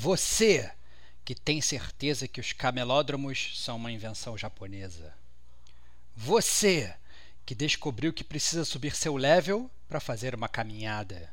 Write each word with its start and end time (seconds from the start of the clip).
Você 0.00 0.70
que 1.24 1.34
tem 1.34 1.60
certeza 1.60 2.28
que 2.28 2.40
os 2.40 2.52
camelódromos 2.52 3.54
são 3.56 3.74
uma 3.74 3.90
invenção 3.90 4.38
japonesa. 4.38 5.12
Você 6.14 6.94
que 7.44 7.52
descobriu 7.52 8.12
que 8.12 8.22
precisa 8.22 8.64
subir 8.64 8.94
seu 8.94 9.16
level 9.16 9.68
para 9.88 9.98
fazer 9.98 10.36
uma 10.36 10.48
caminhada. 10.48 11.28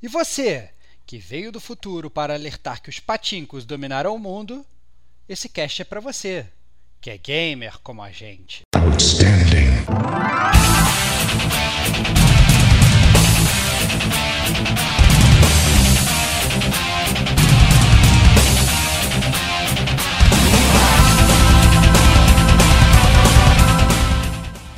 E 0.00 0.08
você 0.08 0.70
que 1.04 1.18
veio 1.18 1.52
do 1.52 1.60
futuro 1.60 2.08
para 2.08 2.32
alertar 2.32 2.80
que 2.80 2.88
os 2.88 2.98
patincos 2.98 3.66
dominarão 3.66 4.14
o 4.14 4.18
mundo, 4.18 4.64
esse 5.28 5.46
cast 5.46 5.82
é 5.82 5.84
para 5.84 6.00
você, 6.00 6.46
que 7.02 7.10
é 7.10 7.18
gamer 7.18 7.78
como 7.80 8.02
a 8.02 8.10
gente. 8.10 8.62
Outstanding. 8.74 9.84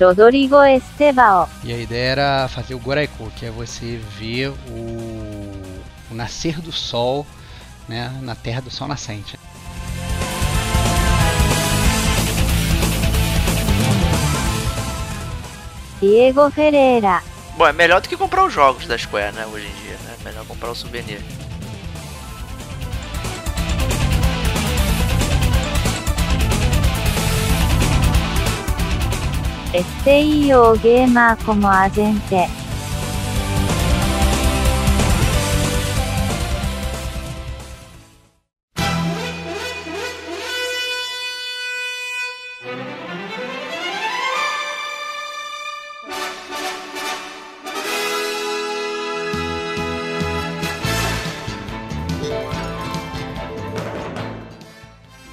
Rodrigo 0.01 0.63
Estebao. 0.65 1.49
E 1.63 1.73
a 1.73 1.77
ideia 1.77 2.11
era 2.11 2.49
fazer 2.49 2.75
o 2.75 2.79
Goraiku, 2.79 3.31
que 3.37 3.47
é 3.47 3.51
você 3.51 4.01
ver 4.19 4.49
o, 4.49 5.63
o 6.11 6.15
nascer 6.15 6.61
do 6.61 6.73
sol 6.73 7.27
né, 7.89 8.11
na 8.23 8.35
terra 8.35 8.61
do 8.61 8.71
sol 8.71 8.89
nascente. 8.89 9.39
Diego 16.01 16.51
Ferreira. 16.51 17.23
Bom, 17.57 17.67
é 17.67 17.73
melhor 17.73 18.01
do 18.01 18.09
que 18.09 18.17
comprar 18.17 18.45
os 18.45 18.53
jogos 18.53 18.87
da 18.87 18.97
Square, 18.97 19.35
né, 19.35 19.45
hoje 19.47 19.67
em 19.67 19.83
dia, 19.83 19.99
né? 20.05 20.17
É 20.19 20.25
melhor 20.25 20.47
comprar 20.47 20.71
o 20.71 20.75
souvenir. 20.75 21.21
SEO 29.73 30.75
gamer 30.83 31.37
como 31.45 31.69
a 31.69 31.89
gente. 31.89 32.60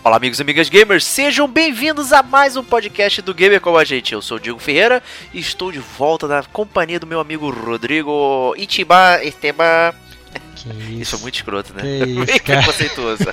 Olá, 0.07 0.15
amigos 0.15 0.39
e 0.39 0.41
amigas 0.41 0.69
gamers, 0.69 1.03
sejam 1.03 1.49
bem-vindos 1.49 2.13
a 2.13 2.23
mais 2.23 2.55
um 2.55 2.63
podcast 2.63 3.21
do 3.21 3.33
Gamer 3.33 3.59
como 3.59 3.77
a 3.77 3.83
gente. 3.83 4.13
Eu 4.13 4.21
sou 4.21 4.37
o 4.37 4.39
Diego 4.39 4.57
Ferreira 4.57 5.03
e 5.33 5.39
estou 5.39 5.69
de 5.69 5.79
volta 5.79 6.29
na 6.29 6.43
companhia 6.43 6.97
do 6.97 7.05
meu 7.05 7.19
amigo 7.19 7.49
Rodrigo 7.49 8.55
Itiba 8.57 9.21
Esteban. 9.21 9.93
Que 10.55 10.69
isso? 10.69 10.91
isso 11.01 11.15
é 11.17 11.19
muito 11.19 11.35
escroto, 11.35 11.73
né? 11.73 11.81
Que 11.81 12.05
isso, 12.31 12.43
cara. 12.43 12.65
conceituoso. 12.65 13.25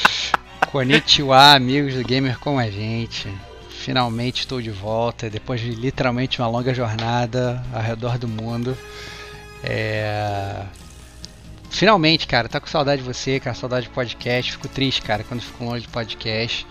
Konnichiwa, 0.72 1.52
amigos 1.52 1.92
do 1.92 2.02
Gamer 2.02 2.38
como 2.38 2.58
a 2.58 2.70
gente. 2.70 3.28
Finalmente 3.68 4.40
estou 4.40 4.62
de 4.62 4.70
volta, 4.70 5.28
depois 5.28 5.60
de 5.60 5.72
literalmente 5.72 6.40
uma 6.40 6.48
longa 6.48 6.72
jornada 6.72 7.62
ao 7.74 7.82
redor 7.82 8.16
do 8.16 8.26
mundo. 8.26 8.74
É... 9.62 10.62
Finalmente, 11.76 12.26
cara, 12.26 12.48
tá 12.48 12.58
com 12.58 12.66
saudade 12.66 13.02
de 13.02 13.06
você, 13.06 13.38
cara, 13.38 13.54
saudade 13.54 13.86
de 13.86 13.92
podcast. 13.92 14.52
Fico 14.52 14.66
triste, 14.66 15.02
cara, 15.02 15.22
quando 15.22 15.42
fico 15.42 15.62
longe 15.62 15.82
de 15.82 15.88
podcast. 15.88 16.66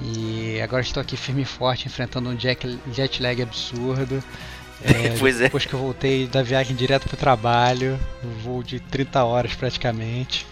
E 0.00 0.60
agora 0.62 0.80
estou 0.80 1.00
aqui 1.00 1.16
firme 1.16 1.42
e 1.42 1.44
forte, 1.44 1.88
enfrentando 1.88 2.30
um 2.30 2.38
jet, 2.38 2.78
jet 2.92 3.20
lag 3.20 3.42
absurdo. 3.42 4.22
É, 4.80 5.12
pois 5.18 5.38
depois 5.38 5.64
é. 5.64 5.66
que 5.66 5.74
eu 5.74 5.80
voltei 5.80 6.28
da 6.28 6.40
viagem 6.40 6.76
direto 6.76 7.08
pro 7.08 7.16
trabalho, 7.16 7.98
um 8.22 8.30
voo 8.40 8.62
de 8.62 8.78
30 8.78 9.24
horas 9.24 9.54
praticamente. 9.56 10.46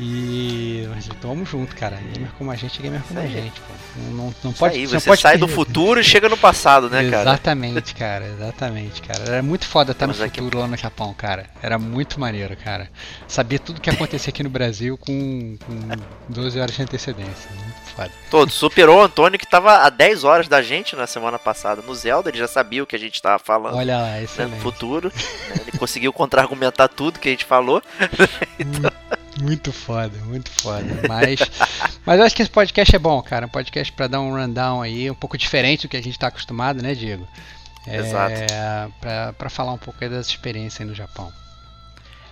E 0.00 0.86
tamo 1.20 1.44
junto, 1.44 1.74
cara. 1.74 1.96
Gamer 1.96 2.30
como 2.38 2.50
a 2.50 2.56
gente, 2.56 2.80
gamer 2.80 3.02
como 3.02 3.18
a 3.18 3.26
gente, 3.26 3.60
pô. 3.60 3.74
Não, 3.96 4.12
não, 4.12 4.34
não 4.44 4.52
pode, 4.52 4.76
aí, 4.76 4.86
você, 4.86 5.00
você 5.00 5.16
sai 5.16 5.36
do 5.36 5.48
futuro 5.48 6.00
e 6.00 6.04
chega 6.04 6.28
no 6.28 6.36
passado, 6.36 6.88
né, 6.88 7.10
cara? 7.10 7.30
Exatamente, 7.30 7.94
cara, 7.94 8.26
exatamente, 8.26 9.02
cara. 9.02 9.24
Era 9.26 9.42
muito 9.42 9.66
foda 9.66 9.92
estar 9.92 10.06
no 10.06 10.14
futuro 10.14 10.46
aqui... 10.46 10.56
lá 10.56 10.66
no 10.68 10.76
Japão, 10.76 11.12
cara. 11.14 11.46
Era 11.60 11.78
muito 11.78 12.20
maneiro, 12.20 12.56
cara. 12.56 12.88
Sabia 13.26 13.58
tudo 13.58 13.80
que 13.80 13.90
acontecia 13.90 14.30
aqui 14.30 14.42
no 14.42 14.50
Brasil 14.50 14.96
com, 14.96 15.56
com 15.66 15.88
12 16.28 16.60
horas 16.60 16.76
de 16.76 16.82
antecedência. 16.82 17.50
Muito 17.50 17.90
foda. 17.96 18.10
Todo, 18.30 18.50
superou 18.52 18.98
o 18.98 19.02
Antônio 19.02 19.38
que 19.38 19.46
tava 19.46 19.78
a 19.78 19.90
10 19.90 20.22
horas 20.22 20.48
da 20.48 20.62
gente 20.62 20.94
na 20.94 21.06
semana 21.06 21.38
passada. 21.38 21.82
No 21.82 21.94
Zelda, 21.94 22.30
ele 22.30 22.38
já 22.38 22.48
sabia 22.48 22.82
o 22.82 22.86
que 22.86 22.94
a 22.94 22.98
gente 22.98 23.20
tava 23.20 23.38
falando. 23.38 23.76
Olha 23.76 23.98
lá, 23.98 24.22
excelente. 24.22 24.52
Né, 24.52 24.56
no 24.56 24.62
futuro. 24.62 25.12
Ele 25.60 25.76
conseguiu 25.76 26.12
contra-argumentar 26.12 26.88
tudo 26.88 27.18
que 27.18 27.28
a 27.28 27.30
gente 27.32 27.44
falou. 27.44 27.82
então... 28.58 28.92
Muito 29.42 29.72
foda, 29.72 30.16
muito 30.24 30.50
foda. 30.50 30.86
Mas, 31.08 31.38
mas 32.04 32.18
eu 32.18 32.26
acho 32.26 32.34
que 32.34 32.42
esse 32.42 32.50
podcast 32.50 32.94
é 32.94 32.98
bom, 32.98 33.20
cara. 33.22 33.46
Um 33.46 33.50
podcast 33.50 33.92
para 33.92 34.06
dar 34.06 34.20
um 34.20 34.34
rundown 34.34 34.82
aí, 34.82 35.10
um 35.10 35.14
pouco 35.14 35.38
diferente 35.38 35.86
do 35.86 35.90
que 35.90 35.96
a 35.96 36.02
gente 36.02 36.14
está 36.14 36.28
acostumado, 36.28 36.82
né, 36.82 36.94
Diego? 36.94 37.26
É, 37.86 37.96
Exato. 37.96 38.34
Para 39.36 39.48
falar 39.48 39.72
um 39.72 39.78
pouco 39.78 40.00
das 40.08 40.28
experiências 40.28 40.80
aí 40.80 40.86
no 40.86 40.94
Japão. 40.94 41.32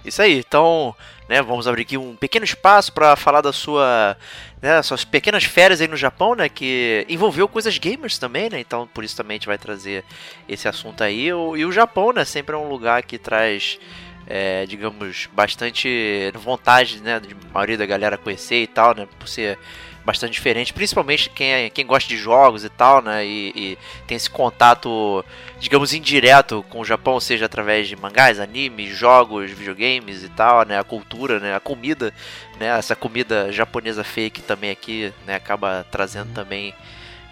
Isso 0.07 0.23
aí, 0.23 0.39
então, 0.39 0.95
né, 1.29 1.43
vamos 1.43 1.67
abrir 1.67 1.83
aqui 1.83 1.99
um 1.99 2.15
pequeno 2.15 2.45
espaço 2.45 2.93
para 2.93 3.17
falar 3.17 3.41
da 3.41 3.53
sua, 3.53 4.17
né, 4.63 4.81
suas 4.81 5.05
pequenas 5.05 5.43
férias 5.43 5.81
aí 5.81 5.89
no 5.89 5.97
Japão, 5.97 6.37
né, 6.37 6.49
que 6.49 7.05
envolveu 7.09 7.49
coisas 7.49 7.77
gamers 7.77 8.17
também, 8.17 8.49
né, 8.49 8.61
então 8.61 8.89
por 8.95 9.03
isso 9.03 9.17
também 9.17 9.35
a 9.35 9.39
gente 9.39 9.49
vai 9.49 9.59
trazer 9.59 10.05
esse 10.49 10.69
assunto 10.69 11.03
aí. 11.03 11.27
E 11.27 11.33
o 11.33 11.73
Japão, 11.73 12.13
né, 12.13 12.25
sempre 12.25 12.55
é 12.55 12.59
um 12.59 12.69
lugar 12.69 13.03
que 13.03 13.19
traz 13.19 13.81
é, 14.27 14.67
digamos, 14.67 15.29
bastante 15.33 16.31
vontade, 16.35 17.01
né, 17.01 17.21
de 17.21 17.37
maioria 17.53 17.79
da 17.79 17.87
galera 17.87 18.19
conhecer 18.19 18.63
e 18.63 18.67
tal, 18.67 18.95
né, 18.95 19.07
por 19.19 19.29
ser 19.29 19.59
bastante 20.05 20.35
diferente, 20.35 20.73
principalmente 20.73 21.29
quem, 21.31 21.53
é, 21.53 21.71
quem 21.71 21.85
gosta 21.85 22.09
de 22.09 22.17
jogos 22.17 22.65
e 22.65 22.69
tal, 22.69 23.03
né, 23.03 23.27
e, 23.27 23.53
e, 23.57 23.79
tem 24.07 24.17
esse 24.17 24.31
contato, 24.31 25.25
digamos, 25.59 25.93
indireto 25.93 26.65
com 26.71 26.81
o 26.81 26.85
Japão, 26.85 27.19
seja 27.19 27.47
através 27.47 27.89
de 27.89 27.97
mangás, 27.97 28.39
animes, 28.39 28.97
jogos, 28.97 29.51
videogames 29.51 30.23
e 30.23 30.29
tal, 30.29 30.65
né, 30.65 30.79
a 30.79 30.85
cultura, 30.85 31.41
né, 31.41 31.57
a 31.57 31.61
comida, 31.61 32.15
né, 32.61 32.67
essa 32.79 32.95
comida 32.95 33.51
japonesa 33.51 34.05
fake 34.05 34.43
também 34.43 34.71
aqui, 34.71 35.13
né, 35.27 35.35
acaba 35.35 35.85
trazendo 35.91 36.33
também 36.33 36.73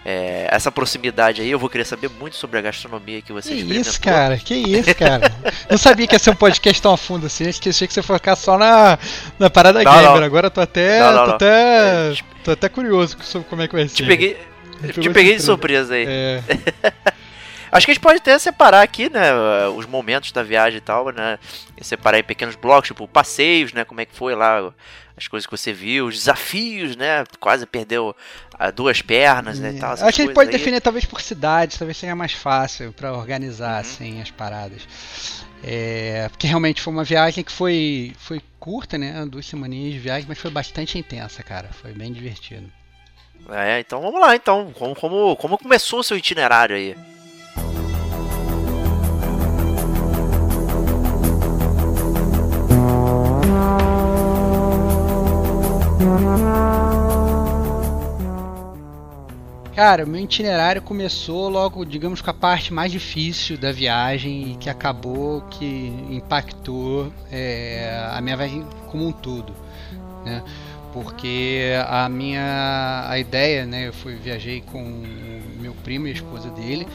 é, 0.05 0.47
essa 0.51 0.71
proximidade 0.71 1.41
aí, 1.41 1.51
eu 1.51 1.59
vou 1.59 1.71
querer 1.71 1.85
saber 1.85 2.11
muito 2.11 2.37
sobre 2.37 2.59
a 2.59 2.61
gastronomia 2.63 3.23
que 3.23 3.33
você 3.33 3.55
Que 3.55 3.63
isso, 3.63 4.01
cara, 4.01 4.37
que 4.37 4.55
isso, 4.55 4.95
cara. 4.95 5.33
não 5.71 5.79
sabia 5.79 6.07
que 6.07 6.15
ia 6.15 6.19
ser 6.19 6.31
um 6.31 6.37
podcast 6.37 6.83
tão 6.83 6.93
a 6.93 6.97
fundo 6.97 7.27
assim, 7.27 7.49
achei 7.49 7.89
que 7.89 7.95
você 7.95 8.01
ia 8.01 8.03
focar 8.03 8.37
só 8.37 8.59
na, 8.59 8.99
na 9.39 9.49
parada 9.49 9.83
não, 9.83 9.91
gamer, 9.91 10.21
não. 10.21 10.23
agora 10.23 10.51
tô 10.51 10.61
até, 10.61 11.01
não, 11.01 11.25
tô, 11.25 11.31
até 11.33 11.47
é, 11.47 12.15
tô 12.45 12.51
até 12.51 12.69
curioso 12.69 13.17
sobre 13.23 13.49
como 13.49 13.63
é 13.63 13.69
que 13.69 13.75
vai 13.75 13.89
ser. 13.89 13.95
Te 13.95 14.05
peguei, 14.05 14.37
te 15.01 15.11
peguei 15.11 15.37
de 15.37 15.43
surpresa 15.43 15.95
aí. 15.95 16.05
É. 16.07 16.43
Acho 17.73 17.87
que 17.87 17.91
a 17.91 17.95
gente 17.95 18.03
pode 18.03 18.19
até 18.19 18.39
separar 18.39 18.83
aqui, 18.83 19.11
né, 19.11 19.33
os 19.75 19.85
momentos 19.85 20.31
da 20.31 20.45
viagem 20.45 20.79
e 20.79 20.81
tal, 20.81 21.11
né, 21.11 21.41
separar 21.81 22.21
em 22.21 22.23
pequenos 22.23 22.55
blocos, 22.55 22.87
tipo 22.87 23.09
passeios, 23.09 23.73
né, 23.73 23.85
como 23.85 24.01
é 24.01 24.05
que 24.05 24.15
foi 24.15 24.33
lá 24.37 24.73
as 25.17 25.29
coisas 25.29 25.47
que 25.47 25.57
você 25.57 25.73
viu, 25.73 26.07
os 26.07 26.17
desafios, 26.17 26.97
né? 26.97 27.25
Quase 27.39 27.67
perdeu 27.67 28.15
ah, 28.55 28.71
duas 28.71 29.01
pernas, 29.01 29.61
né? 29.61 29.77
É. 29.77 29.79
Tal, 29.79 29.93
Acho 29.93 30.03
que 30.03 30.23
a 30.23 30.25
gente 30.25 30.35
pode 30.35 30.51
aí. 30.51 30.57
definir 30.57 30.81
talvez 30.81 31.05
por 31.05 31.21
cidades, 31.21 31.79
talvez 31.79 31.97
seja 31.97 32.17
mais 32.17 32.33
fácil 32.33 32.93
para 32.93 33.13
organizar 33.13 33.75
uhum. 33.75 33.81
assim 33.81 34.21
as 34.21 34.31
paradas. 34.31 34.83
É, 35.63 36.29
porque 36.29 36.47
realmente 36.47 36.83
foi 36.83 36.93
uma 36.93 37.05
viagem 37.05 37.43
que 37.43 37.53
foi, 37.53 38.13
foi 38.19 38.43
curta, 38.59 38.99
né? 38.99 39.25
Duas 39.27 39.47
semaninhas 39.47 39.95
de 39.95 39.99
viagem, 39.99 40.27
mas 40.29 40.39
foi 40.39 40.51
bastante 40.51 40.99
intensa, 40.99 41.43
cara. 41.43 41.71
Foi 41.73 41.93
bem 41.93 42.13
divertido. 42.13 42.71
É, 43.51 43.81
então 43.81 44.01
vamos 44.01 44.21
lá, 44.21 44.35
então. 44.35 44.73
Como, 44.73 44.95
como, 44.95 45.37
como 45.37 45.59
começou 45.59 46.01
o 46.01 46.05
seu 46.05 46.17
itinerário 46.17 46.77
aí? 46.77 46.97
Cara, 59.75 60.07
meu 60.07 60.21
itinerário 60.21 60.81
começou 60.81 61.49
logo, 61.49 61.85
digamos, 61.85 62.21
com 62.23 62.31
a 62.31 62.35
parte 62.35 62.73
mais 62.73 62.93
difícil 62.93 63.59
da 63.59 63.73
viagem 63.73 64.53
e 64.53 64.57
que 64.57 64.71
acabou 64.71 65.41
que 65.51 65.93
impactou 66.11 67.13
é, 67.29 68.09
a 68.13 68.21
minha 68.21 68.37
viagem 68.37 68.65
como 68.89 69.09
um 69.09 69.11
todo, 69.11 69.53
né? 70.25 70.45
Porque 70.93 71.73
a 71.89 72.09
minha 72.09 73.05
a 73.09 73.19
ideia, 73.19 73.67
né? 73.67 73.89
Eu 73.89 73.93
fui 73.93 74.15
viajei 74.15 74.61
com 74.61 75.03
meu 75.59 75.73
primo 75.83 76.07
e 76.07 76.11
a 76.11 76.15
esposa 76.15 76.51
dele 76.51 76.87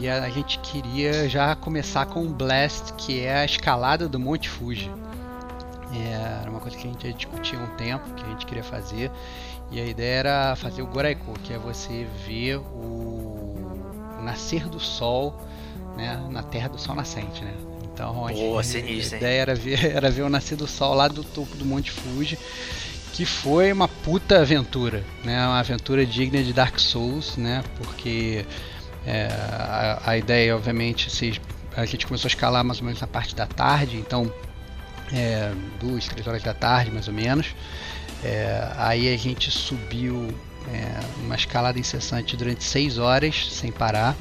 e 0.00 0.08
a, 0.08 0.22
a 0.22 0.30
gente 0.30 0.60
queria 0.60 1.28
já 1.28 1.56
começar 1.56 2.06
com 2.06 2.22
o 2.22 2.28
Blast, 2.28 2.92
que 2.94 3.20
é 3.20 3.38
a 3.38 3.44
escalada 3.44 4.08
do 4.08 4.20
Monte 4.20 4.48
Fuji. 4.48 4.88
É, 5.94 6.40
era 6.42 6.50
uma 6.50 6.60
coisa 6.60 6.76
que 6.76 6.86
a 6.86 6.90
gente 6.90 7.12
discutia 7.12 7.58
há 7.58 7.62
um 7.62 7.76
tempo, 7.76 8.14
que 8.14 8.24
a 8.24 8.28
gente 8.28 8.46
queria 8.46 8.64
fazer. 8.64 9.10
E 9.70 9.80
a 9.80 9.84
ideia 9.84 10.18
era 10.18 10.56
fazer 10.56 10.82
o 10.82 10.86
Goraiko, 10.86 11.38
que 11.40 11.52
é 11.52 11.58
você 11.58 12.06
ver 12.26 12.56
o, 12.56 12.60
o 14.18 14.22
nascer 14.22 14.68
do 14.68 14.80
sol 14.80 15.38
né, 15.96 16.20
na 16.30 16.42
terra 16.42 16.68
do 16.68 16.78
sol 16.78 16.94
nascente, 16.94 17.44
né? 17.44 17.54
Então 17.92 18.26
a, 18.26 18.32
Boa, 18.32 18.60
a, 18.60 18.64
sinistro, 18.64 19.14
a 19.14 19.18
hein? 19.18 19.22
ideia 19.22 19.40
era 19.40 19.54
ver, 19.54 19.84
era 19.94 20.10
ver 20.10 20.22
o 20.22 20.28
nascer 20.28 20.56
do 20.56 20.66
sol 20.66 20.94
lá 20.94 21.08
do 21.08 21.22
topo 21.22 21.56
do 21.56 21.64
Monte 21.64 21.90
Fuji, 21.90 22.38
que 23.12 23.24
foi 23.24 23.72
uma 23.72 23.86
puta 23.86 24.40
aventura, 24.40 25.04
né? 25.24 25.46
Uma 25.46 25.60
aventura 25.60 26.04
digna 26.04 26.42
de 26.42 26.52
Dark 26.52 26.78
Souls, 26.78 27.36
né? 27.36 27.62
Porque 27.78 28.44
é, 29.06 29.28
a, 29.28 30.02
a 30.04 30.18
ideia, 30.18 30.56
obviamente, 30.56 31.10
se, 31.10 31.40
a 31.76 31.84
gente 31.84 32.06
começou 32.06 32.26
a 32.26 32.30
escalar 32.30 32.64
mais 32.64 32.80
ou 32.80 32.84
menos 32.84 33.00
na 33.00 33.06
parte 33.06 33.34
da 33.34 33.46
tarde, 33.46 33.96
então 33.96 34.32
é, 35.12 35.52
duas, 35.80 36.06
três 36.06 36.26
horas 36.26 36.42
da 36.42 36.54
tarde, 36.54 36.90
mais 36.90 37.08
ou 37.08 37.14
menos. 37.14 37.54
É, 38.22 38.72
aí 38.76 39.12
a 39.12 39.16
gente 39.16 39.50
subiu 39.50 40.34
é, 40.72 41.00
uma 41.24 41.34
escalada 41.34 41.78
incessante 41.78 42.36
durante 42.36 42.64
seis 42.64 42.98
horas, 42.98 43.48
sem 43.52 43.70
parar. 43.70 44.16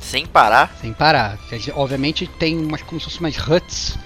Sem 0.00 0.26
parar? 0.26 0.76
Sem 0.80 0.92
parar. 0.92 1.38
Obviamente 1.74 2.26
tem 2.26 2.56
umas, 2.56 2.82
como 2.82 3.00
se 3.00 3.06
fossem 3.06 3.20
umas 3.20 3.36
huts 3.36 3.98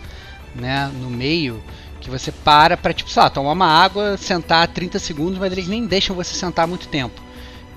né, 0.55 0.91
no 0.95 1.11
meio 1.11 1.63
que 2.01 2.09
você 2.09 2.33
para 2.33 2.77
pra, 2.77 2.95
tipo, 2.95 3.11
sei 3.11 3.23
lá, 3.23 3.29
tomar 3.29 3.53
uma 3.53 3.67
água, 3.67 4.17
sentar 4.17 4.67
30 4.69 4.99
segundos, 4.99 5.39
mas 5.39 5.53
eles 5.53 5.69
nem 5.69 5.87
deixam 5.87 6.17
você 6.17 6.35
sentar 6.35 6.67
muito 6.67 6.89
tempo. 6.89 7.21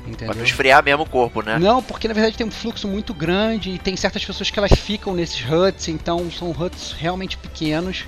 Pra 0.03 0.11
Entendeu? 0.11 0.35
não 0.35 0.43
esfriar 0.43 0.83
mesmo 0.83 1.03
o 1.03 1.09
corpo, 1.09 1.41
né? 1.41 1.57
Não, 1.57 1.81
porque 1.81 2.07
na 2.07 2.13
verdade 2.13 2.37
tem 2.37 2.45
um 2.45 2.51
fluxo 2.51 2.87
muito 2.87 3.13
grande 3.13 3.71
e 3.71 3.79
tem 3.79 3.95
certas 3.95 4.23
pessoas 4.23 4.51
que 4.51 4.59
elas 4.59 4.73
ficam 4.73 5.13
nesses 5.13 5.41
huts, 5.41 5.87
então 5.87 6.29
são 6.29 6.51
huts 6.51 6.91
realmente 6.91 7.37
pequenos. 7.37 8.05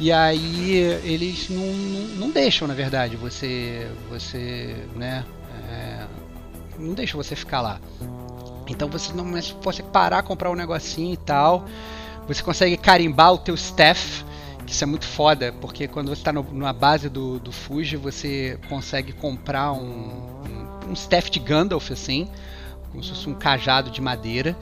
E 0.00 0.10
aí 0.12 0.70
eles 1.04 1.48
não, 1.50 1.66
não, 1.66 2.00
não 2.16 2.30
deixam, 2.30 2.66
na 2.66 2.74
verdade, 2.74 3.16
você. 3.16 3.88
você. 4.08 4.76
né? 4.94 5.24
é, 5.68 6.06
não 6.78 6.94
deixam 6.94 7.22
você 7.22 7.36
ficar 7.36 7.60
lá. 7.60 7.80
Então 8.68 8.88
você 8.88 9.12
não 9.12 9.24
mas 9.24 9.54
você 9.62 9.82
parar, 9.82 10.22
comprar 10.22 10.50
um 10.50 10.54
negocinho 10.54 11.14
e 11.14 11.16
tal. 11.16 11.64
Você 12.26 12.42
consegue 12.42 12.76
carimbar 12.76 13.32
o 13.32 13.38
teu 13.38 13.54
staff, 13.54 14.22
isso 14.66 14.84
é 14.84 14.86
muito 14.86 15.06
foda, 15.06 15.54
porque 15.62 15.88
quando 15.88 16.08
você 16.08 16.20
está 16.20 16.30
na 16.30 16.72
base 16.74 17.08
do, 17.08 17.38
do 17.38 17.50
Fuji, 17.50 17.96
você 17.96 18.58
consegue 18.68 19.12
comprar 19.12 19.72
um, 19.72 20.42
um, 20.88 20.92
staff 20.94 21.30
de 21.30 21.38
Gandalf, 21.38 21.90
assim, 21.90 22.28
como 22.90 23.02
se 23.02 23.10
fosse 23.10 23.28
um 23.28 23.34
cajado 23.34 23.90
de 23.90 24.00
madeira. 24.00 24.56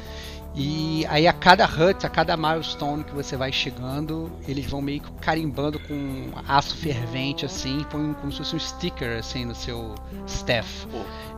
E 0.58 1.05
aí 1.11 1.26
a 1.28 1.34
cada 1.34 1.67
hut, 1.67 2.06
a 2.06 2.08
cada 2.08 2.34
milestone 2.34 3.05
que 3.05 3.14
você 3.14 3.37
vai 3.37 3.52
chegando, 3.52 4.32
eles 4.49 4.64
vão 4.64 4.81
meio 4.81 5.02
que 5.02 5.12
carimbando 5.20 5.78
com 5.78 6.31
aço 6.49 6.75
fervente, 6.78 7.44
assim, 7.44 7.84
põe 7.90 8.14
como 8.14 8.32
se 8.32 8.38
fosse 8.38 8.56
um 8.56 8.58
sticker, 8.58 9.19
assim, 9.19 9.44
no 9.44 9.55
seu 9.55 9.94
staff. 10.26 10.87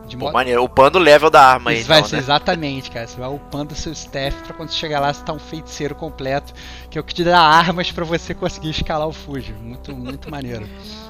De 0.07 0.15
Pô, 0.15 0.23
modo- 0.23 0.33
maneiro. 0.33 0.63
Upando 0.63 0.97
o 0.97 1.01
level 1.01 1.29
da 1.29 1.43
arma 1.43 1.71
aí, 1.71 1.79
isso 1.79 1.87
vai 1.89 1.97
então, 1.99 2.09
ser 2.09 2.15
né? 2.15 2.21
exatamente, 2.21 2.89
cara. 2.89 3.05
Você 3.05 3.19
vai 3.19 3.29
upando 3.29 3.75
seu 3.75 3.91
staff 3.91 4.41
pra 4.43 4.53
quando 4.53 4.69
você 4.69 4.77
chegar 4.77 5.01
lá 5.01 5.13
você 5.13 5.21
tá 5.21 5.33
um 5.33 5.37
feiticeiro 5.39 5.93
completo, 5.95 6.53
que 6.89 6.97
é 6.97 7.01
o 7.01 7.03
que 7.03 7.13
te 7.13 7.23
dá 7.25 7.41
armas 7.41 7.91
pra 7.91 8.05
você 8.05 8.33
conseguir 8.33 8.69
escalar 8.69 9.07
o 9.07 9.11
Fuji. 9.11 9.51
Muito, 9.51 9.93
muito 9.93 10.31
maneiro. 10.31 10.65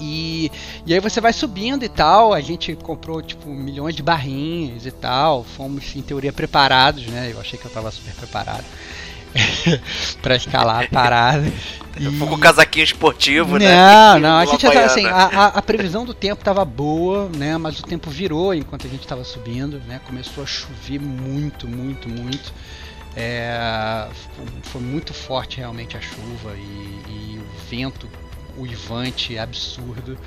E, 0.00 0.50
e 0.86 0.94
aí 0.94 1.00
você 1.00 1.20
vai 1.20 1.32
subindo 1.32 1.84
e 1.84 1.88
tal. 1.88 2.32
A 2.32 2.40
gente 2.40 2.74
comprou 2.76 3.20
tipo 3.22 3.48
milhões 3.50 3.94
de 3.94 4.02
barrinhas 4.02 4.86
e 4.86 4.90
tal. 4.90 5.44
Fomos 5.44 5.94
em 5.96 6.02
teoria 6.02 6.32
preparados, 6.32 7.06
né? 7.06 7.30
Eu 7.32 7.40
achei 7.40 7.58
que 7.58 7.64
eu 7.66 7.70
tava 7.70 7.90
super 7.90 8.14
preparado 8.14 8.64
pra 10.22 10.36
escalar 10.36 10.84
a 10.84 10.88
parada. 10.88 11.44
Eu 12.00 12.12
E- 12.12 12.16
fui 12.16 12.28
com 12.28 12.34
o 12.36 12.38
casaquinho 12.38 12.84
esportivo, 12.84 13.58
né? 13.58 13.74
não, 13.74 14.20
não, 14.20 14.38
a 14.38 14.44
gente 14.44 14.62
já 14.62 14.70
tava 14.70 14.86
assim, 14.86 15.04
Havaiana. 15.04 15.36
a, 15.36 15.46
a- 15.46 15.58
a 15.58 15.62
previsão 15.62 16.04
do 16.04 16.14
tempo 16.14 16.44
tava 16.44 16.64
boa, 16.64 17.28
né? 17.36 17.58
Mas 17.58 17.80
o 17.80 17.82
tempo 17.82 18.08
virou 18.08 18.54
enquanto 18.54 18.86
a 18.86 18.88
gente 18.90 19.04
tava 19.04 19.24
subindo, 19.24 19.80
né? 19.84 20.00
Começou 20.06 20.44
a 20.44 20.46
chover 20.46 21.00
muito, 21.00 21.66
muito, 21.66 22.08
muito. 22.08 22.52
É, 23.16 24.06
foi, 24.36 24.46
foi 24.62 24.80
muito 24.80 25.12
forte 25.12 25.56
realmente 25.58 25.96
a 25.96 26.00
chuva 26.00 26.54
e, 26.56 27.02
e 27.34 27.38
o 27.40 27.68
vento 27.68 28.08
uivante 28.58 29.38
absurdo. 29.38 30.18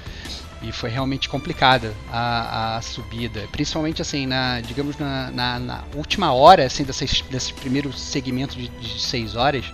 E 0.63 0.71
foi 0.71 0.91
realmente 0.91 1.27
complicada 1.27 1.91
a, 2.11 2.77
a 2.77 2.81
subida, 2.83 3.47
principalmente 3.51 3.99
assim, 3.99 4.27
na, 4.27 4.61
digamos, 4.61 4.95
na, 4.97 5.31
na- 5.31 5.59
na 5.59 5.83
última 5.95 6.31
hora 6.33 6.63
assim, 6.65 6.83
desses, 6.83 7.21
desse 7.31 7.51
primeiro 7.51 7.91
segmento 7.91 8.55
de, 8.55 8.67
de 8.67 9.01
seis 9.01 9.35
horas, 9.35 9.65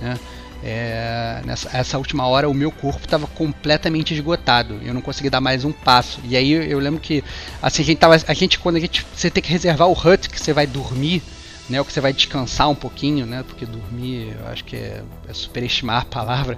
né? 0.00 0.18
É, 0.64 1.42
nessa 1.44 1.68
essa 1.76 1.98
última 1.98 2.26
hora 2.26 2.48
o 2.48 2.54
meu 2.54 2.72
corpo 2.72 3.04
estava 3.04 3.26
completamente 3.26 4.14
esgotado. 4.14 4.80
Eu 4.82 4.94
não 4.94 5.02
conseguia 5.02 5.30
dar 5.30 5.40
mais 5.40 5.64
um 5.64 5.70
passo. 5.70 6.18
E 6.24 6.36
aí 6.36 6.50
eu 6.50 6.78
lembro 6.78 6.98
que 6.98 7.22
assim 7.62 7.82
a 7.82 7.84
gente 7.84 7.98
tava, 7.98 8.16
a 8.26 8.34
gente 8.34 8.58
quando 8.58 8.76
a 8.76 8.80
gente 8.80 9.06
você 9.14 9.30
tem 9.30 9.42
que 9.42 9.50
reservar 9.50 9.86
o 9.86 9.92
hut 9.92 10.28
que 10.30 10.40
você 10.40 10.52
vai 10.52 10.66
dormir, 10.66 11.22
né, 11.68 11.78
ou 11.80 11.84
que 11.84 11.92
você 11.92 12.00
vai 12.00 12.12
descansar 12.12 12.68
um 12.68 12.74
pouquinho, 12.74 13.26
né, 13.26 13.44
porque 13.46 13.66
dormir 13.66 14.36
eu 14.40 14.48
acho 14.48 14.64
que 14.64 14.76
é, 14.76 15.02
é 15.28 15.32
superestimar 15.32 16.02
a 16.02 16.04
palavra. 16.04 16.56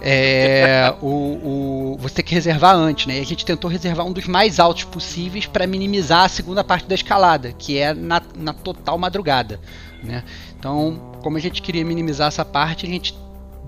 É, 0.00 0.92
o, 1.00 1.06
o, 1.06 1.96
você 2.00 2.16
tem 2.16 2.24
que 2.24 2.34
reservar 2.34 2.74
antes, 2.74 3.06
né? 3.06 3.18
E 3.18 3.20
a 3.20 3.24
gente 3.24 3.44
tentou 3.44 3.70
reservar 3.70 4.06
um 4.06 4.12
dos 4.12 4.26
mais 4.26 4.58
altos 4.58 4.84
possíveis 4.84 5.46
para 5.46 5.66
minimizar 5.66 6.24
a 6.24 6.28
segunda 6.28 6.64
parte 6.64 6.88
da 6.88 6.94
escalada, 6.94 7.52
que 7.52 7.78
é 7.78 7.94
na, 7.94 8.20
na 8.36 8.52
total 8.52 8.98
madrugada, 8.98 9.60
né? 10.02 10.24
Então, 10.58 11.12
como 11.22 11.36
a 11.36 11.40
gente 11.40 11.62
queria 11.62 11.84
minimizar 11.84 12.28
essa 12.28 12.44
parte, 12.44 12.86
a 12.86 12.88
gente 12.88 13.14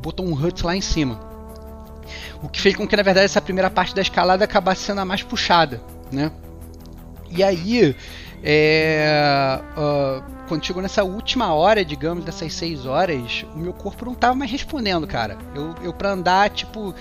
botou 0.02 0.26
um 0.26 0.32
hut 0.32 0.64
lá 0.64 0.76
em 0.76 0.80
cima. 0.80 1.20
O 2.42 2.48
que 2.48 2.60
fez 2.60 2.74
com 2.74 2.86
que, 2.86 2.96
na 2.96 3.02
verdade, 3.02 3.26
essa 3.26 3.40
primeira 3.40 3.70
parte 3.70 3.94
da 3.94 4.02
escalada 4.02 4.44
acabasse 4.44 4.82
sendo 4.82 5.00
a 5.00 5.04
mais 5.04 5.22
puxada, 5.22 5.80
né? 6.10 6.30
E 7.30 7.42
aí, 7.42 7.96
é, 8.42 9.60
ah, 9.76 10.22
quando 10.52 10.66
chegou 10.66 10.82
nessa 10.82 11.02
última 11.02 11.54
hora, 11.54 11.82
digamos, 11.82 12.26
dessas 12.26 12.52
6 12.52 12.84
horas, 12.84 13.42
o 13.54 13.58
meu 13.58 13.72
corpo 13.72 14.04
não 14.04 14.14
tava 14.14 14.34
mais 14.34 14.50
respondendo, 14.50 15.06
cara. 15.06 15.38
Eu, 15.54 15.74
eu 15.82 15.94
pra 15.94 16.10
andar, 16.10 16.50
tipo, 16.50 16.94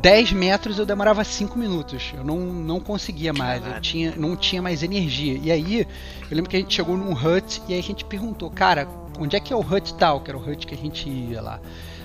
10 0.00 0.32
metros 0.32 0.78
eu 0.78 0.86
demorava 0.86 1.24
5 1.24 1.58
minutos. 1.58 2.12
Eu 2.16 2.22
não, 2.22 2.38
não 2.38 2.78
conseguia 2.78 3.32
mais, 3.32 3.66
eu 3.66 3.80
tinha, 3.80 4.14
não 4.16 4.36
tinha 4.36 4.62
mais 4.62 4.84
energia. 4.84 5.36
E 5.42 5.50
aí, 5.50 5.80
eu 5.80 6.36
lembro 6.36 6.48
que 6.48 6.56
a 6.56 6.60
gente 6.60 6.72
chegou 6.72 6.96
num 6.96 7.12
hut 7.12 7.60
e 7.66 7.74
aí 7.74 7.80
a 7.80 7.82
gente 7.82 8.04
perguntou, 8.04 8.48
cara, 8.48 8.86
onde 9.18 9.34
é 9.34 9.40
que 9.40 9.52
é 9.52 9.56
o 9.56 9.58
hut 9.58 9.94
tal? 9.94 10.20
Que 10.20 10.30
era 10.30 10.38
o 10.38 10.40
hut 10.40 10.64
que 10.64 10.74
a 10.74 10.78
gente 10.78 11.08
ia 11.08 11.42
lá. 11.42 11.58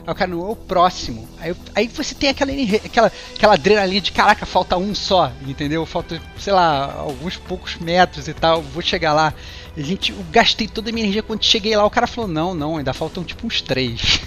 Aí 0.03 0.11
o 0.11 0.15
cara, 0.15 0.31
não, 0.31 0.47
é 0.47 0.51
o 0.51 0.55
próximo. 0.55 1.27
Aí, 1.39 1.55
aí 1.75 1.87
você 1.87 2.15
tem 2.15 2.29
aquela, 2.29 2.51
aquela, 2.83 3.11
aquela 3.35 3.53
adrenalina 3.53 4.01
de 4.01 4.11
caraca, 4.11 4.47
falta 4.47 4.77
um 4.77 4.95
só, 4.95 5.31
entendeu? 5.45 5.85
Falta, 5.85 6.19
sei 6.39 6.53
lá, 6.53 6.91
alguns 6.97 7.37
poucos 7.37 7.75
metros 7.75 8.27
e 8.27 8.33
tal, 8.33 8.63
vou 8.63 8.81
chegar 8.81 9.13
lá. 9.13 9.31
A 9.77 9.81
gente, 9.81 10.11
eu 10.11 10.25
gastei 10.31 10.67
toda 10.67 10.89
a 10.89 10.93
minha 10.93 11.05
energia 11.05 11.21
quando 11.21 11.45
cheguei 11.45 11.75
lá, 11.75 11.85
o 11.85 11.89
cara 11.89 12.07
falou, 12.07 12.27
não, 12.27 12.55
não, 12.55 12.77
ainda 12.77 12.93
faltam 12.93 13.23
tipo 13.23 13.45
uns 13.45 13.61
três. 13.61 14.19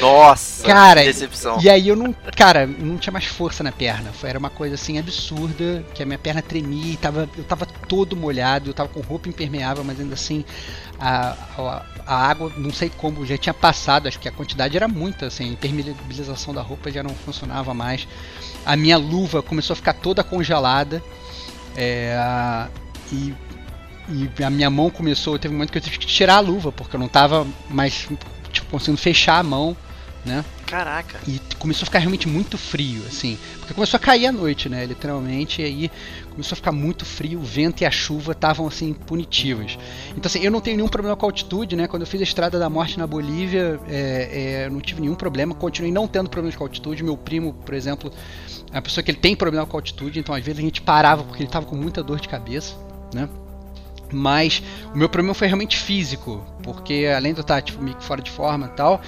Nossa, 0.00 0.66
Cara, 0.66 1.00
que 1.00 1.06
decepção. 1.06 1.58
E 1.60 1.68
aí 1.68 1.88
eu 1.88 1.96
não, 1.96 2.12
cara, 2.36 2.66
não 2.66 2.96
tinha 2.96 3.12
mais 3.12 3.24
força 3.24 3.62
na 3.62 3.70
perna. 3.70 4.12
Era 4.22 4.38
uma 4.38 4.50
coisa 4.50 4.74
assim 4.74 4.98
absurda, 4.98 5.84
que 5.94 6.02
a 6.02 6.06
minha 6.06 6.18
perna 6.18 6.42
tremia 6.42 6.92
e 6.92 6.96
tava, 6.96 7.28
eu 7.36 7.44
tava 7.44 7.66
todo 7.66 8.16
molhado, 8.16 8.70
eu 8.70 8.74
tava 8.74 8.88
com 8.88 9.00
roupa 9.00 9.28
impermeável, 9.28 9.84
mas 9.84 10.00
ainda 10.00 10.14
assim 10.14 10.44
a, 10.98 11.36
a, 11.56 11.86
a 12.04 12.28
água, 12.28 12.52
não 12.56 12.72
sei 12.72 12.90
como, 12.90 13.24
já 13.24 13.38
tinha 13.38 13.54
passado, 13.54 14.08
acho 14.08 14.18
que 14.18 14.28
a 14.28 14.32
quantidade 14.32 14.76
era 14.76 14.88
muita, 14.88 15.26
assim, 15.26 15.44
a 15.44 15.52
impermeabilização 15.52 16.52
da 16.52 16.62
roupa 16.62 16.90
já 16.90 17.02
não 17.02 17.14
funcionava 17.14 17.72
mais. 17.72 18.06
A 18.64 18.76
minha 18.76 18.96
luva 18.96 19.42
começou 19.42 19.74
a 19.74 19.76
ficar 19.76 19.94
toda 19.94 20.22
congelada. 20.24 21.02
É, 21.76 22.66
e, 23.12 23.32
e 24.08 24.44
a 24.44 24.50
minha 24.50 24.70
mão 24.70 24.90
começou, 24.90 25.38
teve 25.38 25.52
um 25.52 25.56
momento 25.56 25.72
que 25.72 25.78
eu 25.78 25.82
tive 25.82 25.98
que 25.98 26.06
tirar 26.06 26.36
a 26.36 26.40
luva, 26.40 26.70
porque 26.70 26.96
eu 26.96 27.00
não 27.00 27.08
tava 27.08 27.46
mais 27.68 28.08
tipo, 28.52 28.70
conseguindo 28.70 28.98
fechar 28.98 29.38
a 29.38 29.42
mão, 29.42 29.76
né? 30.26 30.44
Caraca. 30.66 31.20
E 31.28 31.40
começou 31.58 31.84
a 31.84 31.86
ficar 31.86 32.00
realmente 32.00 32.26
muito 32.26 32.58
frio, 32.58 33.02
assim. 33.06 33.38
Porque 33.58 33.72
começou 33.72 33.96
a 33.96 34.00
cair 34.00 34.26
a 34.26 34.32
noite, 34.32 34.68
né? 34.68 34.84
Literalmente. 34.84 35.62
E 35.62 35.64
aí 35.64 35.90
começou 36.30 36.54
a 36.54 36.56
ficar 36.56 36.72
muito 36.72 37.04
frio. 37.04 37.38
O 37.38 37.42
vento 37.44 37.82
e 37.82 37.86
a 37.86 37.90
chuva 37.90 38.32
estavam, 38.32 38.66
assim, 38.66 38.92
punitivos. 38.92 39.78
Então, 40.16 40.28
assim, 40.28 40.40
eu 40.40 40.50
não 40.50 40.60
tenho 40.60 40.76
nenhum 40.76 40.88
problema 40.88 41.16
com 41.16 41.24
a 41.24 41.28
altitude, 41.28 41.76
né? 41.76 41.86
Quando 41.86 42.02
eu 42.02 42.08
fiz 42.08 42.20
a 42.20 42.24
Estrada 42.24 42.58
da 42.58 42.68
Morte 42.68 42.98
na 42.98 43.06
Bolívia, 43.06 43.78
é, 43.88 44.64
é, 44.64 44.70
não 44.70 44.80
tive 44.80 45.00
nenhum 45.00 45.14
problema. 45.14 45.54
Continuei 45.54 45.92
não 45.92 46.08
tendo 46.08 46.28
problemas 46.28 46.56
com 46.56 46.64
a 46.64 46.66
altitude. 46.66 47.04
Meu 47.04 47.16
primo, 47.16 47.52
por 47.52 47.74
exemplo, 47.74 48.12
é 48.72 48.76
uma 48.76 48.82
pessoa 48.82 49.04
que 49.04 49.12
ele 49.12 49.18
tem 49.18 49.36
problema 49.36 49.64
com 49.64 49.76
a 49.76 49.78
altitude. 49.78 50.18
Então, 50.18 50.34
às 50.34 50.44
vezes, 50.44 50.58
a 50.58 50.62
gente 50.62 50.82
parava 50.82 51.22
porque 51.22 51.42
ele 51.42 51.48
estava 51.48 51.64
com 51.64 51.76
muita 51.76 52.02
dor 52.02 52.18
de 52.18 52.28
cabeça, 52.28 52.74
né? 53.14 53.28
Mas 54.12 54.62
o 54.94 54.98
meu 54.98 55.08
problema 55.08 55.34
foi 55.34 55.48
realmente 55.48 55.76
físico, 55.76 56.44
porque 56.62 57.06
além 57.14 57.32
de 57.32 57.40
eu 57.40 57.42
estar 57.42 57.60
tipo, 57.60 57.82
meio 57.82 57.96
fora 58.00 58.22
de 58.22 58.30
forma 58.30 58.66
e 58.66 58.76
tal, 58.76 59.00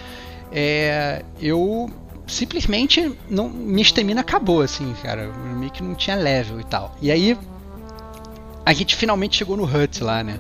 é, 0.51 1.25
eu 1.41 1.89
simplesmente 2.27 3.17
não 3.31 3.49
minha 3.49 3.83
estamina 3.83 4.21
acabou 4.21 4.61
assim, 4.61 4.93
cara, 5.03 5.23
eu 5.23 5.57
meio 5.57 5.71
que 5.71 5.83
não 5.83 5.95
tinha 5.95 6.17
level 6.17 6.61
e 6.61 6.65
tal. 6.65 6.97
E 7.01 7.11
aí 7.11 7.39
a 8.67 8.73
gente 8.73 8.97
finalmente 8.97 9.37
chegou 9.37 9.57
no 9.57 9.65
hut 9.65 10.03
lá, 10.03 10.23
né? 10.23 10.39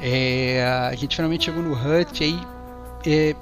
É, 0.00 0.64
a 0.90 0.94
gente 0.94 1.14
finalmente 1.14 1.44
chegou 1.44 1.62
no 1.62 1.72
hut 1.72 2.20
e 2.20 2.24
aí 2.24 2.40
é, 3.06 3.36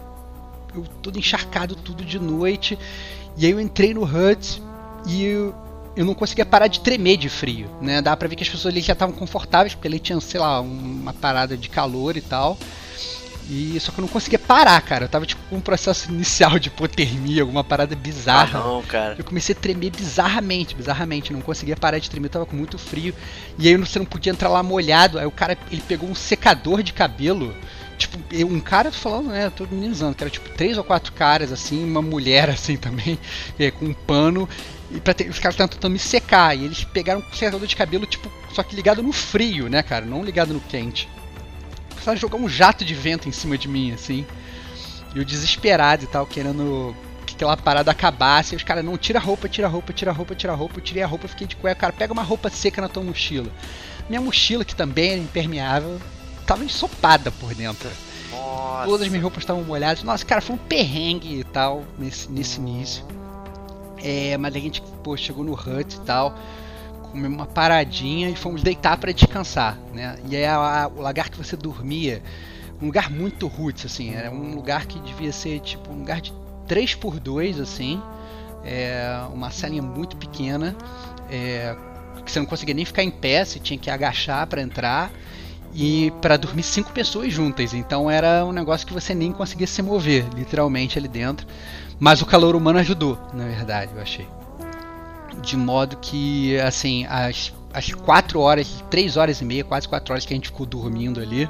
eu 0.75 0.85
todo 1.03 1.19
encharcado, 1.19 1.75
tudo 1.77 2.05
de 2.05 2.19
noite. 2.19 2.79
E 3.37 3.47
aí 3.47 3.53
eu 3.53 3.61
entrei 3.61 3.95
no 3.95 4.05
HUD 4.05 4.63
e 5.07 5.53
eu 5.97 6.05
não 6.05 6.15
conseguia 6.15 6.47
parar 6.47 6.67
de 6.67 6.81
tremer 6.81 7.17
de 7.17 7.29
frio, 7.29 7.71
né? 7.81 8.01
Dá 8.01 8.17
pra 8.17 8.29
ver 8.29 8.37
que 8.37 8.43
as 8.43 8.49
pessoas 8.49 8.73
ali 8.73 8.81
já 8.81 8.93
estavam 8.95 9.15
confortáveis, 9.15 9.75
porque 9.75 9.89
ali 9.89 9.99
tinha, 9.99 10.19
sei 10.21 10.41
lá, 10.41 10.61
uma 10.61 11.13
parada 11.13 11.57
de 11.57 11.69
calor 11.69 12.17
e 12.17 12.21
tal. 12.21 12.59
E 13.51 13.79
só 13.81 13.93
que 13.93 13.99
eu 13.99 14.03
não 14.03 14.09
conseguia 14.09 14.39
parar, 14.39 14.81
cara. 14.81 15.05
Eu 15.05 15.09
tava 15.09 15.27
tipo 15.27 15.41
com 15.51 15.57
um 15.57 15.61
processo 15.61 16.11
inicial 16.11 16.59
de 16.59 16.69
hipotermia, 16.69 17.43
alguma 17.43 17.65
parada 17.65 17.95
bizarra. 17.95 18.61
Ah, 18.61 18.63
não, 18.63 18.83
cara. 18.83 19.17
Eu 19.19 19.25
comecei 19.25 19.55
a 19.55 19.59
tremer 19.59 19.91
bizarramente, 19.91 20.75
bizarramente. 20.75 21.33
Não 21.33 21.41
conseguia 21.41 21.77
parar 21.77 21.99
de 21.99 22.09
tremer, 22.09 22.29
eu 22.29 22.33
tava 22.33 22.47
com 22.47 22.57
muito 22.57 22.79
frio. 22.79 23.15
E 23.59 23.69
aí 23.69 23.77
você 23.77 23.99
não 23.99 24.07
podia 24.07 24.33
entrar 24.33 24.49
lá 24.49 24.63
molhado. 24.63 25.19
Aí 25.19 25.27
o 25.27 25.31
cara, 25.31 25.59
ele 25.71 25.83
pegou 25.87 26.09
um 26.09 26.15
secador 26.15 26.83
de 26.83 26.93
cabelo. 26.93 27.55
Tipo, 27.99 28.19
um 28.47 28.61
cara, 28.61 28.91
tô 28.91 28.97
falando, 28.97 29.29
né? 29.29 29.51
Tô 29.51 29.67
minimizando, 29.71 30.15
que 30.15 30.25
era 30.25 30.31
tipo 30.31 30.49
três 30.51 30.79
ou 30.79 30.85
quatro 30.85 31.13
caras, 31.13 31.53
assim, 31.53 31.85
uma 31.85 32.01
mulher, 32.01 32.49
assim, 32.51 32.77
também, 32.77 33.19
é, 33.59 33.71
com 33.71 33.87
um 33.87 33.95
pano. 33.95 34.49
E 34.95 35.01
pra 35.01 35.15
ter, 35.15 35.29
os 35.29 35.39
caras 35.39 35.57
tentando 35.57 35.91
me 35.91 35.99
secar. 35.99 36.57
E 36.57 36.65
eles 36.65 36.85
pegaram 36.85 37.21
um 37.21 37.35
secador 37.35 37.67
de 37.67 37.77
cabelo, 37.77 38.07
tipo, 38.07 38.31
só 38.53 38.63
que 38.63 38.77
ligado 38.77 39.03
no 39.03 39.13
frio, 39.13 39.69
né, 39.69 39.83
cara? 39.83 40.05
Não 40.05 40.25
ligado 40.25 40.53
no 40.53 40.61
quente 40.61 41.09
começaram 42.03 42.17
a 42.17 42.21
jogar 42.21 42.37
um 42.37 42.49
jato 42.49 42.85
de 42.85 42.95
vento 42.95 43.29
em 43.29 43.33
cima 43.33 43.57
de 43.57 43.69
mim, 43.69 43.93
assim. 43.93 44.27
E 45.15 45.19
eu 45.19 45.25
desesperado 45.25 46.05
e 46.05 46.07
tal, 46.07 46.27
querendo 46.27 46.95
que 47.25 47.35
aquela 47.35 47.57
parada 47.57 47.91
acabasse. 47.91 48.55
E 48.55 48.57
os 48.57 48.65
caras, 48.65 48.85
não, 48.85 48.99
tira 48.99 49.19
a 49.19 49.23
roupa, 49.23 49.49
tira 49.49 49.69
a 49.69 49.71
roupa, 49.71 49.93
tira 49.93 50.11
a 50.11 50.15
roupa, 50.15 50.35
tira 50.35 50.53
a 50.53 50.57
roupa. 50.57 50.79
Eu 50.79 50.83
tirei 50.83 51.03
a 51.03 51.07
roupa, 51.07 51.29
fiquei 51.29 51.47
de 51.47 51.57
cueca. 51.57 51.81
Cara, 51.81 51.93
pega 51.93 52.13
uma 52.13 52.23
roupa 52.23 52.51
seca 52.51 52.83
na 52.83 52.89
tua 52.89 53.03
mochila. 53.03 53.51
Minha 54.09 54.21
mochila, 54.21 54.65
que 54.65 54.75
também 54.75 55.11
era 55.11 55.21
impermeável, 55.21 56.01
tava 56.45 56.65
ensopada 56.65 57.31
por 57.31 57.55
dentro. 57.55 57.89
Nossa. 58.31 58.87
Todas 58.87 59.03
as 59.03 59.09
minhas 59.09 59.23
roupas 59.23 59.43
estavam 59.43 59.63
molhadas. 59.63 60.03
Nossa, 60.03 60.25
cara, 60.25 60.41
foi 60.41 60.57
um 60.57 60.59
perrengue 60.59 61.41
e 61.41 61.45
tal 61.45 61.85
nesse, 61.99 62.31
nesse 62.31 62.59
início. 62.59 63.05
É, 64.03 64.37
mas 64.37 64.55
a 64.57 64.59
gente, 64.59 64.83
pô, 65.03 65.17
chegou 65.17 65.45
no 65.45 65.53
hut 65.53 65.97
e 65.97 66.01
tal 66.01 66.35
comemos 67.13 67.39
uma 67.39 67.47
paradinha 67.47 68.31
e 68.31 68.35
fomos 68.35 68.63
deitar 68.63 68.97
para 68.97 69.13
descansar, 69.13 69.79
né? 69.93 70.17
E 70.29 70.35
é 70.35 70.49
a, 70.49 70.91
o 70.93 71.07
lugar 71.07 71.29
que 71.29 71.37
você 71.37 71.57
dormia, 71.57 72.23
um 72.81 72.87
lugar 72.87 73.11
muito 73.11 73.47
roots, 73.47 73.85
assim, 73.85 74.15
era 74.15 74.31
um 74.31 74.55
lugar 74.55 74.87
que 74.87 74.99
devia 74.99 75.31
ser 75.31 75.61
tipo 75.61 75.93
um 75.93 75.99
lugar 75.99 76.21
de 76.21 76.33
3 76.67 76.95
por 76.95 77.21
2 77.21 77.61
assim, 77.61 78.03
é, 78.65 79.21
uma 79.33 79.51
salinha 79.51 79.83
muito 79.83 80.17
pequena, 80.17 80.75
é, 81.31 81.77
que 82.25 82.33
você 82.33 82.39
não 82.41 82.47
conseguia 82.47 82.75
nem 82.75 82.85
ficar 82.85 83.03
em 83.03 83.11
pé, 83.11 83.45
você 83.45 83.59
tinha 83.59 83.79
que 83.79 83.91
agachar 83.91 84.47
para 84.47 84.63
entrar 84.63 85.13
e 85.75 86.13
para 86.23 86.37
dormir 86.37 86.63
cinco 86.63 86.93
pessoas 86.93 87.33
juntas. 87.33 87.75
Então 87.75 88.11
era 88.11 88.45
um 88.45 88.53
negócio 88.53 88.87
que 88.87 88.93
você 88.93 89.15
nem 89.15 89.33
conseguia 89.33 89.67
se 89.67 89.83
mover, 89.83 90.25
literalmente 90.35 90.99
ali 90.99 91.09
dentro. 91.09 91.47
Mas 92.03 92.21
o 92.21 92.27
calor 92.27 92.57
humano 92.57 92.81
ajudou, 92.81 93.17
na 93.33 93.45
verdade, 93.45 93.93
eu 93.95 94.03
achei 94.03 94.27
de 95.41 95.57
modo 95.57 95.97
que, 95.99 96.59
assim, 96.59 97.07
as, 97.07 97.53
as 97.73 97.93
quatro 97.93 98.41
horas, 98.41 98.85
três 98.91 99.17
horas 99.17 99.41
e 99.41 99.45
meia, 99.45 99.63
quase 99.63 99.89
quatro 99.89 100.13
horas 100.13 100.27
que 100.27 100.35
a 100.35 100.37
gente 100.37 100.49
ficou 100.49 100.67
dormindo 100.67 101.21
ali, 101.21 101.49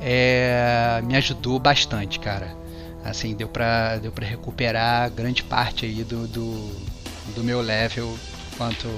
é, 0.00 1.02
me 1.04 1.14
ajudou 1.16 1.58
bastante, 1.58 2.18
cara. 2.18 2.56
Assim, 3.04 3.34
deu 3.34 3.46
pra, 3.46 3.98
deu 3.98 4.10
pra 4.10 4.26
recuperar 4.26 5.10
grande 5.10 5.42
parte 5.42 5.84
aí 5.84 6.02
do, 6.02 6.26
do, 6.26 6.72
do 7.34 7.44
meu 7.44 7.60
level 7.60 8.16
enquanto, 8.54 8.88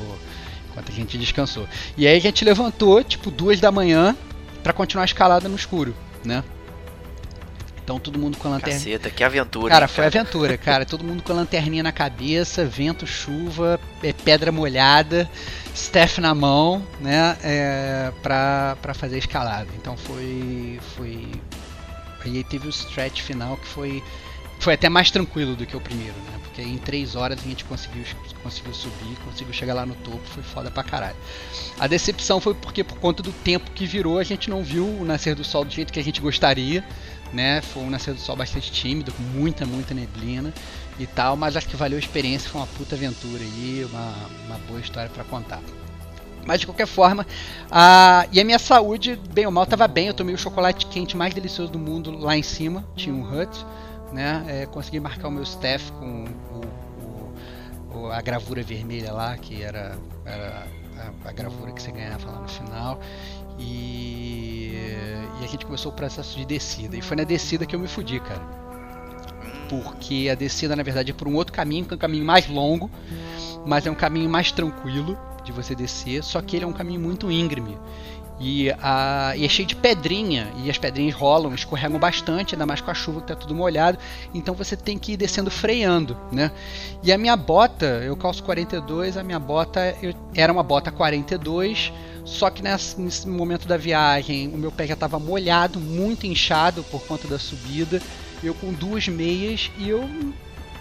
enquanto 0.70 0.92
a 0.92 0.94
gente 0.94 1.18
descansou. 1.18 1.66
E 1.96 2.06
aí 2.06 2.16
a 2.16 2.20
gente 2.20 2.44
levantou, 2.44 3.02
tipo, 3.02 3.28
duas 3.28 3.58
da 3.58 3.72
manhã 3.72 4.16
para 4.62 4.72
continuar 4.72 5.04
escalada 5.04 5.48
no 5.48 5.56
escuro, 5.56 5.96
né? 6.24 6.44
Então 7.86 8.00
todo 8.00 8.18
mundo 8.18 8.36
com 8.36 8.48
a 8.48 8.50
lanterna. 8.50 8.80
Caceta, 8.80 9.08
que 9.10 9.22
aventura. 9.22 9.72
Cara, 9.72 9.86
foi 9.86 10.06
aventura, 10.06 10.58
cara. 10.58 10.84
Todo 10.84 11.04
mundo 11.04 11.22
com 11.22 11.30
a 11.30 11.36
lanterninha 11.36 11.84
na 11.84 11.92
cabeça, 11.92 12.64
vento, 12.64 13.06
chuva, 13.06 13.78
é, 14.02 14.12
pedra 14.12 14.50
molhada, 14.50 15.30
staff 15.72 16.20
na 16.20 16.34
mão, 16.34 16.84
né? 17.00 17.38
É, 17.44 18.12
pra, 18.24 18.76
pra 18.82 18.92
fazer 18.92 19.18
escalada. 19.18 19.68
Então 19.76 19.96
foi. 19.96 20.80
foi. 20.96 21.30
Aí 22.24 22.42
teve 22.42 22.66
o 22.66 22.70
stretch 22.70 23.20
final 23.20 23.56
que 23.56 23.68
foi. 23.68 24.02
Foi 24.58 24.74
até 24.74 24.88
mais 24.88 25.12
tranquilo 25.12 25.54
do 25.54 25.64
que 25.64 25.76
o 25.76 25.80
primeiro, 25.80 26.14
né? 26.14 26.40
Porque 26.42 26.62
em 26.62 26.78
três 26.78 27.14
horas 27.14 27.38
a 27.38 27.42
gente 27.42 27.64
conseguiu, 27.66 28.02
conseguiu 28.42 28.74
subir, 28.74 29.16
conseguiu 29.24 29.52
chegar 29.52 29.74
lá 29.74 29.86
no 29.86 29.94
topo, 29.96 30.22
foi 30.24 30.42
foda 30.42 30.72
pra 30.72 30.82
caralho. 30.82 31.16
A 31.78 31.86
decepção 31.86 32.40
foi 32.40 32.54
porque, 32.54 32.82
por 32.82 32.98
conta 32.98 33.22
do 33.22 33.30
tempo 33.30 33.70
que 33.70 33.86
virou, 33.86 34.18
a 34.18 34.24
gente 34.24 34.50
não 34.50 34.64
viu 34.64 34.86
o 34.86 35.04
nascer 35.04 35.36
do 35.36 35.44
sol 35.44 35.64
do 35.64 35.70
jeito 35.70 35.92
que 35.92 36.00
a 36.00 36.02
gente 36.02 36.20
gostaria 36.20 36.82
né? 37.32 37.60
Foi 37.60 37.82
um 37.82 37.90
nascer 37.90 38.14
do 38.14 38.20
sol 38.20 38.36
bastante 38.36 38.70
tímido, 38.70 39.12
com 39.12 39.22
muita, 39.22 39.66
muita 39.66 39.94
neblina 39.94 40.52
e 40.98 41.06
tal, 41.06 41.36
mas 41.36 41.56
acho 41.56 41.68
que 41.68 41.76
valeu 41.76 41.96
a 41.96 42.00
experiência, 42.00 42.48
foi 42.48 42.60
uma 42.60 42.66
puta 42.66 42.94
aventura 42.94 43.42
aí, 43.42 43.86
uma, 43.90 44.14
uma 44.46 44.58
boa 44.66 44.80
história 44.80 45.10
para 45.10 45.24
contar. 45.24 45.60
Mas 46.46 46.60
de 46.60 46.66
qualquer 46.66 46.86
forma, 46.86 47.26
a, 47.70 48.26
e 48.30 48.40
a 48.40 48.44
minha 48.44 48.58
saúde, 48.58 49.20
bem 49.34 49.46
ou 49.46 49.52
mal, 49.52 49.64
estava 49.64 49.88
bem. 49.88 50.06
Eu 50.06 50.14
tomei 50.14 50.32
o 50.32 50.38
chocolate 50.38 50.86
quente 50.86 51.16
mais 51.16 51.34
delicioso 51.34 51.72
do 51.72 51.78
mundo 51.78 52.16
lá 52.16 52.36
em 52.36 52.42
cima, 52.42 52.84
tinha 52.94 53.12
um 53.12 53.22
hut, 53.22 53.66
né? 54.12 54.44
É, 54.46 54.66
consegui 54.66 55.00
marcar 55.00 55.26
o 55.26 55.30
meu 55.30 55.42
staff 55.42 55.90
com 55.92 56.24
o, 57.92 57.98
o, 57.98 58.12
a 58.12 58.20
gravura 58.20 58.62
vermelha 58.62 59.12
lá, 59.12 59.36
que 59.36 59.60
era, 59.60 59.98
era 60.24 60.68
a, 61.24 61.32
gravura 61.32 61.72
que 61.72 61.82
você 61.82 61.90
ganhava 61.90 62.30
lá 62.30 62.40
no 62.40 62.48
final. 62.48 63.00
E, 63.58 64.72
e 65.40 65.44
a 65.44 65.46
gente 65.46 65.64
começou 65.64 65.92
o 65.92 65.94
processo 65.94 66.36
de 66.36 66.44
descida. 66.44 66.96
E 66.96 67.02
foi 67.02 67.16
na 67.16 67.24
descida 67.24 67.66
que 67.66 67.74
eu 67.74 67.80
me 67.80 67.88
fudi, 67.88 68.20
cara. 68.20 68.42
Porque 69.68 70.28
a 70.30 70.34
descida, 70.34 70.76
na 70.76 70.82
verdade, 70.82 71.10
é 71.10 71.14
por 71.14 71.26
um 71.26 71.34
outro 71.34 71.52
caminho, 71.52 71.84
que 71.84 71.94
é 71.94 71.96
um 71.96 71.98
caminho 71.98 72.24
mais 72.24 72.48
longo, 72.48 72.90
mas 73.66 73.86
é 73.86 73.90
um 73.90 73.94
caminho 73.94 74.30
mais 74.30 74.52
tranquilo 74.52 75.18
de 75.44 75.52
você 75.52 75.74
descer, 75.74 76.22
só 76.22 76.40
que 76.42 76.56
ele 76.56 76.64
é 76.64 76.68
um 76.68 76.72
caminho 76.72 77.00
muito 77.00 77.30
íngreme. 77.30 77.78
E, 78.38 78.70
a, 78.82 79.32
e 79.34 79.46
é 79.46 79.48
cheio 79.48 79.66
de 79.66 79.74
pedrinha, 79.74 80.52
e 80.62 80.70
as 80.70 80.76
pedrinhas 80.76 81.14
rolam, 81.14 81.54
escorregam 81.54 81.98
bastante, 81.98 82.54
ainda 82.54 82.66
mais 82.66 82.80
com 82.82 82.90
a 82.90 82.94
chuva 82.94 83.20
que 83.20 83.32
está 83.32 83.34
tudo 83.34 83.54
molhado, 83.54 83.98
então 84.34 84.54
você 84.54 84.76
tem 84.76 84.98
que 84.98 85.12
ir 85.12 85.16
descendo 85.16 85.50
freando, 85.50 86.16
né? 86.30 86.50
E 87.02 87.10
a 87.10 87.16
minha 87.16 87.34
bota, 87.34 87.86
eu 87.86 88.14
calço 88.14 88.42
42, 88.42 89.16
a 89.16 89.22
minha 89.22 89.38
bota 89.38 89.96
eu, 90.02 90.12
era 90.34 90.52
uma 90.52 90.62
bota 90.62 90.90
42, 90.90 91.90
só 92.26 92.50
que 92.50 92.62
nesse 92.62 93.26
momento 93.26 93.66
da 93.66 93.78
viagem 93.78 94.48
o 94.48 94.58
meu 94.58 94.70
pé 94.70 94.86
já 94.86 94.94
estava 94.94 95.18
molhado, 95.18 95.80
muito 95.80 96.26
inchado 96.26 96.82
por 96.84 97.00
conta 97.06 97.26
da 97.26 97.38
subida, 97.38 98.02
eu 98.42 98.52
com 98.52 98.70
duas 98.72 99.08
meias 99.08 99.70
e 99.78 99.88
eu 99.88 100.06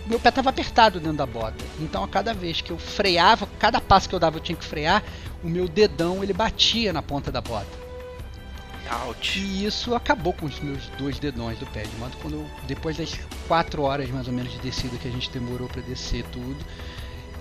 meu 0.07 0.19
pé 0.19 0.29
estava 0.29 0.49
apertado 0.49 0.99
dentro 0.99 1.17
da 1.17 1.25
bota. 1.25 1.63
Então 1.79 2.03
a 2.03 2.07
cada 2.07 2.33
vez 2.33 2.61
que 2.61 2.71
eu 2.71 2.77
freava, 2.77 3.47
cada 3.59 3.81
passo 3.81 4.07
que 4.07 4.15
eu 4.15 4.19
dava 4.19 4.37
eu 4.37 4.41
tinha 4.41 4.55
que 4.55 4.65
frear, 4.65 5.03
o 5.43 5.47
meu 5.47 5.67
dedão 5.67 6.23
ele 6.23 6.33
batia 6.33 6.93
na 6.93 7.01
ponta 7.01 7.31
da 7.31 7.41
bota. 7.41 7.85
Ouch. 9.07 9.39
E 9.39 9.65
isso 9.65 9.95
acabou 9.95 10.33
com 10.33 10.45
os 10.45 10.59
meus 10.59 10.87
dois 10.97 11.17
dedões 11.17 11.57
do 11.57 11.65
pé. 11.67 11.83
De 11.83 11.95
modo 11.97 12.15
que 12.15 12.21
quando 12.21 12.35
eu, 12.35 12.45
depois 12.67 12.97
das 12.97 13.13
quatro 13.47 13.81
horas 13.81 14.09
mais 14.09 14.27
ou 14.27 14.33
menos 14.33 14.51
de 14.51 14.59
descida 14.59 14.97
que 14.97 15.07
a 15.07 15.11
gente 15.11 15.31
demorou 15.31 15.67
para 15.67 15.81
descer 15.81 16.23
tudo, 16.25 16.57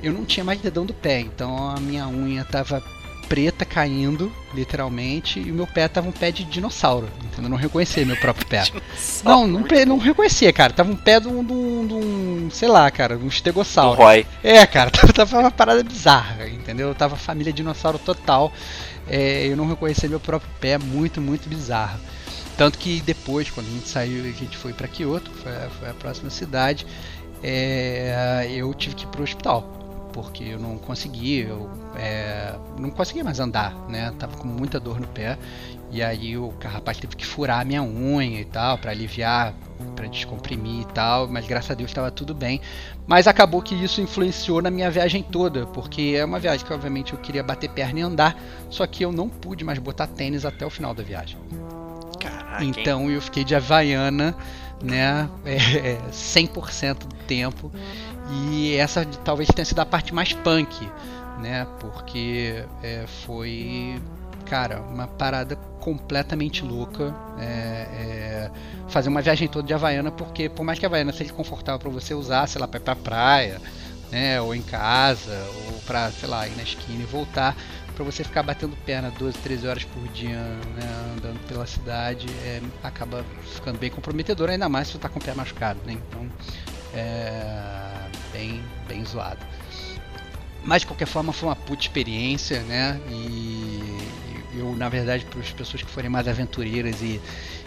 eu 0.03 0.13
não 0.13 0.25
tinha 0.25 0.45
mais 0.45 0.61
dedão 0.61 0.87
do 0.87 0.95
pé. 0.95 1.21
Então 1.21 1.71
a 1.71 1.79
minha 1.79 2.09
unha 2.09 2.43
estava 2.43 2.83
preta 3.29 3.65
caindo, 3.65 4.33
literalmente, 4.55 5.41
e 5.41 5.51
o 5.51 5.55
meu 5.55 5.67
pé 5.67 5.89
tava 5.89 6.09
um 6.09 6.13
pé 6.13 6.31
de 6.31 6.45
dinossauro, 6.45 7.09
entendeu? 7.19 7.45
Eu 7.45 7.49
não 7.49 7.57
reconhecia 7.57 8.05
meu 8.05 8.17
próprio 8.17 8.47
pé. 8.47 8.65
não, 9.25 9.47
não, 9.47 9.65
não 9.87 9.99
reconhecia, 9.99 10.53
cara. 10.53 10.73
Tava 10.73 10.93
um 10.93 10.97
pé 10.97 11.21
de 11.21 11.29
um, 11.29 11.45
de 11.45 11.53
um, 11.53 11.87
de 11.87 11.95
um 11.95 12.49
sei 12.51 12.69
lá, 12.69 12.91
cara, 12.91 13.17
um 13.17 13.27
estegossauro. 13.27 14.01
Roy. 14.01 14.27
É, 14.43 14.65
cara, 14.67 14.91
tava 15.13 15.39
uma 15.39 15.51
parada 15.51 15.83
bizarra, 15.83 16.49
entendeu? 16.49 16.89
Eu 16.89 16.95
tava 16.95 17.17
família 17.17 17.53
dinossauro 17.53 17.99
total. 17.99 18.53
É, 19.09 19.47
eu 19.47 19.57
não 19.57 19.67
reconhecia 19.67 20.09
meu 20.09 20.21
próprio 20.21 20.51
pé, 20.61 20.79
muito, 20.79 21.21
muito 21.21 21.49
bizarro. 21.49 21.99
Tanto 22.57 22.79
que 22.79 23.01
depois, 23.01 23.51
quando 23.51 23.67
a 23.67 23.71
gente 23.71 23.89
saiu, 23.89 24.23
a 24.25 24.31
gente 24.31 24.57
foi 24.57 24.73
para 24.73 24.87
Kyoto, 24.87 25.31
foi, 25.31 25.53
foi 25.81 25.91
a 25.91 25.95
próxima 25.95 26.31
cidade, 26.31 26.87
é, 27.43 28.47
eu 28.49 28.73
tive 28.73 28.95
que 28.95 29.05
ir 29.05 29.09
pro 29.09 29.25
hospital 29.25 29.84
porque 30.15 30.45
eu 30.45 30.61
não 30.61 30.79
conseguia, 30.79 31.49
eu 31.49 31.69
é, 31.97 32.55
não 32.79 32.89
conseguia 32.89 33.25
mais 33.25 33.41
andar, 33.41 33.75
né? 33.89 34.15
Tava 34.17 34.37
com 34.37 34.47
muita 34.47 34.79
dor 34.79 35.01
no 35.01 35.09
pé 35.09 35.37
e 35.91 36.01
aí 36.03 36.39
o 36.39 36.55
rapaz 36.65 36.99
teve 36.99 37.17
que 37.17 37.27
furar 37.27 37.61
a 37.61 37.65
minha 37.65 37.83
unha 37.83 38.41
e 38.41 38.45
tal 38.45 38.79
para 38.79 38.93
aliviar, 38.93 39.53
para 39.97 40.07
descomprimir 40.07 40.83
e 40.83 40.85
tal, 40.87 41.27
mas 41.27 41.47
graças 41.49 41.73
a 41.73 41.75
Deus 41.75 41.91
estava 41.91 42.13
tudo 42.13 42.33
bem. 42.33 42.61
Mas 43.09 43.27
acabou 43.27 43.61
que 43.61 43.75
isso 43.75 44.01
influenciou 44.01 44.63
na 44.63 44.71
minha 44.71 44.89
viagem 44.89 45.21
toda, 45.21 45.67
porque 45.67 46.15
é 46.17 46.25
uma 46.25 46.39
viagem 46.39 46.65
que 46.65 46.73
obviamente 46.73 47.13
eu 47.13 47.19
queria 47.19 47.43
bater 47.43 47.69
perna 47.69 47.99
e 47.99 48.03
andar, 48.03 48.41
só 48.71 48.87
que 48.87 49.05
eu 49.05 49.11
não 49.11 49.29
pude 49.29 49.65
mais 49.65 49.81
botar 49.81 50.07
tênis 50.07 50.45
até 50.45 50.65
o 50.65 50.71
final 50.71 50.95
da 50.95 51.03
viagem. 51.03 51.37
Caraca, 52.21 52.65
então 52.65 53.11
eu 53.11 53.21
fiquei 53.21 53.43
de 53.43 53.55
Havaiana, 53.55 54.35
né, 54.83 55.29
é, 55.45 55.99
100% 56.11 57.07
do 57.07 57.15
tempo 57.27 57.71
e 58.31 58.75
essa 58.77 59.05
talvez 59.25 59.49
tenha 59.49 59.65
sido 59.65 59.81
a 59.81 59.87
parte 59.87 60.15
mais 60.15 60.33
punk, 60.33 60.89
né? 61.41 61.67
Porque 61.79 62.65
é, 62.83 63.05
foi 63.27 64.01
cara, 64.45 64.81
uma 64.81 65.07
parada 65.07 65.57
completamente 65.81 66.63
louca. 66.63 67.15
É, 67.39 67.43
é, 67.45 68.51
fazer 68.89 69.09
uma 69.09 69.21
viagem 69.21 69.49
toda 69.49 69.67
de 69.67 69.75
Havaiana, 69.75 70.11
porque 70.11 70.49
por 70.49 70.65
mais 70.65 70.79
que 70.79 70.87
a 70.87 70.89
Havaiana 70.89 71.13
seja 71.13 71.33
confortável 71.33 71.79
para 71.79 71.91
você 71.91 72.15
usar, 72.15 72.47
sei 72.47 72.61
lá, 72.61 72.69
pra 72.69 72.79
ir 72.79 72.83
pra 72.83 72.95
praia, 72.95 73.61
né, 74.11 74.41
ou 74.41 74.55
em 74.55 74.63
casa, 74.63 75.45
ou 75.67 75.81
pra, 75.81 76.11
sei 76.13 76.29
lá, 76.29 76.47
ir 76.47 76.57
na 76.57 76.63
esquina 76.63 77.03
e 77.03 77.07
voltar, 77.07 77.57
para 77.95 78.05
você 78.05 78.25
ficar 78.25 78.43
batendo 78.43 78.77
perna 78.85 79.11
12, 79.11 79.39
13 79.39 79.67
horas 79.67 79.85
por 79.85 80.07
dia, 80.09 80.39
né, 80.39 81.15
andando 81.17 81.39
pela 81.47 81.67
cidade, 81.67 82.27
é, 82.45 82.61
acaba 82.83 83.25
ficando 83.55 83.79
bem 83.79 83.91
comprometedor, 83.91 84.51
ainda 84.51 84.69
mais 84.69 84.89
se 84.89 84.95
você 84.95 84.99
tá 84.99 85.09
com 85.09 85.19
o 85.19 85.23
pé 85.23 85.33
machucado, 85.35 85.81
né? 85.87 85.93
Então, 85.93 86.29
é 86.93 88.09
bem, 88.33 88.63
bem 88.89 89.05
zoado. 89.05 89.41
Mas 90.65 90.83
de 90.83 90.87
qualquer 90.87 91.07
forma 91.07 91.33
foi 91.33 91.49
uma 91.49 91.57
puta 91.57 91.83
experiência, 91.83 92.61
né? 92.63 93.01
E 93.11 93.99
eu, 94.57 94.75
na 94.77 94.89
verdade, 94.89 95.25
para 95.27 95.41
as 95.41 95.51
pessoas 95.51 95.83
que 95.83 95.91
forem 95.91 96.11
mais 96.11 96.27
aventureiras 96.27 97.01
e, 97.03 97.21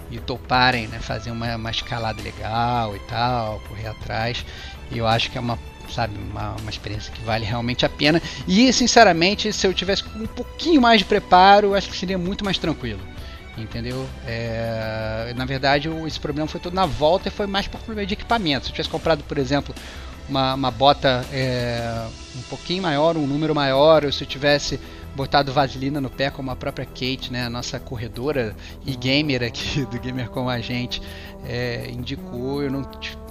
e 0.10 0.20
toparem, 0.20 0.88
né, 0.88 1.00
fazer 1.00 1.32
uma, 1.32 1.56
uma 1.56 1.72
escalada 1.72 2.22
legal 2.22 2.96
e 2.96 3.00
tal, 3.00 3.60
correr 3.68 3.88
atrás, 3.88 4.46
eu 4.92 5.06
acho 5.06 5.30
que 5.30 5.38
é 5.38 5.42
uma 5.42 5.60
sabe, 5.90 6.18
uma, 6.32 6.56
uma 6.62 6.70
experiência 6.70 7.12
que 7.12 7.22
vale 7.22 7.46
realmente 7.46 7.86
a 7.86 7.90
pena. 7.90 8.22
E 8.48 8.72
sinceramente, 8.74 9.52
se 9.54 9.66
eu 9.66 9.74
tivesse 9.74 10.04
um 10.16 10.28
pouquinho 10.28 10.82
mais 10.82 11.00
de 11.00 11.06
preparo, 11.06 11.74
acho 11.74 11.90
que 11.90 11.98
seria 11.98 12.18
muito 12.18 12.44
mais 12.44 12.58
tranquilo. 12.58 13.02
Entendeu? 13.58 14.08
É, 14.26 15.34
na 15.36 15.44
verdade, 15.44 15.90
esse 16.06 16.20
problema 16.20 16.48
foi 16.48 16.60
todo 16.60 16.74
na 16.74 16.86
volta 16.86 17.28
e 17.28 17.32
foi 17.32 17.48
mais 17.48 17.68
por 17.68 17.80
problema 17.80 18.06
de 18.06 18.14
equipamento. 18.14 18.66
Se 18.66 18.72
eu 18.72 18.76
tivesse 18.76 18.90
comprado, 18.90 19.24
por 19.24 19.38
exemplo, 19.38 19.74
uma, 20.30 20.54
uma 20.54 20.70
bota 20.70 21.26
é, 21.32 22.06
um 22.36 22.42
pouquinho 22.44 22.84
maior, 22.84 23.18
um 23.18 23.26
número 23.26 23.56
maior, 23.56 24.06
ou 24.06 24.12
se 24.12 24.24
eu 24.24 24.28
tivesse 24.28 24.80
botado 25.18 25.52
vaselina 25.52 26.00
no 26.00 26.12
pé, 26.12 26.30
como 26.30 26.52
a 26.52 26.56
própria 26.56 26.86
Kate, 26.86 27.34
né, 27.34 27.46
a 27.46 27.50
nossa 27.50 27.80
corredora 27.80 28.56
e 28.86 28.96
gamer 28.96 29.42
aqui 29.42 29.84
do 29.90 30.00
Gamer 30.00 30.30
com 30.30 30.48
a 30.48 30.60
gente, 30.60 31.02
é, 31.44 31.90
indicou, 31.90 32.62
eu 32.62 32.70
não, 32.70 32.84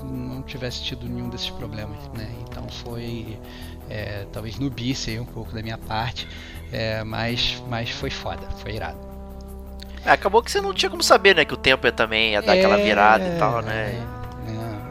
não 0.02 0.42
tivesse 0.42 0.82
tido 0.82 1.08
nenhum 1.08 1.30
desses 1.30 1.48
problemas. 1.48 1.96
Né? 2.12 2.28
Então 2.42 2.68
foi 2.68 3.38
é, 3.88 4.26
talvez 4.32 4.58
nubice 4.58 5.12
aí 5.12 5.20
um 5.20 5.24
pouco 5.24 5.54
da 5.54 5.62
minha 5.62 5.78
parte, 5.78 6.28
é, 6.72 7.04
mas, 7.04 7.62
mas 7.70 7.88
foi 7.88 8.10
foda, 8.10 8.42
foi 8.58 8.74
irado. 8.74 8.98
É, 10.04 10.10
acabou 10.10 10.42
que 10.42 10.50
você 10.50 10.60
não 10.60 10.74
tinha 10.74 10.90
como 10.90 11.04
saber, 11.04 11.36
né, 11.36 11.44
que 11.44 11.54
o 11.54 11.56
tempo 11.56 11.86
ia 11.86 11.92
também 11.92 12.32
ia 12.32 12.42
dar 12.42 12.54
aquela 12.54 12.76
virada 12.76 13.24
e 13.24 13.38
tal, 13.38 13.62
né? 13.62 13.92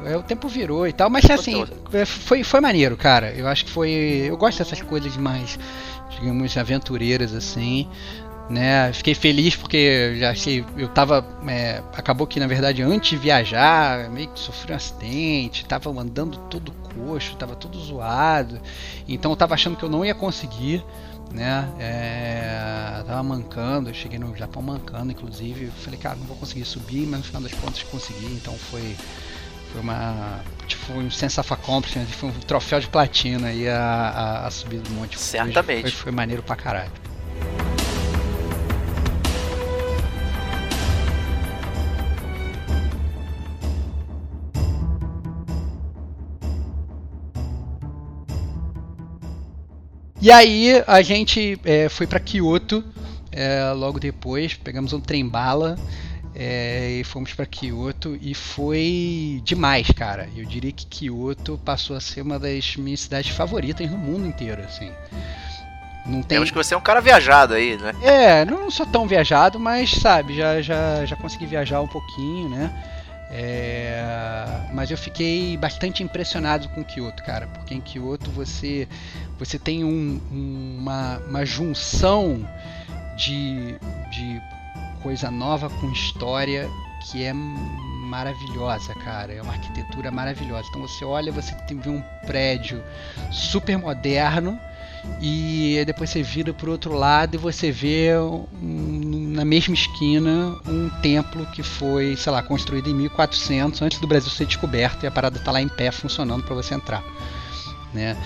É, 0.05 0.11
é, 0.13 0.15
o 0.15 0.21
tempo 0.21 0.47
virou 0.47 0.87
e 0.87 0.93
tal, 0.93 1.09
mas 1.09 1.27
assim, 1.29 1.65
foi, 2.05 2.43
foi 2.43 2.61
maneiro, 2.61 2.95
cara. 2.95 3.31
Eu 3.31 3.47
acho 3.47 3.65
que 3.65 3.71
foi. 3.71 3.89
Eu 3.89 4.37
gosto 4.37 4.59
dessas 4.59 4.79
coisas 4.81 5.17
mais 5.17 5.57
digamos, 6.19 6.55
aventureiras 6.57 7.33
assim. 7.33 7.87
Né, 8.47 8.93
fiquei 8.93 9.15
feliz 9.15 9.55
porque 9.55 10.17
já 10.19 10.29
achei, 10.29 10.63
eu 10.77 10.87
tava, 10.87 11.25
é, 11.47 11.81
acabou 11.93 12.27
que 12.27 12.39
na 12.39 12.45
verdade 12.45 12.83
antes 12.83 13.09
de 13.09 13.17
viajar, 13.17 14.07
meio 14.11 14.27
que 14.27 14.39
sofri 14.39 14.71
um 14.71 14.75
acidente, 14.75 15.65
tava 15.65 15.89
andando 15.89 16.37
todo 16.47 16.71
coxo, 16.71 17.35
tava 17.37 17.55
todo 17.55 17.75
zoado, 17.79 18.61
então 19.07 19.31
eu 19.31 19.35
tava 19.35 19.55
achando 19.55 19.75
que 19.75 19.83
eu 19.83 19.89
não 19.89 20.05
ia 20.05 20.13
conseguir, 20.13 20.85
né, 21.33 21.67
é, 21.79 23.03
tava 23.07 23.23
mancando, 23.23 23.89
eu 23.89 23.95
cheguei 23.95 24.19
no 24.19 24.35
Japão 24.37 24.61
mancando, 24.61 25.11
inclusive, 25.11 25.71
falei, 25.83 25.99
cara, 25.99 26.15
não 26.15 26.27
vou 26.27 26.37
conseguir 26.37 26.65
subir, 26.65 27.07
mas 27.07 27.21
no 27.21 27.25
final 27.25 27.41
das 27.41 27.53
contas 27.53 27.81
consegui, 27.81 28.27
então 28.27 28.53
foi, 28.53 28.95
foi 29.75 29.81
uma 29.81 30.39
tipo 30.67 30.93
um 30.93 31.11
sense 31.11 31.37
of 31.37 31.51
accomplishment, 31.51 32.05
foi 32.05 32.29
um 32.29 32.31
troféu 32.31 32.79
de 32.79 32.87
platina 32.87 33.47
aí 33.47 33.67
a, 33.67 33.77
a, 33.77 34.47
a 34.47 34.51
subida 34.51 34.81
do 34.83 34.91
monte. 34.91 35.19
Certamente. 35.19 35.81
Foi, 35.81 35.91
foi 35.91 36.11
maneiro 36.13 36.41
pra 36.41 36.55
caralho. 36.55 36.91
E 50.21 50.31
aí 50.31 50.83
a 50.87 51.01
gente 51.03 51.59
é, 51.65 51.87
foi 51.89 52.07
para 52.07 52.19
Kyoto 52.19 52.83
é, 53.31 53.71
logo 53.73 53.99
depois, 53.99 54.55
pegamos 54.55 54.93
um 54.93 54.99
trem 54.99 55.27
bala 55.27 55.77
é, 56.35 56.97
e 56.99 57.03
fomos 57.05 57.33
para 57.33 57.45
Kyoto 57.45 58.17
e 58.21 58.33
foi 58.33 59.41
demais, 59.43 59.89
cara. 59.91 60.27
Eu 60.35 60.45
diria 60.45 60.71
que 60.71 60.85
Kyoto 60.85 61.59
passou 61.63 61.95
a 61.95 62.01
ser 62.01 62.21
uma 62.21 62.37
das 62.37 62.75
minhas 62.75 62.99
cidades 62.99 63.31
favoritas 63.33 63.89
no 63.89 63.97
mundo 63.97 64.27
inteiro, 64.27 64.61
assim. 64.61 64.91
Não 66.05 66.21
tem... 66.21 66.37
acho 66.37 66.51
que 66.51 66.57
você 66.57 66.73
é 66.73 66.77
um 66.77 66.81
cara 66.81 66.99
viajado 66.99 67.53
aí, 67.53 67.77
né? 67.77 67.93
É, 68.01 68.45
não 68.45 68.69
sou 68.69 68.85
tão 68.85 69.07
viajado, 69.07 69.59
mas 69.59 69.91
sabe, 69.91 70.35
já, 70.35 70.61
já, 70.61 71.05
já 71.05 71.15
consegui 71.15 71.45
viajar 71.45 71.81
um 71.81 71.87
pouquinho, 71.87 72.49
né? 72.49 72.71
É, 73.31 74.03
mas 74.73 74.91
eu 74.91 74.97
fiquei 74.97 75.57
bastante 75.57 76.03
impressionado 76.03 76.69
com 76.69 76.83
Kyoto, 76.83 77.23
cara, 77.23 77.47
porque 77.47 77.73
em 77.73 77.81
Kyoto 77.81 78.29
você, 78.29 78.87
você 79.39 79.57
tem 79.57 79.83
um, 79.83 80.21
uma, 80.31 81.17
uma 81.27 81.45
junção 81.45 82.47
de, 83.17 83.75
de 84.11 84.41
coisa 85.05 85.29
nova 85.29 85.69
com 85.69 85.91
história 85.91 86.67
que 86.99 87.23
é 87.23 87.31
maravilhosa, 87.31 88.91
cara. 88.95 89.31
É 89.31 89.39
uma 89.39 89.53
arquitetura 89.53 90.09
maravilhosa. 90.09 90.67
Então 90.67 90.81
você 90.81 91.05
olha, 91.05 91.31
você 91.31 91.55
vê 91.69 91.89
um 91.91 92.01
prédio 92.25 92.83
super 93.31 93.77
moderno 93.77 94.59
e 95.21 95.83
depois 95.85 96.09
você 96.09 96.23
vira 96.23 96.51
para 96.51 96.67
o 96.67 96.71
outro 96.71 96.95
lado 96.95 97.35
e 97.35 97.37
você 97.37 97.71
vê 97.71 98.17
um, 98.17 99.29
na 99.35 99.45
mesma 99.45 99.75
esquina 99.75 100.55
um 100.67 100.89
templo 101.03 101.45
que 101.51 101.61
foi, 101.61 102.15
sei 102.15 102.31
lá, 102.31 102.41
construído 102.41 102.89
em 102.89 102.95
1400 102.95 103.83
antes 103.83 103.99
do 103.99 104.07
Brasil 104.07 104.31
ser 104.31 104.47
descoberto 104.47 105.03
e 105.03 105.07
a 105.07 105.11
parada 105.11 105.37
está 105.37 105.51
lá 105.51 105.61
em 105.61 105.69
pé 105.69 105.91
funcionando 105.91 106.43
para 106.43 106.55
você 106.55 106.73
entrar, 106.73 107.03
né? 107.93 108.17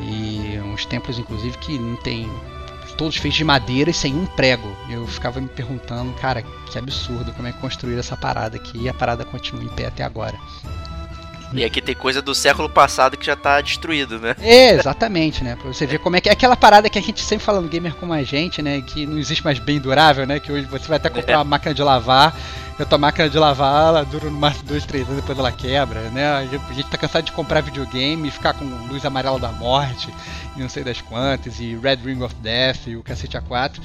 E 0.00 0.58
uns 0.64 0.84
templos 0.84 1.16
inclusive 1.16 1.56
que 1.58 1.78
não 1.78 1.94
tem 1.94 2.28
todos 2.94 3.16
feitos 3.16 3.36
de 3.36 3.44
madeira 3.44 3.90
e 3.90 3.94
sem 3.94 4.14
um 4.14 4.26
prego. 4.26 4.74
Eu 4.88 5.06
ficava 5.06 5.40
me 5.40 5.48
perguntando, 5.48 6.12
cara, 6.14 6.42
que 6.42 6.78
absurdo 6.78 7.32
como 7.32 7.48
é 7.48 7.52
que 7.52 7.58
construíram 7.58 8.00
essa 8.00 8.16
parada 8.16 8.56
aqui 8.56 8.78
e 8.78 8.88
a 8.88 8.94
parada 8.94 9.24
continua 9.24 9.62
em 9.62 9.68
pé 9.68 9.86
até 9.86 10.02
agora. 10.02 10.38
E 11.52 11.64
aqui 11.64 11.80
tem 11.80 11.94
coisa 11.94 12.20
do 12.20 12.34
século 12.34 12.68
passado 12.68 13.16
que 13.16 13.24
já 13.24 13.36
tá 13.36 13.60
destruído, 13.60 14.18
né? 14.18 14.34
É, 14.40 14.70
exatamente, 14.70 15.44
né? 15.44 15.54
Pra 15.54 15.72
você 15.72 15.86
ver 15.86 15.98
como 16.00 16.16
é 16.16 16.20
que 16.20 16.28
é 16.28 16.32
aquela 16.32 16.56
parada 16.56 16.90
que 16.90 16.98
a 16.98 17.02
gente 17.02 17.22
sempre 17.22 17.44
fala 17.44 17.60
no 17.60 17.68
gamer 17.68 17.94
como 17.94 18.12
a 18.12 18.24
gente, 18.24 18.60
né? 18.60 18.82
Que 18.82 19.06
não 19.06 19.18
existe 19.18 19.44
mais 19.44 19.60
bem 19.60 19.78
durável, 19.78 20.26
né? 20.26 20.40
Que 20.40 20.50
hoje 20.50 20.66
você 20.66 20.88
vai 20.88 20.96
até 20.96 21.08
comprar 21.08 21.34
é. 21.34 21.36
uma 21.36 21.44
máquina 21.44 21.72
de 21.72 21.82
lavar 21.82 22.34
a 22.82 22.84
tua 22.84 22.98
máquina 22.98 23.28
de 23.28 23.38
lavar, 23.38 23.88
ela 23.88 24.04
dura 24.04 24.24
no 24.24 24.36
máximo 24.36 24.64
2, 24.64 24.84
3 24.84 25.04
anos, 25.04 25.20
depois 25.20 25.38
ela 25.38 25.52
quebra, 25.52 26.00
né? 26.10 26.26
A 26.26 26.44
gente 26.74 26.88
tá 26.90 26.98
cansado 26.98 27.24
de 27.24 27.32
comprar 27.32 27.60
videogame 27.60 28.26
e 28.26 28.30
ficar 28.30 28.52
com 28.54 28.64
luz 28.64 29.04
amarela 29.04 29.38
da 29.38 29.52
morte 29.52 30.12
e 30.56 30.60
não 30.60 30.68
sei 30.68 30.84
das 30.84 31.00
quantas, 31.00 31.60
e 31.60 31.76
Red 31.76 31.96
Ring 31.96 32.22
of 32.22 32.34
Death 32.36 32.86
e 32.86 32.96
o 32.96 33.02
cacete 33.02 33.36
A4. 33.36 33.80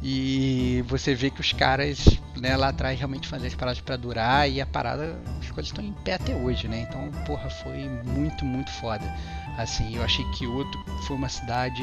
E 0.00 0.84
você 0.86 1.12
vê 1.14 1.28
que 1.28 1.40
os 1.40 1.52
caras 1.52 2.20
né, 2.36 2.56
lá 2.56 2.68
atrás 2.68 2.96
realmente 2.96 3.26
faziam 3.26 3.48
as 3.48 3.54
paradas 3.54 3.80
para 3.80 3.96
durar 3.96 4.48
e 4.48 4.60
a 4.60 4.66
parada, 4.66 5.18
as 5.40 5.50
coisas 5.50 5.66
estão 5.66 5.84
em 5.84 5.92
pé 6.04 6.14
até 6.14 6.34
hoje, 6.36 6.68
né? 6.68 6.86
Então, 6.88 7.10
porra, 7.26 7.50
foi 7.50 7.88
muito, 8.04 8.44
muito 8.44 8.70
foda. 8.72 9.04
Assim, 9.56 9.96
eu 9.96 10.04
achei 10.04 10.24
que 10.26 10.38
Kyoto 10.38 10.78
foi 11.06 11.16
uma 11.16 11.28
cidade 11.28 11.82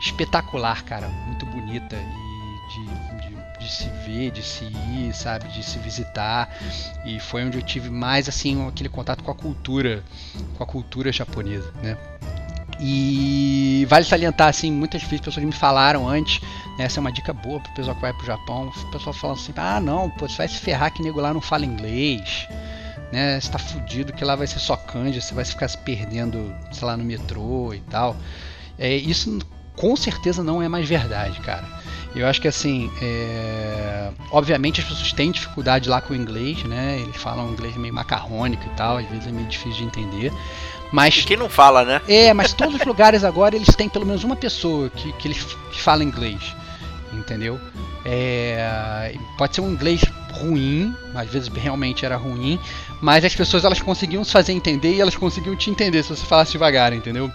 espetacular, 0.00 0.82
cara, 0.82 1.08
muito 1.08 1.46
bonita 1.46 1.96
e 1.96 3.20
de, 3.20 3.28
de 3.28 3.40
de 3.60 3.70
se 3.70 3.88
ver, 4.06 4.30
de 4.30 4.42
se 4.42 4.64
ir, 4.64 5.14
sabe, 5.14 5.46
de 5.48 5.62
se 5.62 5.78
visitar. 5.78 6.48
E 7.04 7.20
foi 7.20 7.44
onde 7.44 7.58
eu 7.58 7.62
tive 7.62 7.90
mais 7.90 8.28
assim 8.28 8.66
aquele 8.66 8.88
contato 8.88 9.22
com 9.22 9.30
a 9.30 9.34
cultura, 9.34 10.02
com 10.56 10.64
a 10.64 10.66
cultura 10.66 11.12
japonesa, 11.12 11.70
né? 11.82 11.96
E 12.82 13.86
vale 13.88 14.04
salientar 14.04 14.48
assim, 14.48 14.72
muitas 14.72 15.02
vezes 15.02 15.20
pessoas 15.20 15.44
me 15.44 15.52
falaram 15.52 16.08
antes, 16.08 16.40
né, 16.78 16.84
essa 16.84 16.98
é 16.98 17.00
uma 17.00 17.12
dica 17.12 17.32
boa 17.32 17.60
pro 17.60 17.72
pessoal 17.72 17.94
que 17.94 18.02
vai 18.02 18.12
pro 18.12 18.24
Japão, 18.26 18.68
o 18.68 18.90
pessoal 18.90 19.12
falando 19.12 19.38
assim: 19.38 19.52
"Ah, 19.56 19.80
não, 19.80 20.08
pô, 20.10 20.28
você 20.28 20.36
vai 20.38 20.48
se 20.48 20.56
ferrar 20.56 20.92
que 20.92 21.02
nego 21.02 21.20
lá 21.20 21.34
não 21.34 21.40
fala 21.40 21.66
inglês" 21.66 22.48
né? 23.12 23.40
Você 23.40 23.50
tá 23.50 23.58
fudido 23.58 24.12
que 24.12 24.24
lá 24.24 24.36
vai 24.36 24.46
ser 24.46 24.58
só 24.58 24.76
kanji, 24.76 25.20
você 25.20 25.34
vai 25.34 25.44
ficar 25.44 25.68
se 25.68 25.78
perdendo, 25.78 26.54
sei 26.72 26.86
lá, 26.86 26.96
no 26.96 27.04
metrô 27.04 27.74
e 27.74 27.80
tal. 27.80 28.16
É, 28.78 28.94
isso 28.94 29.38
com 29.76 29.96
certeza 29.96 30.42
não 30.42 30.62
é 30.62 30.68
mais 30.68 30.88
verdade, 30.88 31.40
cara. 31.40 31.64
Eu 32.14 32.26
acho 32.26 32.40
que 32.40 32.48
assim, 32.48 32.90
é... 33.00 34.10
obviamente 34.32 34.80
as 34.80 34.86
pessoas 34.86 35.12
têm 35.12 35.30
dificuldade 35.30 35.88
lá 35.88 36.00
com 36.00 36.12
o 36.12 36.16
inglês, 36.16 36.62
né? 36.64 36.98
Eles 37.00 37.16
falam 37.16 37.50
inglês 37.50 37.76
meio 37.76 37.94
macarrônico 37.94 38.64
e 38.66 38.76
tal, 38.76 38.96
às 38.98 39.08
vezes 39.08 39.28
é 39.28 39.30
meio 39.30 39.46
difícil 39.46 39.78
de 39.78 39.84
entender. 39.84 40.32
Mas 40.92 41.18
e 41.18 41.24
quem 41.24 41.36
não 41.36 41.48
fala, 41.48 41.84
né? 41.84 42.00
É, 42.08 42.34
mas 42.34 42.52
todos 42.52 42.74
os 42.74 42.84
lugares 42.84 43.22
agora 43.22 43.54
eles 43.54 43.74
têm 43.76 43.88
pelo 43.88 44.04
menos 44.04 44.24
uma 44.24 44.34
pessoa 44.34 44.90
que, 44.90 45.12
que 45.12 45.28
eles 45.28 45.44
que 45.70 45.80
fala 45.80 46.02
inglês, 46.02 46.54
entendeu? 47.12 47.60
É... 48.04 49.14
pode 49.38 49.54
ser 49.54 49.60
um 49.60 49.70
inglês 49.70 50.02
ruim, 50.32 50.94
às 51.14 51.28
vezes 51.28 51.48
realmente 51.48 52.04
era 52.04 52.16
ruim, 52.16 52.58
mas 53.00 53.24
as 53.24 53.34
pessoas 53.34 53.64
elas 53.64 53.80
conseguiam 53.80 54.24
se 54.24 54.32
fazer 54.32 54.52
entender 54.52 54.94
e 54.94 55.00
elas 55.00 55.14
conseguiam 55.14 55.54
te 55.54 55.70
entender 55.70 56.02
se 56.02 56.08
você 56.08 56.24
falasse 56.24 56.52
devagar, 56.52 56.92
entendeu? 56.92 57.30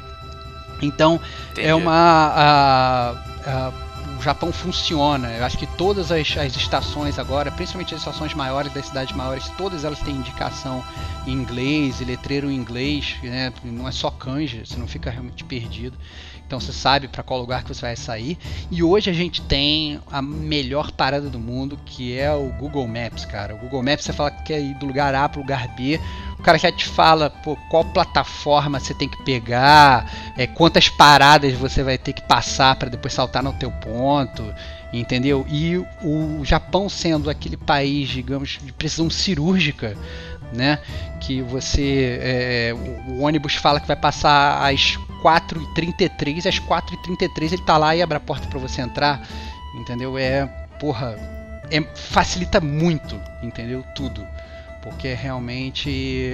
Então 0.81 1.19
Entendi. 1.51 1.67
é 1.67 1.75
uma 1.75 1.93
a, 2.35 3.09
a, 3.45 3.71
o 4.17 4.21
Japão 4.21 4.51
funciona. 4.51 5.29
Eu 5.31 5.45
acho 5.45 5.57
que 5.57 5.67
todas 5.67 6.11
as, 6.11 6.37
as 6.37 6.55
estações 6.55 7.19
agora, 7.19 7.51
principalmente 7.51 7.93
as 7.93 8.01
estações 8.01 8.33
maiores 8.33 8.73
das 8.73 8.87
cidades 8.87 9.15
maiores, 9.15 9.49
todas 9.57 9.83
elas 9.83 9.99
têm 9.99 10.15
indicação 10.15 10.83
em 11.27 11.31
inglês, 11.31 12.01
e 12.01 12.05
letreiro 12.05 12.49
em 12.49 12.55
inglês, 12.55 13.15
né? 13.23 13.51
não 13.63 13.87
é 13.87 13.91
só 13.91 14.09
kanji, 14.09 14.65
você 14.65 14.77
não 14.77 14.87
fica 14.87 15.09
realmente 15.09 15.43
perdido. 15.43 15.97
Então 16.45 16.59
você 16.59 16.71
sabe 16.71 17.07
para 17.07 17.23
qual 17.23 17.39
lugar 17.39 17.63
que 17.63 17.73
você 17.73 17.81
vai 17.81 17.95
sair. 17.95 18.37
E 18.69 18.83
hoje 18.83 19.09
a 19.09 19.13
gente 19.13 19.41
tem 19.41 19.99
a 20.11 20.21
melhor 20.21 20.91
parada 20.91 21.27
do 21.27 21.39
mundo, 21.39 21.77
que 21.85 22.17
é 22.17 22.31
o 22.31 22.49
Google 22.53 22.87
Maps, 22.87 23.25
cara. 23.25 23.55
O 23.55 23.57
Google 23.57 23.81
Maps 23.81 24.05
você 24.05 24.13
fala 24.13 24.29
que 24.29 24.43
quer 24.43 24.61
ir 24.61 24.75
do 24.75 24.85
lugar 24.85 25.15
A 25.15 25.27
para 25.27 25.39
o 25.39 25.41
lugar 25.41 25.67
B, 25.75 25.99
cara 26.45 26.59
já 26.59 26.71
te 26.71 26.85
fala 26.85 27.31
pô, 27.31 27.57
qual 27.69 27.83
plataforma 27.85 28.79
você 28.79 28.93
tem 28.93 29.09
que 29.09 29.21
pegar, 29.23 30.11
é, 30.37 30.45
quantas 30.45 30.87
paradas 30.87 31.53
você 31.53 31.81
vai 31.81 31.97
ter 31.97 32.13
que 32.13 32.21
passar 32.21 32.75
para 32.75 32.87
depois 32.87 33.13
saltar 33.13 33.41
no 33.41 33.51
teu 33.51 33.71
ponto, 33.71 34.53
entendeu? 34.93 35.43
E 35.49 35.77
o 36.03 36.45
Japão 36.45 36.87
sendo 36.87 37.31
aquele 37.31 37.57
país, 37.57 38.09
digamos, 38.09 38.59
de 38.61 38.71
precisão 38.71 39.09
cirúrgica, 39.09 39.97
né? 40.53 40.79
Que 41.19 41.41
você. 41.41 42.19
É, 42.21 42.73
o, 42.73 43.13
o, 43.13 43.21
ônibus 43.21 43.55
fala 43.55 43.79
que 43.79 43.87
vai 43.87 43.95
passar 43.95 44.63
às 44.71 44.97
4h33, 45.23 46.45
às 46.45 46.59
4h33 46.59 47.53
ele 47.53 47.63
tá 47.63 47.75
lá 47.75 47.95
e 47.95 48.03
abre 48.03 48.17
a 48.17 48.19
porta 48.19 48.47
para 48.47 48.59
você 48.59 48.81
entrar, 48.81 49.27
entendeu? 49.75 50.15
É. 50.15 50.45
Porra. 50.79 51.17
É, 51.71 51.81
facilita 51.95 52.61
muito, 52.61 53.19
entendeu? 53.41 53.83
Tudo. 53.95 54.23
Porque 54.85 55.13
realmente. 55.15 56.31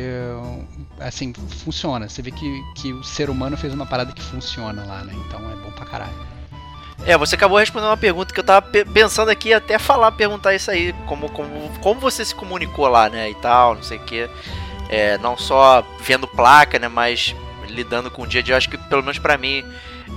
Assim, 1.00 1.34
funciona. 1.64 2.10
Você 2.10 2.22
vê 2.22 2.32
que, 2.32 2.62
que 2.76 2.92
o 2.92 3.02
ser 3.02 3.30
humano 3.30 3.56
fez 3.56 3.74
uma 3.74 3.86
parada 3.86 4.12
que 4.12 4.22
funciona 4.22 4.84
lá, 4.86 5.06
né? 5.06 5.14
Então 5.26 5.40
é 5.50 5.56
bom 5.56 5.72
pra 5.72 5.86
caralho. 5.86 6.32
É, 7.06 7.18
você 7.18 7.36
acabou 7.36 7.58
respondendo 7.58 7.90
uma 7.90 7.98
pergunta 7.98 8.34
que 8.34 8.40
eu 8.40 8.44
tava 8.44 8.62
pensando 8.94 9.30
aqui 9.30 9.54
até 9.54 9.80
falar, 9.80 10.12
perguntar 10.12 10.54
isso 10.54 10.70
aí, 10.70 10.94
como, 11.08 11.30
como, 11.32 11.50
como 11.80 12.00
você 12.00 12.24
se 12.24 12.36
comunicou 12.36 12.88
lá, 12.88 13.10
né, 13.10 13.32
e 13.32 13.36
tal, 13.36 13.74
não 13.74 13.82
sei 13.82 13.98
o 13.98 14.02
que. 14.02 14.30
É, 14.88 15.18
não 15.18 15.36
só 15.38 15.84
vendo 16.02 16.28
placa, 16.28 16.78
né, 16.78 16.88
mas 16.88 17.34
lidando 17.70 18.12
com 18.12 18.24
o 18.24 18.28
dia 18.28 18.42
a 18.42 18.44
dia. 18.44 18.58
Acho 18.58 18.70
que, 18.70 18.78
pelo 18.78 19.02
menos 19.02 19.18
para 19.18 19.38
mim, 19.38 19.66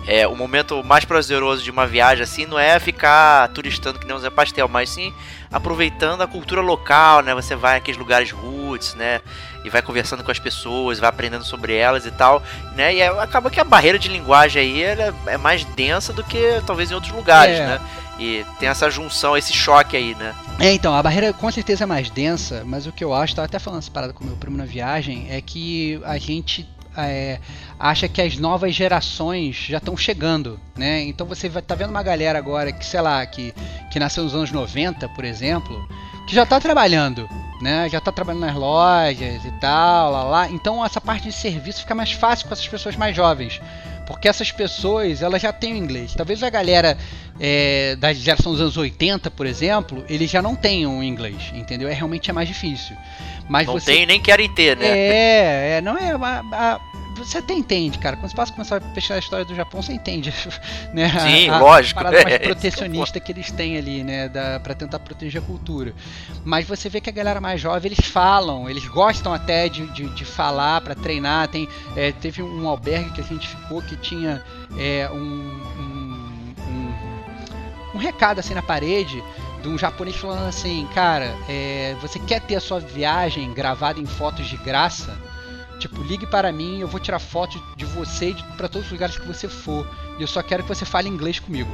é, 0.06 0.26
o 0.26 0.36
momento 0.36 0.82
mais 0.84 1.04
prazeroso 1.04 1.62
de 1.62 1.70
uma 1.70 1.86
viagem, 1.86 2.22
assim, 2.22 2.46
não 2.46 2.58
é 2.58 2.78
ficar 2.78 3.48
turistando 3.48 3.98
que 3.98 4.06
nem 4.06 4.14
o 4.14 4.18
Zé 4.18 4.30
Pastel, 4.30 4.68
mas 4.68 4.90
sim 4.90 5.12
aproveitando 5.50 6.20
a 6.20 6.26
cultura 6.26 6.60
local, 6.60 7.22
né, 7.22 7.32
você 7.32 7.54
vai 7.54 7.74
naqueles 7.74 7.98
lugares 7.98 8.30
roots, 8.32 8.94
né, 8.94 9.20
e 9.64 9.70
vai 9.70 9.80
conversando 9.80 10.24
com 10.24 10.30
as 10.30 10.38
pessoas, 10.38 10.98
vai 10.98 11.08
aprendendo 11.08 11.44
sobre 11.44 11.74
elas 11.74 12.04
e 12.04 12.10
tal, 12.10 12.42
né? 12.74 12.94
E 12.94 13.00
é, 13.00 13.06
acaba 13.06 13.50
que 13.50 13.58
a 13.58 13.64
barreira 13.64 13.98
de 13.98 14.08
linguagem 14.08 14.60
aí 14.60 14.82
é 15.26 15.38
mais 15.38 15.64
densa 15.64 16.12
do 16.12 16.22
que 16.22 16.60
talvez 16.66 16.90
em 16.90 16.94
outros 16.94 17.12
lugares, 17.12 17.58
é. 17.58 17.66
né? 17.66 17.80
E 18.18 18.44
tem 18.60 18.68
essa 18.68 18.90
junção, 18.90 19.36
esse 19.36 19.52
choque 19.52 19.96
aí, 19.96 20.14
né? 20.14 20.34
É, 20.60 20.72
então, 20.72 20.94
a 20.94 21.02
barreira 21.02 21.32
com 21.32 21.50
certeza 21.50 21.84
é 21.84 21.86
mais 21.86 22.10
densa, 22.10 22.62
mas 22.64 22.86
o 22.86 22.92
que 22.92 23.02
eu 23.02 23.12
acho, 23.12 23.34
tava 23.34 23.46
até 23.46 23.58
falando 23.58 23.80
essa 23.80 23.90
parada 23.90 24.12
com 24.12 24.24
meu 24.24 24.36
primo 24.36 24.56
na 24.56 24.64
viagem, 24.64 25.26
é 25.30 25.40
que 25.40 26.00
a 26.04 26.18
gente 26.18 26.68
é, 26.96 27.38
acha 27.78 28.08
que 28.08 28.20
as 28.20 28.36
novas 28.36 28.74
gerações 28.74 29.56
já 29.56 29.78
estão 29.78 29.96
chegando, 29.96 30.58
né? 30.76 31.02
Então 31.02 31.26
você 31.26 31.48
vai 31.48 31.62
tá 31.62 31.74
vendo 31.74 31.90
uma 31.90 32.02
galera 32.02 32.38
agora 32.38 32.72
que, 32.72 32.84
sei 32.84 33.00
lá, 33.00 33.24
que, 33.26 33.52
que 33.90 33.98
nasceu 33.98 34.24
nos 34.24 34.34
anos 34.34 34.52
90, 34.52 35.08
por 35.10 35.24
exemplo, 35.24 35.88
que 36.26 36.34
já 36.34 36.44
está 36.44 36.60
trabalhando, 36.60 37.28
né? 37.60 37.88
Já 37.88 37.98
está 37.98 38.12
trabalhando 38.12 38.42
nas 38.42 38.54
lojas 38.54 39.44
e 39.44 39.50
tal, 39.60 40.10
lá, 40.10 40.24
lá. 40.24 40.48
Então 40.50 40.84
essa 40.84 41.00
parte 41.00 41.28
de 41.28 41.32
serviço 41.32 41.80
fica 41.80 41.94
mais 41.94 42.12
fácil 42.12 42.46
com 42.46 42.54
essas 42.54 42.68
pessoas 42.68 42.96
mais 42.96 43.14
jovens. 43.14 43.60
Porque 44.06 44.28
essas 44.28 44.52
pessoas, 44.52 45.22
elas 45.22 45.40
já 45.40 45.52
têm 45.52 45.72
o 45.72 45.76
inglês. 45.76 46.14
Talvez 46.14 46.42
a 46.42 46.50
galera 46.50 46.96
é, 47.40 47.96
da 47.96 48.12
geração 48.12 48.52
dos 48.52 48.60
anos 48.60 48.76
80, 48.76 49.30
por 49.30 49.46
exemplo, 49.46 50.04
eles 50.08 50.30
já 50.30 50.42
não 50.42 50.54
tenham 50.54 50.98
o 50.98 51.02
inglês, 51.02 51.52
entendeu? 51.54 51.88
É 51.88 51.92
realmente 51.92 52.30
é 52.30 52.32
mais 52.32 52.48
difícil. 52.48 52.96
Mas 53.48 53.66
não 53.66 53.74
você... 53.74 53.92
tem 53.92 54.06
nem 54.06 54.20
querem 54.20 54.52
ter, 54.52 54.76
né? 54.76 54.86
É, 54.86 55.76
é 55.76 55.80
não 55.80 55.96
é. 55.96 56.12
A, 56.12 56.44
a, 56.52 56.80
você 57.16 57.38
até 57.38 57.54
entende, 57.54 57.98
cara. 57.98 58.16
Quando 58.16 58.30
você 58.30 58.36
passa 58.36 58.52
a 58.52 58.54
começar 58.54 58.76
a 58.76 58.80
pesquisar 58.80 59.14
a 59.16 59.18
história 59.18 59.44
do 59.44 59.54
Japão, 59.54 59.82
você 59.82 59.92
entende, 59.92 60.32
né? 60.92 61.08
Sim, 61.20 61.48
a, 61.48 61.58
lógico. 61.58 62.00
A 62.00 62.04
parada 62.04 62.22
mais 62.22 62.38
protecionista 62.42 63.20
que 63.20 63.32
eles 63.32 63.50
têm 63.50 63.76
ali, 63.76 64.02
né? 64.02 64.28
Da, 64.28 64.60
pra 64.60 64.74
tentar 64.74 64.98
proteger 64.98 65.42
a 65.42 65.44
cultura. 65.44 65.94
Mas 66.44 66.66
você 66.66 66.88
vê 66.88 67.00
que 67.00 67.08
a 67.08 67.12
galera 67.12 67.40
mais 67.40 67.60
jovem, 67.60 67.92
eles 67.92 68.06
falam, 68.06 68.68
eles 68.68 68.86
gostam 68.86 69.32
até 69.32 69.68
de, 69.68 69.86
de, 69.92 70.08
de 70.08 70.24
falar 70.24 70.80
para 70.80 70.94
treinar. 70.94 71.48
Tem, 71.48 71.68
é, 71.96 72.12
teve 72.12 72.42
um 72.42 72.68
albergue 72.68 73.10
que 73.10 73.20
a 73.20 73.24
gente 73.24 73.48
ficou 73.48 73.80
que 73.82 73.96
tinha 73.96 74.42
é, 74.78 75.08
um, 75.10 75.16
um, 75.16 76.54
um, 76.68 76.94
um 77.94 77.98
recado 77.98 78.38
assim 78.40 78.54
na 78.54 78.62
parede 78.62 79.22
de 79.62 79.68
um 79.68 79.78
japonês 79.78 80.14
falando 80.16 80.46
assim, 80.46 80.86
cara, 80.94 81.34
é, 81.48 81.96
você 82.02 82.18
quer 82.18 82.40
ter 82.42 82.54
a 82.54 82.60
sua 82.60 82.78
viagem 82.78 83.52
gravada 83.54 83.98
em 83.98 84.04
fotos 84.04 84.46
de 84.46 84.58
graça? 84.58 85.16
Tipo, 85.84 86.02
ligue 86.02 86.24
para 86.24 86.50
mim, 86.50 86.80
eu 86.80 86.88
vou 86.88 86.98
tirar 86.98 87.18
foto 87.18 87.62
de 87.76 87.84
você 87.84 88.34
para 88.56 88.70
todos 88.70 88.86
os 88.86 88.92
lugares 88.92 89.18
que 89.18 89.26
você 89.26 89.46
for. 89.46 89.86
E 90.18 90.22
eu 90.22 90.26
só 90.26 90.42
quero 90.42 90.62
que 90.62 90.68
você 90.70 90.86
fale 90.86 91.10
inglês 91.10 91.38
comigo. 91.38 91.70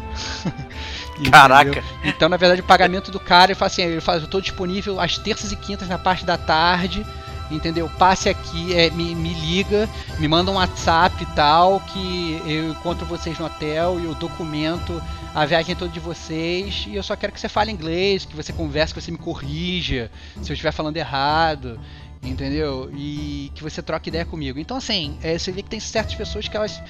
Caraca! 1.30 1.80
Então, 2.02 2.28
na 2.28 2.36
verdade, 2.36 2.60
o 2.60 2.64
pagamento 2.64 3.12
do 3.12 3.20
cara, 3.20 3.52
ele 3.52 3.54
fala 3.54 3.68
assim, 3.68 3.82
ele 3.82 4.00
fala, 4.00 4.18
eu 4.18 4.24
estou 4.24 4.40
disponível 4.40 4.98
às 4.98 5.16
terças 5.16 5.52
e 5.52 5.56
quintas 5.56 5.86
na 5.86 5.96
parte 5.96 6.24
da 6.24 6.36
tarde, 6.36 7.06
entendeu? 7.52 7.88
Passe 8.00 8.28
aqui, 8.28 8.74
é, 8.74 8.90
me, 8.90 9.14
me 9.14 9.32
liga, 9.32 9.88
me 10.18 10.26
manda 10.26 10.50
um 10.50 10.54
WhatsApp 10.54 11.22
e 11.22 11.26
tal, 11.26 11.78
que 11.78 12.42
eu 12.44 12.72
encontro 12.72 13.06
vocês 13.06 13.38
no 13.38 13.46
hotel 13.46 14.00
e 14.00 14.06
eu 14.06 14.14
documento 14.16 15.00
a 15.32 15.46
viagem 15.46 15.76
toda 15.76 15.92
de 15.92 16.00
vocês 16.00 16.84
e 16.88 16.96
eu 16.96 17.02
só 17.04 17.14
quero 17.14 17.32
que 17.32 17.38
você 17.38 17.48
fale 17.48 17.70
inglês, 17.70 18.24
que 18.24 18.34
você 18.34 18.52
converse, 18.52 18.92
que 18.92 19.00
você 19.00 19.12
me 19.12 19.18
corrija 19.18 20.10
se 20.42 20.50
eu 20.50 20.54
estiver 20.54 20.72
falando 20.72 20.96
errado 20.96 21.78
entendeu? 22.22 22.90
E 22.94 23.50
que 23.54 23.62
você 23.62 23.83
troque 23.83 24.09
ideia 24.09 24.24
comigo. 24.24 24.59
Então, 24.59 24.76
assim, 24.76 25.18
é, 25.22 25.38
você 25.38 25.50
vê 25.52 25.62
que 25.62 25.70
tem 25.70 25.80
certas 25.80 26.14
pessoas 26.14 26.48
que 26.48 26.56
elas 26.56 26.80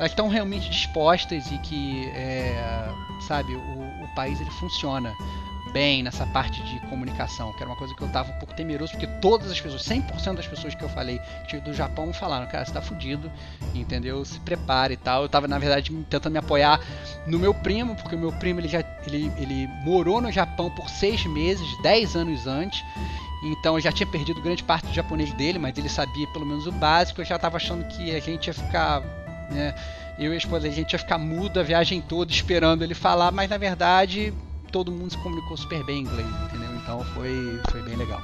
estão 0.00 0.28
realmente 0.28 0.70
dispostas 0.70 1.50
e 1.50 1.58
que, 1.58 2.06
é, 2.14 2.88
sabe, 3.26 3.54
o, 3.54 4.04
o, 4.04 4.08
país 4.14 4.40
ele 4.40 4.50
funciona 4.52 5.14
bem 5.72 6.02
nessa 6.02 6.26
parte 6.26 6.62
de 6.62 6.80
comunicação, 6.88 7.52
que 7.52 7.62
era 7.62 7.70
uma 7.70 7.76
coisa 7.76 7.94
que 7.94 8.00
eu 8.00 8.08
tava 8.08 8.32
um 8.32 8.38
pouco 8.38 8.54
temeroso, 8.54 8.92
porque 8.92 9.06
todas 9.20 9.50
as 9.50 9.60
pessoas, 9.60 9.82
100% 9.82 10.36
das 10.36 10.46
pessoas 10.46 10.74
que 10.74 10.82
eu 10.82 10.88
falei 10.88 11.20
do 11.62 11.74
Japão 11.74 12.10
falaram, 12.12 12.46
cara, 12.46 12.64
você 12.64 12.72
tá 12.72 12.80
fudido, 12.80 13.30
entendeu? 13.74 14.24
Se 14.24 14.40
prepare 14.40 14.94
e 14.94 14.96
tal. 14.96 15.22
Eu 15.22 15.28
tava, 15.28 15.46
na 15.46 15.58
verdade, 15.58 15.92
tentando 16.08 16.32
me 16.32 16.38
apoiar 16.38 16.80
no 17.26 17.38
meu 17.38 17.52
primo, 17.52 17.94
porque 17.96 18.16
o 18.16 18.18
meu 18.18 18.32
primo 18.32 18.60
ele 18.60 18.68
já 18.68 18.82
ele, 19.06 19.30
ele 19.36 19.66
morou 19.84 20.22
no 20.22 20.32
Japão 20.32 20.70
por 20.70 20.88
seis 20.88 21.24
meses, 21.26 21.66
10 21.82 22.16
anos 22.16 22.46
antes, 22.46 22.82
então 23.42 23.76
eu 23.76 23.80
já 23.80 23.92
tinha 23.92 24.06
perdido 24.06 24.40
grande 24.40 24.62
parte 24.62 24.86
do 24.86 24.94
japonês 24.94 25.32
dele, 25.32 25.58
mas 25.58 25.76
ele 25.78 25.88
sabia 25.88 26.26
pelo 26.28 26.44
menos 26.46 26.66
o 26.66 26.72
básico. 26.72 27.20
Eu 27.20 27.24
já 27.24 27.36
estava 27.36 27.56
achando 27.56 27.84
que 27.84 28.14
a 28.14 28.20
gente 28.20 28.46
ia 28.48 28.54
ficar, 28.54 29.00
né, 29.50 29.74
eu 30.18 30.32
e 30.32 30.34
a 30.34 30.38
esposa, 30.38 30.66
a 30.66 30.70
gente 30.70 30.92
ia 30.92 30.98
ficar 30.98 31.18
mudo 31.18 31.60
a 31.60 31.62
viagem 31.62 32.00
toda 32.00 32.32
esperando 32.32 32.82
ele 32.82 32.94
falar, 32.94 33.30
mas 33.30 33.48
na 33.48 33.58
verdade 33.58 34.32
todo 34.72 34.92
mundo 34.92 35.10
se 35.10 35.18
comunicou 35.18 35.56
super 35.56 35.82
bem 35.84 35.98
em 35.98 36.00
inglês, 36.02 36.28
entendeu? 36.44 36.74
Então 36.76 37.04
foi, 37.14 37.60
foi 37.70 37.82
bem 37.82 37.96
legal. 37.96 38.20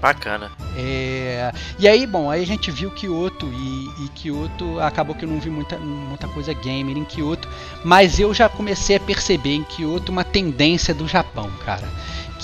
Bacana. 0.00 0.52
É, 0.76 1.52
e 1.76 1.88
aí, 1.88 2.06
bom, 2.06 2.30
aí 2.30 2.40
a 2.42 2.46
gente 2.46 2.70
viu 2.70 2.88
Kyoto 2.90 3.46
e, 3.46 4.04
e 4.04 4.08
Kyoto 4.10 4.78
acabou 4.78 5.12
que 5.14 5.24
eu 5.24 5.28
não 5.28 5.40
vi 5.40 5.50
muita, 5.50 5.76
muita 5.76 6.28
coisa 6.28 6.52
gamer 6.52 6.96
em 6.96 7.04
Kyoto, 7.04 7.48
mas 7.84 8.20
eu 8.20 8.32
já 8.32 8.48
comecei 8.48 8.96
a 8.96 9.00
perceber 9.00 9.54
em 9.54 9.64
Kyoto 9.64 10.12
uma 10.12 10.22
tendência 10.22 10.94
do 10.94 11.08
Japão, 11.08 11.50
cara 11.64 11.88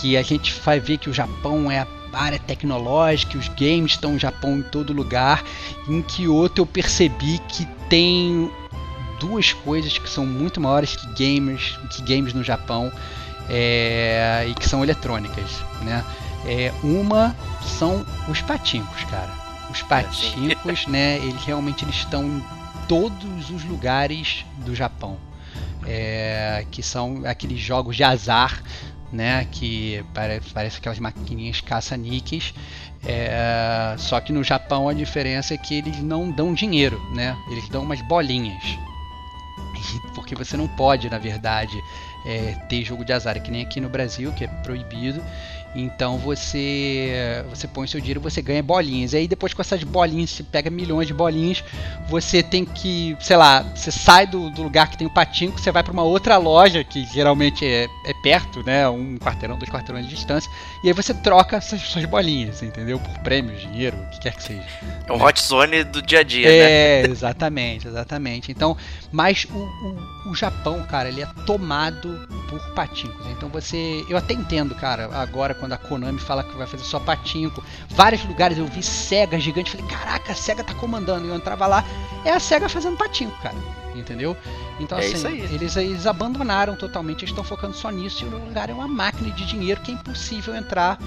que 0.04 0.18
a 0.18 0.22
gente 0.22 0.52
vai 0.60 0.78
ver 0.78 0.98
que 0.98 1.08
o 1.08 1.14
Japão 1.14 1.70
é 1.70 1.78
a 1.78 1.86
área 2.12 2.38
tecnológica, 2.38 3.38
os 3.38 3.48
games 3.48 3.92
estão 3.92 4.12
no 4.12 4.18
Japão 4.18 4.58
em 4.58 4.62
todo 4.62 4.92
lugar. 4.92 5.42
Em 5.88 6.02
Kyoto 6.02 6.60
eu 6.60 6.66
percebi 6.66 7.40
que 7.48 7.64
tem 7.88 8.52
duas 9.18 9.54
coisas 9.54 9.96
que 9.96 10.06
são 10.06 10.26
muito 10.26 10.60
maiores 10.60 10.94
que 10.94 11.06
gamers, 11.14 11.78
que 11.90 12.02
games 12.02 12.34
no 12.34 12.44
Japão 12.44 12.92
é, 13.48 14.44
e 14.46 14.52
que 14.52 14.68
são 14.68 14.84
eletrônicas, 14.84 15.50
né? 15.80 16.04
É, 16.44 16.70
uma 16.82 17.34
são 17.62 18.04
os 18.28 18.42
patincos, 18.42 19.04
cara. 19.04 19.32
Os 19.70 19.80
patincos, 19.80 20.84
né? 20.86 21.16
Eles 21.16 21.42
realmente 21.44 21.82
eles 21.82 21.96
estão 21.96 22.24
em 22.24 22.44
todos 22.86 23.48
os 23.48 23.64
lugares 23.64 24.44
do 24.66 24.74
Japão. 24.74 25.16
É, 25.86 26.66
que 26.70 26.82
são 26.82 27.22
aqueles 27.24 27.58
jogos 27.58 27.96
de 27.96 28.02
azar 28.04 28.62
né? 29.14 29.46
Que 29.50 30.04
parece, 30.12 30.78
aquelas 30.78 30.98
maquininhas 30.98 31.60
caça-níqueis. 31.60 32.52
É, 33.06 33.94
só 33.98 34.20
que 34.20 34.32
no 34.32 34.42
Japão 34.42 34.88
a 34.88 34.94
diferença 34.94 35.54
é 35.54 35.58
que 35.58 35.74
eles 35.74 36.00
não 36.00 36.30
dão 36.30 36.52
dinheiro, 36.52 37.00
né? 37.14 37.36
Eles 37.50 37.68
dão 37.68 37.82
umas 37.82 38.00
bolinhas. 38.02 38.62
Porque 40.14 40.34
você 40.34 40.56
não 40.56 40.66
pode, 40.66 41.08
na 41.08 41.18
verdade, 41.18 41.82
é, 42.24 42.54
ter 42.68 42.82
jogo 42.84 43.04
de 43.04 43.12
azar, 43.12 43.40
que 43.42 43.50
nem 43.50 43.62
aqui 43.62 43.80
no 43.80 43.88
Brasil, 43.88 44.32
que 44.32 44.44
é 44.44 44.48
proibido. 44.48 45.22
Então 45.74 46.18
você 46.18 47.44
você 47.50 47.66
põe 47.66 47.84
o 47.84 47.88
seu 47.88 48.00
dinheiro, 48.00 48.20
você 48.20 48.40
ganha 48.40 48.62
bolinhas. 48.62 49.12
E 49.12 49.16
aí 49.16 49.28
depois 49.28 49.52
com 49.52 49.60
essas 49.60 49.82
bolinhas, 49.82 50.30
você 50.30 50.42
pega 50.42 50.70
milhões 50.70 51.06
de 51.06 51.14
bolinhas, 51.14 51.64
você 52.08 52.42
tem 52.42 52.64
que, 52.64 53.16
sei 53.20 53.36
lá, 53.36 53.62
você 53.74 53.90
sai 53.90 54.26
do, 54.26 54.50
do 54.50 54.62
lugar 54.62 54.88
que 54.88 54.96
tem 54.96 55.06
o 55.06 55.10
patinco, 55.10 55.58
você 55.58 55.72
vai 55.72 55.82
para 55.82 55.92
uma 55.92 56.02
outra 56.02 56.36
loja 56.36 56.84
que 56.84 57.04
geralmente 57.06 57.64
é, 57.64 57.84
é, 58.06 58.14
perto, 58.22 58.62
né, 58.62 58.88
um 58.88 59.16
quarteirão, 59.16 59.58
dois 59.58 59.70
quarteirões 59.70 60.06
de 60.06 60.14
distância, 60.14 60.50
e 60.82 60.88
aí 60.88 60.92
você 60.92 61.12
troca 61.12 61.56
essas 61.56 61.80
suas 61.82 62.04
bolinhas, 62.04 62.62
entendeu? 62.62 62.98
Por 62.98 63.18
prêmios, 63.20 63.60
dinheiro, 63.60 63.96
o 63.96 64.10
que 64.10 64.20
quer 64.20 64.34
que 64.34 64.42
seja. 64.42 64.64
É 65.06 65.12
um 65.12 65.22
hot 65.22 65.42
zone 65.42 65.84
do 65.84 66.00
dia 66.00 66.20
a 66.20 66.22
dia, 66.22 66.48
é, 66.48 66.50
né? 66.50 66.70
É, 66.70 67.10
exatamente, 67.10 67.88
exatamente. 67.88 68.52
Então, 68.52 68.76
mas 69.10 69.46
o, 69.50 69.58
o, 69.58 70.13
o 70.26 70.34
Japão, 70.34 70.82
cara, 70.84 71.08
ele 71.08 71.22
é 71.22 71.26
tomado 71.46 72.26
por 72.48 72.60
patincos. 72.70 73.26
Então 73.26 73.48
você, 73.48 74.04
eu 74.08 74.16
até 74.16 74.32
entendo, 74.34 74.74
cara, 74.74 75.08
agora 75.12 75.54
quando 75.54 75.72
a 75.72 75.76
Konami 75.76 76.18
fala 76.18 76.42
que 76.42 76.56
vai 76.56 76.66
fazer 76.66 76.84
só 76.84 76.98
patinco, 76.98 77.62
vários 77.90 78.24
lugares 78.24 78.56
eu 78.56 78.66
vi 78.66 78.82
Sega 78.82 79.38
gigante, 79.38 79.70
falei, 79.70 79.86
caraca, 79.86 80.32
a 80.32 80.34
Sega 80.34 80.64
tá 80.64 80.74
comandando. 80.74 81.26
E 81.26 81.28
eu 81.28 81.34
entrava 81.34 81.66
lá, 81.66 81.84
é 82.24 82.30
a 82.30 82.40
Sega 82.40 82.68
fazendo 82.68 82.96
patinco, 82.96 83.36
cara. 83.42 83.56
Entendeu? 83.94 84.36
Então, 84.80 84.98
é 84.98 85.06
assim, 85.06 85.38
eles, 85.38 85.76
eles 85.76 86.06
abandonaram 86.06 86.74
totalmente, 86.74 87.20
eles 87.20 87.30
estão 87.30 87.44
focando 87.44 87.76
só 87.76 87.90
nisso 87.90 88.24
e 88.24 88.28
o 88.28 88.44
lugar 88.44 88.68
é 88.68 88.72
uma 88.72 88.88
máquina 88.88 89.30
de 89.30 89.46
dinheiro 89.46 89.80
que 89.82 89.92
é 89.92 89.94
impossível 89.94 90.54
entrar 90.54 90.98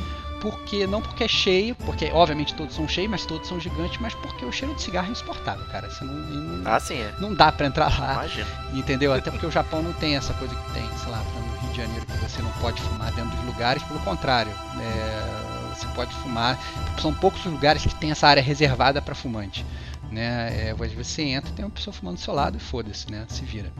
porque 0.50 0.88
não 0.88 1.02
porque 1.02 1.26
é 1.26 1.28
cheio, 1.28 1.76
porque 1.76 2.10
obviamente 2.12 2.54
todos 2.56 2.76
são 2.76 2.88
cheios, 2.88 3.10
mas 3.10 3.26
todos 3.26 3.48
são 3.48 3.60
gigantes, 3.60 4.00
mas 4.00 4.14
porque 4.16 4.46
o 4.46 4.52
cheiro 4.52 4.74
de 4.76 4.82
cigarro 4.82 5.08
é 5.08 5.12
insuportável, 5.12 5.66
cara. 5.66 5.90
Você 5.90 6.04
não, 6.06 6.14
não, 6.14 6.72
ah, 6.72 6.80
sim, 6.80 7.00
é. 7.00 7.14
não 7.20 7.34
dá 7.34 7.52
para 7.52 7.68
entrar 7.68 8.00
lá. 8.00 8.14
Imagina. 8.14 8.48
Entendeu? 8.74 9.14
Até 9.14 9.30
porque 9.30 9.46
o 9.46 9.52
Japão 9.52 9.82
não 9.82 9.94
tem 9.94 10.16
essa 10.16 10.34
coisa 10.34 10.56
que 10.56 10.74
tem, 10.74 10.90
sei 10.98 11.12
lá, 11.12 11.18
no 11.18 11.62
Rio 11.62 11.72
de 11.72 11.78
Janeiro 11.78 12.06
que 12.06 12.18
você 12.18 12.42
não 12.42 12.52
pode 12.54 12.82
fumar 12.82 13.12
dentro 13.14 13.36
dos 13.36 13.46
lugares, 13.46 13.84
pelo 13.84 14.00
contrário. 14.00 14.52
É, 14.80 15.76
você 15.76 15.88
pode 15.94 16.14
fumar. 16.16 16.58
São 17.02 17.14
poucos 17.14 17.46
os 17.46 17.52
lugares 17.52 17.84
que 17.84 17.96
tem 17.96 18.12
essa 18.12 18.28
área 18.28 18.42
reservada 18.42 19.02
para 19.02 19.14
fumante. 19.14 19.66
Né? 20.12 20.70
É, 20.70 20.74
você 20.74 21.24
entra 21.24 21.52
tem 21.54 21.66
uma 21.66 21.72
pessoa 21.72 21.94
fumando 21.94 22.16
do 22.16 22.22
seu 22.22 22.34
lado 22.34 22.58
e 22.58 22.60
foda-se, 22.60 23.12
né? 23.12 23.26
Se 23.28 23.44
vira. 23.44 23.72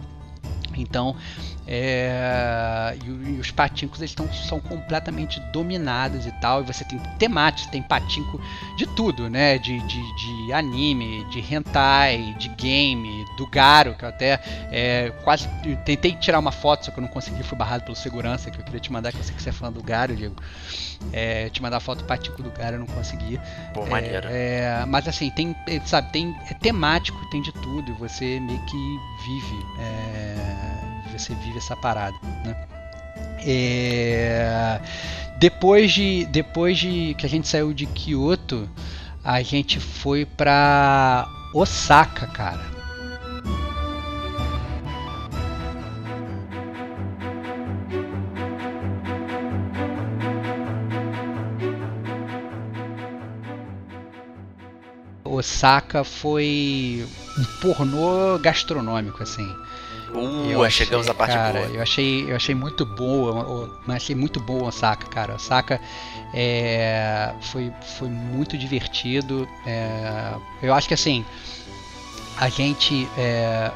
Então, 0.82 1.16
é, 1.68 2.98
e, 3.04 3.32
e, 3.32 3.40
os 3.40 3.52
patincos 3.52 4.00
eles 4.00 4.16
tão, 4.16 4.32
são 4.32 4.60
completamente 4.60 5.40
dominados 5.52 6.26
e 6.26 6.32
tal. 6.34 6.62
E 6.62 6.66
você 6.66 6.86
tem 6.86 7.00
temáticos, 7.18 7.70
tem 7.70 7.82
patinco 7.82 8.40
de 8.78 8.86
tudo, 8.88 9.30
né? 9.30 9.58
De, 9.58 9.80
de, 9.80 10.16
de, 10.16 10.54
anime, 10.54 11.26
de 11.26 11.40
hentai, 11.40 12.36
de 12.38 12.48
game, 12.50 13.26
do 13.38 13.46
Garo, 13.48 13.96
que 13.96 14.06
eu 14.06 14.10
até 14.10 14.40
é, 14.72 15.12
quase 15.24 15.48
tentei 15.84 16.14
tirar 16.14 16.40
uma 16.40 16.52
foto, 16.52 16.86
só 16.86 16.92
que 16.92 17.00
eu 17.00 17.02
não 17.02 17.10
consegui, 17.10 17.44
fui 17.44 17.58
barrado 17.58 17.84
pelo 17.84 17.96
segurança, 17.96 18.50
que 18.50 18.60
eu 18.60 18.64
queria 18.64 18.80
te 18.80 18.92
mandar, 18.92 19.12
que 19.12 19.18
eu 19.18 19.24
sei 19.24 19.36
que 19.36 19.42
você 19.42 19.50
é 19.50 19.52
fã 19.54 19.72
do 19.72 19.84
Garo, 19.84 20.16
Diego. 20.16 20.36
É, 21.14 21.50
te 21.50 21.62
mandar 21.62 21.80
foto 21.80 22.00
do 22.00 22.06
patinco 22.06 22.42
do 22.42 22.52
Garo, 22.52 22.76
eu 22.76 22.80
não 22.80 22.88
consegui. 22.88 23.40
Pô, 23.74 23.86
maneiro. 23.86 24.28
É, 24.30 24.86
mas 24.88 25.08
assim, 25.08 25.30
tem, 25.30 25.56
sabe, 25.86 26.12
tem, 26.12 26.36
é 26.50 26.54
temático, 26.54 27.18
tem 27.30 27.42
de 27.42 27.52
tudo, 27.54 27.92
e 27.92 27.94
você 27.96 28.40
meio 28.40 28.60
que 28.66 29.00
vive. 29.26 29.66
É, 29.80 31.18
você 31.18 31.34
vive 31.36 31.58
essa 31.58 31.76
parada, 31.76 32.16
né? 32.46 32.56
É... 33.46 34.80
Depois 35.40 35.92
de 35.92 36.26
depois 36.26 36.78
de 36.78 37.16
que 37.18 37.26
a 37.26 37.30
gente 37.30 37.48
saiu 37.48 37.74
de 37.74 37.86
Kyoto, 37.86 38.70
a 39.24 39.42
gente 39.42 39.80
foi 39.80 40.26
para 40.26 41.28
Osaka, 41.54 42.28
cara. 42.28 42.77
Osaka 55.38 56.04
foi 56.04 57.06
um 57.38 57.44
pornô 57.62 58.38
gastronômico, 58.40 59.24
assim. 59.24 59.48
Uh, 60.14 60.50
eu 60.50 60.64
achei, 60.64 60.86
chegamos 60.86 61.08
à 61.10 61.14
parte 61.14 61.34
cara, 61.34 61.60
boa. 61.60 61.66
Eu 61.74 61.82
achei, 61.82 62.32
eu 62.32 62.36
achei 62.36 62.56
muito 62.56 62.86
boa, 62.86 63.70
achei 63.90 64.16
muito 64.16 64.40
boa 64.40 64.66
Osaka, 64.66 65.08
cara. 65.08 65.36
Osaka 65.36 65.80
é, 66.34 67.34
foi, 67.42 67.72
foi 67.98 68.08
muito 68.08 68.58
divertido. 68.58 69.48
É, 69.66 70.34
eu 70.62 70.74
acho 70.74 70.88
que 70.88 70.94
assim, 70.94 71.26
a 72.38 72.50
gente. 72.50 73.08
É, 73.18 73.72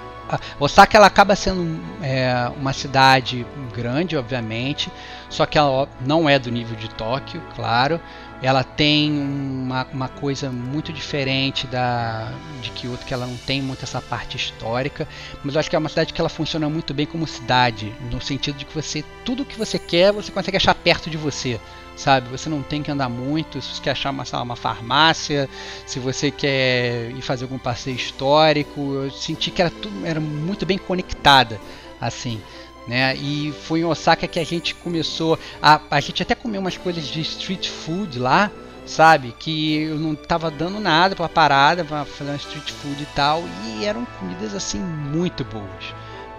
Osaka 0.60 0.96
ela 0.96 1.08
acaba 1.08 1.36
sendo 1.36 1.78
é, 2.02 2.50
uma 2.56 2.72
cidade 2.72 3.46
grande, 3.74 4.16
obviamente, 4.16 4.90
só 5.30 5.46
que 5.46 5.58
ela 5.58 5.90
não 6.00 6.30
é 6.30 6.40
do 6.40 6.50
nível 6.50 6.78
de 6.78 6.90
Tóquio, 6.90 7.42
claro. 7.54 8.00
Ela 8.42 8.64
tem 8.64 9.12
uma, 9.12 9.88
uma 9.94 10.08
coisa 10.08 10.50
muito 10.50 10.92
diferente 10.92 11.68
da 11.68 12.32
de 12.62 12.72
Kyoto, 12.72 13.06
que 13.06 13.14
ela 13.14 13.28
não 13.28 13.38
tem 13.38 13.62
muito 13.62 13.84
essa 13.84 14.02
parte 14.02 14.36
histórica, 14.36 15.08
mas 15.44 15.54
eu 15.54 15.60
acho 15.60 15.70
que 15.70 15.76
é 15.76 15.80
uma 15.80 15.90
cidade 15.90 16.14
que 16.14 16.20
ela 16.20 16.30
funciona 16.30 16.68
muito 16.70 16.94
bem 16.94 17.06
como 17.06 17.28
cidade, 17.28 17.94
no 18.12 18.20
sentido 18.20 18.58
de 18.58 18.66
que 18.66 18.74
você 18.74 19.04
tudo 19.24 19.46
que 19.46 19.58
você 19.58 19.78
quer 19.78 20.12
você 20.12 20.32
consegue 20.32 20.58
achar 20.58 20.74
perto 20.74 21.10
de 21.10 21.18
você 21.18 21.60
sabe? 21.96 22.30
Você 22.30 22.50
não 22.50 22.64
tem 22.64 22.82
que 22.82 22.90
andar 22.90 23.10
muito. 23.10 23.62
Se 23.62 23.76
você 23.76 23.82
quer 23.82 23.92
achar 23.92 24.10
uma, 24.10 24.24
uma 24.42 24.56
farmácia, 24.56 25.48
se 25.86 26.00
você 26.00 26.32
quer 26.32 27.12
ir 27.12 27.22
fazer 27.22 27.44
algum 27.44 27.60
passeio 27.60 27.96
histórico, 27.96 28.80
eu 28.96 29.12
senti 29.12 29.52
que 29.52 29.62
era 29.62 29.70
tudo 29.70 30.06
era 30.06 30.20
muito 30.20 30.66
bem 30.66 30.80
conectada, 30.80 31.60
assim 32.00 32.42
né? 32.88 33.16
E 33.16 33.54
foi 33.64 33.82
em 33.82 33.86
Osaka 33.86 34.28
que 34.28 34.40
a 34.40 34.46
gente 34.46 34.76
começou 34.76 35.38
a 35.62 35.80
a 35.90 36.00
gente 36.00 36.22
até 36.24 36.36
comeu 36.36 36.62
umas 36.62 36.78
coisas 36.78 37.06
de 37.06 37.22
street 37.22 37.70
food 37.70 38.20
lá, 38.20 38.52
sabe? 38.86 39.34
Que 39.38 39.84
eu 39.84 39.98
não 39.98 40.16
tava 40.16 40.50
dando 40.50 40.80
nada 40.80 41.16
para 41.16 41.30
parada, 41.30 41.84
para 41.84 42.06
fazer 42.06 42.32
uma 42.32 42.38
street 42.38 42.72
food 42.72 43.02
e 43.02 43.08
tal, 43.16 43.44
e 43.66 43.86
eram 43.86 44.06
comidas 44.20 44.54
assim 44.54 44.80
muito 44.80 45.44
boas, 45.46 45.94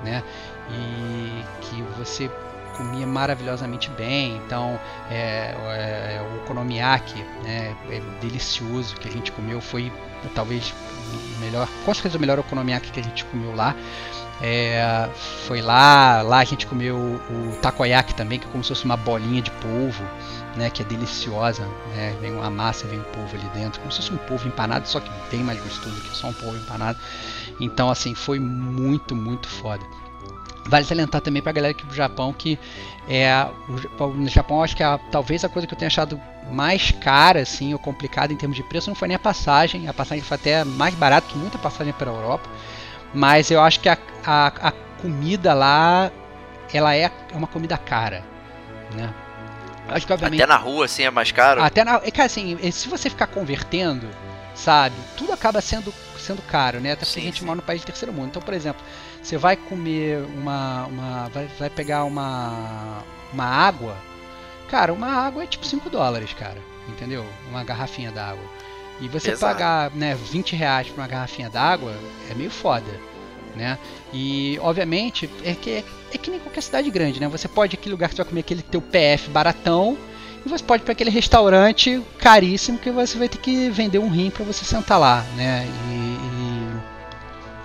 né? 0.05 0.23
E 0.71 1.45
que 1.63 1.83
você 1.99 2.31
comia 2.77 3.07
maravilhosamente 3.07 3.91
bem, 3.91 4.37
então 4.37 4.79
é, 5.11 5.55
é, 5.55 6.23
o 6.23 6.43
okonomiyaki, 6.43 7.23
né, 7.45 7.77
é 7.91 8.01
delicioso 8.21 8.97
que 8.97 9.09
a 9.09 9.11
gente 9.11 9.31
comeu, 9.33 9.61
foi 9.61 9.93
talvez 10.35 10.73
o 11.37 11.41
melhor, 11.41 11.69
com 11.85 11.95
certeza 11.95 12.17
o 12.17 12.21
melhor 12.21 12.39
okonomiyaki 12.39 12.91
que 12.91 13.01
a 13.01 13.03
gente 13.03 13.25
comeu 13.27 13.55
lá. 13.55 13.77
É, 14.45 15.09
foi 15.47 15.63
lá, 15.63 16.21
lá 16.23 16.39
a 16.39 16.45
gente 16.45 16.67
comeu 16.67 16.97
o 16.97 17.57
takoyaki 17.63 18.13
também, 18.13 18.41
que 18.41 18.47
é 18.47 18.51
como 18.51 18.65
se 18.65 18.71
fosse 18.71 18.85
uma 18.85 18.97
bolinha 18.97 19.41
de 19.41 19.53
polvo, 19.53 20.03
né, 20.57 20.69
que 20.69 20.83
é 20.83 20.85
deliciosa, 20.85 21.63
né, 21.95 22.17
vem 22.21 22.33
uma 22.33 22.51
massa, 22.51 22.89
vem 22.89 22.99
um 22.99 23.05
polvo 23.05 23.37
ali 23.37 23.49
dentro, 23.55 23.81
como 23.81 23.93
se 23.93 23.99
fosse 23.99 24.13
um 24.13 24.17
polvo 24.17 24.49
empanado, 24.49 24.89
só 24.89 24.99
que 24.99 25.09
bem 25.31 25.45
mais 25.45 25.63
gostoso 25.63 25.95
que 26.01 26.17
só 26.17 26.27
um 26.27 26.33
polvo 26.33 26.57
empanado. 26.57 26.99
Então, 27.61 27.89
assim, 27.89 28.17
foi 28.17 28.41
muito, 28.41 29.15
muito 29.15 29.49
foda. 29.49 29.85
Vale 30.67 30.85
salientar 30.85 31.21
também 31.21 31.41
para 31.41 31.51
a 31.51 31.53
galera 31.53 31.73
aqui 31.73 31.85
do 31.85 31.95
Japão 31.95 32.33
que 32.33 32.57
é 33.09 33.49
o, 33.99 34.07
no 34.09 34.29
Japão 34.29 34.63
acho 34.63 34.77
que 34.77 34.83
a, 34.83 34.97
talvez 35.11 35.45
a 35.45 35.49
coisa 35.49 35.67
que 35.67 35.75
eu 35.75 35.79
tenha 35.79 35.89
achado 35.89 36.21
mais 36.53 36.93
cara 36.93 37.41
assim 37.41 37.73
ou 37.73 37.81
complicada 37.81 38.33
em 38.33 38.37
termos 38.37 38.57
de 38.57 38.63
preço 38.63 38.89
não 38.89 38.95
foi 38.95 39.09
nem 39.09 39.17
a 39.17 39.19
passagem, 39.19 39.89
a 39.89 39.93
passagem 39.93 40.23
foi 40.23 40.37
até 40.37 40.63
mais 40.63 40.95
barata 40.95 41.27
que 41.27 41.37
muita 41.37 41.59
passagem 41.59 41.93
para 41.93 42.13
a 42.13 42.15
Europa 42.15 42.49
mas 43.15 43.51
eu 43.51 43.61
acho 43.61 43.81
que 43.81 43.89
a, 43.89 43.99
a, 44.25 44.47
a 44.47 44.73
comida 45.01 45.53
lá, 45.55 46.11
ela 46.73 46.95
é, 46.95 47.05
é 47.05 47.37
uma 47.37 47.47
comida 47.47 47.77
cara, 47.77 48.25
né? 48.95 49.13
Acho 49.89 50.07
que, 50.07 50.13
obviamente, 50.13 50.43
até 50.43 50.53
na 50.53 50.59
rua, 50.59 50.85
assim, 50.85 51.03
é 51.03 51.11
mais 51.11 51.33
caro? 51.33 51.63
Até 51.63 51.85
na... 51.85 51.97
É, 51.97 52.11
cara, 52.11 52.27
assim, 52.27 52.57
se 52.71 52.89
você 52.89 53.11
ficar 53.11 53.27
convertendo, 53.27 54.09
sabe? 54.55 54.95
Tudo 55.17 55.33
acaba 55.33 55.61
sendo, 55.61 55.93
sendo 56.19 56.41
caro, 56.43 56.81
né? 56.81 56.93
Até 56.93 57.05
porque 57.05 57.21
sim, 57.21 57.21
a 57.21 57.25
gente 57.25 57.41
sim. 57.41 57.45
mora 57.47 57.57
no 57.57 57.63
país 57.63 57.81
de 57.81 57.87
terceiro 57.87 58.13
mundo. 58.13 58.29
Então, 58.29 58.41
por 58.41 58.55
exemplo, 58.55 58.83
você 59.23 59.37
vai 59.37 59.57
comer 59.57 60.25
uma... 60.37 60.87
uma 60.87 61.29
vai, 61.29 61.47
vai 61.59 61.71
pegar 61.71 62.05
uma, 62.05 63.03
uma 63.33 63.45
água... 63.45 63.97
Cara, 64.71 64.93
uma 64.93 65.09
água 65.09 65.45
é 65.45 65.47
tipo 65.47 65.67
5 65.67 65.91
dólares, 65.91 66.33
cara. 66.33 66.57
Entendeu? 66.89 67.27
Uma 67.51 67.63
garrafinha 67.63 68.11
d'água. 68.11 68.45
E 69.03 69.09
você 69.09 69.33
Exato. 69.33 69.53
pagar 69.53 69.91
né, 69.91 70.15
20 70.15 70.55
reais 70.55 70.87
por 70.89 71.01
uma 71.01 71.09
garrafinha 71.09 71.51
d'água 71.51 71.93
é 72.31 72.35
meio 72.35 72.51
foda. 72.51 73.01
Né? 73.57 73.77
E 74.13 74.59
obviamente 74.63 75.29
é 75.45 75.55
que, 75.55 75.85
é, 76.15 76.17
que 76.17 76.31
nem 76.31 76.39
qualquer 76.39 76.63
cidade 76.63 76.89
grande, 76.89 77.21
né? 77.21 77.29
Você 77.29 77.49
pode 77.49 77.75
aquele 77.75 77.93
lugar 77.93 78.09
que 78.09 78.15
você 78.15 78.23
vai 78.23 78.29
comer 78.31 78.41
aquele 78.41 78.63
teu 78.63 78.81
PF 78.81 79.29
baratão 79.31 79.99
e 80.47 80.49
você 80.49 80.63
pode 80.65 80.83
ir 80.83 80.85
para 80.85 80.93
aquele 80.93 81.11
restaurante 81.11 82.01
caríssimo 82.19 82.79
que 82.79 82.91
você 82.91 83.19
vai 83.19 83.29
ter 83.29 83.39
que 83.39 83.69
vender 83.69 83.99
um 83.99 84.09
rim 84.09 84.31
para 84.31 84.45
você 84.45 84.65
sentar 84.65 84.99
lá, 84.99 85.23
né? 85.37 85.67
E, 85.67 85.95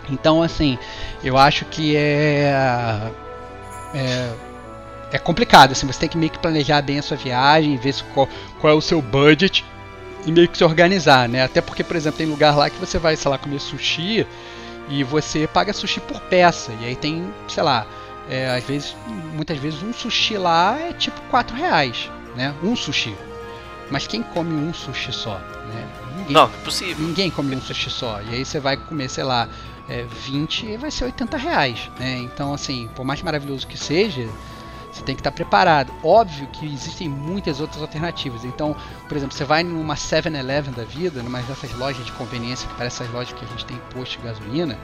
e, 0.10 0.14
então 0.14 0.42
assim, 0.42 0.78
eu 1.24 1.38
acho 1.38 1.66
que 1.66 1.96
é, 1.96 2.52
é 3.94 4.34
é 5.12 5.18
complicado, 5.18 5.72
assim, 5.72 5.88
você 5.88 6.02
tem 6.02 6.10
que 6.10 6.18
meio 6.18 6.32
que 6.32 6.40
planejar 6.40 6.82
bem 6.82 7.00
a 7.00 7.02
sua 7.02 7.16
viagem, 7.16 7.78
ver 7.78 7.96
qual, 8.14 8.28
qual 8.60 8.74
é 8.74 8.76
o 8.76 8.82
seu 8.82 9.02
budget 9.02 9.64
e 10.28 10.32
meio 10.32 10.50
que 10.50 10.58
se 10.58 10.64
organizar, 10.64 11.30
né? 11.30 11.42
Até 11.42 11.62
porque, 11.62 11.84
por 11.84 11.96
exemplo, 11.96 12.18
tem 12.18 12.28
lugar 12.28 12.56
lá 12.56 12.70
que 12.70 12.78
você 12.78 13.00
vai, 13.00 13.16
sei 13.16 13.32
lá, 13.32 13.38
comer 13.38 13.60
sushi 13.60 14.28
e 14.90 15.02
você 15.02 15.48
paga 15.48 15.72
sushi 15.72 16.02
por 16.02 16.20
peça. 16.20 16.74
E 16.82 16.86
aí 16.86 16.96
tem, 16.98 17.34
sei 17.48 17.64
lá, 17.64 17.88
é, 18.30 18.50
às 18.50 18.64
vezes, 18.66 18.94
muitas 19.34 19.58
vezes 19.58 19.82
um 19.82 19.94
sushi 19.94 20.38
lá 20.38 20.78
é 20.78 20.92
tipo 20.92 21.20
4 21.32 21.56
reais, 21.56 22.12
né? 22.36 22.54
Um 22.62 22.76
sushi. 22.76 23.16
Mas 23.90 24.06
quem 24.06 24.22
come 24.22 24.54
um 24.54 24.74
sushi 24.74 25.14
só? 25.14 25.36
Né? 25.38 25.88
Ninguém, 26.18 26.34
não, 26.34 26.44
é 26.44 26.64
possível. 26.66 27.08
Ninguém 27.08 27.32
come 27.32 27.56
um 27.56 27.62
sushi 27.62 27.90
só. 27.90 28.20
E 28.30 28.36
aí 28.36 28.44
você 28.44 28.60
vai 28.60 28.76
comer, 28.76 29.10
sei 29.10 29.24
lá, 29.24 29.48
é, 29.88 30.04
20 30.26 30.66
e 30.66 30.78
vai 30.78 30.92
ser 30.92 31.06
80 31.06 31.38
reais. 31.38 31.90
Né? 31.98 32.18
Então, 32.18 32.54
assim, 32.54 32.90
por 32.96 33.06
mais 33.06 33.22
maravilhoso 33.22 33.66
que 33.66 33.78
seja, 33.78 34.28
você 34.98 35.04
tem 35.04 35.16
que 35.16 35.22
estar 35.22 35.32
preparado. 35.32 35.94
Óbvio 36.04 36.48
que 36.48 36.66
existem 36.66 37.08
muitas 37.08 37.60
outras 37.60 37.82
alternativas. 37.82 38.44
Então, 38.44 38.76
por 39.08 39.16
exemplo, 39.16 39.36
você 39.36 39.46
vai 39.46 39.64
numa 39.64 39.96
7-Eleven 39.96 40.74
da 40.74 40.84
vida, 40.84 41.22
numa 41.22 41.42
dessas 41.42 41.72
lojas 41.74 42.06
de 42.06 42.12
conveniência, 42.14 42.68
que 42.68 42.76
parece 42.76 43.04
essas 43.04 43.14
lojas 43.14 43.34
que 43.34 43.46
a 43.46 43.48
gente 43.48 43.66
tem 43.66 43.78
em 43.78 43.94
posto 43.94 44.18
de 44.18 44.26
gasolina, 44.26 44.78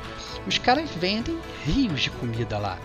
os 0.47 0.57
caras 0.57 0.89
vendem 0.91 1.37
rios 1.65 2.01
de 2.01 2.09
comida 2.11 2.57
lá. 2.57 2.77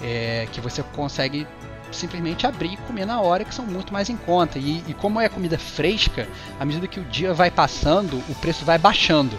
É, 0.00 0.46
que 0.52 0.60
você 0.60 0.82
consegue 0.82 1.46
simplesmente 1.90 2.46
abrir 2.46 2.74
e 2.74 2.76
comer 2.78 3.06
na 3.06 3.20
hora, 3.20 3.44
que 3.44 3.54
são 3.54 3.64
muito 3.64 3.92
mais 3.92 4.10
em 4.10 4.16
conta. 4.16 4.58
E, 4.58 4.84
e 4.86 4.94
como 4.94 5.20
é 5.20 5.28
comida 5.28 5.58
fresca, 5.58 6.28
à 6.60 6.64
medida 6.64 6.86
que 6.86 7.00
o 7.00 7.04
dia 7.04 7.32
vai 7.32 7.50
passando, 7.50 8.18
o 8.28 8.34
preço 8.34 8.64
vai 8.64 8.78
baixando 8.78 9.38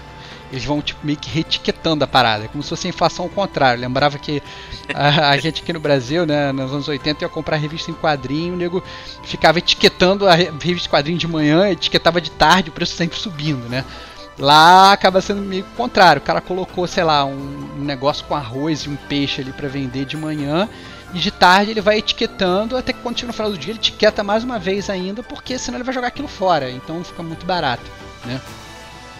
eles 0.51 0.63
vão 0.63 0.81
tipo, 0.81 0.99
meio 1.05 1.17
que 1.17 1.29
reetiquetando 1.29 2.03
a 2.03 2.07
parada, 2.07 2.45
é 2.45 2.47
como 2.47 2.63
se 2.63 2.69
fosse 2.69 2.88
a 2.88 2.89
inflação 2.89 3.25
ao 3.25 3.29
contrário. 3.29 3.81
Lembrava 3.81 4.17
que 4.17 4.41
a, 4.93 5.29
a, 5.29 5.38
gente 5.38 5.62
aqui 5.62 5.73
no 5.73 5.79
Brasil, 5.79 6.25
né, 6.25 6.51
nos 6.51 6.71
anos 6.71 6.88
80, 6.88 7.23
ia 7.23 7.29
comprar 7.29 7.57
revista 7.57 7.91
em 7.91 7.93
quadrinho, 7.93 8.53
o 8.53 8.57
nego 8.57 8.83
ficava 9.23 9.60
etiquetando 9.60 10.27
a 10.27 10.33
revista 10.36 10.88
em 10.88 10.91
quadrinho 10.91 11.17
de 11.17 11.27
manhã, 11.27 11.69
etiquetava 11.69 12.21
de 12.21 12.31
tarde, 12.31 12.69
o 12.69 12.73
preço 12.73 12.95
sempre 12.95 13.17
subindo, 13.17 13.67
né? 13.69 13.83
Lá 14.39 14.91
acaba 14.91 15.19
sendo 15.19 15.41
meio 15.41 15.63
o 15.63 15.75
contrário. 15.75 16.21
O 16.21 16.25
cara 16.25 16.39
colocou, 16.39 16.86
sei 16.88 17.03
lá, 17.03 17.25
um, 17.25 17.69
um 17.79 17.83
negócio 17.83 18.23
com 18.25 18.36
arroz 18.36 18.81
e 18.81 18.89
um 18.89 18.95
peixe 18.95 19.41
ali 19.41 19.51
para 19.51 19.67
vender 19.67 20.05
de 20.05 20.15
manhã 20.15 20.69
e 21.13 21.19
de 21.19 21.31
tarde 21.31 21.71
ele 21.71 21.81
vai 21.81 21.97
etiquetando 21.97 22.77
até 22.77 22.93
que 22.93 22.99
quando 22.99 23.17
chega 23.17 23.27
no 23.27 23.33
final 23.33 23.49
do 23.49 23.57
dia 23.57 23.71
ele 23.71 23.79
etiqueta 23.79 24.23
mais 24.23 24.43
uma 24.43 24.60
vez 24.60 24.89
ainda, 24.89 25.23
porque 25.23 25.57
senão 25.57 25.77
ele 25.77 25.83
vai 25.83 25.93
jogar 25.93 26.07
aquilo 26.07 26.27
fora, 26.27 26.69
então 26.69 27.03
fica 27.03 27.23
muito 27.23 27.45
barato, 27.45 27.83
né? 28.25 28.39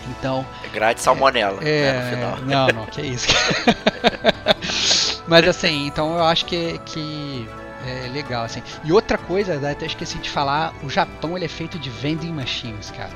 Então. 0.10 0.46
É 0.63 0.67
grade 0.70 1.02
salmonela, 1.02 1.60
é, 1.62 1.91
né, 1.91 2.00
no 2.00 2.15
final. 2.15 2.38
Não, 2.46 2.67
não, 2.67 2.86
que 2.86 3.02
isso. 3.02 3.28
Mas 5.28 5.48
assim, 5.48 5.88
então 5.88 6.15
eu 6.15 6.24
acho 6.24 6.46
que, 6.46 6.80
que 6.86 7.48
é 7.86 8.08
legal, 8.10 8.46
assim. 8.46 8.63
E 8.84 8.91
outra 8.91 9.17
coisa, 9.17 9.56
até 9.70 9.86
esqueci 9.86 10.17
de 10.20 10.30
falar, 10.30 10.74
o 10.84 10.89
Japão 10.89 11.36
ele 11.36 11.46
é 11.46 11.50
feito 11.50 11.78
de 11.78 11.89
vending 11.89 12.32
machines, 12.32 12.91
cara. 12.91 13.12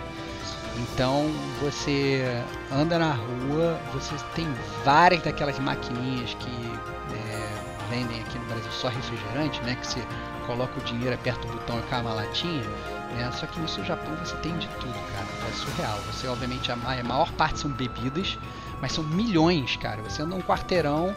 Então 0.78 1.30
você 1.62 2.24
anda 2.72 2.98
na 2.98 3.14
rua, 3.14 3.80
você 3.94 4.16
tem 4.36 4.48
várias 4.84 5.22
daquelas 5.22 5.60
maquininhas 5.60 6.34
que 6.36 6.72
é, 7.14 7.50
vendem 7.90 8.20
aqui 8.22 8.38
no 8.40 8.46
Brasil 8.46 8.72
só 8.72 8.88
refrigerante, 8.88 9.62
né? 9.62 9.76
Que 9.80 9.88
você 9.88 10.02
coloca 10.48 10.80
o 10.80 10.84
dinheiro, 10.84 11.14
aperta 11.14 11.46
o 11.48 11.52
botão 11.52 11.80
e 11.80 11.84
cai 11.84 12.02
uma 12.02 12.14
latinha. 12.14 12.64
Né? 13.16 13.32
Só 13.34 13.46
que 13.46 13.60
no 13.60 13.68
Japão 13.68 14.16
você 14.16 14.36
tem 14.38 14.58
de 14.58 14.68
tudo, 14.68 14.94
cara. 14.94 15.28
É 15.50 15.54
surreal. 15.54 15.98
Você, 16.12 16.28
obviamente, 16.28 16.72
a 16.72 16.76
maior 16.76 17.32
parte 17.34 17.60
são 17.60 17.72
bebidas, 17.72 18.38
mas 18.82 18.94
são 18.94 19.04
milhões, 19.04 19.76
cara. 19.78 20.02
Você 20.02 20.22
anda 20.22 20.36
um 20.36 20.42
quarteirão, 20.42 21.16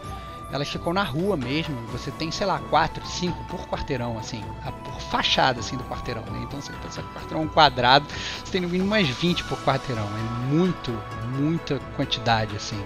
elas 0.53 0.69
ficam 0.69 0.93
na 0.93 1.03
rua 1.03 1.37
mesmo. 1.37 1.75
Você 1.89 2.11
tem, 2.13 2.31
sei 2.31 2.47
lá, 2.47 2.59
quatro, 2.71 3.05
cinco 3.07 3.43
por 3.45 3.67
quarteirão, 3.69 4.19
assim, 4.19 4.43
por 4.85 5.01
fachada 5.01 5.61
assim 5.61 5.77
do 5.77 5.85
quarteirão. 5.85 6.23
Né? 6.23 6.41
Então 6.45 6.61
você 6.61 6.73
pensa 6.83 7.03
que 7.03 7.09
quarteirão 7.09 7.43
é 7.43 7.45
um 7.45 7.49
quadrado, 7.49 8.07
você 8.45 8.53
tem 8.53 8.61
no 8.61 8.69
mínimo 8.69 8.89
mais 8.89 9.09
20 9.09 9.45
por 9.45 9.59
quarteirão. 9.63 10.05
É 10.05 10.53
muito, 10.53 10.93
muita 11.37 11.79
quantidade, 11.97 12.57
assim. 12.57 12.83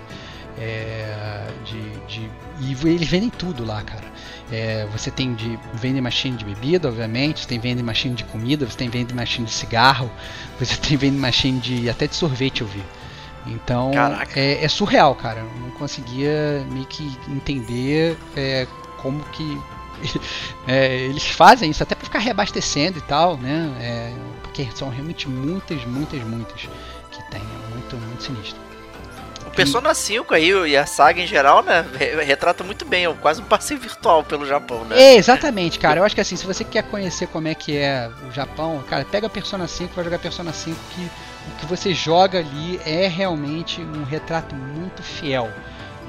É, 0.60 1.46
de, 1.64 1.90
de, 2.06 2.30
e 2.60 2.72
eles 2.88 3.06
vendem 3.06 3.30
tudo 3.30 3.64
lá, 3.64 3.80
cara. 3.82 4.04
É, 4.50 4.86
você 4.90 5.10
tem 5.10 5.34
de 5.34 5.58
vending 5.74 6.00
machine 6.00 6.36
de 6.36 6.44
bebida, 6.44 6.88
obviamente, 6.88 7.40
você 7.40 7.48
tem 7.48 7.58
vending 7.58 7.82
machine 7.82 8.14
de 8.14 8.24
comida, 8.24 8.64
você 8.66 8.76
tem 8.76 8.88
vending 8.88 9.14
machine 9.14 9.46
de 9.46 9.52
cigarro, 9.52 10.10
você 10.58 10.74
tem 10.80 10.96
vending 10.96 11.18
machine 11.18 11.60
de 11.60 11.90
até 11.90 12.06
de 12.06 12.14
sorvete, 12.14 12.62
eu 12.62 12.66
vi. 12.66 12.82
Então 13.46 13.90
é, 14.34 14.64
é, 14.64 14.68
surreal, 14.68 15.14
cara. 15.14 15.40
Eu 15.40 15.60
não 15.60 15.70
conseguia 15.72 16.66
meio 16.70 16.86
que 16.86 17.16
entender 17.28 18.16
é, 18.36 18.66
como 18.98 19.22
que 19.32 19.60
é, 20.66 20.96
eles 20.96 21.24
fazem 21.24 21.70
isso 21.70 21.82
até 21.82 21.94
para 21.94 22.04
ficar 22.04 22.18
reabastecendo 22.18 22.98
e 22.98 23.02
tal, 23.02 23.36
né? 23.36 23.70
É, 23.80 24.14
porque 24.42 24.68
são 24.74 24.88
realmente 24.88 25.28
muitas, 25.28 25.84
muitas, 25.84 26.22
muitas 26.24 26.68
que 27.10 27.30
tem. 27.30 27.40
É 27.40 27.74
muito, 27.74 27.96
muito 27.96 28.22
sinistro. 28.22 28.67
Persona 29.58 29.92
5 29.92 30.34
aí 30.34 30.50
e 30.68 30.76
a 30.76 30.86
saga 30.86 31.20
em 31.20 31.26
geral, 31.26 31.64
né, 31.64 31.84
retrata 32.24 32.62
muito 32.62 32.84
bem, 32.84 33.06
é 33.06 33.12
quase 33.14 33.42
um 33.42 33.44
passeio 33.44 33.80
virtual 33.80 34.22
pelo 34.22 34.46
Japão, 34.46 34.84
né? 34.84 34.96
É, 34.96 35.16
exatamente, 35.16 35.80
cara. 35.80 35.98
Eu 35.98 36.04
acho 36.04 36.14
que 36.14 36.20
assim, 36.20 36.36
se 36.36 36.46
você 36.46 36.62
quer 36.62 36.84
conhecer 36.84 37.26
como 37.26 37.48
é 37.48 37.54
que 37.54 37.76
é 37.76 38.08
o 38.28 38.32
Japão, 38.32 38.82
cara, 38.88 39.04
pega 39.04 39.28
Persona 39.28 39.66
5, 39.66 39.94
vai 39.94 40.04
jogar 40.04 40.20
Persona 40.20 40.52
5 40.52 40.78
que 40.94 41.00
o 41.00 41.56
que 41.58 41.66
você 41.66 41.92
joga 41.92 42.38
ali 42.38 42.80
é 42.86 43.08
realmente 43.08 43.80
um 43.80 44.04
retrato 44.04 44.54
muito 44.54 45.02
fiel 45.02 45.50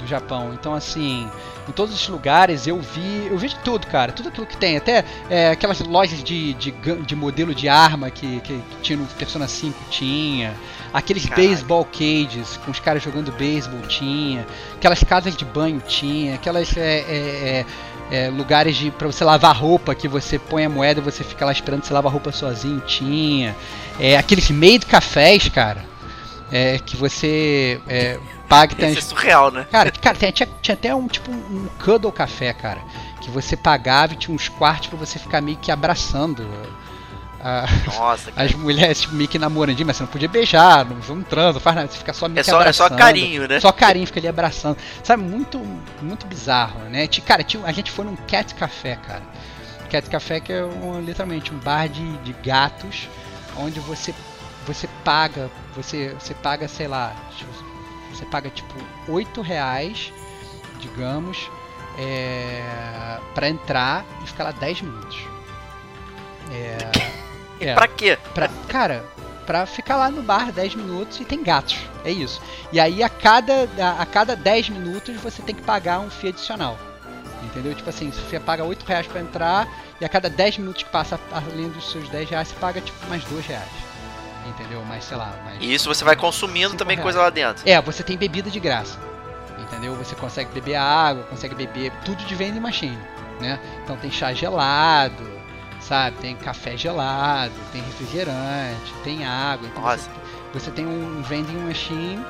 do 0.00 0.06
Japão. 0.06 0.52
Então, 0.52 0.74
assim, 0.74 1.28
em 1.70 1.72
todos 1.72 1.94
os 1.94 2.08
lugares 2.08 2.66
eu 2.66 2.80
vi, 2.80 3.28
eu 3.30 3.38
vi 3.38 3.48
de 3.48 3.56
tudo, 3.60 3.86
cara, 3.86 4.12
tudo 4.12 4.28
aquilo 4.28 4.46
que 4.46 4.56
tem, 4.56 4.76
até 4.76 5.04
é, 5.28 5.50
aquelas 5.50 5.80
lojas 5.80 6.22
de, 6.22 6.54
de, 6.54 6.72
de, 6.72 7.16
modelo 7.16 7.54
de 7.54 7.68
arma 7.68 8.10
que, 8.10 8.40
que, 8.40 8.54
que 8.54 8.76
tinha 8.82 8.98
no 8.98 9.06
Persona 9.06 9.46
5 9.46 9.78
tinha, 9.90 10.54
aqueles 10.92 11.26
Caraca. 11.26 11.48
baseball 11.48 11.84
cages 11.84 12.56
com 12.64 12.70
os 12.70 12.80
caras 12.80 13.02
jogando 13.02 13.30
beisebol 13.32 13.80
tinha, 13.82 14.44
aquelas 14.74 15.02
casas 15.04 15.36
de 15.36 15.44
banho 15.44 15.80
tinha, 15.86 16.34
aquelas 16.34 16.76
é, 16.76 17.00
é, 17.00 17.64
é, 18.10 18.24
é 18.26 18.30
lugares 18.30 18.76
de 18.76 18.90
para 18.90 19.06
você 19.06 19.22
lavar 19.22 19.56
roupa 19.56 19.94
que 19.94 20.08
você 20.08 20.38
põe 20.38 20.64
a 20.64 20.68
moeda 20.68 21.00
e 21.00 21.04
você 21.04 21.22
fica 21.22 21.44
lá 21.44 21.52
esperando 21.52 21.84
você 21.84 21.92
lavar 21.92 22.10
roupa 22.10 22.32
sozinho 22.32 22.80
tinha, 22.80 23.54
é, 23.98 24.16
aqueles 24.16 24.50
made 24.50 24.86
cafés, 24.86 25.48
cara, 25.48 25.84
é, 26.50 26.78
que 26.78 26.96
você 26.96 27.80
paga. 28.50 28.88
Isso 28.88 28.98
é 28.98 29.02
surreal, 29.02 29.52
né? 29.52 29.66
Cara, 29.70 29.92
cara 29.92 30.18
tinha, 30.18 30.48
tinha, 30.60 30.74
até 30.74 30.92
um 30.92 31.06
tipo 31.06 31.30
um 31.30 31.68
cuddle 31.82 32.10
café, 32.10 32.52
cara, 32.52 32.80
que 33.20 33.30
você 33.30 33.56
pagava 33.56 34.14
e 34.14 34.16
tinha 34.16 34.34
uns 34.34 34.48
quartos 34.48 34.88
para 34.88 34.98
você 34.98 35.18
ficar 35.20 35.40
meio 35.40 35.56
que 35.56 35.70
abraçando 35.70 36.44
a, 37.40 37.64
Nossa, 37.86 38.32
as 38.36 38.52
mulheres 38.52 39.02
tipo, 39.02 39.14
meio 39.14 39.28
que 39.28 39.38
namorandinho, 39.38 39.86
mas 39.86 39.96
você 39.96 40.02
não 40.02 40.10
podia 40.10 40.28
beijar, 40.28 40.84
não, 40.84 40.96
não 40.96 41.22
transa, 41.22 41.52
não 41.54 41.60
faz 41.60 41.76
nada, 41.76 41.88
você 41.88 41.98
fica 41.98 42.12
só 42.12 42.28
meio 42.28 42.40
é 42.40 42.42
só, 42.42 42.56
abraçando. 42.60 42.86
É 42.86 42.90
só 42.90 42.96
carinho, 42.96 43.48
né? 43.48 43.60
Só 43.60 43.72
carinho, 43.72 44.06
fica 44.06 44.18
ali 44.18 44.28
abraçando. 44.28 44.76
Sabe, 45.04 45.22
muito, 45.22 45.58
muito 46.02 46.26
bizarro, 46.26 46.80
né? 46.90 47.06
Cara, 47.24 47.44
tinha, 47.44 47.64
a 47.64 47.72
gente 47.72 47.92
foi 47.92 48.04
num 48.04 48.16
cat 48.16 48.52
café, 48.56 48.96
cara. 48.96 49.22
Cat 49.88 50.10
café 50.10 50.40
que 50.40 50.52
é 50.52 50.64
um, 50.64 51.00
literalmente 51.00 51.54
um 51.54 51.58
bar 51.58 51.88
de, 51.88 52.16
de 52.18 52.32
gatos, 52.44 53.08
onde 53.56 53.78
você 53.80 54.12
você 54.66 54.86
paga, 55.02 55.50
você, 55.74 56.14
você 56.20 56.34
paga, 56.34 56.68
sei 56.68 56.86
lá, 56.86 57.12
você 58.20 58.26
paga 58.26 58.50
tipo 58.50 58.74
8 59.08 59.40
reais, 59.40 60.12
digamos, 60.78 61.50
é, 61.98 63.18
para 63.34 63.48
entrar 63.48 64.04
e 64.22 64.26
ficar 64.26 64.44
lá 64.44 64.50
10 64.52 64.82
minutos. 64.82 65.18
É, 66.52 66.78
e 67.60 67.66
é, 67.66 67.74
pra 67.74 67.88
quê? 67.88 68.18
Pra, 68.34 68.48
cara, 68.68 69.04
pra 69.46 69.64
ficar 69.64 69.96
lá 69.96 70.10
no 70.10 70.22
bar 70.22 70.52
10 70.52 70.74
minutos 70.74 71.18
e 71.18 71.24
tem 71.24 71.42
gatos. 71.42 71.78
É 72.04 72.10
isso. 72.10 72.42
E 72.72 72.78
aí 72.78 73.02
a 73.02 73.08
cada, 73.08 73.68
a, 73.78 74.02
a 74.02 74.06
cada 74.06 74.36
10 74.36 74.68
minutos 74.68 75.16
você 75.16 75.40
tem 75.42 75.54
que 75.54 75.62
pagar 75.62 76.00
um 76.00 76.10
FII 76.10 76.30
adicional. 76.30 76.78
Entendeu? 77.42 77.74
Tipo 77.74 77.88
assim, 77.88 78.10
você 78.10 78.38
paga 78.38 78.62
8 78.62 78.84
reais 78.84 79.06
pra 79.06 79.20
entrar 79.20 79.66
e 79.98 80.04
a 80.04 80.08
cada 80.08 80.28
10 80.28 80.58
minutos 80.58 80.82
que 80.82 80.90
passa 80.90 81.18
além 81.32 81.70
dos 81.70 81.90
seus 81.90 82.08
10 82.10 82.28
reais, 82.28 82.48
você 82.48 82.54
paga 82.56 82.80
tipo 82.82 83.06
mais 83.08 83.24
2 83.24 83.46
reais. 83.46 83.89
Entendeu? 84.46 84.84
Mais, 84.84 85.04
sei 85.04 85.16
lá. 85.16 85.32
Mais, 85.44 85.58
e 85.60 85.72
isso 85.72 85.88
você 85.88 86.04
vai 86.04 86.16
consumindo 86.16 86.74
também 86.74 86.96
reais. 86.96 87.04
coisa 87.04 87.20
lá 87.20 87.30
dentro. 87.30 87.68
É, 87.68 87.80
você 87.80 88.02
tem 88.02 88.16
bebida 88.16 88.50
de 88.50 88.58
graça. 88.58 88.98
Entendeu? 89.58 89.94
Você 89.96 90.14
consegue 90.14 90.50
beber 90.52 90.76
água, 90.76 91.22
consegue 91.24 91.54
beber 91.54 91.92
tudo 92.04 92.24
de 92.24 92.34
vending 92.34 92.60
machine. 92.60 92.98
Né? 93.40 93.58
Então 93.82 93.96
tem 93.96 94.10
chá 94.10 94.32
gelado, 94.32 95.24
sabe? 95.80 96.16
Tem 96.18 96.36
café 96.36 96.76
gelado, 96.76 97.54
tem 97.72 97.82
refrigerante, 97.82 98.92
tem 99.02 99.24
água. 99.24 99.68
Então 99.68 99.82
você, 99.82 100.10
você, 100.52 100.70
tem 100.70 100.86
um 100.86 101.22
vending 101.22 101.58
machine 101.58 102.24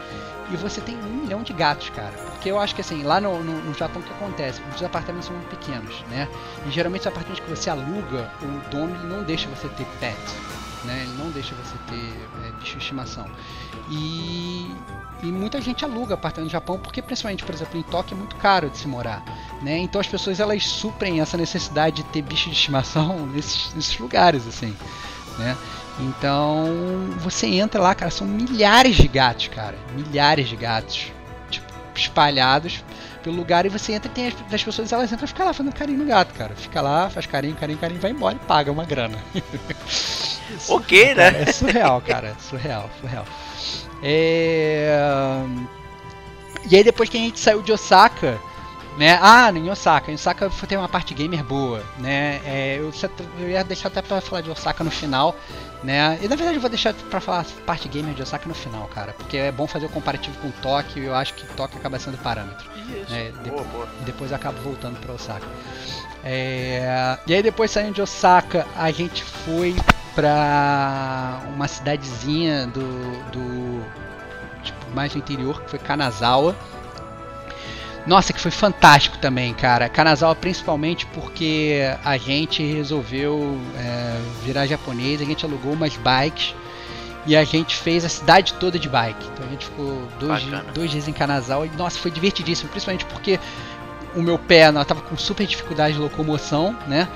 e 0.50 0.56
você 0.56 0.80
tem 0.80 0.96
um 0.96 1.22
milhão 1.22 1.42
de 1.42 1.52
gatos, 1.52 1.90
cara. 1.90 2.29
Porque 2.40 2.50
eu 2.50 2.58
acho 2.58 2.74
que 2.74 2.80
assim, 2.80 3.02
lá 3.02 3.20
no, 3.20 3.44
no, 3.44 3.60
no 3.64 3.74
Japão 3.74 4.00
o 4.00 4.02
que 4.02 4.10
acontece? 4.14 4.62
Os 4.74 4.82
apartamentos 4.82 5.26
são 5.26 5.36
muito 5.36 5.50
pequenos, 5.50 6.02
né? 6.08 6.26
E 6.66 6.70
geralmente 6.70 7.02
os 7.02 7.06
apartamentos 7.08 7.44
que 7.44 7.50
você 7.50 7.68
aluga, 7.68 8.32
o 8.40 8.70
dono 8.70 8.96
não 9.04 9.22
deixa 9.22 9.46
você 9.50 9.68
ter 9.68 9.84
pets. 10.00 10.34
Né? 10.86 11.02
Ele 11.02 11.22
não 11.22 11.30
deixa 11.32 11.54
você 11.54 11.76
ter 11.86 12.48
é, 12.48 12.52
bicho 12.52 12.78
de 12.78 12.82
estimação. 12.82 13.26
E, 13.90 14.74
e 15.22 15.26
muita 15.26 15.60
gente 15.60 15.84
aluga 15.84 16.14
apartamento 16.14 16.46
no 16.46 16.50
Japão 16.50 16.78
porque, 16.78 17.02
principalmente, 17.02 17.44
por 17.44 17.54
exemplo, 17.54 17.78
em 17.78 17.82
Tóquio 17.82 18.14
é 18.14 18.16
muito 18.16 18.36
caro 18.36 18.70
de 18.70 18.78
se 18.78 18.88
morar. 18.88 19.22
Né? 19.60 19.76
Então 19.76 20.00
as 20.00 20.06
pessoas 20.06 20.40
elas 20.40 20.66
suprem 20.66 21.20
essa 21.20 21.36
necessidade 21.36 21.96
de 21.96 22.04
ter 22.04 22.22
bicho 22.22 22.48
de 22.48 22.56
estimação 22.56 23.26
nesses, 23.28 23.74
nesses 23.74 23.98
lugares, 23.98 24.46
assim. 24.46 24.74
Né? 25.38 25.54
Então 25.98 26.64
você 27.18 27.48
entra 27.48 27.82
lá, 27.82 27.94
cara, 27.94 28.10
são 28.10 28.26
milhares 28.26 28.96
de 28.96 29.08
gatos, 29.08 29.48
cara. 29.48 29.76
Milhares 29.94 30.48
de 30.48 30.56
gatos 30.56 31.12
espalhados 32.02 32.82
pelo 33.22 33.36
lugar 33.36 33.66
e 33.66 33.68
você 33.68 33.92
entra 33.92 34.10
e 34.10 34.14
tem 34.14 34.26
as, 34.28 34.34
as 34.52 34.62
pessoas, 34.62 34.92
elas 34.92 35.12
entram 35.12 35.24
e 35.24 35.28
ficam 35.28 35.46
lá 35.46 35.52
fazendo 35.52 35.74
carinho 35.74 35.98
no 35.98 36.06
gato, 36.06 36.32
cara. 36.34 36.54
Fica 36.56 36.80
lá, 36.80 37.10
faz 37.10 37.26
carinho, 37.26 37.54
carinho, 37.54 37.78
carinho, 37.78 38.00
vai 38.00 38.10
embora 38.10 38.36
e 38.36 38.46
paga 38.46 38.72
uma 38.72 38.84
grana. 38.84 39.18
ok, 40.68 41.14
né? 41.14 41.42
É 41.42 41.52
surreal, 41.52 42.00
cara. 42.00 42.34
Surreal, 42.40 42.88
surreal. 43.00 43.24
É... 44.02 44.90
E 46.70 46.76
aí 46.76 46.84
depois 46.84 47.08
que 47.08 47.16
a 47.16 47.20
gente 47.20 47.38
saiu 47.38 47.62
de 47.62 47.72
Osaka, 47.72 48.38
né? 49.00 49.18
Ah, 49.22 49.50
em 49.50 49.70
Osaka. 49.70 50.10
Em 50.10 50.14
Osaka 50.14 50.50
tem 50.68 50.76
uma 50.76 50.88
parte 50.88 51.14
gamer 51.14 51.42
boa, 51.42 51.82
né? 51.98 52.38
É, 52.44 52.76
eu, 52.78 52.92
eu, 53.38 53.48
ia 53.48 53.64
deixar 53.64 53.88
até 53.88 54.02
pra 54.02 54.20
falar 54.20 54.42
de 54.42 54.50
Osaka 54.50 54.84
no 54.84 54.90
final, 54.90 55.34
né? 55.82 56.18
E 56.20 56.28
na 56.28 56.36
verdade 56.36 56.56
eu 56.56 56.60
vou 56.60 56.68
deixar 56.68 56.92
pra 56.92 57.18
falar 57.18 57.46
parte 57.64 57.88
gamer 57.88 58.12
de 58.12 58.20
Osaka 58.20 58.46
no 58.46 58.54
final, 58.54 58.86
cara. 58.88 59.14
Porque 59.14 59.38
é 59.38 59.50
bom 59.50 59.66
fazer 59.66 59.86
o 59.86 59.88
comparativo 59.88 60.36
com 60.40 60.50
Tóquio 60.50 61.02
e 61.02 61.06
eu 61.06 61.14
acho 61.14 61.32
que 61.32 61.46
Tóquio 61.54 61.78
acaba 61.78 61.98
sendo 61.98 62.18
parâmetro. 62.18 62.68
Isso. 62.76 63.10
Né? 63.10 63.32
De 63.42 63.48
Boa, 63.48 63.64
boa. 63.64 63.88
E 64.02 64.04
depois 64.04 64.32
eu 64.32 64.36
acabo 64.36 64.60
voltando 64.60 65.00
pra 65.00 65.14
Osaka. 65.14 65.46
É, 66.22 67.16
E 67.26 67.32
aí 67.32 67.42
depois 67.42 67.70
saindo 67.70 67.94
de 67.94 68.02
Osaka, 68.02 68.66
a 68.76 68.90
gente 68.90 69.24
foi 69.24 69.74
pra 70.14 71.40
uma 71.54 71.66
cidadezinha 71.66 72.66
do, 72.66 73.30
do 73.30 73.82
tipo, 74.62 74.78
mais 74.94 75.14
no 75.14 75.20
interior, 75.20 75.62
que 75.62 75.70
foi 75.70 75.78
Kanazawa. 75.78 76.54
Nossa, 78.06 78.32
que 78.32 78.40
foi 78.40 78.50
fantástico 78.50 79.18
também, 79.18 79.52
cara. 79.52 79.88
Kanazawa 79.88 80.34
principalmente 80.34 81.06
porque 81.06 81.80
a 82.04 82.16
gente 82.16 82.62
resolveu 82.62 83.58
é, 83.76 84.20
virar 84.44 84.66
japonês, 84.66 85.20
a 85.20 85.24
gente 85.24 85.44
alugou 85.44 85.72
umas 85.74 85.96
bikes 85.96 86.54
e 87.26 87.36
a 87.36 87.44
gente 87.44 87.76
fez 87.76 88.04
a 88.04 88.08
cidade 88.08 88.54
toda 88.54 88.78
de 88.78 88.88
bike. 88.88 89.28
Então 89.32 89.46
a 89.46 89.50
gente 89.50 89.66
ficou 89.66 90.08
dois, 90.18 90.42
Bacana. 90.44 90.72
dois 90.72 90.90
dias 90.90 91.08
em 91.08 91.12
Kanazawa 91.12 91.66
e 91.66 91.70
nossa, 91.76 91.98
foi 91.98 92.10
divertidíssimo, 92.10 92.70
principalmente 92.70 93.04
porque 93.04 93.38
o 94.14 94.22
meu 94.22 94.38
pé 94.38 94.72
não 94.72 94.84
tava 94.84 95.02
com 95.02 95.16
super 95.16 95.46
dificuldade 95.46 95.94
de 95.94 96.00
locomoção, 96.00 96.76
né? 96.88 97.08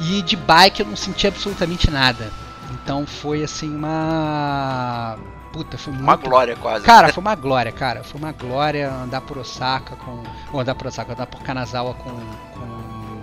E 0.00 0.20
de 0.22 0.36
bike 0.36 0.80
eu 0.80 0.86
não 0.86 0.96
senti 0.96 1.26
absolutamente 1.26 1.90
nada. 1.90 2.30
Então 2.72 3.06
foi 3.06 3.42
assim 3.42 3.74
uma 3.74 5.16
puta, 5.56 5.78
foi 5.78 5.94
Uma 5.94 6.16
muito 6.16 6.28
glória 6.28 6.56
quase. 6.56 6.84
Cara, 6.84 7.12
foi 7.12 7.22
uma 7.22 7.34
glória, 7.34 7.72
cara. 7.72 8.04
Foi 8.04 8.20
uma 8.20 8.32
glória 8.32 8.92
andar 8.92 9.22
por 9.22 9.38
Osaka 9.38 9.96
com. 9.96 10.22
Ou 10.52 10.60
andar 10.60 10.74
por 10.74 10.86
Osaka, 10.86 11.14
andar 11.14 11.26
por 11.26 11.40
Kanazawa 11.40 11.94
com. 11.94 12.10
com 12.10 13.22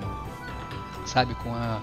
sabe, 1.05 1.35
com 1.35 1.53
a. 1.53 1.79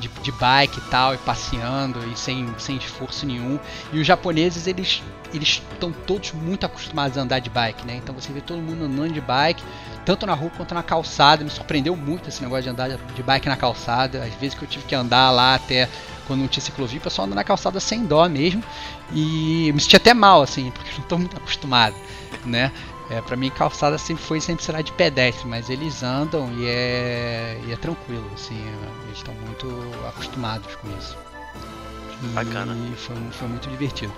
De, 0.00 0.08
de 0.08 0.32
bike 0.32 0.78
e 0.78 0.90
tal, 0.90 1.14
e 1.14 1.18
passeando, 1.18 2.00
e 2.10 2.18
sem, 2.18 2.52
sem 2.58 2.76
esforço 2.76 3.24
nenhum. 3.24 3.60
E 3.92 4.00
os 4.00 4.06
japoneses, 4.06 4.66
eles 4.66 5.02
eles 5.32 5.62
estão 5.72 5.90
todos 5.90 6.32
muito 6.32 6.66
acostumados 6.66 7.16
a 7.16 7.22
andar 7.22 7.38
de 7.38 7.48
bike, 7.48 7.86
né? 7.86 7.96
Então 7.96 8.14
você 8.14 8.32
vê 8.32 8.40
todo 8.40 8.60
mundo 8.60 8.84
andando 8.84 9.12
de 9.12 9.20
bike, 9.20 9.62
tanto 10.04 10.26
na 10.26 10.34
rua 10.34 10.50
quanto 10.56 10.74
na 10.74 10.82
calçada. 10.82 11.42
Me 11.42 11.50
surpreendeu 11.50 11.96
muito 11.96 12.28
esse 12.28 12.42
negócio 12.42 12.64
de 12.64 12.70
andar 12.70 12.90
de 12.90 13.22
bike 13.22 13.48
na 13.48 13.56
calçada. 13.56 14.24
Às 14.24 14.34
vezes 14.34 14.58
que 14.58 14.64
eu 14.64 14.68
tive 14.68 14.84
que 14.84 14.94
andar 14.94 15.30
lá 15.30 15.54
até 15.54 15.88
quando 16.26 16.40
não 16.40 16.48
tinha 16.48 16.62
ciclovia, 16.62 16.98
o 16.98 17.02
pessoal 17.02 17.26
anda 17.26 17.34
na 17.34 17.44
calçada 17.44 17.78
sem 17.80 18.04
dó 18.04 18.28
mesmo. 18.28 18.62
E 19.12 19.68
eu 19.68 19.74
me 19.74 19.80
senti 19.80 19.96
até 19.96 20.14
mal, 20.14 20.42
assim, 20.42 20.70
porque 20.70 20.90
não 20.92 21.00
estou 21.00 21.18
muito 21.18 21.36
acostumado, 21.36 21.94
né? 22.44 22.72
É, 23.10 23.20
pra 23.20 23.36
mim, 23.36 23.50
calçada 23.50 23.98
sempre 23.98 24.24
foi 24.24 24.40
sempre 24.40 24.64
será 24.64 24.80
de 24.80 24.90
pedestre, 24.92 25.46
mas 25.46 25.68
eles 25.68 26.02
andam 26.02 26.50
e 26.56 26.66
é, 26.66 27.60
e 27.66 27.72
é 27.72 27.76
tranquilo, 27.76 28.28
assim, 28.34 28.58
eles 29.04 29.18
estão 29.18 29.34
muito 29.34 29.68
acostumados 30.08 30.74
com 30.76 30.88
isso. 30.98 31.16
E 32.22 32.26
Bacana. 32.28 32.74
Foi, 32.96 33.16
foi 33.32 33.48
muito 33.48 33.68
divertido. 33.68 34.12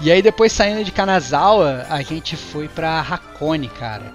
E 0.00 0.10
aí, 0.10 0.20
depois 0.20 0.52
saindo 0.52 0.84
de 0.84 0.90
Kanazawa, 0.90 1.86
a 1.88 2.02
gente 2.02 2.36
foi 2.36 2.68
pra 2.68 3.00
Hakone, 3.00 3.68
cara, 3.68 4.12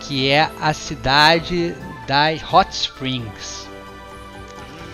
que 0.00 0.28
é 0.28 0.50
a 0.60 0.72
cidade 0.72 1.74
das 2.06 2.40
Hot 2.52 2.70
Springs. 2.72 3.69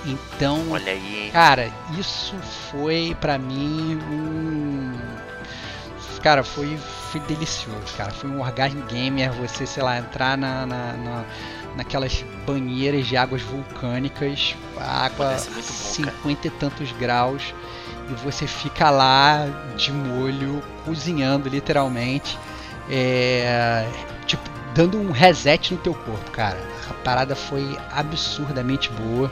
Então, 0.06 0.74
aí? 0.90 1.30
Cara, 1.32 1.70
isso 1.98 2.34
foi 2.70 3.16
pra 3.20 3.38
mim 3.38 3.98
um. 4.10 4.92
Cara, 6.22 6.42
foi, 6.42 6.76
foi 7.10 7.20
delicioso, 7.22 7.94
cara. 7.96 8.10
Foi 8.10 8.28
um 8.28 8.40
orgasmo 8.40 8.82
gamer 8.86 9.32
você, 9.32 9.66
sei 9.66 9.82
lá, 9.82 9.98
entrar 9.98 10.36
na, 10.36 10.66
na, 10.66 10.92
na- 10.94 11.24
naquelas 11.76 12.24
banheiras 12.46 13.06
de 13.06 13.16
águas 13.16 13.42
vulcânicas, 13.42 14.56
a 14.78 15.04
água 15.06 15.26
cara. 15.28 15.38
50 15.62 16.46
e 16.46 16.50
tantos 16.50 16.90
graus, 16.92 17.54
e 18.10 18.14
você 18.24 18.46
fica 18.46 18.90
lá 18.90 19.46
de 19.76 19.92
molho, 19.92 20.62
cozinhando 20.84 21.48
literalmente, 21.48 22.36
é, 22.90 23.86
tipo, 24.26 24.42
dando 24.74 24.98
um 24.98 25.12
reset 25.12 25.74
no 25.74 25.80
teu 25.80 25.94
corpo, 25.94 26.30
cara. 26.30 26.58
A 26.90 26.94
parada 27.04 27.36
foi 27.36 27.78
absurdamente 27.92 28.90
boa 28.90 29.30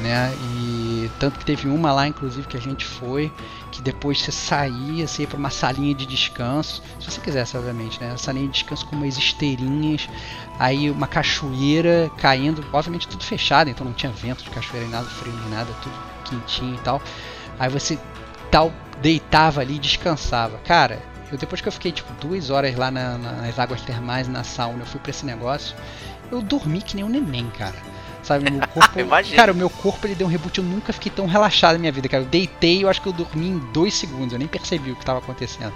né? 0.00 0.34
E 0.40 1.10
tanto 1.18 1.38
que 1.38 1.44
teve 1.44 1.68
uma 1.68 1.92
lá, 1.92 2.06
inclusive, 2.08 2.46
que 2.46 2.56
a 2.56 2.60
gente 2.60 2.84
foi, 2.84 3.32
que 3.70 3.82
depois 3.82 4.20
você 4.20 4.32
saía, 4.32 5.06
você 5.06 5.22
ia 5.22 5.28
para 5.28 5.38
uma 5.38 5.50
salinha 5.50 5.94
de 5.94 6.06
descanso, 6.06 6.82
se 6.98 7.10
você 7.10 7.20
quisesse, 7.20 7.56
obviamente, 7.56 8.00
né? 8.00 8.08
Uma 8.10 8.18
salinha 8.18 8.46
de 8.46 8.52
descanso 8.52 8.86
com 8.86 8.96
umas 8.96 9.16
esteirinhas, 9.16 10.08
aí 10.58 10.90
uma 10.90 11.06
cachoeira 11.06 12.10
caindo, 12.18 12.64
obviamente 12.72 13.08
tudo 13.08 13.24
fechado, 13.24 13.68
então 13.70 13.84
não 13.84 13.92
tinha 13.92 14.12
vento 14.12 14.42
de 14.44 14.50
cachoeira 14.50 14.86
nem 14.86 14.94
nada, 14.94 15.06
frio 15.08 15.32
nem 15.32 15.50
nada, 15.50 15.72
tudo 15.82 15.94
quentinho 16.24 16.74
e 16.74 16.80
tal. 16.80 17.00
Aí 17.58 17.68
você 17.68 17.98
tal 18.50 18.72
deitava 19.00 19.60
ali 19.60 19.76
e 19.76 19.78
descansava. 19.78 20.58
Cara, 20.64 21.02
eu 21.30 21.38
depois 21.38 21.60
que 21.60 21.68
eu 21.68 21.72
fiquei 21.72 21.90
tipo 21.92 22.12
duas 22.20 22.50
horas 22.50 22.74
lá 22.76 22.90
na- 22.90 23.18
na- 23.18 23.32
nas 23.32 23.58
águas 23.58 23.80
termais, 23.82 24.28
na 24.28 24.44
sauna, 24.44 24.80
eu 24.82 24.86
fui 24.86 25.00
para 25.00 25.10
esse 25.10 25.24
negócio, 25.26 25.74
eu 26.30 26.40
dormi 26.42 26.80
que 26.82 26.94
nem 26.94 27.04
um 27.04 27.08
neném, 27.08 27.50
cara. 27.58 27.74
Sabe, 28.22 28.50
meu 28.50 28.60
corpo. 28.68 28.98
Cara, 29.34 29.52
o 29.52 29.54
meu 29.54 29.68
corpo 29.68 30.06
ele 30.06 30.14
deu 30.14 30.26
um 30.26 30.30
reboot. 30.30 30.58
Eu 30.58 30.64
nunca 30.64 30.92
fiquei 30.92 31.10
tão 31.10 31.26
relaxado 31.26 31.74
na 31.74 31.78
minha 31.80 31.92
vida, 31.92 32.08
cara. 32.08 32.22
Eu 32.22 32.28
deitei 32.28 32.78
e 32.78 32.82
eu 32.82 32.88
acho 32.88 33.00
que 33.02 33.08
eu 33.08 33.12
dormi 33.12 33.48
em 33.48 33.58
dois 33.72 33.94
segundos. 33.94 34.32
Eu 34.32 34.38
nem 34.38 34.48
percebi 34.48 34.92
o 34.92 34.94
que 34.94 35.02
estava 35.02 35.18
acontecendo. 35.18 35.72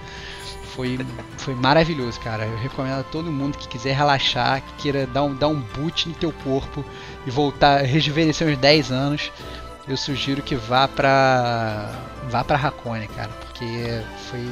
Foi, 0.74 0.98
foi 1.38 1.54
maravilhoso, 1.54 2.20
cara. 2.20 2.44
Eu 2.44 2.58
recomendo 2.58 3.00
a 3.00 3.02
todo 3.02 3.32
mundo 3.32 3.56
que 3.56 3.66
quiser 3.66 3.96
relaxar, 3.96 4.60
que 4.60 4.82
queira 4.82 5.06
dar 5.06 5.22
um, 5.22 5.34
dar 5.34 5.48
um 5.48 5.60
boot 5.60 6.08
no 6.08 6.14
teu 6.14 6.32
corpo 6.44 6.84
e 7.26 7.30
voltar, 7.30 7.82
rejuvenescer 7.82 8.46
uns 8.46 8.58
10 8.58 8.92
anos. 8.92 9.32
Eu 9.88 9.96
sugiro 9.96 10.42
que 10.42 10.54
vá 10.54 10.86
pra. 10.86 11.90
vá 12.28 12.44
pra 12.44 12.58
Hakone, 12.58 13.06
cara. 13.08 13.30
Porque 13.40 14.02
foi 14.28 14.44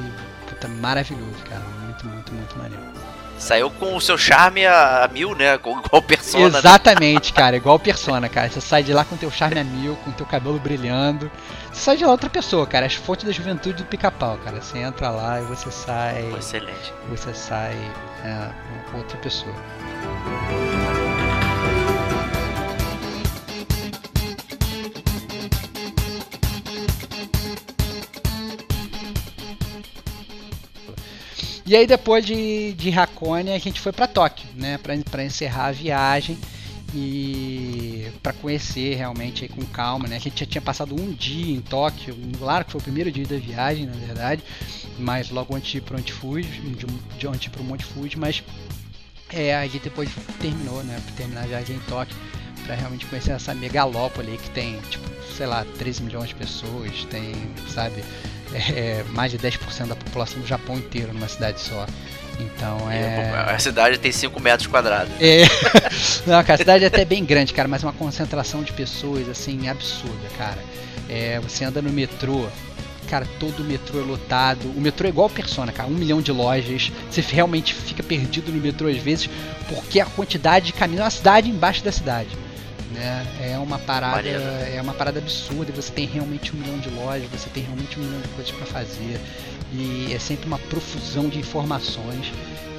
puta, 0.49 0.68
maravilhoso, 0.68 1.45
cara. 1.49 1.62
Muito, 1.84 2.07
muito, 2.07 2.32
muito 2.32 2.59
maneiro. 2.59 3.04
Saiu 3.39 3.68
com 3.70 3.95
o 3.97 4.01
seu 4.01 4.16
charme 4.16 4.64
a, 4.64 5.09
mil, 5.12 5.35
né? 5.35 5.59
Com- 5.59 5.78
Igual 5.80 6.03
persona. 6.03 6.49
né? 6.51 6.59
Exatamente, 6.59 7.32
cara, 7.32 7.57
igual 7.57 7.78
persona, 7.78 8.28
cara. 8.28 8.49
Você 8.49 8.61
sai 8.61 8.82
de 8.82 8.93
lá 8.93 9.05
com 9.05 9.16
teu 9.16 9.30
charme 9.30 9.59
a 9.61 9.64
mil, 9.64 9.97
com 9.97 10.11
teu 10.12 10.24
cabelo 10.24 10.59
brilhando. 10.59 11.30
Você 11.72 11.80
sai 11.80 11.97
de 11.97 12.05
lá 12.05 12.12
outra 12.12 12.30
pessoa, 12.30 12.66
cara. 12.66 12.87
As 12.87 12.95
fontes 12.95 13.24
da 13.24 13.32
juventude 13.32 13.82
do 13.82 13.87
pica-pau, 13.87 14.39
cara. 14.45 14.62
Você 14.62 14.78
entra 14.78 15.11
lá 15.11 15.41
e 15.41 15.45
você 15.45 15.70
sai. 15.70 16.32
Excelente. 16.39 16.93
Você 17.11 17.35
sai 17.35 17.76
é, 18.24 18.49
outra 18.97 19.18
pessoa. 19.18 19.55
E 31.67 31.75
aí 31.75 31.87
depois 31.87 32.25
de, 32.27 32.75
de 32.75 32.91
Hakone 32.91 33.51
a 33.51 33.59
gente 33.59 33.81
foi 33.81 33.93
para 33.93 34.07
Tóquio, 34.07 34.47
né, 34.55 34.79
para 34.79 35.25
encerrar 35.25 35.67
a 35.67 35.73
viagem 35.73 36.39
e 36.95 38.07
para 38.23 38.33
conhecer 38.35 38.95
realmente 38.95 39.49
com 39.49 39.65
calma, 39.67 40.07
né? 40.07 40.17
A 40.17 40.21
gente 40.21 40.39
já 40.39 40.47
tinha 40.47 40.62
passado 40.62 40.95
um 40.95 41.11
dia 41.11 41.57
em 41.57 41.61
Tóquio, 41.61 42.15
claro 42.39 42.65
que 42.65 42.71
foi 42.71 42.81
o 42.81 42.85
primeiro 42.85 43.11
dia 43.11 43.27
da 43.27 43.37
viagem, 43.37 43.87
na 43.87 43.95
verdade, 43.95 44.45
mas 44.99 45.31
logo 45.31 45.57
antes 45.57 45.73
de 45.73 45.79
ir 45.79 45.81
para 45.81 45.95
o 45.95 45.99
Monte 45.99 46.12
Fuji, 46.12 46.49
de, 46.49 46.87
de 47.19 47.27
antes 47.27 47.49
para 47.49 47.62
o 47.62 47.65
Monte 47.65 47.85
Fuji, 47.85 48.17
mas 48.17 48.45
é, 49.31 49.57
a 49.57 49.67
gente 49.67 49.83
depois 49.83 50.09
terminou, 50.41 50.85
né, 50.85 51.01
para 51.05 51.15
terminar 51.17 51.43
a 51.43 51.47
viagem 51.47 51.77
em 51.77 51.81
Tóquio, 51.81 52.17
para 52.65 52.77
realmente 52.77 53.07
conhecer 53.07 53.33
essa 53.33 53.55
megalópole 53.55 54.31
aí 54.31 54.39
que 54.39 54.51
tem, 54.51 54.81
tipo, 54.83 55.05
sei 55.37 55.47
lá, 55.47 55.67
13 55.79 56.03
milhões 56.03 56.29
de 56.29 56.35
pessoas, 56.37 57.05
tem, 57.11 57.35
sabe, 57.69 58.05
é, 58.55 59.05
mais 59.11 59.31
de 59.33 59.39
10% 59.39 59.87
da 59.87 59.97
população 59.97 60.41
do 60.41 60.47
Japão 60.47 60.77
inteiro 60.77 61.13
numa 61.13 61.29
cidade 61.29 61.61
só. 61.61 61.87
Então 62.41 62.91
é. 62.91 63.31
A 63.47 63.59
cidade 63.59 63.99
tem 63.99 64.11
5 64.11 64.41
metros 64.41 64.67
quadrados. 64.67 65.13
É. 65.21 65.43
Não, 66.27 66.43
cara, 66.43 66.55
a 66.55 66.59
cidade 66.59 66.85
é 66.85 66.87
até 66.87 67.05
bem 67.05 67.25
grande, 67.25 67.53
cara, 67.53 67.69
mas 67.69 67.83
é 67.83 67.87
uma 67.87 67.93
concentração 67.93 68.63
de 68.63 68.73
pessoas, 68.73 69.29
assim, 69.29 69.69
absurda, 69.69 70.29
cara. 70.37 70.59
É, 71.09 71.39
você 71.41 71.65
anda 71.65 71.81
no 71.81 71.91
metrô, 71.91 72.47
cara, 73.09 73.27
todo 73.39 73.61
o 73.61 73.65
metrô 73.65 74.01
é 74.01 74.03
lotado. 74.03 74.67
O 74.77 74.81
metrô 74.81 75.07
é 75.07 75.11
igual 75.11 75.31
Persona, 75.31 75.71
cara, 75.71 75.89
um 75.89 75.93
milhão 75.93 76.21
de 76.21 76.33
lojas. 76.33 76.91
Você 77.11 77.21
realmente 77.21 77.75
fica 77.75 78.03
perdido 78.03 78.51
no 78.51 78.61
metrô 78.61 78.89
às 78.89 78.99
vezes, 78.99 79.29
porque 79.69 80.01
a 80.01 80.07
quantidade 80.07 80.67
de 80.67 80.73
caminho 80.73 81.01
é 81.01 81.05
uma 81.05 81.11
cidade 81.11 81.49
embaixo 81.49 81.85
da 81.85 81.93
cidade. 81.93 82.31
Né? 82.95 83.26
É 83.40 83.59
uma 83.59 83.78
parada, 83.78 84.16
Maneiro. 84.16 84.40
é 84.40 84.80
uma 84.80 84.95
parada 84.95 85.18
absurda. 85.18 85.72
Você 85.72 85.92
tem 85.92 86.07
realmente 86.07 86.55
um 86.55 86.59
milhão 86.59 86.78
de 86.78 86.88
lojas, 86.90 87.28
você 87.28 87.51
tem 87.51 87.64
realmente 87.64 87.99
um 87.99 88.03
milhão 88.03 88.20
de 88.20 88.28
coisas 88.28 88.53
para 88.53 88.66
fazer 88.66 89.20
e 89.72 90.12
é 90.12 90.18
sempre 90.18 90.47
uma 90.47 90.59
profusão 90.59 91.28
de 91.28 91.38
informações 91.38 92.32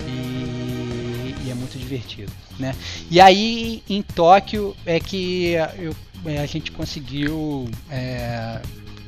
e, 0.07 1.35
e 1.45 1.51
é 1.51 1.53
muito 1.53 1.77
divertido, 1.77 2.31
né? 2.57 2.73
E 3.11 3.19
aí 3.19 3.83
em 3.89 4.01
Tóquio 4.01 4.75
é 4.85 4.99
que 4.99 5.53
eu, 5.77 5.93
é, 6.25 6.39
a 6.39 6.45
gente 6.45 6.71
conseguiu, 6.71 7.69
é, 7.91 8.61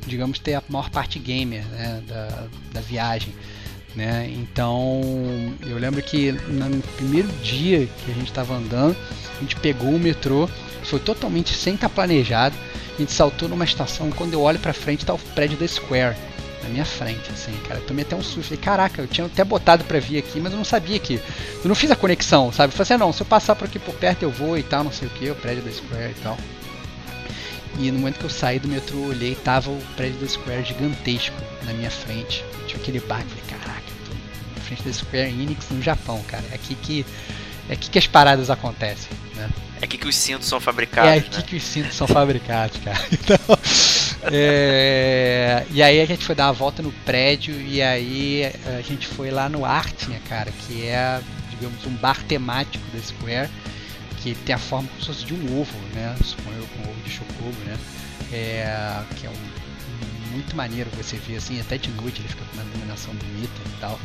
digamos, 0.06 0.38
ter 0.38 0.54
a 0.54 0.62
maior 0.68 0.90
parte 0.90 1.18
gamer 1.18 1.64
né, 1.66 2.02
da, 2.06 2.46
da 2.72 2.80
viagem. 2.80 3.32
Né? 3.96 4.30
Então 4.32 5.00
eu 5.66 5.78
lembro 5.78 6.02
que 6.02 6.30
no 6.30 6.82
primeiro 6.96 7.28
dia 7.42 7.86
que 7.86 8.10
a 8.10 8.14
gente 8.14 8.28
estava 8.28 8.54
andando, 8.54 8.96
a 9.36 9.40
gente 9.40 9.56
pegou 9.56 9.90
o 9.90 9.98
metrô, 9.98 10.48
foi 10.88 10.98
totalmente 10.98 11.54
sem 11.54 11.74
estar 11.74 11.88
planejado. 11.88 12.56
A 12.94 13.00
gente 13.00 13.12
saltou 13.12 13.48
numa 13.48 13.64
estação, 13.64 14.10
quando 14.10 14.32
eu 14.32 14.40
olho 14.40 14.58
para 14.58 14.72
frente 14.72 15.06
tá 15.06 15.14
o 15.14 15.18
prédio 15.18 15.56
da 15.56 15.68
Square 15.68 16.16
na 16.62 16.68
minha 16.68 16.84
frente, 16.84 17.30
assim, 17.30 17.52
cara. 17.66 17.80
Eu 17.80 17.86
tomei 17.86 18.04
até 18.04 18.16
um 18.16 18.22
susto. 18.22 18.44
Falei, 18.44 18.58
caraca, 18.58 19.02
eu 19.02 19.06
tinha 19.06 19.26
até 19.26 19.44
botado 19.44 19.84
pra 19.84 20.00
vir 20.00 20.18
aqui, 20.18 20.40
mas 20.40 20.52
eu 20.52 20.58
não 20.58 20.64
sabia 20.64 20.98
que. 20.98 21.14
Eu 21.14 21.68
não 21.68 21.74
fiz 21.74 21.90
a 21.90 21.96
conexão, 21.96 22.52
sabe? 22.52 22.72
Eu 22.72 22.76
falei 22.76 22.82
assim, 22.82 22.94
ah, 22.94 22.98
não, 22.98 23.12
se 23.12 23.22
eu 23.22 23.26
passar 23.26 23.54
por 23.54 23.66
aqui 23.66 23.78
por 23.78 23.94
perto 23.94 24.22
eu 24.22 24.30
vou 24.30 24.58
e 24.58 24.62
tal, 24.62 24.84
não 24.84 24.92
sei 24.92 25.08
o 25.08 25.10
que, 25.10 25.30
o 25.30 25.34
prédio 25.34 25.62
da 25.62 25.70
Square 25.70 26.10
e 26.10 26.22
tal. 26.22 26.38
E 27.78 27.90
no 27.92 27.98
momento 28.00 28.18
que 28.18 28.24
eu 28.24 28.30
saí 28.30 28.58
do 28.58 28.66
metrô, 28.66 28.98
olhei, 28.98 29.34
tava 29.36 29.70
o 29.70 29.80
prédio 29.96 30.18
da 30.18 30.26
Square 30.26 30.64
gigantesco 30.64 31.36
na 31.64 31.72
minha 31.72 31.90
frente. 31.90 32.44
Tinha 32.66 32.80
aquele 32.80 33.00
bar, 33.00 33.22
falei, 33.22 33.44
caraca, 33.48 33.82
eu 33.88 34.06
tô 34.06 34.14
na 34.56 34.60
frente 34.62 34.82
da 34.82 34.92
Square 34.92 35.28
Enix 35.28 35.66
no 35.70 35.82
Japão, 35.82 36.22
cara. 36.26 36.44
É 36.50 36.54
aqui 36.54 36.74
que. 36.74 37.06
É 37.68 37.74
aqui 37.74 37.90
que 37.90 37.98
as 37.98 38.06
paradas 38.06 38.50
acontecem, 38.50 39.10
né? 39.34 39.48
É 39.80 39.84
aqui 39.84 39.96
que 39.96 40.08
os 40.08 40.16
cintos 40.16 40.48
são 40.48 40.60
fabricados. 40.60 41.10
É 41.10 41.18
aqui 41.18 41.36
né? 41.36 41.42
que 41.46 41.56
os 41.56 41.62
cintos 41.62 41.94
são 41.94 42.06
fabricados, 42.06 42.78
cara. 42.78 42.98
Então, 43.12 43.38
é, 44.32 45.64
e 45.70 45.80
aí 45.80 46.00
a 46.00 46.04
gente 46.04 46.24
foi 46.24 46.34
dar 46.34 46.46
uma 46.46 46.52
volta 46.52 46.82
no 46.82 46.90
prédio 46.90 47.58
e 47.60 47.80
aí 47.80 48.42
a 48.76 48.80
gente 48.80 49.06
foi 49.06 49.30
lá 49.30 49.48
no 49.48 49.64
Artinha, 49.64 50.20
cara, 50.28 50.50
que 50.50 50.84
é, 50.86 51.20
digamos, 51.50 51.86
um 51.86 51.94
bar 51.94 52.20
temático 52.24 52.84
da 52.92 53.00
Square, 53.00 53.48
que 54.16 54.34
tem 54.34 54.54
a 54.54 54.58
forma 54.58 54.88
como 54.88 55.00
se 55.00 55.06
fosse 55.06 55.24
de 55.24 55.34
um 55.34 55.60
ovo, 55.60 55.78
né? 55.94 56.16
Suponho 56.24 56.66
com 56.66 56.90
ovo 56.90 57.00
de 57.04 57.10
chocobo, 57.10 57.56
né? 57.64 57.78
É, 58.32 59.02
que 59.16 59.26
é 59.26 59.30
um, 59.30 60.32
muito 60.32 60.56
maneiro 60.56 60.90
você 60.96 61.16
ver 61.16 61.36
assim, 61.36 61.60
até 61.60 61.78
de 61.78 61.90
noite 61.90 62.20
ele 62.20 62.28
fica 62.28 62.44
com 62.44 62.54
uma 62.54 62.64
iluminação 62.70 63.14
bonita 63.14 63.60
e 63.66 63.80
tal. 63.80 63.98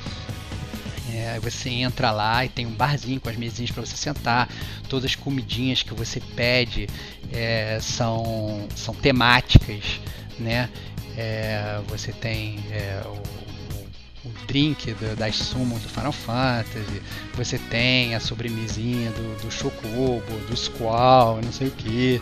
É, 1.14 1.40
você 1.40 1.70
entra 1.70 2.10
lá 2.10 2.44
e 2.44 2.50
tem 2.50 2.66
um 2.66 2.74
barzinho 2.74 3.22
com 3.22 3.30
as 3.30 3.36
mesinhas 3.36 3.70
para 3.70 3.86
você 3.86 3.96
sentar. 3.96 4.50
Todas 4.90 5.12
as 5.12 5.16
comidinhas 5.16 5.84
que 5.84 5.94
você 5.94 6.20
pede 6.20 6.88
é, 7.32 7.78
são, 7.80 8.68
são 8.76 8.96
temáticas, 8.96 10.00
né? 10.40 10.70
É, 11.16 11.80
você 11.88 12.12
tem 12.12 12.58
é, 12.72 13.04
o, 13.06 14.28
o, 14.28 14.32
drink 14.48 14.92
do, 14.94 15.16
das 15.16 15.36
summons 15.36 15.84
do 15.84 15.90
Final 15.90 16.12
Fantasy, 16.12 17.02
você 17.36 17.60
tem 17.60 18.16
a 18.16 18.20
sobremesinha 18.20 19.12
do, 19.12 19.44
do 19.44 19.52
Chocobo, 19.52 20.40
do 20.50 20.58
Squall, 20.58 21.40
não 21.44 21.52
sei 21.52 21.68
o 21.68 21.72
que. 21.72 22.20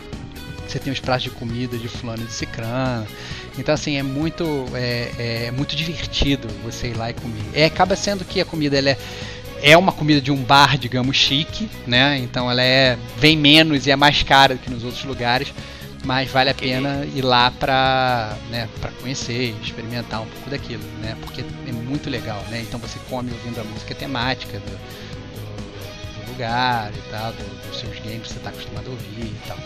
Você 0.72 0.78
tem 0.78 0.90
os 0.90 1.00
pratos 1.00 1.24
de 1.24 1.30
comida 1.30 1.76
de 1.76 1.86
fulano 1.86 2.24
de 2.24 2.32
cicrano. 2.32 3.06
Então 3.58 3.74
assim 3.74 3.98
é 3.98 4.02
muito 4.02 4.66
é, 4.74 5.10
é, 5.18 5.50
muito 5.50 5.76
divertido 5.76 6.48
você 6.64 6.88
ir 6.88 6.96
lá 6.96 7.10
e 7.10 7.12
comer. 7.12 7.44
É, 7.52 7.66
acaba 7.66 7.94
sendo 7.94 8.24
que 8.24 8.40
a 8.40 8.44
comida 8.44 8.78
ela 8.78 8.90
é 8.90 8.98
é 9.62 9.76
uma 9.76 9.92
comida 9.92 10.20
de 10.20 10.32
um 10.32 10.42
bar, 10.42 10.76
digamos, 10.76 11.16
chique, 11.16 11.70
né? 11.86 12.18
Então 12.18 12.50
ela 12.50 12.62
é 12.62 12.98
vem 13.18 13.36
menos 13.36 13.86
e 13.86 13.90
é 13.90 13.96
mais 13.96 14.22
cara 14.22 14.54
do 14.54 14.60
que 14.60 14.68
nos 14.68 14.82
outros 14.82 15.04
lugares, 15.04 15.54
mas 16.04 16.28
vale 16.30 16.50
a 16.50 16.54
pena 16.54 17.06
ir 17.14 17.22
lá 17.22 17.50
para 17.50 18.34
né, 18.50 18.68
para 18.80 18.90
conhecer, 18.92 19.54
experimentar 19.62 20.22
um 20.22 20.26
pouco 20.26 20.50
daquilo, 20.50 20.82
né? 21.00 21.16
Porque 21.20 21.42
é 21.68 21.72
muito 21.72 22.10
legal, 22.10 22.42
né? 22.50 22.60
Então 22.62 22.80
você 22.80 22.98
come 23.08 23.30
ouvindo 23.30 23.60
a 23.60 23.64
música 23.64 23.94
temática 23.94 24.58
do 24.58 24.78
lugar 26.32 26.92
e 26.92 27.10
tal, 27.10 27.32
do, 27.32 27.68
dos 27.68 27.78
seus 27.78 27.98
games 28.00 28.22
que 28.22 28.28
você 28.28 28.38
está 28.38 28.50
acostumado 28.50 28.88
a 28.88 28.90
ouvir 28.90 29.26
e 29.26 29.40
tal. 29.46 29.58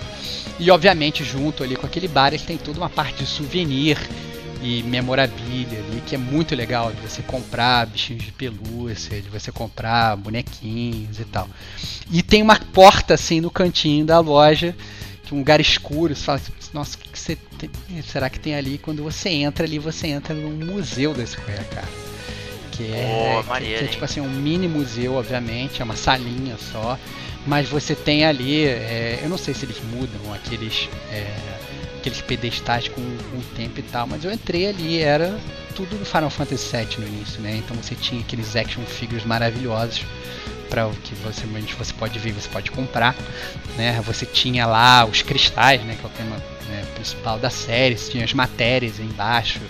E 0.58 0.70
obviamente 0.70 1.24
junto 1.24 1.62
ali 1.62 1.76
com 1.76 1.86
aquele 1.86 2.08
bar 2.08 2.32
ele 2.32 2.42
tem 2.42 2.56
toda 2.56 2.78
uma 2.78 2.90
parte 2.90 3.18
de 3.18 3.26
souvenir 3.26 3.98
e 4.62 4.82
memorabilia 4.82 5.78
ali, 5.78 6.02
que 6.06 6.14
é 6.14 6.18
muito 6.18 6.54
legal 6.54 6.92
de 6.92 7.00
você 7.00 7.22
comprar 7.22 7.86
bichinhos 7.86 8.24
de 8.24 8.32
pelúcia, 8.32 9.20
de 9.20 9.28
você 9.28 9.52
comprar 9.52 10.16
bonequinhos 10.16 11.20
e 11.20 11.24
tal. 11.24 11.48
E 12.10 12.22
tem 12.22 12.42
uma 12.42 12.58
porta 12.58 13.14
assim 13.14 13.40
no 13.40 13.50
cantinho 13.50 14.04
da 14.04 14.18
loja, 14.18 14.74
que 15.24 15.34
um 15.34 15.38
lugar 15.38 15.60
escuro, 15.60 16.14
você 16.14 16.22
fala 16.22 16.38
assim, 16.38 16.52
nossa, 16.72 16.96
o 16.96 17.00
que, 17.00 17.10
que 17.10 17.36
tem, 17.58 17.70
será 18.02 18.30
que 18.30 18.40
tem 18.40 18.54
ali? 18.54 18.78
Quando 18.78 19.02
você 19.02 19.28
entra 19.28 19.64
ali, 19.66 19.78
você 19.78 20.08
entra 20.08 20.34
num 20.34 20.66
museu 20.66 21.12
da 21.12 21.26
Square, 21.26 21.64
cara. 21.66 21.88
Que 22.76 22.92
é, 22.92 23.40
oh, 23.40 23.42
maneiro, 23.44 23.74
que, 23.74 23.78
que 23.80 23.84
é 23.84 23.92
tipo 23.92 24.04
assim, 24.04 24.20
um 24.20 24.28
mini 24.28 24.68
museu, 24.68 25.14
obviamente, 25.14 25.80
é 25.80 25.84
uma 25.84 25.96
salinha 25.96 26.56
só. 26.58 26.98
Mas 27.46 27.68
você 27.68 27.94
tem 27.94 28.24
ali, 28.24 28.64
é, 28.66 29.20
eu 29.22 29.28
não 29.28 29.38
sei 29.38 29.54
se 29.54 29.64
eles 29.64 29.80
mudam 29.80 30.34
aqueles 30.34 30.88
é, 31.12 31.32
aqueles 31.98 32.20
pedestais 32.20 32.88
com, 32.88 33.02
com 33.02 33.38
o 33.38 33.42
tempo 33.56 33.80
e 33.80 33.82
tal, 33.82 34.06
mas 34.06 34.24
eu 34.24 34.32
entrei 34.32 34.68
ali 34.68 35.00
era 35.00 35.38
tudo 35.74 35.98
do 35.98 36.04
Final 36.04 36.30
Fantasy 36.30 36.76
VII 36.76 36.98
no 36.98 37.06
início, 37.06 37.40
né? 37.40 37.56
Então 37.56 37.76
você 37.76 37.94
tinha 37.94 38.20
aqueles 38.20 38.54
action 38.54 38.82
figures 38.84 39.24
maravilhosos 39.24 40.04
para 40.68 40.86
o 40.86 40.92
que 40.92 41.14
você 41.16 41.44
você 41.78 41.92
pode 41.92 42.18
ver, 42.18 42.32
você 42.32 42.48
pode 42.48 42.70
comprar, 42.70 43.14
né? 43.76 44.00
Você 44.06 44.24
tinha 44.24 44.66
lá 44.66 45.04
os 45.04 45.22
cristais, 45.22 45.82
né? 45.84 45.96
Que 45.98 46.04
é 46.04 46.08
o 46.08 46.12
tema 46.12 46.36
né, 46.68 46.84
principal 46.94 47.38
da 47.38 47.50
série, 47.50 47.96
você 47.96 48.10
tinha 48.10 48.24
as 48.24 48.32
matérias 48.32 48.98
embaixo 48.98 49.60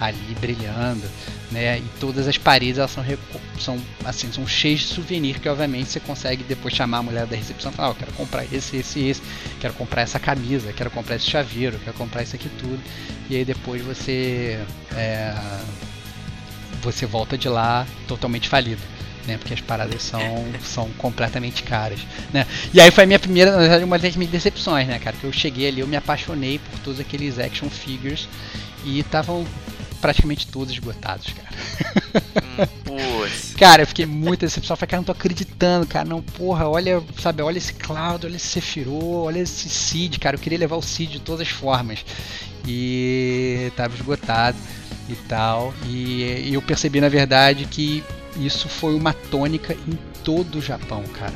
ali 0.00 0.36
brilhando 0.40 1.06
né? 1.50 1.78
E 1.78 1.84
todas 2.00 2.26
as 2.26 2.36
paredes 2.36 2.78
elas 2.78 2.90
são, 2.90 3.04
são 3.58 3.78
assim, 4.04 4.30
são 4.32 4.46
cheias 4.46 4.80
de 4.80 4.86
souvenir 4.86 5.40
que 5.40 5.48
obviamente 5.48 5.90
você 5.90 6.00
consegue 6.00 6.42
depois 6.42 6.74
chamar 6.74 6.98
a 6.98 7.02
mulher 7.02 7.26
da 7.26 7.36
recepção 7.36 7.70
e 7.70 7.74
falar, 7.74 7.88
oh, 7.88 7.92
eu 7.92 7.96
quero 7.96 8.12
comprar 8.12 8.44
esse, 8.52 8.76
esse, 8.76 9.00
esse, 9.06 9.22
quero 9.60 9.74
comprar 9.74 10.02
essa 10.02 10.18
camisa, 10.18 10.72
quero 10.72 10.90
comprar 10.90 11.16
esse 11.16 11.26
chaveiro, 11.26 11.78
quero 11.84 11.96
comprar 11.96 12.22
isso 12.22 12.34
aqui 12.34 12.48
tudo. 12.58 12.80
E 13.30 13.36
aí 13.36 13.44
depois 13.44 13.82
você 13.82 14.58
é, 14.94 15.34
você 16.82 17.06
volta 17.06 17.36
de 17.38 17.48
lá 17.48 17.86
totalmente 18.06 18.48
falido. 18.48 18.82
Né, 19.26 19.36
porque 19.38 19.54
as 19.54 19.60
paradas 19.60 20.04
são, 20.04 20.20
são 20.62 20.88
completamente 20.90 21.64
caras, 21.64 21.98
né? 22.32 22.46
E 22.72 22.80
aí 22.80 22.92
foi 22.92 23.02
a 23.02 23.06
minha 23.08 23.18
primeira, 23.18 23.50
na 23.50 23.58
verdade, 23.58 23.82
uma 23.82 23.98
das 23.98 24.14
minhas 24.14 24.30
decepções, 24.30 24.86
né, 24.86 25.00
cara? 25.00 25.16
Que 25.16 25.24
eu 25.24 25.32
cheguei 25.32 25.66
ali, 25.66 25.80
eu 25.80 25.86
me 25.88 25.96
apaixonei 25.96 26.60
por 26.60 26.78
todos 26.78 27.00
aqueles 27.00 27.36
action 27.36 27.68
figures 27.68 28.28
e 28.84 29.00
estavam 29.00 29.44
praticamente 29.96 30.46
todos 30.46 30.72
esgotados, 30.72 31.32
cara. 31.32 32.68
Hum, 32.88 33.26
cara, 33.58 33.82
eu 33.82 33.86
fiquei 33.86 34.06
muito 34.06 34.40
decepcionado. 34.40 34.78
Falei, 34.78 34.90
cara, 34.90 35.00
não 35.00 35.04
tô 35.04 35.12
acreditando, 35.12 35.86
cara. 35.86 36.04
Não, 36.04 36.22
porra, 36.22 36.68
olha, 36.68 37.02
sabe, 37.20 37.42
olha 37.42 37.58
esse 37.58 37.72
Cloud, 37.74 38.26
olha 38.26 38.36
esse 38.36 38.46
Sephiroth, 38.46 39.24
olha 39.26 39.40
esse 39.40 39.68
Cid, 39.68 40.18
cara. 40.18 40.36
Eu 40.36 40.40
queria 40.40 40.58
levar 40.58 40.76
o 40.76 40.82
Cid 40.82 41.12
de 41.12 41.20
todas 41.20 41.42
as 41.42 41.48
formas. 41.48 42.04
E 42.66 43.70
tava 43.76 43.94
esgotado 43.94 44.56
e 45.08 45.14
tal. 45.14 45.72
E, 45.86 46.48
e 46.48 46.54
eu 46.54 46.62
percebi, 46.62 47.00
na 47.00 47.08
verdade, 47.08 47.66
que 47.66 48.02
isso 48.36 48.68
foi 48.68 48.94
uma 48.94 49.12
tônica 49.12 49.74
em 49.86 49.98
todo 50.22 50.58
o 50.58 50.62
Japão, 50.62 51.02
cara. 51.04 51.34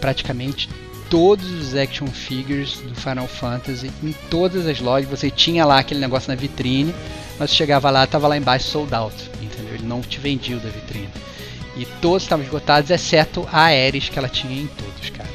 Praticamente 0.00 0.68
todos 1.12 1.50
os 1.52 1.76
action 1.76 2.06
figures 2.06 2.78
do 2.78 2.94
Final 2.94 3.28
Fantasy, 3.28 3.90
em 4.02 4.12
todas 4.30 4.66
as 4.66 4.80
lojas, 4.80 5.10
você 5.10 5.30
tinha 5.30 5.62
lá 5.62 5.78
aquele 5.78 6.00
negócio 6.00 6.30
na 6.30 6.34
vitrine 6.34 6.94
mas 7.38 7.54
chegava 7.54 7.90
lá, 7.90 8.06
tava 8.06 8.28
lá 8.28 8.36
embaixo 8.36 8.68
sold 8.68 8.94
out, 8.94 9.14
entendeu? 9.40 9.74
Ele 9.74 9.86
não 9.86 10.00
te 10.00 10.18
vendia 10.18 10.56
o 10.56 10.60
da 10.60 10.68
vitrine. 10.68 11.10
E 11.76 11.86
todos 12.00 12.22
estavam 12.22 12.44
esgotados, 12.44 12.90
exceto 12.90 13.48
a 13.50 13.62
Ares, 13.62 14.08
que 14.08 14.18
ela 14.18 14.28
tinha 14.28 14.62
em 14.62 14.66
todos, 14.66 15.10
cara. 15.10 15.30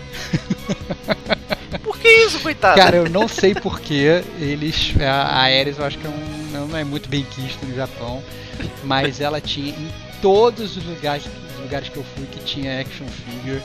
Por 1.84 1.98
que 1.98 2.08
isso, 2.08 2.40
coitado? 2.40 2.78
Cara, 2.78 2.98
eu 2.98 3.10
não 3.10 3.28
sei 3.28 3.54
porquê. 3.54 4.24
Eles. 4.40 4.94
A 5.02 5.42
Ares 5.42 5.78
eu 5.80 5.86
acho 5.86 5.98
que 5.98 6.06
é 6.06 6.10
um, 6.10 6.68
não 6.68 6.78
é 6.78 6.84
muito 6.84 7.10
bem 7.10 7.24
quisto 7.24 7.66
no 7.66 7.76
Japão. 7.76 8.24
Mas 8.84 9.20
ela 9.20 9.42
tinha 9.42 9.70
em 9.70 9.92
todos 10.22 10.78
os 10.78 10.86
lugares, 10.86 11.26
os 11.26 11.62
lugares 11.62 11.90
que 11.90 11.98
eu 11.98 12.04
fui 12.16 12.26
que 12.28 12.40
tinha 12.40 12.80
action 12.80 13.06
figure. 13.08 13.62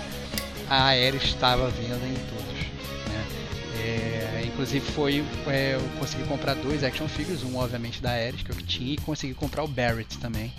A 0.68 0.84
Ares 0.84 1.22
estava 1.24 1.68
vendo 1.68 2.04
em 2.06 2.14
todos. 2.14 2.60
Né? 3.08 3.26
É, 3.78 4.11
inclusive 4.52 4.84
foi. 4.92 5.24
É, 5.46 5.74
eu 5.74 5.98
consegui 5.98 6.24
comprar 6.24 6.54
dois 6.54 6.84
action 6.84 7.08
figures, 7.08 7.42
um 7.42 7.56
obviamente 7.56 8.02
da 8.02 8.10
Ares 8.10 8.42
que 8.42 8.50
eu 8.50 8.56
tinha, 8.56 8.94
e 8.94 8.96
consegui 8.98 9.34
comprar 9.34 9.64
o 9.64 9.68
Barrett 9.68 10.18
também. 10.18 10.52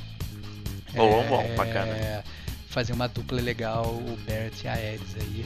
Bom, 0.94 1.22
é, 1.22 1.28
bom, 1.28 1.56
bacana. 1.56 2.24
Fazer 2.68 2.94
uma 2.94 3.08
dupla 3.08 3.40
legal, 3.40 3.86
o 3.86 4.18
Barrett 4.28 4.66
e 4.66 4.68
a 4.68 4.74
Ares 4.74 5.16
aí. 5.20 5.46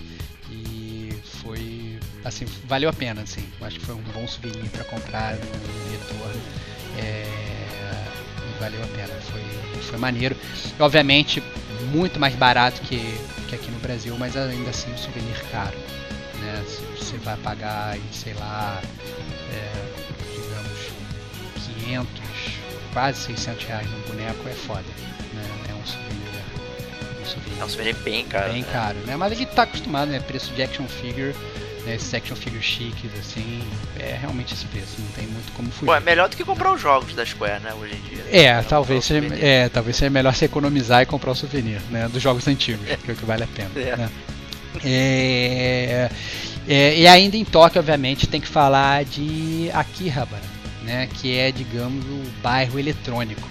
E 0.49 1.13
foi. 1.41 1.99
Assim, 2.23 2.45
valeu 2.65 2.89
a 2.89 2.93
pena, 2.93 3.21
assim. 3.21 3.45
Acho 3.61 3.79
que 3.79 3.85
foi 3.85 3.95
um 3.95 4.03
bom 4.13 4.27
souvenir 4.27 4.69
para 4.69 4.83
comprar 4.85 5.35
no 5.35 5.91
retorno. 5.91 6.41
É, 6.97 7.25
e 8.47 8.59
valeu 8.59 8.81
a 8.83 8.87
pena. 8.87 9.13
Foi, 9.21 9.81
foi 9.81 9.97
maneiro. 9.99 10.35
Obviamente, 10.79 11.43
muito 11.91 12.19
mais 12.19 12.35
barato 12.35 12.81
que, 12.81 12.99
que 13.49 13.55
aqui 13.55 13.69
no 13.69 13.79
Brasil, 13.79 14.15
mas 14.17 14.35
ainda 14.37 14.69
assim 14.69 14.91
um 14.91 14.97
souvenir 14.97 15.43
caro. 15.51 15.77
Né? 16.41 16.63
Você 16.97 17.17
vai 17.17 17.37
pagar 17.37 17.97
sei 18.11 18.33
lá, 18.33 18.81
é, 19.51 19.71
digamos, 20.33 20.91
500, 21.83 22.07
quase 22.93 23.19
600 23.21 23.65
reais 23.65 23.89
no 23.89 23.99
boneco 24.07 24.47
é 24.47 24.53
foda. 24.53 24.83
Né? 25.33 25.43
É 25.69 25.73
um 25.73 25.85
souvenir, 25.85 27.57
um 27.57 27.61
É 27.61 27.65
um 27.65 27.69
souvenir 27.69 27.95
bem 27.97 28.25
caro. 28.25 28.53
Bem 28.53 28.61
né? 28.61 28.69
caro, 28.71 28.97
né? 29.05 29.15
Mas 29.15 29.31
a 29.31 29.35
gente 29.35 29.51
tá 29.51 29.63
acostumado, 29.63 30.09
né? 30.09 30.19
Preço 30.19 30.53
de 30.53 30.61
action 30.61 30.87
figure, 30.87 31.33
né? 31.85 31.95
Esses 31.95 32.13
action 32.13 32.35
figure 32.35 32.61
chiques, 32.61 33.11
assim, 33.19 33.63
é 33.99 34.17
realmente 34.19 34.53
esse 34.53 34.65
preço, 34.65 34.95
não 34.99 35.07
tem 35.11 35.27
muito 35.27 35.51
como 35.53 35.71
fugir. 35.71 35.85
Pô, 35.85 35.95
é 35.95 35.99
melhor 35.99 36.27
do 36.29 36.35
que 36.35 36.43
comprar 36.43 36.73
os 36.73 36.81
jogos 36.81 37.13
da 37.15 37.25
Square, 37.25 37.61
né, 37.63 37.73
hoje 37.73 37.95
em 37.95 38.01
dia. 38.01 38.25
É, 38.29 38.61
talvez 38.61 39.05
seja, 39.05 39.21
souvenir. 39.21 39.43
é, 39.43 39.69
talvez 39.69 39.95
seja 39.95 40.09
melhor 40.09 40.35
você 40.35 40.45
economizar 40.45 41.01
e 41.01 41.05
comprar 41.05 41.31
o 41.31 41.35
souvenir, 41.35 41.81
né? 41.89 42.07
Dos 42.09 42.21
jogos 42.21 42.47
antigos, 42.47 42.85
que 42.85 43.11
é 43.11 43.13
o 43.13 43.17
que 43.17 43.25
vale 43.25 43.43
a 43.43 43.47
pena. 43.47 43.71
É. 43.75 43.95
né? 43.95 44.09
É, 44.83 46.09
é, 46.67 46.99
e 46.99 47.07
ainda 47.07 47.37
em 47.37 47.45
Tóquio, 47.45 47.79
obviamente, 47.79 48.27
tem 48.27 48.41
que 48.41 48.47
falar 48.47 49.05
de 49.05 49.69
Akihabara, 49.73 50.43
né? 50.83 51.07
Que 51.07 51.37
é, 51.37 51.51
digamos, 51.51 52.05
o 52.05 52.41
bairro 52.41 52.77
eletrônico 52.77 53.49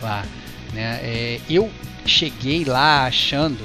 lá. 0.00 0.24
Né? 0.72 1.00
É, 1.02 1.40
eu 1.50 1.70
cheguei 2.06 2.64
lá 2.64 3.04
achando 3.04 3.62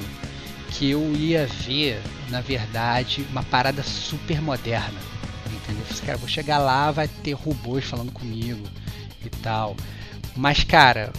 que 0.70 0.90
eu 0.90 1.14
ia 1.14 1.46
ver, 1.46 2.00
na 2.28 2.40
verdade, 2.40 3.26
uma 3.30 3.42
parada 3.42 3.82
super 3.82 4.40
moderna. 4.42 5.00
Entendeu? 5.46 5.82
Eu 5.82 5.86
falei, 5.86 6.06
cara, 6.06 6.18
vou 6.18 6.28
chegar 6.28 6.58
lá, 6.58 6.90
vai 6.90 7.08
ter 7.08 7.32
robôs 7.32 7.84
falando 7.84 8.12
comigo 8.12 8.64
e 9.24 9.30
tal. 9.42 9.76
Mas, 10.36 10.62
cara, 10.64 11.12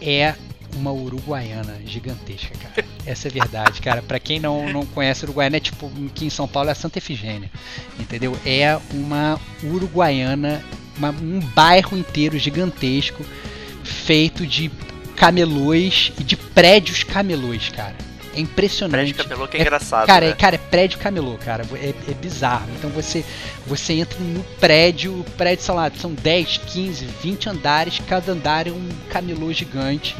é 0.00 0.34
uma 0.74 0.90
uruguaiana 0.92 1.78
gigantesca, 1.86 2.54
cara. 2.58 2.86
Essa 3.06 3.28
é 3.28 3.30
verdade, 3.30 3.80
cara. 3.80 4.02
Pra 4.02 4.18
quem 4.18 4.40
não, 4.40 4.68
não 4.72 4.84
conhece 4.86 5.24
Uruguaiana, 5.24 5.56
é 5.56 5.60
tipo, 5.60 5.90
aqui 6.06 6.24
em 6.26 6.30
São 6.30 6.48
Paulo 6.48 6.68
é 6.68 6.72
a 6.72 6.74
Santa 6.74 6.98
Efigênia. 6.98 7.50
Entendeu? 7.98 8.36
É 8.46 8.78
uma 8.92 9.38
uruguaiana, 9.62 10.64
uma- 10.96 11.10
um 11.10 11.40
bairro 11.40 11.96
inteiro 11.96 12.38
gigantesco, 12.38 13.24
feito 13.82 14.46
de 14.46 14.70
camelôs 15.16 16.12
e 16.18 16.24
de 16.24 16.36
prédios 16.36 17.04
camelôs, 17.04 17.68
cara. 17.68 17.94
É 18.36 18.40
impressionante. 18.40 19.12
Prédio 19.12 19.14
camelô 19.14 19.46
que 19.46 19.56
é, 19.56 19.60
É- 19.60 19.62
engraçado, 19.62 20.06
Cara, 20.08 20.26
né? 20.26 20.32
é, 20.32 20.34
cara, 20.34 20.56
é 20.56 20.58
prédio 20.58 20.98
camelô, 20.98 21.36
cara. 21.38 21.64
É, 21.74 21.94
é 22.10 22.14
bizarro. 22.14 22.66
Então 22.76 22.90
você, 22.90 23.24
você 23.64 23.92
entra 23.92 24.18
no 24.18 24.42
prédio, 24.58 25.20
o 25.20 25.24
prédio, 25.36 25.64
sei 25.64 25.74
lá, 25.74 25.88
são 25.96 26.12
10, 26.12 26.56
15, 26.58 27.04
20 27.22 27.48
andares, 27.48 28.00
cada 28.08 28.32
andar 28.32 28.66
é 28.66 28.72
um 28.72 28.88
camelô 29.08 29.52
gigante, 29.52 30.16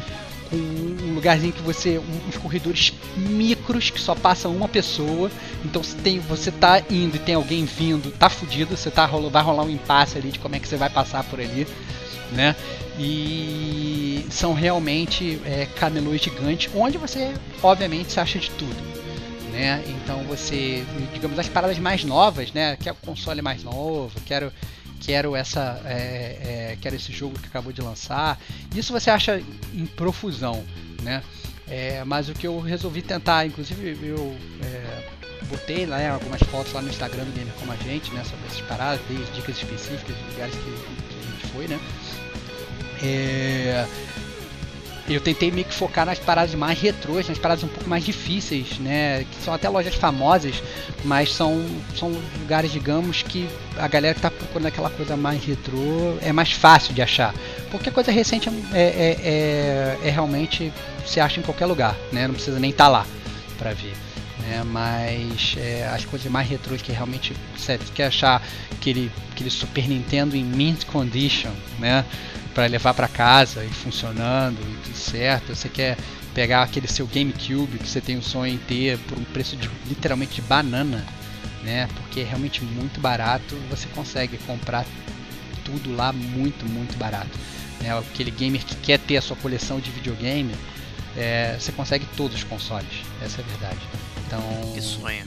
um 0.55 1.13
lugarzinho 1.13 1.53
que 1.53 1.61
você. 1.61 2.01
uns 2.27 2.37
corredores 2.37 2.93
micros 3.15 3.89
que 3.89 3.99
só 3.99 4.15
passa 4.15 4.47
uma 4.49 4.67
pessoa. 4.67 5.31
Então 5.63 5.83
se 5.83 5.95
tem, 5.97 6.19
você 6.19 6.51
tá 6.51 6.81
indo 6.89 7.15
e 7.15 7.19
tem 7.19 7.35
alguém 7.35 7.65
vindo, 7.65 8.11
tá 8.11 8.29
fudido, 8.29 8.75
você 8.75 8.91
tá, 8.91 9.05
vai 9.07 9.43
rolar 9.43 9.63
um 9.63 9.69
impasse 9.69 10.17
ali 10.17 10.31
de 10.31 10.39
como 10.39 10.55
é 10.55 10.59
que 10.59 10.67
você 10.67 10.77
vai 10.77 10.89
passar 10.89 11.23
por 11.23 11.39
ali. 11.39 11.67
Né? 12.31 12.55
E 12.97 14.25
são 14.29 14.53
realmente 14.53 15.39
é, 15.45 15.67
camelôs 15.75 16.21
gigantes, 16.21 16.71
onde 16.75 16.97
você, 16.97 17.33
obviamente, 17.61 18.11
se 18.11 18.19
acha 18.19 18.39
de 18.39 18.49
tudo 18.51 18.95
né? 19.55 19.81
Então 19.87 20.21
você, 20.25 20.85
digamos, 21.13 21.39
as 21.39 21.47
paradas 21.47 21.79
mais 21.79 22.03
novas, 22.03 22.51
né? 22.51 22.75
Quero 22.75 22.97
o 23.01 23.05
console 23.05 23.41
mais 23.41 23.63
novo, 23.63 24.19
quero, 24.25 24.51
quero 25.01 25.35
essa, 25.35 25.81
é, 25.85 26.71
é, 26.71 26.77
quero 26.81 26.95
esse 26.95 27.11
jogo 27.11 27.37
que 27.39 27.47
acabou 27.47 27.71
de 27.71 27.81
lançar. 27.81 28.39
Isso 28.75 28.93
você 28.93 29.09
acha 29.09 29.41
em 29.73 29.85
profusão, 29.85 30.63
né? 31.01 31.23
É, 31.67 32.03
mas 32.03 32.29
o 32.29 32.33
que 32.33 32.45
eu 32.45 32.59
resolvi 32.59 33.01
tentar, 33.01 33.45
inclusive 33.45 33.97
eu 34.03 34.37
é, 34.63 35.03
botei 35.47 35.85
né, 35.85 36.09
algumas 36.09 36.41
fotos 36.43 36.71
lá 36.73 36.81
no 36.81 36.89
Instagram 36.89 37.23
do 37.23 37.59
Como 37.59 37.71
a 37.71 37.75
Gente, 37.77 38.11
né? 38.11 38.23
Sobre 38.23 38.45
essas 38.47 38.61
paradas, 38.61 39.01
dei 39.07 39.17
dicas 39.33 39.57
específicas 39.57 40.15
de 40.15 40.23
lugares 40.31 40.55
que, 40.55 40.63
que 40.63 41.19
a 41.19 41.31
gente 41.31 41.47
foi, 41.47 41.67
né? 41.67 41.79
É, 43.03 43.85
eu 45.07 45.21
tentei 45.21 45.51
meio 45.51 45.65
que 45.67 45.73
focar 45.73 46.05
nas 46.05 46.17
paradas 46.17 46.55
mais 46.55 46.79
retrôs, 46.79 47.29
nas 47.29 47.37
paradas 47.37 47.63
um 47.63 47.67
pouco 47.67 47.87
mais 47.87 48.03
difíceis, 48.03 48.79
né? 48.79 49.23
Que 49.23 49.43
são 49.43 49.53
até 49.53 49.69
lojas 49.69 49.93
famosas, 49.93 50.63
mas 51.03 51.31
são, 51.31 51.63
são 51.95 52.11
lugares, 52.39 52.71
digamos, 52.71 53.21
que 53.21 53.47
a 53.77 53.87
galera 53.87 54.15
que 54.15 54.21
tá 54.21 54.31
procurando 54.31 54.65
aquela 54.65 54.89
coisa 54.89 55.15
mais 55.15 55.43
retrô 55.45 56.17
é 56.21 56.33
mais 56.33 56.51
fácil 56.51 56.93
de 56.93 57.03
achar. 57.03 57.35
Porque 57.69 57.91
coisa 57.91 58.11
recente 58.11 58.49
é, 58.73 58.79
é, 58.79 60.01
é, 60.03 60.07
é 60.07 60.09
realmente 60.09 60.73
se 61.05 61.19
acha 61.19 61.39
em 61.39 61.43
qualquer 61.43 61.67
lugar, 61.67 61.95
né? 62.11 62.27
Não 62.27 62.33
precisa 62.33 62.59
nem 62.59 62.71
estar 62.71 62.87
lá 62.87 63.05
para 63.59 63.73
ver. 63.73 63.93
Né? 64.39 64.63
Mas 64.65 65.55
é, 65.57 65.87
as 65.93 66.03
coisas 66.03 66.31
mais 66.31 66.49
retrôs 66.49 66.81
que 66.81 66.91
realmente 66.91 67.33
você 67.55 67.79
quer 67.93 68.07
achar 68.07 68.41
aquele, 68.71 69.11
aquele 69.31 69.51
Super 69.51 69.87
Nintendo 69.87 70.35
em 70.35 70.43
mint 70.43 70.85
condition, 70.85 71.51
né? 71.77 72.03
Para 72.55 72.67
levar 72.67 72.93
para 72.93 73.09
casa 73.09 73.65
e 73.65 73.69
funcionando 73.69 74.57
e 74.61 74.77
tudo 74.85 74.97
certo. 74.97 75.53
Você 75.53 75.67
quer 75.67 75.97
pegar 76.33 76.63
aquele 76.63 76.87
seu 76.87 77.05
GameCube 77.05 77.77
que 77.77 77.87
você 77.87 77.99
tem 77.99 78.17
o 78.17 78.23
sonho 78.23 78.55
em 78.55 78.57
ter 78.57 78.97
por 78.99 79.19
um 79.19 79.23
preço 79.25 79.57
de 79.57 79.69
literalmente 79.85 80.35
de 80.35 80.41
banana, 80.41 81.05
né? 81.63 81.87
Porque 81.95 82.21
é 82.21 82.23
realmente 82.23 82.63
muito 82.63 82.99
barato, 83.01 83.55
você 83.69 83.87
consegue 83.89 84.37
comprar 84.39 84.85
tudo 85.65 85.93
lá 85.93 86.13
muito, 86.13 86.65
muito 86.65 86.97
barato. 86.97 87.37
Né? 87.81 87.95
Aquele 87.97 88.31
gamer 88.31 88.63
que 88.63 88.75
quer 88.77 88.99
ter 88.99 89.17
a 89.17 89.21
sua 89.21 89.35
coleção 89.35 89.79
de 89.79 89.91
videogame, 89.91 90.55
é, 91.17 91.57
você 91.59 91.73
consegue 91.73 92.05
todos 92.15 92.37
os 92.37 92.43
consoles, 92.43 93.03
essa 93.21 93.41
é 93.41 93.43
a 93.43 93.47
verdade. 93.47 93.79
Então, 94.27 94.41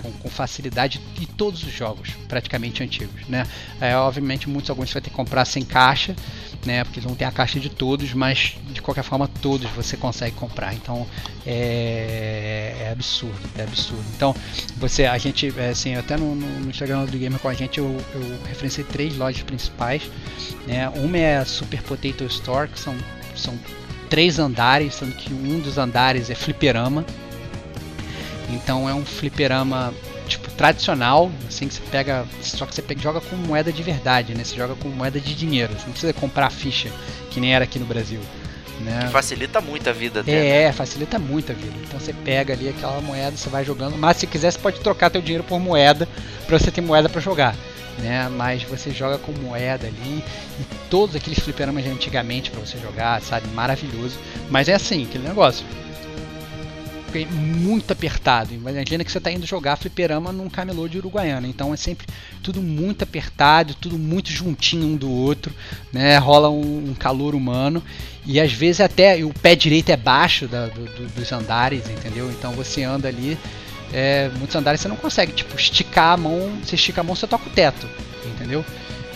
com, 0.03 0.13
com 0.13 0.29
facilidade 0.29 1.01
e 1.21 1.27
todos 1.27 1.63
os 1.63 1.73
jogos 1.73 2.11
praticamente 2.27 2.83
antigos, 2.83 3.29
né? 3.29 3.47
É, 3.81 3.97
obviamente 3.97 4.49
muitos 4.49 4.71
alguns 4.71 4.89
você 4.89 4.95
vai 4.95 5.03
ter 5.03 5.11
que 5.11 5.17
comprar 5.17 5.45
sem 5.45 5.65
caixa, 5.65 6.17
né? 6.65 6.85
Porque 6.85 7.01
não 7.01 7.15
tem 7.15 7.27
a 7.27 7.31
caixa 7.31 7.59
de 7.61 7.69
todos, 7.69 8.13
mas 8.15 8.57
de 8.73 8.83
qualquer 8.83 9.03
forma 9.03 9.29
todos 9.41 9.69
você 9.71 9.97
consegue 9.97 10.35
comprar. 10.37 10.75
Então 10.75 11.07
é, 11.47 12.75
é 12.81 12.91
absurdo, 12.93 13.39
é 13.57 13.63
absurdo. 13.63 14.05
Então 14.17 14.35
você, 14.77 15.07
a 15.07 15.19
gente, 15.19 15.53
é, 15.57 15.71
assim, 15.71 15.95
até 15.95 16.17
no, 16.17 16.35
no 16.35 16.71
Instagram 16.71 17.05
do 17.05 17.19
Gamer 17.19 17.39
com 17.41 17.49
a 17.49 17.55
gente 17.55 17.79
eu, 17.79 17.97
eu 18.15 18.39
referenciei 18.47 18.85
três 18.85 19.17
lojas 19.17 19.43
principais, 19.43 20.03
né? 20.67 20.89
Uma 20.91 21.19
é 21.19 21.39
a 21.39 21.45
Super 21.45 21.83
Potato 21.83 22.25
Store, 22.25 22.69
que 22.69 22.79
são, 22.79 22.97
são 23.35 23.59
três 24.09 24.39
andares, 24.39 24.95
sendo 24.95 25.15
que 25.15 25.33
um 25.33 25.61
dos 25.61 25.79
andares 25.79 26.31
é 26.31 26.35
fliperama. 26.35 27.05
Então 28.51 28.89
é 28.89 28.95
um 28.95 29.05
fliperama 29.05 29.93
tipo 30.29 30.51
tradicional, 30.53 31.31
assim 31.49 31.67
que 31.67 31.75
você 31.75 31.83
pega, 31.91 32.25
só 32.43 32.67
que 32.67 32.75
você 32.75 32.83
pega, 32.83 33.01
joga 33.01 33.21
com 33.21 33.35
moeda 33.37 33.73
de 33.73 33.83
verdade, 33.83 34.35
né? 34.35 34.45
Você 34.45 34.57
joga 34.57 34.75
com 34.75 34.89
moeda 34.89 35.19
de 35.21 35.35
dinheiro, 35.35 35.73
você 35.73 35.87
não 35.87 35.93
precisa 35.93 36.13
comprar 36.13 36.51
ficha 36.51 36.91
que 37.31 37.41
nem 37.41 37.55
era 37.55 37.65
aqui 37.65 37.79
no 37.79 37.87
Brasil, 37.87 38.21
né? 38.81 39.01
Que 39.07 39.13
facilita 39.13 39.61
muito 39.61 39.89
a 39.89 39.93
vida 39.93 40.21
até. 40.21 40.31
né? 40.33 40.63
É, 40.65 40.73
facilita 40.73 41.19
muito 41.19 41.51
a 41.51 41.55
vida. 41.55 41.75
Então 41.87 41.99
você 41.99 42.13
pega 42.13 42.55
ali 42.55 42.69
aquela 42.69 43.01
moeda, 43.01 43.37
você 43.37 43.49
vai 43.49 43.65
jogando, 43.65 43.97
mas 43.97 44.19
se 44.19 44.27
quiser 44.27 44.53
você 44.53 44.59
pode 44.59 44.81
trocar 44.81 45.11
teu 45.11 45.21
dinheiro 45.23 45.45
por 45.45 45.59
moeda 45.59 46.09
para 46.47 46.59
você 46.59 46.71
ter 46.71 46.81
moeda 46.81 47.09
para 47.09 47.21
jogar. 47.21 47.57
Né, 47.99 48.29
mas 48.29 48.63
você 48.63 48.93
joga 48.93 49.19
com 49.19 49.33
moeda 49.33 49.89
ali 49.89 50.23
e 50.61 50.65
todos 50.89 51.17
aqueles 51.17 51.41
fliperamas 51.41 51.83
de 51.83 51.91
antigamente 51.91 52.49
para 52.49 52.61
você 52.61 52.79
jogar, 52.79 53.21
sabe? 53.21 53.49
Maravilhoso. 53.49 54.17
Mas 54.49 54.69
é 54.69 54.75
assim, 54.75 55.03
aquele 55.03 55.27
negócio 55.27 55.67
fiquei 57.09 57.27
muito 57.27 57.93
apertado. 57.93 58.55
Imagina 58.55 59.03
que 59.03 59.11
você 59.11 59.19
está 59.19 59.33
indo 59.33 59.47
jogar 59.47 59.77
fliperama 59.77 60.31
num 60.31 60.49
camelô 60.49 60.87
de 60.87 60.99
Uruguaiana. 60.99 61.49
Então 61.49 61.73
é 61.73 61.77
sempre 61.77 62.07
tudo 62.43 62.63
muito 62.63 63.03
apertado, 63.03 63.75
tudo 63.75 63.99
muito 63.99 64.31
juntinho 64.31 64.87
um 64.87 64.97
do 64.97 65.11
outro, 65.11 65.53
né? 65.93 66.19
Rola 66.19 66.51
um, 66.51 66.91
um 66.91 66.95
calor 66.95 67.35
humano. 67.35 67.83
E 68.25 68.39
às 68.39 68.53
vezes 68.53 68.81
até 68.81 69.25
o 69.25 69.33
pé 69.33 69.57
direito 69.57 69.91
é 69.91 69.97
baixo 69.97 70.47
da, 70.47 70.67
do, 70.67 70.85
do, 70.85 71.09
dos 71.09 71.33
andares, 71.33 71.89
entendeu? 71.89 72.31
Então 72.31 72.53
você 72.53 72.85
anda 72.85 73.09
ali. 73.09 73.37
É, 73.91 74.31
muitos 74.37 74.55
andares 74.55 74.83
você 74.83 74.89
não 74.89 74.97
consegue, 74.97 75.33
tipo, 75.33 75.57
esticar 75.57 76.13
a 76.13 76.17
mão, 76.19 76.59
você 76.63 76.75
estica 76.75 77.01
a 77.01 77.05
mão, 77.05 77.17
você 77.17 77.27
toca 77.27 77.49
o 77.49 77.53
teto, 77.53 77.89
entendeu? 78.27 78.63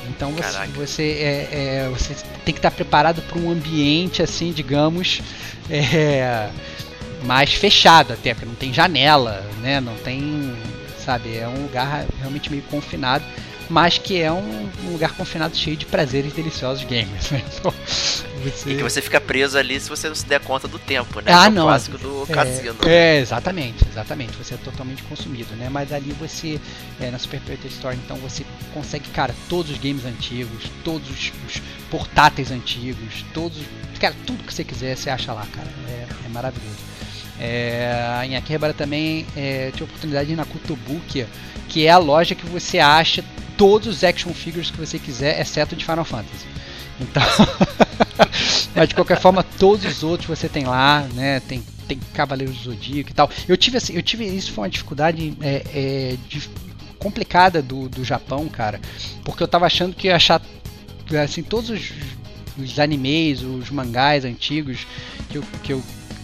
Então 0.09 0.32
você, 0.32 0.66
você, 0.68 1.03
é, 1.03 1.49
é, 1.53 1.88
você 1.90 2.14
tem 2.43 2.55
que 2.55 2.59
estar 2.59 2.70
preparado 2.70 3.20
para 3.20 3.38
um 3.38 3.51
ambiente 3.51 4.22
assim, 4.22 4.51
digamos, 4.51 5.20
é, 5.70 6.49
mais 7.25 7.53
fechado 7.55 8.12
até, 8.12 8.35
porque 8.35 8.47
não 8.47 8.55
tem 8.55 8.73
janela, 8.73 9.45
né? 9.61 9.81
Não 9.81 9.95
tem, 9.97 10.55
sabe, 11.05 11.37
é 11.37 11.49
um 11.49 11.62
lugar 11.62 12.05
realmente 12.18 12.51
meio 12.51 12.62
confinado, 12.64 13.25
mas 13.70 13.97
que 13.97 14.20
é 14.20 14.31
um, 14.31 14.68
um 14.85 14.93
lugar 14.93 15.12
confinado 15.12 15.57
cheio 15.57 15.77
de 15.77 15.87
prazeres 15.87 16.33
deliciosos 16.33 16.85
gamers. 16.85 17.31
Né? 17.31 17.43
Então, 17.59 17.73
você... 18.43 18.73
E 18.73 18.77
que 18.77 18.83
você 18.83 19.01
fica 19.01 19.20
preso 19.20 19.57
ali 19.57 19.79
se 19.79 19.89
você 19.89 20.09
não 20.09 20.14
se 20.16 20.27
der 20.27 20.41
conta 20.41 20.66
do 20.66 20.79
tempo, 20.79 21.20
né? 21.20 21.33
Ah, 21.33 21.47
é 21.47 21.49
o 21.49 21.53
não. 21.53 21.62
clássico 21.66 21.97
do 21.97 22.25
É, 22.29 22.35
cassino. 22.35 22.77
É, 22.85 23.18
exatamente, 23.20 23.87
exatamente. 23.89 24.37
Você 24.37 24.55
é 24.55 24.57
totalmente 24.57 25.03
consumido, 25.05 25.55
né? 25.55 25.68
Mas 25.70 25.93
ali 25.93 26.12
você, 26.18 26.61
é, 27.01 27.11
na 27.11 27.18
Super 27.20 27.41
Potato 27.41 27.66
Store, 27.68 27.97
então 27.97 28.16
você 28.16 28.45
consegue, 28.75 29.09
cara, 29.11 29.33
todos 29.49 29.70
os 29.70 29.79
games 29.79 30.05
antigos, 30.05 30.64
todos 30.85 31.09
os, 31.09 31.33
os 31.47 31.62
portáteis 31.89 32.51
antigos, 32.51 33.25
todos, 33.33 33.59
cara, 34.01 34.14
tudo 34.27 34.43
que 34.43 34.53
você 34.53 34.64
quiser 34.64 34.97
você 34.97 35.09
acha 35.09 35.33
lá, 35.33 35.47
cara. 35.55 35.68
É, 35.89 36.07
é 36.27 36.29
maravilhoso. 36.29 36.91
É, 37.45 38.22
em 38.24 38.36
Akihabara 38.36 38.72
também 38.72 39.26
é, 39.36 39.72
oportunidade 39.80 40.28
de 40.28 40.34
ir 40.34 40.36
na 40.36 40.45
Kutobuki, 40.45 41.26
que 41.68 41.86
é 41.86 41.90
a 41.90 41.99
loja 41.99 42.36
que 42.36 42.47
você 42.47 42.78
acha 42.78 43.24
todos 43.57 43.88
os 43.88 44.05
action 44.05 44.32
figures 44.32 44.70
que 44.70 44.78
você 44.78 44.97
quiser, 44.97 45.40
exceto 45.40 45.74
de 45.74 45.84
Final 45.84 46.05
Fantasy. 46.05 46.47
Então, 47.01 47.20
mas 48.76 48.88
de 48.88 48.95
qualquer 48.95 49.18
forma, 49.20 49.43
todos 49.43 49.84
os 49.84 50.05
outros 50.05 50.28
você 50.28 50.49
tem 50.49 50.66
lá, 50.66 51.01
né? 51.14 51.40
Tem 51.40 51.61
tem 51.88 51.99
Cavaleiros 52.14 52.59
do 52.59 52.62
Zodíaco 52.62 53.11
e 53.11 53.12
tal. 53.12 53.28
Eu 53.49 53.57
tive 53.57 53.76
assim, 53.76 53.95
eu 53.95 54.03
tive 54.03 54.24
isso 54.24 54.53
foi 54.53 54.62
uma 54.62 54.70
dificuldade 54.70 55.36
é, 55.40 55.62
é, 55.74 56.16
de, 56.28 56.49
complicada 56.97 57.61
do, 57.61 57.88
do 57.88 58.05
Japão, 58.05 58.49
cara, 58.49 58.80
porque 59.24 59.43
eu 59.43 59.49
tava 59.49 59.66
achando 59.66 59.97
que 59.97 60.07
ia 60.07 60.14
achar 60.14 60.40
assim 61.22 61.43
todos 61.43 61.70
os, 61.70 61.93
os 62.57 62.78
animes, 62.78 63.43
os 63.43 63.68
mangás 63.70 64.24
antigos 64.24 64.86
que 65.28 65.38
eu, 65.38 65.45
que 65.64 65.72
eu 65.72 65.82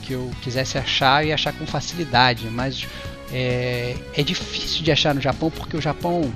que 0.08 0.14
eu 0.14 0.30
quisesse 0.40 0.78
achar 0.78 1.24
e 1.24 1.30
achar 1.30 1.52
com 1.52 1.66
facilidade, 1.66 2.46
mas 2.46 2.86
é, 3.30 3.94
é 4.14 4.22
difícil 4.22 4.82
de 4.82 4.90
achar 4.90 5.14
no 5.14 5.20
Japão 5.20 5.50
porque 5.50 5.76
o 5.76 5.82
Japão 5.82 6.32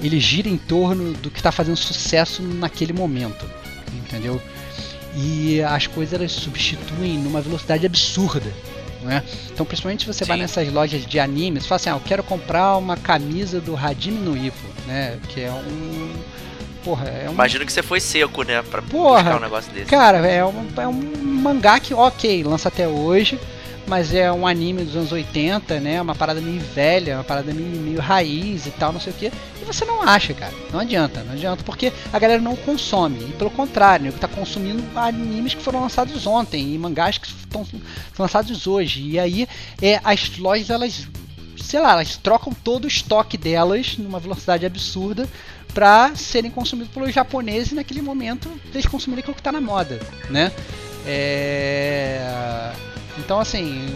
ele 0.00 0.20
gira 0.20 0.48
em 0.48 0.56
torno 0.56 1.14
do 1.14 1.28
que 1.28 1.40
está 1.40 1.50
fazendo 1.50 1.76
sucesso 1.76 2.40
naquele 2.40 2.92
momento, 2.92 3.44
entendeu? 3.92 4.40
E 5.16 5.60
as 5.62 5.88
coisas 5.88 6.14
elas 6.14 6.30
substituem 6.30 7.18
numa 7.18 7.40
velocidade 7.40 7.84
absurda. 7.84 8.52
É? 9.08 9.22
Então, 9.52 9.64
principalmente 9.64 10.00
se 10.02 10.06
você 10.06 10.24
Sim. 10.24 10.28
vai 10.28 10.38
nessas 10.38 10.72
lojas 10.72 11.06
de 11.06 11.20
animes, 11.20 11.62
você 11.62 11.68
fala 11.68 11.76
assim: 11.76 11.90
ah, 11.90 11.94
eu 11.94 12.00
quero 12.00 12.22
comprar 12.22 12.76
uma 12.76 12.96
camisa 12.96 13.60
do 13.60 13.76
Hajime 13.76 14.18
no 14.18 14.36
Ippo, 14.36 14.66
né? 14.86 15.18
Que 15.28 15.42
é 15.42 15.52
um 15.52 16.12
porra, 16.88 17.08
é 17.08 17.28
um... 17.28 17.32
Imagino 17.32 17.66
que 17.66 17.72
você 17.72 17.82
foi 17.82 18.00
seco, 18.00 18.42
né? 18.42 18.62
Pra 18.62 18.80
porra, 18.80 19.36
um 19.36 19.40
negócio 19.40 19.70
desse. 19.72 19.90
Cara, 19.90 20.26
é 20.26 20.42
um, 20.44 20.66
é 20.76 20.88
um 20.88 20.92
mangá 20.92 21.78
que, 21.78 21.92
ok, 21.92 22.42
lança 22.42 22.68
até 22.68 22.88
hoje, 22.88 23.38
mas 23.86 24.14
é 24.14 24.32
um 24.32 24.46
anime 24.46 24.84
dos 24.84 24.96
anos 24.96 25.12
80, 25.12 25.80
né? 25.80 26.00
Uma 26.00 26.14
parada 26.14 26.40
meio 26.40 26.60
velha, 26.60 27.16
uma 27.16 27.24
parada 27.24 27.52
meio, 27.52 27.68
meio 27.68 28.00
raiz 28.00 28.66
e 28.66 28.70
tal, 28.70 28.92
não 28.92 29.00
sei 29.00 29.12
o 29.12 29.16
que. 29.16 29.26
E 29.26 29.64
você 29.66 29.84
não 29.84 30.02
acha, 30.02 30.32
cara. 30.32 30.52
Não 30.72 30.80
adianta, 30.80 31.22
não 31.24 31.34
adianta, 31.34 31.62
porque 31.62 31.92
a 32.10 32.18
galera 32.18 32.40
não 32.40 32.56
consome. 32.56 33.20
E 33.20 33.32
pelo 33.32 33.50
contrário, 33.50 34.06
né, 34.06 34.12
tá 34.18 34.28
consumindo 34.28 34.82
animes 34.96 35.52
que 35.52 35.62
foram 35.62 35.82
lançados 35.82 36.26
ontem 36.26 36.74
e 36.74 36.78
mangás 36.78 37.18
que 37.18 37.26
estão 37.26 37.66
lançados 38.18 38.66
hoje. 38.66 39.02
E 39.02 39.18
aí 39.18 39.46
é, 39.82 40.00
as 40.02 40.38
lojas, 40.38 40.70
elas 40.70 41.06
sei 41.68 41.80
lá, 41.80 41.92
elas 41.92 42.16
trocam 42.16 42.50
todo 42.52 42.86
o 42.86 42.88
estoque 42.88 43.36
delas 43.36 43.98
numa 43.98 44.18
velocidade 44.18 44.64
absurda 44.64 45.28
para 45.78 46.10
serem 46.16 46.50
consumidos 46.50 46.92
pelos 46.92 47.14
japoneses 47.14 47.70
naquele 47.70 48.02
momento 48.02 48.50
eles 48.74 48.84
consumirem 48.84 49.20
aquilo 49.20 49.34
que 49.36 49.40
está 49.40 49.52
na 49.52 49.60
moda, 49.60 50.00
né? 50.28 50.50
É... 51.06 52.72
Então, 53.16 53.38
assim, 53.38 53.86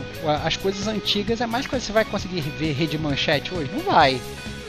as 0.44 0.56
coisas 0.56 0.86
antigas 0.86 1.40
é 1.40 1.46
mais 1.46 1.66
coisa 1.66 1.82
que 1.82 1.86
você 1.88 1.92
vai 1.92 2.04
conseguir 2.04 2.40
ver 2.40 2.72
rede 2.74 2.96
manchete 2.96 3.52
hoje? 3.52 3.68
Não 3.72 3.80
vai. 3.80 4.20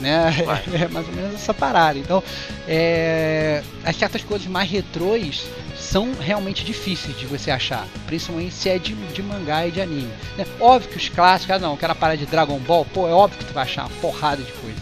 Né? 0.02 0.44
Vai. 0.44 0.64
É 0.74 0.88
mais 0.88 1.08
ou 1.08 1.14
menos 1.14 1.36
essa 1.36 1.54
parada. 1.54 2.00
Então, 2.00 2.24
é... 2.68 3.62
as 3.86 3.96
certas 3.96 4.24
coisas 4.24 4.48
mais 4.48 4.68
retrôs 4.68 5.46
são 5.78 6.12
realmente 6.20 6.66
difíceis 6.66 7.16
de 7.16 7.28
você 7.28 7.52
achar, 7.52 7.88
principalmente 8.08 8.56
se 8.56 8.70
é 8.70 8.80
de, 8.80 8.96
de 8.96 9.22
mangá 9.22 9.68
e 9.68 9.72
de 9.72 9.80
anime. 9.80 10.12
Né? 10.36 10.48
Óbvio 10.60 10.90
que 10.90 10.98
os 10.98 11.10
clássicos, 11.10 11.58
ah, 11.58 11.60
não, 11.60 11.78
quero 11.78 11.92
a 11.92 11.96
parada 11.96 12.18
de 12.18 12.26
Dragon 12.26 12.58
Ball, 12.58 12.84
pô, 12.86 13.08
é 13.08 13.12
óbvio 13.12 13.38
que 13.38 13.46
tu 13.46 13.54
vai 13.54 13.66
achar 13.66 13.84
uma 13.84 14.02
porrada 14.02 14.42
de 14.42 14.52
coisa, 14.54 14.80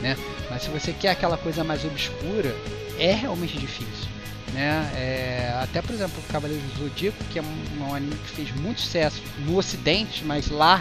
né? 0.00 0.16
Mas 0.54 0.62
se 0.62 0.70
você 0.70 0.92
quer 0.92 1.10
aquela 1.10 1.36
coisa 1.36 1.64
mais 1.64 1.84
obscura, 1.84 2.54
é 2.96 3.12
realmente 3.12 3.58
difícil. 3.58 4.08
Né? 4.52 4.88
É, 4.94 5.58
até 5.60 5.82
por 5.82 5.92
exemplo, 5.92 6.16
o 6.16 6.32
Cavaleiro 6.32 6.62
do 6.62 6.84
Zodíaco, 6.84 7.18
que 7.32 7.40
é 7.40 7.42
um, 7.42 7.80
um, 7.80 7.92
anime 7.92 8.14
que 8.14 8.36
fez 8.36 8.54
muito 8.54 8.80
sucesso 8.80 9.20
no 9.40 9.56
Ocidente, 9.56 10.24
mas 10.24 10.48
lá 10.48 10.80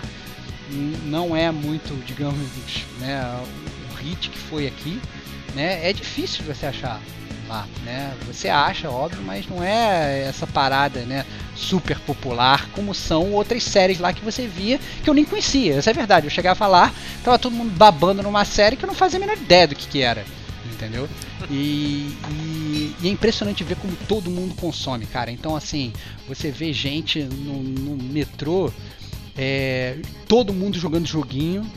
não 1.06 1.36
é 1.36 1.50
muito, 1.50 1.92
digamos, 2.06 2.38
né, 3.00 3.20
o 3.92 3.96
hit 3.96 4.30
que 4.30 4.38
foi 4.38 4.68
aqui. 4.68 5.02
Né? 5.56 5.90
É 5.90 5.92
difícil 5.92 6.44
de 6.44 6.54
você 6.54 6.68
achar 6.68 7.02
lá, 7.54 7.68
né? 7.86 8.16
Você 8.26 8.49
acha, 8.49 8.89
óbvio, 8.89 9.22
mas 9.22 9.47
não 9.47 9.64
é 9.64 10.26
essa 10.28 10.47
parada, 10.47 11.01
né? 11.01 11.24
Super 11.56 11.99
popular 11.99 12.68
como 12.72 12.95
são 12.95 13.32
outras 13.32 13.64
séries 13.64 13.99
lá 13.99 14.12
que 14.12 14.26
você 14.26 14.47
via 14.47 14.80
que 15.04 15.10
eu 15.10 15.14
nem 15.14 15.24
conhecia. 15.24 15.76
Essa 15.76 15.91
é 15.91 15.93
verdade. 15.93 16.26
Eu 16.26 16.32
chegava 16.32 16.66
lá, 16.66 16.91
tava 17.24 17.38
todo 17.38 17.56
mundo 17.56 17.72
babando 17.72 18.24
numa 18.24 18.43
série 18.43 18.76
que 18.76 18.84
eu 18.84 18.88
não 18.88 18.95
fazia 18.95 19.18
a 19.18 19.20
menor 19.20 19.38
ideia 19.38 19.68
do 19.68 19.76
que, 19.76 19.88
que 19.88 20.01
era, 20.01 20.26
entendeu? 20.74 21.08
E, 21.49 22.18
e, 22.32 22.95
e, 23.01 23.08
é 23.08 23.10
impressionante 23.10 23.64
ver 23.64 23.76
como 23.76 23.95
todo 24.08 24.32
mundo 24.32 24.56
consome, 24.56 25.06
cara. 25.06 25.30
Então, 25.30 25.56
assim, 25.56 25.93
você 26.28 26.49
vê 26.49 26.74
gente 26.74 27.20
no, 27.22 27.62
no 27.62 28.04
metrô. 28.04 28.72
É, 29.36 29.97
todo 30.28 30.54
mundo 30.54 30.78
jogando 30.78 31.08
joguinho, 31.08 31.68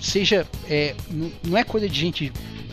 seja 0.00 0.46
é, 0.68 0.94
não 1.42 1.58
é 1.58 1.64
coisa 1.64 1.88
de 1.88 1.98
gente 1.98 2.32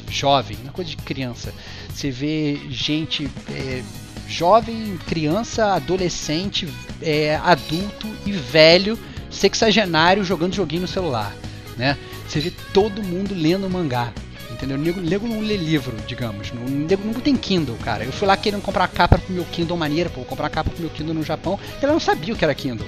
jovem, 0.10 0.58
não 0.64 0.70
é 0.70 0.74
coisa 0.74 0.90
de 0.90 0.98
criança. 0.98 1.54
Você 1.94 2.12
vê 2.12 2.60
gente 2.70 3.30
é, 3.52 3.84
jovem, 4.28 4.98
criança, 5.08 5.74
adolescente, 5.74 6.68
é, 7.02 7.36
adulto 7.38 8.08
e 8.26 8.32
velho, 8.32 8.98
sexagenário 9.30 10.24
jogando 10.24 10.56
joguinho 10.56 10.82
no 10.84 10.88
celular, 10.88 11.34
né? 11.78 11.98
Você 12.28 12.40
vê 12.40 12.52
todo 12.74 13.02
mundo 13.02 13.34
lendo 13.34 13.70
mangá, 13.70 14.12
entendeu? 14.52 14.78
Nego, 14.78 15.28
não 15.28 15.40
lê 15.40 15.56
livro, 15.56 15.96
digamos. 16.06 16.50
O 16.52 16.70
nego 16.70 17.06
não 17.06 17.14
tem 17.14 17.36
Kindle, 17.38 17.78
cara. 17.78 18.04
Eu 18.04 18.12
fui 18.12 18.28
lá 18.28 18.36
querendo 18.36 18.62
comprar 18.62 18.88
capa 18.90 19.18
pro 19.18 19.34
meu 19.34 19.46
Kindle 19.46 19.78
maneira, 19.78 20.10
pô, 20.10 20.22
comprar 20.22 20.50
capa 20.50 20.70
pro 20.70 20.82
meu 20.82 20.90
Kindle 20.90 21.14
no 21.14 21.24
Japão, 21.24 21.58
ela 21.82 21.94
não 21.94 22.00
sabia 22.00 22.34
o 22.34 22.38
que 22.38 22.44
era 22.44 22.54
Kindle. 22.54 22.88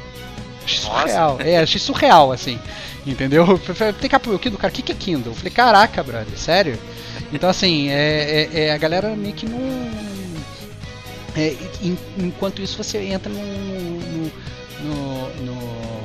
Achei 0.70 0.78
surreal. 0.78 1.38
É, 1.40 1.58
achei 1.58 1.80
surreal, 1.80 2.32
assim. 2.32 2.60
Entendeu? 3.06 3.60
Tem 4.00 4.10
capa 4.10 4.30
meu 4.30 4.38
Kindle, 4.38 4.60
cara, 4.60 4.72
o 4.72 4.76
que, 4.76 4.82
que 4.82 4.92
é 4.92 4.96
Kindle? 4.96 5.32
Eu 5.32 5.36
falei, 5.36 5.52
caraca, 5.52 6.04
brother, 6.04 6.38
sério? 6.38 6.78
Então, 7.34 7.50
assim, 7.50 7.90
é, 7.90 8.50
é, 8.54 8.60
é 8.66 8.72
a 8.72 8.78
galera 8.78 9.16
meio 9.16 9.34
que 9.34 9.46
não. 9.48 9.60
É, 11.36 11.56
enquanto 12.18 12.62
isso, 12.62 12.82
você 12.82 12.98
entra 13.00 13.32
no, 13.32 13.40
no, 13.40 14.32
no, 14.84 15.30
no, 15.46 15.99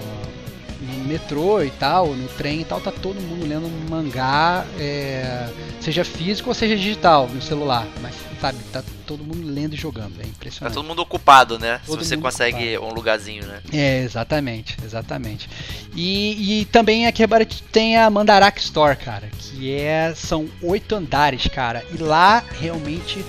metrô 1.04 1.62
e 1.62 1.70
tal, 1.70 2.08
no 2.14 2.28
trem 2.28 2.60
e 2.60 2.64
tal, 2.64 2.80
tá 2.80 2.90
todo 2.90 3.20
mundo 3.20 3.46
lendo 3.46 3.66
um 3.66 3.88
mangá, 3.88 4.64
é, 4.78 5.48
seja 5.80 6.04
físico 6.04 6.50
ou 6.50 6.54
seja 6.54 6.76
digital, 6.76 7.28
no 7.28 7.40
celular. 7.40 7.86
Mas, 8.00 8.14
sabe, 8.40 8.58
tá 8.72 8.82
todo 9.06 9.22
mundo 9.22 9.46
lendo 9.46 9.74
e 9.74 9.76
jogando. 9.76 10.20
É 10.20 10.26
impressionante. 10.26 10.72
Tá 10.72 10.80
todo 10.80 10.86
mundo 10.86 11.00
ocupado, 11.00 11.58
né? 11.58 11.80
Todo 11.86 12.02
Se 12.02 12.08
você 12.08 12.16
consegue 12.16 12.76
ocupado. 12.76 12.92
um 12.92 12.94
lugarzinho, 12.94 13.46
né? 13.46 13.60
É, 13.72 14.02
exatamente, 14.02 14.76
exatamente. 14.84 15.48
E, 15.94 16.60
e 16.60 16.64
também 16.66 17.06
aqui 17.06 17.24
tem 17.70 17.96
a 17.96 18.10
Mandarak 18.10 18.60
Store, 18.60 18.96
cara, 18.96 19.28
que 19.38 19.72
é 19.72 20.12
são 20.14 20.48
oito 20.62 20.94
andares, 20.94 21.46
cara. 21.48 21.84
E 21.92 21.98
lá 21.98 22.42
realmente 22.60 23.24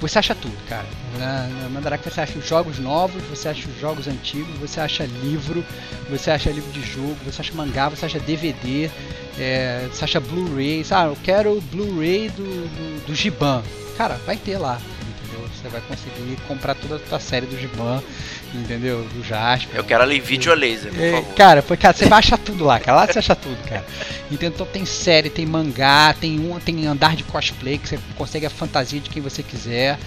você 0.00 0.18
acha 0.18 0.34
tudo, 0.34 0.56
cara. 0.68 0.86
Na, 1.18 1.46
na 1.46 1.68
Mandarak 1.68 2.04
você 2.04 2.20
acha 2.20 2.38
os 2.38 2.46
jogos 2.46 2.78
novos, 2.78 3.22
você 3.24 3.48
acha 3.48 3.68
os 3.68 3.80
jogos 3.80 4.08
antigos, 4.08 4.56
você 4.58 4.80
acha 4.80 5.04
livro, 5.22 5.64
você 6.10 6.30
acha 6.30 6.50
livro 6.50 6.70
de 6.72 6.82
jogo, 6.82 7.16
você 7.24 7.40
acha 7.40 7.52
mangá, 7.54 7.88
você 7.88 8.06
acha 8.06 8.18
DVD, 8.18 8.90
é, 9.38 9.88
você 9.90 10.04
acha 10.04 10.20
Blu-ray. 10.20 10.84
Ah, 10.90 11.06
eu 11.06 11.16
quero 11.22 11.56
o 11.56 11.60
Blu-ray 11.60 12.28
do, 12.30 12.44
do, 12.44 13.06
do 13.06 13.14
Giban. 13.14 13.62
Cara, 13.96 14.20
vai 14.26 14.36
ter 14.36 14.58
lá. 14.58 14.80
Você 15.60 15.68
vai 15.68 15.80
conseguir 15.80 16.36
comprar 16.46 16.76
toda 16.76 16.96
a 16.96 16.98
tua 17.00 17.18
série 17.18 17.46
do 17.46 17.58
Giban, 17.58 18.00
entendeu? 18.54 19.02
Do 19.12 19.24
Jasper. 19.24 19.76
Eu 19.76 19.82
quero 19.82 20.04
ali 20.04 20.20
vídeo 20.20 20.54
laser, 20.54 20.92
por 20.92 21.02
é, 21.02 21.12
favor. 21.12 21.34
Cara, 21.34 21.62
foi, 21.62 21.76
cara, 21.76 21.96
você 21.96 22.06
vai 22.06 22.20
achar 22.20 22.38
tudo 22.38 22.64
lá, 22.64 22.78
cara. 22.78 22.98
Lá 22.98 23.06
você 23.06 23.18
acha 23.18 23.34
tudo, 23.34 23.56
cara. 23.68 23.84
Então 24.30 24.66
tem 24.66 24.84
série, 24.84 25.28
tem 25.28 25.44
mangá, 25.44 26.14
tem 26.14 26.38
um, 26.38 26.60
tem 26.60 26.86
andar 26.86 27.16
de 27.16 27.24
cosplay 27.24 27.76
que 27.76 27.88
você 27.88 27.98
consegue 28.16 28.46
a 28.46 28.50
fantasia 28.50 29.00
de 29.00 29.10
quem 29.10 29.20
você 29.20 29.42
quiser, 29.42 29.98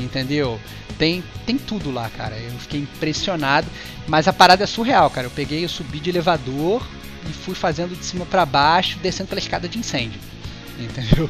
entendeu? 0.00 0.60
Tem, 0.98 1.22
tem 1.46 1.56
tudo 1.56 1.90
lá, 1.90 2.10
cara. 2.10 2.36
Eu 2.36 2.50
fiquei 2.58 2.80
impressionado, 2.80 3.66
mas 4.06 4.28
a 4.28 4.32
parada 4.32 4.64
é 4.64 4.66
surreal, 4.66 5.10
cara. 5.10 5.26
Eu 5.26 5.30
peguei, 5.30 5.64
eu 5.64 5.68
subi 5.68 6.00
de 6.00 6.10
elevador 6.10 6.86
e 7.28 7.32
fui 7.32 7.54
fazendo 7.54 7.96
de 7.96 8.04
cima 8.04 8.26
para 8.26 8.44
baixo, 8.44 8.98
descendo 9.02 9.28
pela 9.28 9.40
escada 9.40 9.68
de 9.68 9.78
incêndio 9.78 10.20
entendeu? 10.80 11.28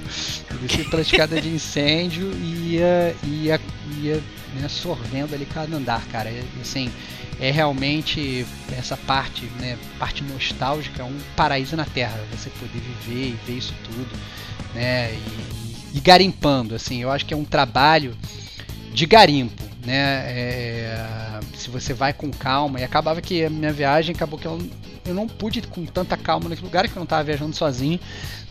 Eu 0.51 0.59
desci 0.59 0.85
pela 0.85 1.03
escada 1.03 1.41
de 1.41 1.49
incêndio 1.49 2.33
e 2.33 2.75
ia, 2.75 3.16
ia, 3.25 3.61
ia 4.01 4.23
né, 4.55 4.68
sorvendo 4.68 5.35
ali 5.35 5.47
cada 5.47 5.77
andar, 5.77 6.05
cara. 6.07 6.31
E, 6.31 6.45
assim, 6.61 6.91
é 7.41 7.51
realmente 7.51 8.47
essa 8.77 8.97
parte, 8.97 9.47
né, 9.59 9.77
parte 9.99 10.23
nostálgica, 10.23 11.05
um 11.05 11.18
paraíso 11.35 11.77
na 11.77 11.85
Terra. 11.85 12.21
Você 12.33 12.51
poder 12.51 12.81
viver 12.81 13.29
e 13.29 13.39
ver 13.47 13.59
isso 13.59 13.75
tudo, 13.85 14.11
né? 14.75 15.12
E, 15.12 15.97
e 15.97 16.01
garimpando, 16.01 16.75
assim, 16.75 17.03
eu 17.03 17.11
acho 17.11 17.27
que 17.27 17.35
é 17.35 17.37
um 17.37 17.45
trabalho 17.45 18.16
de 18.93 19.07
garimpo, 19.07 19.62
né? 19.84 20.24
É, 20.26 21.41
se 21.55 21.70
você 21.70 21.93
vai 21.93 22.12
com 22.12 22.30
calma 22.30 22.80
e 22.80 22.84
acabava 22.84 23.20
que 23.20 23.45
a 23.45 23.51
minha 23.51 23.72
viagem 23.72 24.14
acabou 24.14 24.38
que 24.38 24.47
eu, 24.47 24.59
eu 25.07 25.14
não 25.14 25.26
pude 25.26 25.61
ir 25.61 25.66
com 25.66 25.84
tanta 25.84 26.16
calma 26.16 26.49
naquele 26.49 26.66
lugar 26.66 26.86
que 26.86 26.93
eu 26.93 27.01
não 27.01 27.05
estava 27.05 27.24
viajando 27.24 27.55
sozinho 27.55 28.01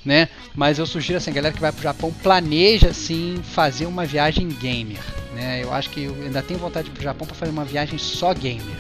né? 0.04 0.30
Mas 0.56 0.80
eu 0.80 0.86
sugiro 0.86 1.18
assim, 1.18 1.32
a 1.32 1.34
galera 1.34 1.54
que 1.54 1.62
vai 1.62 1.72
pro 1.72 1.82
Japão 1.82 2.12
planeja 2.24 2.90
assim 2.90 3.40
fazer 3.44 3.86
uma 3.86 4.06
viagem 4.06 4.48
gamer, 4.48 5.00
né? 5.34 5.64
Eu 5.64 5.74
acho 5.74 5.90
que 5.90 6.04
eu 6.04 6.16
ainda 6.16 6.42
tenho 6.42 6.60
vontade 6.60 6.86
de 6.86 6.92
ir 6.92 6.94
pro 6.94 7.04
Japão 7.04 7.28
para 7.28 7.36
fazer 7.36 7.52
uma 7.52 7.66
viagem 7.66 7.98
só 7.98 8.34
gamer, 8.34 8.78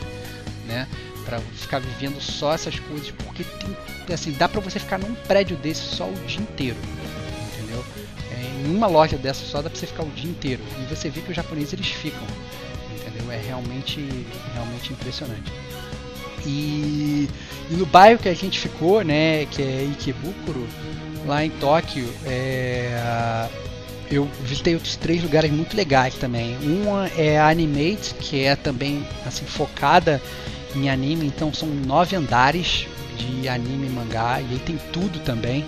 né? 0.68 0.88
Para 1.26 1.40
ficar 1.40 1.80
vivendo 1.80 2.20
só 2.20 2.54
essas 2.54 2.80
coisas, 2.80 3.12
porque 3.12 3.44
tem, 3.44 4.14
assim, 4.14 4.32
dá 4.32 4.50
para 4.50 4.62
você 4.62 4.80
ficar 4.80 4.98
num 4.98 5.14
prédio 5.28 5.56
desse 5.58 5.82
só 5.82 6.10
o 6.10 6.14
dia 6.26 6.42
inteiro? 6.42 6.78
É, 8.60 8.68
em 8.68 8.76
uma 8.76 8.88
loja 8.88 9.18
dessa 9.18 9.46
só 9.46 9.62
dá 9.62 9.70
para 9.70 9.80
você 9.80 9.88
ficar 9.88 10.04
o 10.04 10.10
dia 10.10 10.30
inteiro 10.30 10.62
e 10.80 10.94
você 10.94 11.10
vê 11.10 11.22
que 11.22 11.30
os 11.30 11.36
japoneses 11.36 11.74
eles 11.74 11.88
ficam, 11.88 12.28
entendeu? 12.96 13.32
É 13.32 13.38
realmente 13.38 14.26
realmente 14.54 14.94
impressionante. 14.94 15.52
E, 16.46 17.28
e 17.70 17.74
no 17.74 17.86
bairro 17.86 18.20
que 18.20 18.30
a 18.30 18.34
gente 18.34 18.60
ficou, 18.60 19.04
né, 19.04 19.46
que 19.46 19.62
é 19.62 19.84
Ikebukuro, 19.92 20.68
lá 21.26 21.44
em 21.44 21.50
Tóquio, 21.50 22.08
é, 22.26 23.48
eu 24.10 24.28
visitei 24.44 24.74
outros 24.74 24.96
três 24.96 25.22
lugares 25.22 25.52
muito 25.52 25.76
legais 25.76 26.16
também. 26.16 26.58
Uma 26.64 27.08
é 27.18 27.38
a 27.38 27.50
Animate, 27.50 28.14
que 28.16 28.44
é 28.44 28.56
também 28.56 29.06
assim 29.26 29.46
focada 29.46 30.22
em 30.76 30.90
anime, 30.90 31.26
então 31.26 31.54
são 31.54 31.68
nove 31.68 32.16
andares 32.16 32.88
de 33.18 33.50
anime 33.50 33.88
e 33.88 33.90
mangá, 33.90 34.40
e 34.40 34.54
aí 34.54 34.60
tem 34.60 34.78
tudo 34.94 35.20
também. 35.20 35.66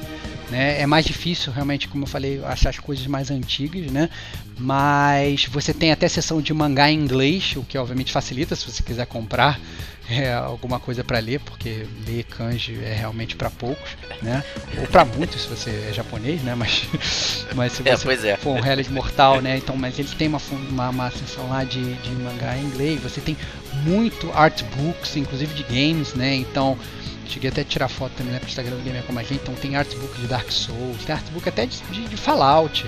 Né? 0.52 0.82
É 0.82 0.86
mais 0.86 1.06
difícil, 1.06 1.52
realmente, 1.54 1.88
como 1.88 2.04
eu 2.04 2.08
falei, 2.08 2.44
achar 2.44 2.70
as 2.72 2.78
coisas 2.78 3.08
mais 3.08 3.32
antigas, 3.32 3.90
né? 3.90 4.10
Mas 4.60 5.46
você 5.46 5.74
tem 5.74 5.94
até 5.94 6.10
sessão 6.10 6.42
de 6.42 6.54
mangá 6.54 6.92
em 6.92 7.00
inglês, 7.00 7.54
o 7.56 7.64
que 7.64 7.78
obviamente 7.78 8.12
facilita 8.12 8.54
se 8.54 8.70
você 8.70 8.84
quiser 8.84 9.06
comprar 9.06 9.58
é, 10.12 10.34
alguma 10.34 10.78
coisa 10.78 11.06
para 11.06 11.20
ler, 11.20 11.40
porque 11.40 11.88
ler 12.06 12.26
kanji 12.26 12.78
é 12.84 12.94
realmente 12.94 13.36
para 13.38 13.50
poucos, 13.50 13.92
né? 14.22 14.44
Ou 14.78 14.86
para 14.88 15.06
muitos 15.06 15.42
se 15.42 15.48
você 15.48 15.70
é 15.90 15.94
japonês, 15.94 16.42
né? 16.44 16.54
Mas, 16.54 16.86
mas 17.56 17.72
se 17.72 17.88
É, 17.88 17.96
você 17.96 18.04
pois 18.04 18.26
é. 18.26 18.36
for 18.36 18.58
um 18.58 18.60
realist 18.60 18.92
mortal, 18.92 19.40
né? 19.42 19.56
Então, 19.58 19.78
mas 19.78 19.98
eles 19.98 20.12
têm 20.12 20.28
uma, 20.28 20.42
uma, 20.70 20.90
uma 20.90 21.12
seção 21.12 21.48
lá 21.48 21.64
de, 21.64 21.94
de 21.96 22.12
mangá 22.12 22.58
em 22.58 22.66
inglês. 22.66 23.02
Você 23.02 23.22
tem 23.22 23.38
muito 23.86 24.30
artbooks, 24.34 25.16
inclusive 25.16 25.54
de 25.54 25.64
games, 25.64 26.14
né? 26.14 26.36
Então, 26.36 26.78
cheguei 27.32 27.50
até 27.50 27.62
a 27.62 27.66
tirar 27.66 27.88
foto 27.88 28.12
também 28.18 28.34
né, 28.34 28.40
pro 28.40 28.48
Instagram 28.48 28.76
do 28.76 28.84
Gamer 28.84 29.04
Como 29.04 29.20
a 29.20 29.24
Gente. 29.24 29.42
Então, 29.42 29.54
tem 29.56 29.76
artbook 29.76 30.20
de 30.20 30.28
Dark 30.28 30.52
Souls, 30.52 31.04
tem 31.06 31.16
artbook 31.16 31.48
até 31.48 31.66
de, 31.66 31.82
de, 31.92 32.08
de 32.08 32.18
Fallout, 32.18 32.86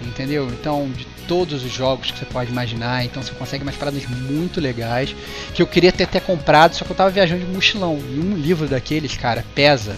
entendeu? 0.00 0.48
Então, 0.48 0.90
de 0.90 1.04
todos 1.28 1.62
os 1.62 1.72
jogos 1.72 2.10
que 2.10 2.18
você 2.18 2.24
pode 2.24 2.50
imaginar. 2.50 3.04
Então, 3.04 3.22
você 3.22 3.32
consegue 3.32 3.62
umas 3.62 3.76
paradas 3.76 4.04
muito 4.06 4.60
legais 4.60 5.14
que 5.54 5.62
eu 5.62 5.66
queria 5.66 5.92
ter 5.92 6.04
até 6.04 6.20
comprado, 6.20 6.74
só 6.74 6.84
que 6.84 6.90
eu 6.90 6.96
tava 6.96 7.10
viajando 7.10 7.44
de 7.44 7.52
mochilão. 7.52 7.98
E 8.10 8.18
um 8.18 8.36
livro 8.36 8.66
daqueles, 8.66 9.16
cara, 9.16 9.44
pesa 9.54 9.96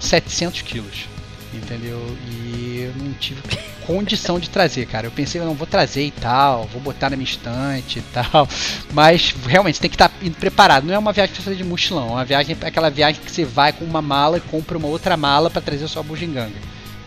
700 0.00 0.62
quilos, 0.62 1.06
entendeu? 1.52 2.00
E 2.30 2.80
eu 2.82 3.02
não 3.02 3.12
tive 3.14 3.40
condição 3.86 4.38
de 4.38 4.50
trazer, 4.50 4.86
cara. 4.86 5.06
Eu 5.06 5.10
pensei, 5.10 5.40
eu 5.40 5.44
não 5.44 5.54
vou 5.54 5.66
trazer 5.66 6.04
e 6.04 6.10
tal, 6.10 6.64
vou 6.66 6.80
botar 6.80 7.10
na 7.10 7.16
minha 7.16 7.28
estante 7.28 7.98
e 7.98 8.02
tal. 8.02 8.48
Mas 8.92 9.34
realmente 9.46 9.80
tem 9.80 9.90
que 9.90 9.96
estar 9.96 10.10
indo 10.22 10.36
preparado. 10.36 10.84
Não 10.84 10.94
é 10.94 10.98
uma 10.98 11.12
viagem 11.12 11.34
fazer 11.34 11.56
de 11.56 11.64
mochilão, 11.64 12.08
é 12.08 12.12
uma 12.12 12.24
viagem, 12.24 12.56
é 12.60 12.66
aquela 12.66 12.90
viagem 12.90 13.20
que 13.22 13.30
você 13.30 13.44
vai 13.44 13.72
com 13.72 13.84
uma 13.84 14.02
mala 14.02 14.38
e 14.38 14.40
compra 14.40 14.78
uma 14.78 14.88
outra 14.88 15.16
mala 15.16 15.50
para 15.50 15.62
trazer 15.62 15.84
a 15.84 15.88
sua 15.88 16.02
bugiganga. 16.02 16.58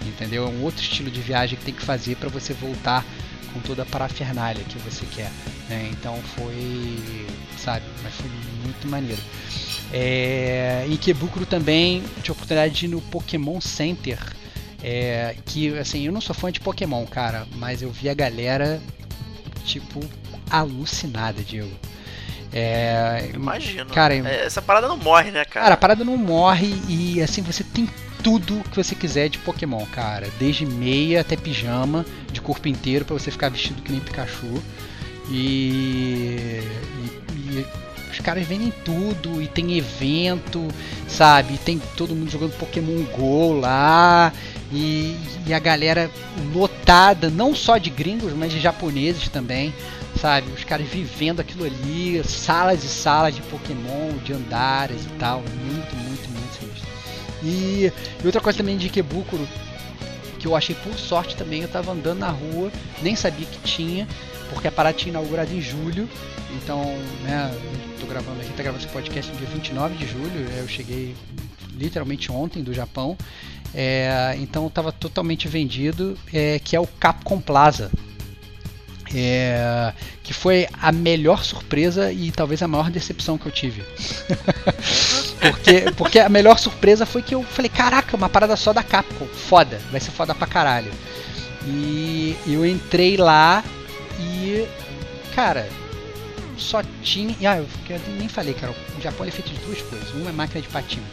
Entendeu? 0.05 0.45
É 0.45 0.49
um 0.49 0.63
outro 0.63 0.81
estilo 0.81 1.11
de 1.11 1.19
viagem 1.19 1.57
que 1.57 1.65
tem 1.65 1.73
que 1.73 1.83
fazer 1.83 2.15
para 2.15 2.29
você 2.29 2.53
voltar 2.53 3.03
com 3.53 3.59
toda 3.59 3.83
a 3.83 3.85
parafernália 3.85 4.63
que 4.63 4.77
você 4.79 5.05
quer. 5.13 5.31
Né? 5.69 5.89
Então 5.91 6.15
foi, 6.35 7.05
sabe, 7.57 7.85
mas 8.03 8.13
foi 8.13 8.29
muito 8.63 8.87
maneiro. 8.87 9.21
É, 9.91 10.85
em 10.87 10.93
Ikebukuro 10.93 11.45
também 11.45 12.01
tive 12.17 12.29
a 12.29 12.31
oportunidade 12.33 12.73
de 12.73 12.85
ir 12.85 12.89
no 12.89 13.01
Pokémon 13.01 13.59
Center. 13.61 14.19
É, 14.83 15.35
que 15.45 15.75
assim, 15.77 16.05
eu 16.05 16.11
não 16.11 16.21
sou 16.21 16.35
fã 16.35 16.51
de 16.51 16.59
Pokémon, 16.59 17.05
cara, 17.05 17.47
mas 17.55 17.81
eu 17.81 17.89
vi 17.91 18.09
a 18.09 18.13
galera 18.13 18.79
tipo 19.65 19.99
alucinada, 20.49 21.41
Diego. 21.41 21.71
É, 22.53 23.31
Imagino. 23.33 23.89
Cara, 23.93 24.13
É, 24.15 24.45
essa 24.45 24.61
parada 24.61 24.87
não 24.87 24.97
morre, 24.97 25.31
né, 25.31 25.43
cara? 25.45 25.63
Cara, 25.65 25.73
a 25.73 25.77
parada 25.77 26.03
não 26.05 26.15
morre 26.15 26.81
e 26.87 27.21
assim 27.21 27.41
você 27.41 27.63
tem 27.63 27.89
tudo 28.23 28.63
que 28.69 28.75
você 28.75 28.95
quiser 28.95 29.29
de 29.29 29.37
Pokémon, 29.39 29.85
cara. 29.87 30.29
Desde 30.39 30.65
meia 30.65 31.21
até 31.21 31.35
pijama, 31.35 32.05
de 32.31 32.39
corpo 32.39 32.67
inteiro 32.67 33.03
pra 33.03 33.17
você 33.17 33.29
ficar 33.31 33.49
vestido 33.49 33.81
que 33.81 33.91
nem 33.91 33.99
Pikachu. 33.99 34.61
E, 35.29 36.61
e- 37.35 37.59
e 37.59 37.65
os 38.11 38.19
caras 38.19 38.45
vendem 38.47 38.73
tudo 38.85 39.41
e 39.41 39.47
tem 39.47 39.77
evento, 39.77 40.67
sabe? 41.07 41.55
E 41.55 41.57
tem 41.57 41.81
todo 41.95 42.15
mundo 42.15 42.31
jogando 42.31 42.57
Pokémon 42.57 43.03
Go 43.15 43.59
lá. 43.59 44.33
E, 44.71 45.17
e 45.45 45.53
a 45.53 45.59
galera 45.59 46.11
lotada, 46.53 47.29
não 47.29 47.55
só 47.55 47.77
de 47.77 47.89
gringos, 47.89 48.33
mas 48.33 48.51
de 48.51 48.59
japoneses 48.59 49.29
também 49.29 49.73
sabe? 50.17 50.51
Os 50.51 50.63
caras 50.63 50.87
vivendo 50.87 51.39
aquilo 51.39 51.63
ali, 51.63 52.21
salas 52.23 52.83
e 52.83 52.87
salas 52.87 53.35
de 53.35 53.41
Pokémon, 53.43 54.17
de 54.23 54.33
andares 54.33 55.03
e 55.03 55.09
tal. 55.19 55.41
Muito, 55.41 55.95
muito, 55.95 56.29
muito 56.29 56.59
sinistro. 56.59 56.89
E, 57.43 57.91
e 58.21 58.25
outra 58.25 58.41
coisa 58.41 58.57
também 58.57 58.77
de 58.77 58.87
Ikebukuro, 58.87 59.47
que 60.37 60.47
eu 60.47 60.55
achei 60.55 60.75
por 60.75 60.93
sorte 60.97 61.35
também, 61.35 61.61
eu 61.61 61.67
tava 61.67 61.91
andando 61.91 62.19
na 62.19 62.29
rua, 62.29 62.71
nem 63.01 63.15
sabia 63.15 63.45
que 63.45 63.59
tinha, 63.59 64.07
porque 64.49 64.67
a 64.67 64.71
parada 64.71 64.97
tinha 64.97 65.09
inaugurado 65.09 65.53
em 65.53 65.61
julho. 65.61 66.07
Então, 66.55 66.83
né, 67.23 67.53
tô 67.99 68.05
gravando, 68.05 68.39
a 68.39 68.43
gente 68.43 68.55
tá 68.55 68.63
gravando 68.63 68.83
esse 68.83 68.91
podcast 68.91 69.31
no 69.31 69.37
dia 69.37 69.47
29 69.47 69.95
de 69.95 70.07
julho, 70.07 70.47
eu 70.57 70.67
cheguei 70.67 71.15
literalmente 71.75 72.31
ontem 72.31 72.63
do 72.63 72.73
Japão. 72.73 73.17
É, 73.73 74.35
então 74.39 74.67
estava 74.67 74.91
totalmente 74.91 75.47
vendido, 75.47 76.17
é, 76.33 76.57
que 76.59 76.75
é 76.75 76.79
o 76.79 76.87
Capcom 76.87 77.39
Plaza, 77.39 77.91
é, 79.13 79.93
que 80.23 80.33
foi 80.33 80.67
a 80.81 80.91
melhor 80.91 81.43
surpresa 81.43 82.11
e 82.11 82.31
talvez 82.31 82.61
a 82.61 82.67
maior 82.67 82.89
decepção 82.89 83.37
que 83.37 83.45
eu 83.45 83.51
tive. 83.51 83.83
porque, 85.39 85.91
porque 85.95 86.19
a 86.19 86.29
melhor 86.29 86.57
surpresa 86.57 87.05
foi 87.05 87.21
que 87.21 87.35
eu 87.35 87.43
falei, 87.43 87.69
caraca, 87.69 88.15
uma 88.15 88.29
parada 88.29 88.55
só 88.55 88.73
da 88.73 88.83
Capcom, 88.83 89.25
foda, 89.25 89.79
vai 89.91 89.99
ser 89.99 90.11
foda 90.11 90.33
pra 90.35 90.47
caralho. 90.47 90.91
E 91.65 92.37
eu 92.45 92.65
entrei 92.65 93.17
lá 93.17 93.63
e, 94.19 94.65
cara, 95.35 95.67
só 96.57 96.81
tinha. 97.03 97.35
Ah, 97.49 97.57
eu 97.57 97.67
nem 98.17 98.27
falei, 98.27 98.53
cara, 98.53 98.73
o 98.97 99.01
Japão 99.01 99.25
é 99.25 99.31
feito 99.31 99.51
de 99.51 99.59
duas 99.59 99.81
coisas. 99.81 100.09
Uma 100.13 100.29
é 100.29 100.33
máquina 100.33 100.61
de 100.61 100.67
patinco. 100.69 101.05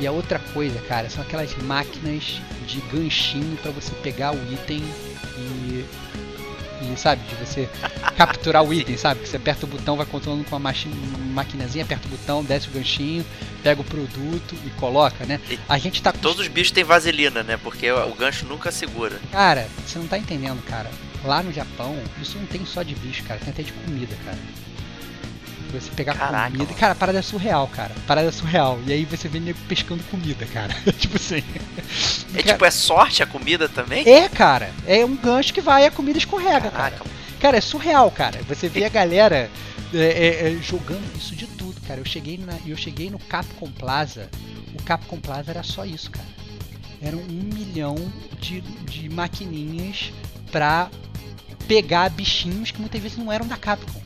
E 0.00 0.06
a 0.06 0.12
outra 0.12 0.38
coisa, 0.52 0.78
cara, 0.80 1.08
são 1.08 1.22
aquelas 1.22 1.54
máquinas 1.58 2.40
de 2.66 2.80
ganchinho 2.92 3.56
para 3.58 3.70
você 3.70 3.92
pegar 4.02 4.32
o 4.34 4.52
item 4.52 4.82
e 5.38 5.84
sabe, 6.96 7.22
de 7.28 7.34
você 7.34 7.68
capturar 8.16 8.62
o 8.62 8.72
item, 8.74 8.96
sabe? 8.96 9.20
Que 9.20 9.28
você 9.28 9.36
aperta 9.36 9.66
o 9.66 9.68
botão, 9.68 9.96
vai 9.96 10.06
controlando 10.06 10.44
com 10.44 10.56
uma 10.56 10.72
maquinazinha, 11.32 11.84
aperta 11.84 12.06
o 12.06 12.10
botão, 12.10 12.44
desce 12.44 12.68
o 12.68 12.70
ganchinho, 12.72 13.24
pega 13.62 13.80
o 13.80 13.84
produto 13.84 14.56
e 14.66 14.70
coloca, 14.70 15.24
né? 15.24 15.40
E 15.50 15.58
A 15.68 15.78
gente 15.78 16.02
tá 16.02 16.12
Todos 16.12 16.40
os 16.40 16.48
bichos 16.48 16.72
têm 16.72 16.84
vaselina, 16.84 17.42
né? 17.42 17.56
Porque 17.56 17.90
o 17.90 18.14
gancho 18.14 18.46
nunca 18.46 18.70
segura. 18.70 19.18
Cara, 19.30 19.66
você 19.86 19.98
não 19.98 20.06
tá 20.06 20.18
entendendo, 20.18 20.62
cara. 20.64 20.90
Lá 21.24 21.42
no 21.42 21.52
Japão, 21.52 21.96
isso 22.20 22.36
não 22.36 22.46
tem 22.46 22.64
só 22.66 22.82
de 22.82 22.94
bicho, 22.96 23.22
cara, 23.24 23.38
tem 23.38 23.50
até 23.50 23.62
de 23.62 23.72
comida, 23.72 24.14
cara. 24.24 24.38
Você 25.72 25.90
pegar 25.90 26.14
Caraca, 26.14 26.50
comida. 26.50 26.74
Cara, 26.74 26.92
a 26.92 26.94
parada 26.94 27.18
é 27.18 27.22
surreal, 27.22 27.66
cara. 27.68 27.92
A 27.96 28.06
parada 28.06 28.28
é 28.28 28.32
surreal. 28.32 28.78
E 28.86 28.92
aí 28.92 29.04
você 29.04 29.28
vê 29.28 29.40
nego 29.40 29.58
pescando 29.68 30.02
comida, 30.04 30.44
cara. 30.46 30.74
tipo 30.98 31.16
assim. 31.16 31.42
É 32.34 32.42
Cara, 32.42 32.52
tipo, 32.52 32.64
é 32.64 32.70
sorte 32.70 33.22
a 33.22 33.26
comida 33.26 33.68
também? 33.68 34.08
É, 34.08 34.28
cara. 34.28 34.70
É 34.86 35.04
um 35.04 35.16
gancho 35.16 35.54
que 35.54 35.60
vai 35.60 35.84
e 35.84 35.86
a 35.86 35.90
comida 35.90 36.18
escorrega, 36.18 36.70
cara. 36.70 36.90
Caraca, 36.90 37.04
Cara, 37.40 37.56
é 37.56 37.60
surreal, 37.60 38.10
cara. 38.10 38.40
Você 38.48 38.68
vê 38.68 38.84
a 38.84 38.88
galera 38.88 39.50
é, 39.92 39.98
é, 39.98 40.48
é, 40.48 40.62
jogando 40.62 41.04
isso 41.16 41.34
de 41.34 41.46
tudo, 41.46 41.80
cara. 41.82 42.00
Eu 42.00 42.04
cheguei, 42.04 42.38
na, 42.38 42.56
eu 42.66 42.76
cheguei 42.76 43.10
no 43.10 43.18
Capcom 43.18 43.70
Plaza. 43.70 44.30
O 44.78 44.82
Capcom 44.82 45.18
Plaza 45.18 45.50
era 45.50 45.62
só 45.62 45.84
isso, 45.84 46.10
cara. 46.10 46.28
Eram 47.00 47.18
um 47.18 47.54
milhão 47.54 47.96
de, 48.38 48.60
de 48.60 49.08
maquininhas 49.08 50.12
pra 50.50 50.88
pegar 51.66 52.10
bichinhos 52.10 52.70
que 52.70 52.80
muitas 52.80 53.00
vezes 53.00 53.18
não 53.18 53.32
eram 53.32 53.46
da 53.46 53.56
Capcom. 53.56 54.01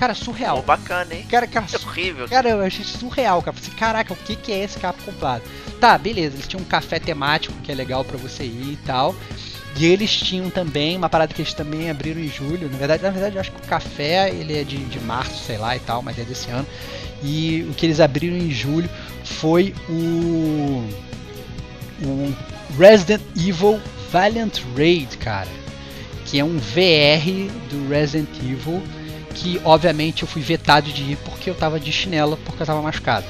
Cara, 0.00 0.14
surreal. 0.14 0.62
bacana, 0.62 1.14
hein? 1.14 1.26
Cara, 1.28 1.46
cara, 1.46 1.66
É 1.70 1.76
horrível. 1.76 2.26
Cara, 2.26 2.48
eu 2.48 2.62
achei 2.62 2.82
surreal, 2.82 3.42
cara. 3.42 3.54
Falei, 3.54 3.78
caraca, 3.78 4.14
o 4.14 4.16
que, 4.16 4.34
que 4.34 4.50
é 4.50 4.64
esse 4.64 4.78
Capcom 4.78 5.12
Plaza? 5.12 5.42
Tá, 5.78 5.98
beleza, 5.98 6.36
eles 6.36 6.48
tinham 6.48 6.62
um 6.62 6.66
café 6.66 6.98
temático 6.98 7.54
que 7.62 7.70
é 7.70 7.74
legal 7.74 8.02
pra 8.02 8.16
você 8.16 8.44
ir 8.44 8.72
e 8.72 8.78
tal. 8.86 9.14
E 9.76 9.84
eles 9.84 10.10
tinham 10.10 10.48
também 10.48 10.96
uma 10.96 11.10
parada 11.10 11.34
que 11.34 11.42
eles 11.42 11.52
também 11.52 11.90
abriram 11.90 12.18
em 12.18 12.28
julho. 12.28 12.70
Na 12.70 12.78
verdade, 12.78 13.02
na 13.02 13.10
verdade, 13.10 13.36
eu 13.36 13.42
acho 13.42 13.52
que 13.52 13.60
o 13.60 13.68
café 13.68 14.30
ele 14.30 14.58
é 14.58 14.64
de, 14.64 14.78
de 14.78 14.98
março, 15.00 15.44
sei 15.44 15.58
lá 15.58 15.76
e 15.76 15.80
tal, 15.80 16.00
mas 16.00 16.18
é 16.18 16.22
desse 16.22 16.50
ano. 16.50 16.66
E 17.22 17.66
o 17.70 17.74
que 17.74 17.84
eles 17.84 18.00
abriram 18.00 18.38
em 18.38 18.50
julho 18.50 18.88
foi 19.22 19.74
o 19.86 20.82
o 22.02 22.34
Resident 22.78 23.20
Evil 23.36 23.78
Valiant 24.10 24.62
Raid, 24.74 25.18
cara, 25.18 25.50
que 26.24 26.38
é 26.38 26.44
um 26.44 26.56
VR 26.56 27.52
do 27.68 27.86
Resident 27.90 28.30
Evil 28.38 28.82
que 29.40 29.58
obviamente 29.64 30.22
eu 30.22 30.28
fui 30.28 30.42
vetado 30.42 30.92
de 30.92 31.12
ir 31.12 31.16
porque 31.24 31.48
eu 31.48 31.54
tava 31.54 31.80
de 31.80 31.90
chinelo 31.90 32.36
porque 32.44 32.62
eu 32.62 32.66
tava 32.66 32.82
machucado. 32.82 33.24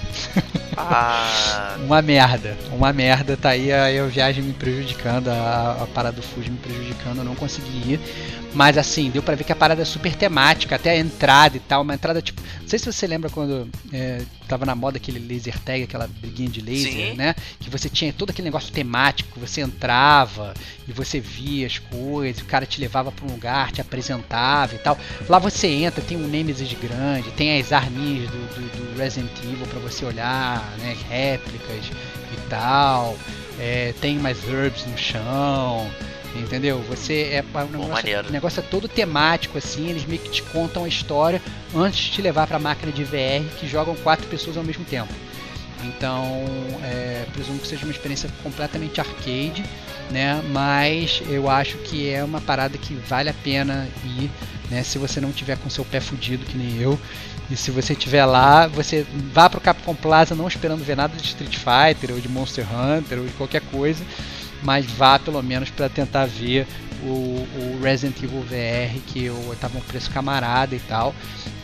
Ah, 0.76 1.76
Uma 1.86 2.02
merda, 2.02 2.56
uma 2.72 2.92
merda, 2.92 3.36
tá 3.36 3.50
aí 3.50 3.72
a, 3.72 3.86
a 3.86 4.06
viagem 4.06 4.42
me 4.42 4.52
prejudicando, 4.52 5.28
a, 5.28 5.78
a 5.82 5.86
parada 5.86 6.16
do 6.16 6.22
Fuji 6.22 6.50
me 6.50 6.58
prejudicando, 6.58 7.18
eu 7.18 7.24
não 7.24 7.34
consegui 7.34 7.92
ir. 7.92 8.00
Mas 8.52 8.76
assim, 8.76 9.10
deu 9.10 9.22
pra 9.22 9.34
ver 9.34 9.44
que 9.44 9.52
a 9.52 9.56
parada 9.56 9.82
é 9.82 9.84
super 9.84 10.14
temática, 10.14 10.74
até 10.74 10.90
a 10.90 10.98
entrada 10.98 11.56
e 11.56 11.60
tal, 11.60 11.82
uma 11.82 11.94
entrada 11.94 12.20
tipo. 12.20 12.42
Não 12.60 12.68
sei 12.68 12.78
se 12.78 12.92
você 12.92 13.06
lembra 13.06 13.30
quando 13.30 13.68
é, 13.92 14.22
tava 14.48 14.66
na 14.66 14.74
moda 14.74 14.96
aquele 14.96 15.18
laser 15.18 15.58
tag, 15.60 15.82
aquela 15.82 16.06
briguinha 16.06 16.48
de 16.48 16.60
laser, 16.60 16.92
Sim. 16.92 17.14
né? 17.14 17.34
Que 17.58 17.70
você 17.70 17.88
tinha 17.88 18.12
todo 18.12 18.30
aquele 18.30 18.46
negócio 18.46 18.72
temático, 18.72 19.38
você 19.38 19.60
entrava 19.60 20.54
e 20.86 20.92
você 20.92 21.20
via 21.20 21.66
as 21.66 21.78
coisas, 21.78 22.42
o 22.42 22.44
cara 22.44 22.66
te 22.66 22.80
levava 22.80 23.12
pra 23.12 23.26
um 23.26 23.30
lugar, 23.30 23.70
te 23.72 23.80
apresentava 23.80 24.74
e 24.74 24.78
tal. 24.78 24.98
Lá 25.28 25.38
você 25.38 25.68
entra, 25.68 26.02
tem 26.02 26.16
um 26.16 26.26
Nemesis 26.28 26.72
grande, 26.72 27.30
tem 27.32 27.60
as 27.60 27.72
arminhas 27.72 28.30
do, 28.30 28.36
do, 28.36 28.92
do 28.92 28.98
Resident 28.98 29.30
Evil 29.44 29.66
pra 29.66 29.80
você 29.80 30.04
olhar, 30.04 30.76
né? 30.78 30.96
Réplicas 31.08 31.86
e 32.32 32.48
tal. 32.48 33.16
É, 33.58 33.94
tem 34.00 34.18
mais 34.18 34.38
herbs 34.48 34.86
no 34.86 34.96
chão. 34.96 35.90
Entendeu? 36.34 36.80
Você 36.88 37.22
é 37.32 37.44
um 37.64 37.78
negócio, 37.78 38.28
o 38.28 38.32
negócio 38.32 38.60
é 38.60 38.62
todo 38.62 38.88
temático 38.88 39.58
assim, 39.58 39.90
eles 39.90 40.06
meio 40.06 40.20
que 40.20 40.30
te 40.30 40.42
contam 40.44 40.84
a 40.84 40.88
história 40.88 41.42
antes 41.74 41.98
de 41.98 42.10
te 42.12 42.22
levar 42.22 42.46
para 42.46 42.56
a 42.56 42.60
máquina 42.60 42.92
de 42.92 43.02
VR 43.02 43.44
que 43.58 43.66
jogam 43.66 43.96
quatro 43.96 44.26
pessoas 44.28 44.56
ao 44.56 44.62
mesmo 44.62 44.84
tempo. 44.84 45.12
Então, 45.84 46.44
é, 46.84 47.24
presumo 47.32 47.58
que 47.58 47.66
seja 47.66 47.84
uma 47.84 47.92
experiência 47.92 48.28
completamente 48.42 49.00
arcade, 49.00 49.64
né? 50.10 50.42
Mas 50.50 51.22
eu 51.28 51.48
acho 51.48 51.78
que 51.78 52.08
é 52.10 52.22
uma 52.22 52.40
parada 52.40 52.76
que 52.76 52.94
vale 52.94 53.28
a 53.28 53.34
pena 53.34 53.88
ir, 54.04 54.30
né? 54.70 54.82
Se 54.82 54.98
você 54.98 55.20
não 55.20 55.32
tiver 55.32 55.56
com 55.58 55.70
seu 55.70 55.84
pé 55.84 56.00
fudido 56.00 56.44
que 56.44 56.56
nem 56.56 56.80
eu. 56.80 56.98
E 57.50 57.56
se 57.56 57.70
você 57.72 57.94
estiver 57.94 58.24
lá, 58.24 58.68
você 58.68 59.04
vá 59.32 59.50
pro 59.50 59.60
Capcom 59.60 59.94
Plaza 59.94 60.36
não 60.36 60.46
esperando 60.46 60.84
ver 60.84 60.96
nada 60.96 61.16
de 61.16 61.24
Street 61.24 61.56
Fighter 61.56 62.14
ou 62.14 62.20
de 62.20 62.28
Monster 62.28 62.64
Hunter 62.64 63.18
ou 63.18 63.26
de 63.26 63.32
qualquer 63.32 63.60
coisa, 63.62 64.04
mas 64.62 64.86
vá 64.86 65.18
pelo 65.18 65.42
menos 65.42 65.70
para 65.70 65.88
tentar 65.88 66.26
ver 66.26 66.66
o, 67.02 67.46
o 67.56 67.80
Resident 67.82 68.16
Evil 68.22 68.42
VR, 68.42 69.00
que 69.06 69.24
eu 69.24 69.56
tava 69.60 69.78
um 69.78 69.82
preço 69.82 70.10
camarada 70.10 70.74
e 70.74 70.80
tal. 70.80 71.14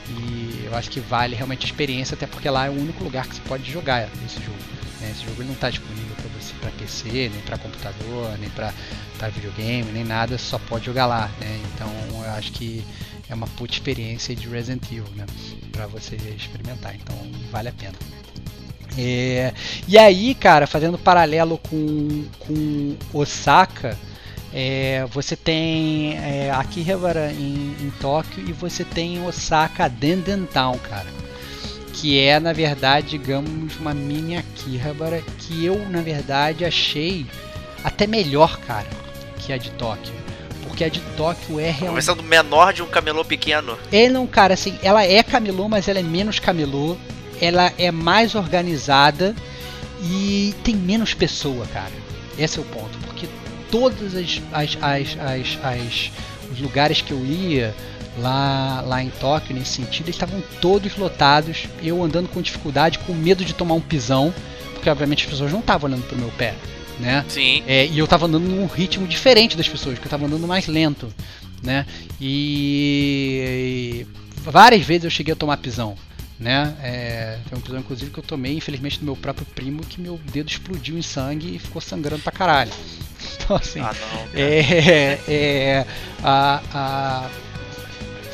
E 0.08 0.64
eu 0.64 0.76
acho 0.76 0.90
que 0.90 1.00
vale 1.00 1.34
realmente 1.34 1.64
a 1.64 1.66
experiência, 1.66 2.14
até 2.14 2.26
porque 2.26 2.48
lá 2.48 2.66
é 2.66 2.70
o 2.70 2.72
único 2.72 3.02
lugar 3.02 3.26
que 3.26 3.34
você 3.34 3.42
pode 3.42 3.70
jogar 3.70 4.08
esse 4.24 4.36
jogo. 4.36 4.58
né? 5.00 5.10
Esse 5.10 5.24
jogo 5.24 5.42
não 5.42 5.52
está 5.52 5.68
disponível 5.68 6.14
para 6.16 6.28
você 6.40 6.54
para 6.60 6.70
PC, 6.70 7.30
nem 7.32 7.42
para 7.42 7.58
computador, 7.58 8.38
nem 8.38 8.48
para 8.50 8.72
videogame, 9.30 9.90
nem 9.92 10.04
nada, 10.04 10.38
só 10.38 10.58
pode 10.58 10.86
jogar 10.86 11.06
lá. 11.06 11.30
Né? 11.40 11.60
Então 11.74 11.90
eu 12.24 12.30
acho 12.32 12.52
que 12.52 12.84
é 13.28 13.34
uma 13.34 13.46
puta 13.48 13.72
experiência 13.72 14.34
de 14.34 14.48
Resident 14.48 14.84
Evil, 14.84 15.04
né? 15.16 15.26
Para 15.72 15.86
você 15.86 16.16
experimentar. 16.36 16.94
Então 16.94 17.16
vale 17.50 17.68
a 17.68 17.72
pena. 17.72 17.94
É, 18.98 19.52
e 19.86 19.98
aí, 19.98 20.34
cara, 20.34 20.66
fazendo 20.66 20.96
paralelo 20.96 21.58
com, 21.58 22.24
com 22.40 22.96
Osaka, 23.12 23.96
é, 24.52 25.04
você 25.10 25.36
tem 25.36 26.16
é, 26.16 26.50
Akihabara 26.50 27.30
em, 27.30 27.76
em 27.80 27.92
Tóquio 28.00 28.42
e 28.48 28.52
você 28.52 28.84
tem 28.84 29.24
Osaka 29.26 29.88
Denden 29.88 30.46
Town, 30.46 30.78
cara. 30.78 31.06
Que 31.92 32.18
é, 32.18 32.38
na 32.40 32.52
verdade, 32.52 33.08
digamos, 33.08 33.76
uma 33.76 33.92
mini 33.94 34.36
Akihabara 34.36 35.22
que 35.38 35.64
eu, 35.64 35.78
na 35.88 36.00
verdade, 36.00 36.64
achei 36.64 37.26
até 37.84 38.06
melhor, 38.06 38.58
cara, 38.60 38.86
que 39.38 39.52
a 39.52 39.58
de 39.58 39.70
Tóquio. 39.72 40.12
Porque 40.62 40.84
a 40.84 40.88
de 40.88 41.00
Tóquio 41.16 41.60
é 41.60 41.64
realmente. 41.70 41.88
Começando 41.88 42.22
menor 42.22 42.72
de 42.72 42.82
um 42.82 42.86
camelô 42.86 43.24
pequeno. 43.24 43.78
É, 43.92 44.08
não, 44.08 44.26
cara, 44.26 44.54
assim, 44.54 44.78
ela 44.82 45.04
é 45.04 45.22
camelô, 45.22 45.68
mas 45.68 45.88
ela 45.88 46.00
é 46.00 46.02
menos 46.02 46.38
camelô. 46.38 46.96
Ela 47.40 47.72
é 47.78 47.90
mais 47.90 48.34
organizada 48.34 49.34
e 50.02 50.54
tem 50.64 50.74
menos 50.76 51.14
pessoa, 51.14 51.66
cara. 51.66 51.92
Esse 52.38 52.58
é 52.58 52.62
o 52.62 52.64
ponto. 52.64 52.96
Porque 53.06 53.26
todos 53.70 54.14
as, 54.14 54.40
as, 54.52 54.76
as, 54.80 55.16
as, 55.20 55.58
as- 55.64 56.10
os 56.52 56.60
lugares 56.60 57.00
que 57.00 57.10
eu 57.12 57.24
ia 57.26 57.74
lá, 58.18 58.80
lá 58.86 59.02
em 59.02 59.10
Tóquio, 59.10 59.54
nesse 59.54 59.72
sentido, 59.72 60.06
eles 60.06 60.16
estavam 60.16 60.42
todos 60.60 60.96
lotados. 60.96 61.64
Eu 61.82 62.02
andando 62.02 62.28
com 62.28 62.40
dificuldade, 62.40 62.98
com 63.00 63.12
medo 63.12 63.44
de 63.44 63.52
tomar 63.54 63.74
um 63.74 63.80
pisão. 63.80 64.32
Porque, 64.74 64.88
obviamente, 64.88 65.24
as 65.24 65.30
pessoas 65.30 65.50
não 65.52 65.60
estavam 65.60 65.90
olhando 65.90 66.06
pro 66.06 66.16
meu 66.16 66.28
pé, 66.38 66.54
né? 67.00 67.24
Sim. 67.28 67.62
É, 67.66 67.86
e 67.86 67.98
eu 67.98 68.06
tava 68.06 68.26
andando 68.26 68.44
num 68.44 68.66
ritmo 68.66 69.06
diferente 69.06 69.56
das 69.56 69.68
pessoas, 69.68 69.94
porque 69.96 70.06
eu 70.06 70.10
tava 70.10 70.26
andando 70.26 70.46
mais 70.46 70.66
lento, 70.68 71.12
né? 71.62 71.84
E, 72.20 74.04
e 74.44 74.50
várias 74.50 74.82
vezes 74.86 75.04
eu 75.04 75.10
cheguei 75.10 75.32
a 75.32 75.36
tomar 75.36 75.56
pisão, 75.56 75.96
né? 76.38 76.74
É, 76.82 77.38
foi 77.48 77.58
um 77.58 77.60
pisão, 77.60 77.78
inclusive, 77.80 78.10
que 78.10 78.18
eu 78.18 78.22
tomei, 78.24 78.56
infelizmente, 78.56 78.98
do 78.98 79.04
meu 79.04 79.16
próprio 79.16 79.46
primo, 79.54 79.80
que 79.84 80.00
meu 80.00 80.18
dedo 80.32 80.48
explodiu 80.50 80.98
em 80.98 81.02
sangue 81.02 81.56
e 81.56 81.58
ficou 81.58 81.80
sangrando 81.80 82.22
pra 82.22 82.32
caralho. 82.32 82.72
Então, 83.46 83.56
assim, 83.56 83.80
Ah, 83.80 83.92
não. 83.94 84.26
cara. 84.26 84.30
é, 84.34 85.18
é, 85.28 85.86
a, 86.22 86.60
a, 86.74 87.30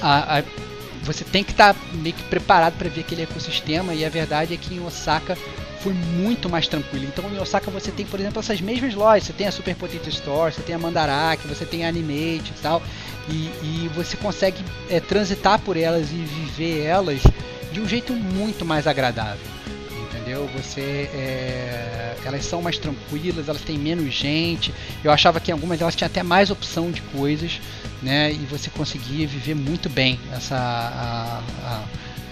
a- 0.00 0.38
a- 0.38 0.44
você 1.03 1.24
tem 1.24 1.42
que 1.44 1.50
estar 1.50 1.74
meio 1.94 2.14
que 2.14 2.22
preparado 2.24 2.76
para 2.78 2.88
ver 2.88 3.00
aquele 3.00 3.22
ecossistema 3.22 3.92
e 3.94 4.05
a 4.05 4.09
verdade 4.09 4.55
é 4.55 4.57
que 4.57 4.74
em 4.74 4.80
Osaka 4.84 5.36
foi 5.80 5.92
muito 5.92 6.48
mais 6.48 6.66
tranquilo. 6.68 7.05
Então 7.07 7.28
em 7.32 7.38
Osaka 7.40 7.70
você 7.70 7.90
tem, 7.90 8.07
por 8.07 8.20
exemplo, 8.20 8.38
essas 8.40 8.61
mesmas 8.61 8.94
lojas. 8.94 9.24
Você 9.24 9.32
tem 9.32 9.46
a 9.48 9.53
Super 9.53 9.74
Potato 9.74 10.09
Store, 10.09 10.53
você 10.55 10.62
tem 10.62 10.74
a 10.74 10.78
Mandarake, 10.78 11.46
você 11.48 11.64
tem 11.64 11.84
a 11.84 11.88
Animate 11.88 12.50
e 12.57 12.62
tal. 12.62 12.82
E, 13.28 13.32
e 13.62 13.90
você 13.94 14.16
consegue 14.16 14.64
é, 14.88 14.98
transitar 15.00 15.59
por 15.59 15.76
elas 15.76 16.11
e 16.11 16.14
viver 16.16 16.84
elas 16.84 17.20
de 17.73 17.81
um 17.81 17.89
jeito 17.89 18.12
muito 18.12 18.64
mais 18.64 18.87
agradável. 18.87 19.47
Entendeu? 20.11 20.49
Você. 20.57 21.09
é, 21.14 22.16
elas 22.25 22.45
são 22.45 22.62
mais 22.62 22.79
tranquilas, 22.79 23.49
elas 23.49 23.62
têm 23.62 23.77
menos 23.79 24.12
gente. 24.14 24.73
Eu 25.03 25.11
achava 25.11 25.41
que 25.41 25.51
algumas 25.51 25.79
delas 25.79 25.97
tinham 25.97 26.07
até 26.07 26.23
mais 26.23 26.51
opção 26.51 26.91
de 26.93 27.01
coisas, 27.03 27.61
né? 28.03 28.31
E 28.33 28.37
você 28.49 28.70
conseguia 28.70 29.27
viver 29.27 29.55
muito 29.55 29.89
bem 29.89 30.20
essa. 30.33 30.57
a- 30.57 31.43
a- 31.64 31.85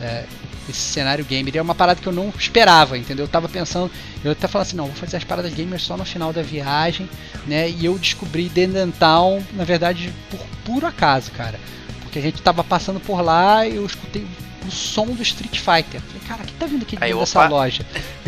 é, 0.05 0.25
esse 0.69 0.79
cenário 0.79 1.25
gamer. 1.25 1.57
É 1.57 1.61
uma 1.63 1.75
parada 1.75 2.01
que 2.01 2.07
eu 2.07 2.13
não 2.13 2.33
esperava, 2.39 2.97
entendeu? 2.97 3.25
Eu 3.25 3.29
tava 3.29 3.49
pensando, 3.49 3.91
eu 4.25 4.31
até 4.31 4.47
falava 4.47 4.69
assim, 4.69 4.77
não, 4.77 4.87
vou 4.87 4.95
fazer 4.95 5.17
as 5.17 5.25
paradas 5.25 5.53
gamers 5.53 5.83
só 5.83 5.97
no 5.97 6.05
final 6.05 6.33
da 6.33 6.43
viagem, 6.43 7.09
né? 7.47 7.69
E 7.69 7.85
eu 7.87 7.99
descobri 7.99 8.49
Dendentown, 8.49 9.43
na 9.55 9.65
verdade, 9.65 10.13
por 10.31 10.39
puro 10.65 10.87
acaso, 10.87 11.33
cara. 11.33 11.59
Porque 12.03 12.21
a 12.21 12.23
gente 12.23 12.41
tava 12.41 12.63
passando 12.63 13.01
por 13.01 13.21
lá 13.21 13.67
eu 13.67 13.85
escutei 13.85 14.25
o 14.67 14.71
som 14.71 15.07
do 15.07 15.23
Street 15.23 15.59
Fighter. 15.59 16.01
Falei, 16.01 16.23
cara, 16.27 16.43
o 16.43 16.47
que 16.47 16.53
tá 16.55 16.67
vindo 16.67 16.83
aqui 16.83 16.97
dentro 16.97 17.19
dessa 17.19 17.49
loja? 17.49 17.87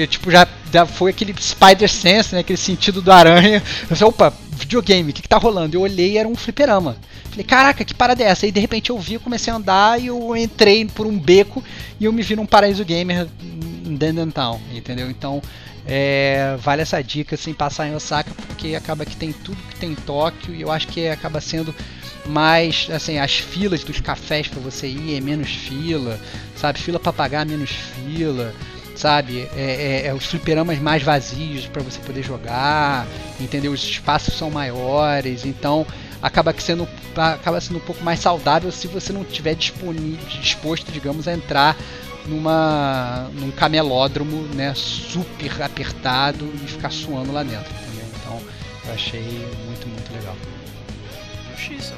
Tipo, 0.08 0.30
já, 0.30 0.46
já 0.72 0.86
foi 0.86 1.10
aquele 1.10 1.34
Spider 1.40 1.88
Sense, 1.88 2.34
né? 2.34 2.40
Aquele 2.40 2.56
sentido 2.56 3.00
do 3.02 3.12
aranha. 3.12 3.62
Eu 3.88 3.96
falei, 3.96 4.04
opa, 4.04 4.32
videogame, 4.50 5.10
o 5.10 5.14
que, 5.14 5.22
que 5.22 5.28
tá 5.28 5.38
rolando? 5.38 5.76
Eu 5.76 5.82
olhei 5.82 6.12
e 6.12 6.18
era 6.18 6.28
um 6.28 6.34
fliperama. 6.34 6.96
Falei, 7.30 7.44
caraca, 7.44 7.84
que 7.84 7.94
parada 7.94 8.22
é 8.22 8.26
essa? 8.26 8.44
Aí 8.44 8.52
de 8.52 8.60
repente 8.60 8.90
eu 8.90 8.98
vi, 8.98 9.18
comecei 9.18 9.52
a 9.52 9.56
andar 9.56 10.00
e 10.00 10.08
eu 10.08 10.36
entrei 10.36 10.84
por 10.84 11.06
um 11.06 11.18
beco 11.18 11.64
e 11.98 12.04
eu 12.04 12.12
me 12.12 12.22
vi 12.22 12.36
num 12.36 12.44
paraíso 12.44 12.84
gamer 12.84 13.26
em 13.86 13.96
Dendentown, 13.96 14.60
entendeu? 14.70 15.10
Então, 15.10 15.42
é, 15.86 16.56
vale 16.60 16.82
essa 16.82 17.02
dica 17.02 17.36
sem 17.36 17.54
passar 17.54 17.88
em 17.88 17.94
Osaka, 17.94 18.32
porque 18.46 18.74
acaba 18.74 19.04
que 19.04 19.16
tem 19.16 19.32
tudo 19.32 19.56
que 19.70 19.76
tem 19.76 19.92
em 19.92 19.94
Tóquio 19.94 20.54
e 20.54 20.60
eu 20.60 20.70
acho 20.70 20.88
que 20.88 21.08
acaba 21.08 21.40
sendo 21.40 21.74
mais, 22.26 22.88
assim, 22.92 23.18
as 23.18 23.34
filas 23.34 23.82
dos 23.84 24.00
cafés 24.00 24.46
para 24.48 24.60
você 24.60 24.86
ir 24.86 25.16
é 25.16 25.20
menos 25.20 25.50
fila, 25.50 26.18
sabe? 26.56 26.78
Fila 26.78 26.98
para 27.00 27.12
pagar 27.12 27.44
menos 27.44 27.70
fila, 27.70 28.54
sabe? 28.94 29.48
É, 29.56 30.02
é- 30.04 30.06
é 30.06 30.14
os 30.14 30.26
fliperamas 30.26 30.78
mais 30.78 31.02
vazios 31.02 31.66
para 31.66 31.82
você 31.82 31.98
poder 32.00 32.22
jogar, 32.22 33.06
entendeu? 33.40 33.72
Os 33.72 33.82
espaços 33.82 34.34
são 34.34 34.50
maiores, 34.50 35.44
então 35.44 35.86
acaba 36.20 36.54
sendo 36.58 36.86
acaba 37.16 37.60
sendo 37.60 37.76
um 37.78 37.80
pouco 37.80 38.02
mais 38.04 38.20
saudável 38.20 38.70
se 38.70 38.86
você 38.86 39.12
não 39.12 39.24
tiver 39.24 39.54
disposto, 39.56 40.90
digamos, 40.92 41.26
a 41.28 41.32
entrar 41.34 41.76
numa 42.26 43.28
num 43.34 43.50
camelódromo, 43.50 44.42
né, 44.54 44.72
super 44.76 45.60
apertado 45.62 46.48
e 46.64 46.68
ficar 46.68 46.90
suando 46.90 47.32
lá 47.32 47.42
dentro, 47.42 47.68
entendeu? 47.74 48.06
Então, 48.20 48.40
eu 48.86 48.94
achei 48.94 49.20
muito 49.66 49.88
muito 49.88 50.12
legal. 50.14 50.36
Justiça. 51.56 51.94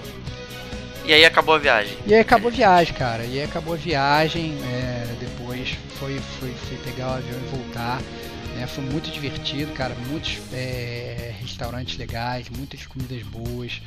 E 1.07 1.13
aí 1.13 1.25
acabou 1.25 1.55
a 1.55 1.59
viagem. 1.59 1.97
E 2.07 2.15
aí 2.15 2.21
acabou 2.21 2.49
a 2.51 2.55
viagem, 2.55 2.95
cara. 2.95 3.25
E 3.25 3.39
aí 3.39 3.45
acabou 3.45 3.75
a 3.75 3.77
viagem. 3.77 4.55
é, 4.65 5.07
depois 5.21 5.77
foi, 5.99 6.19
foi, 6.41 6.51
foi 6.53 6.77
pegar 6.79 7.09
o 7.09 7.13
avião 7.15 7.39
e 7.39 7.57
voltar. 7.57 8.01
né, 8.57 8.67
Foi 8.67 8.83
muito 8.85 9.11
divertido, 9.11 9.73
cara. 9.73 9.95
Muitos 10.09 10.39
é, 10.53 11.35
restaurantes 11.41 11.99
legais, 11.99 12.49
muitas 12.49 12.87
comidas 12.87 13.23
boas. 13.25 13.83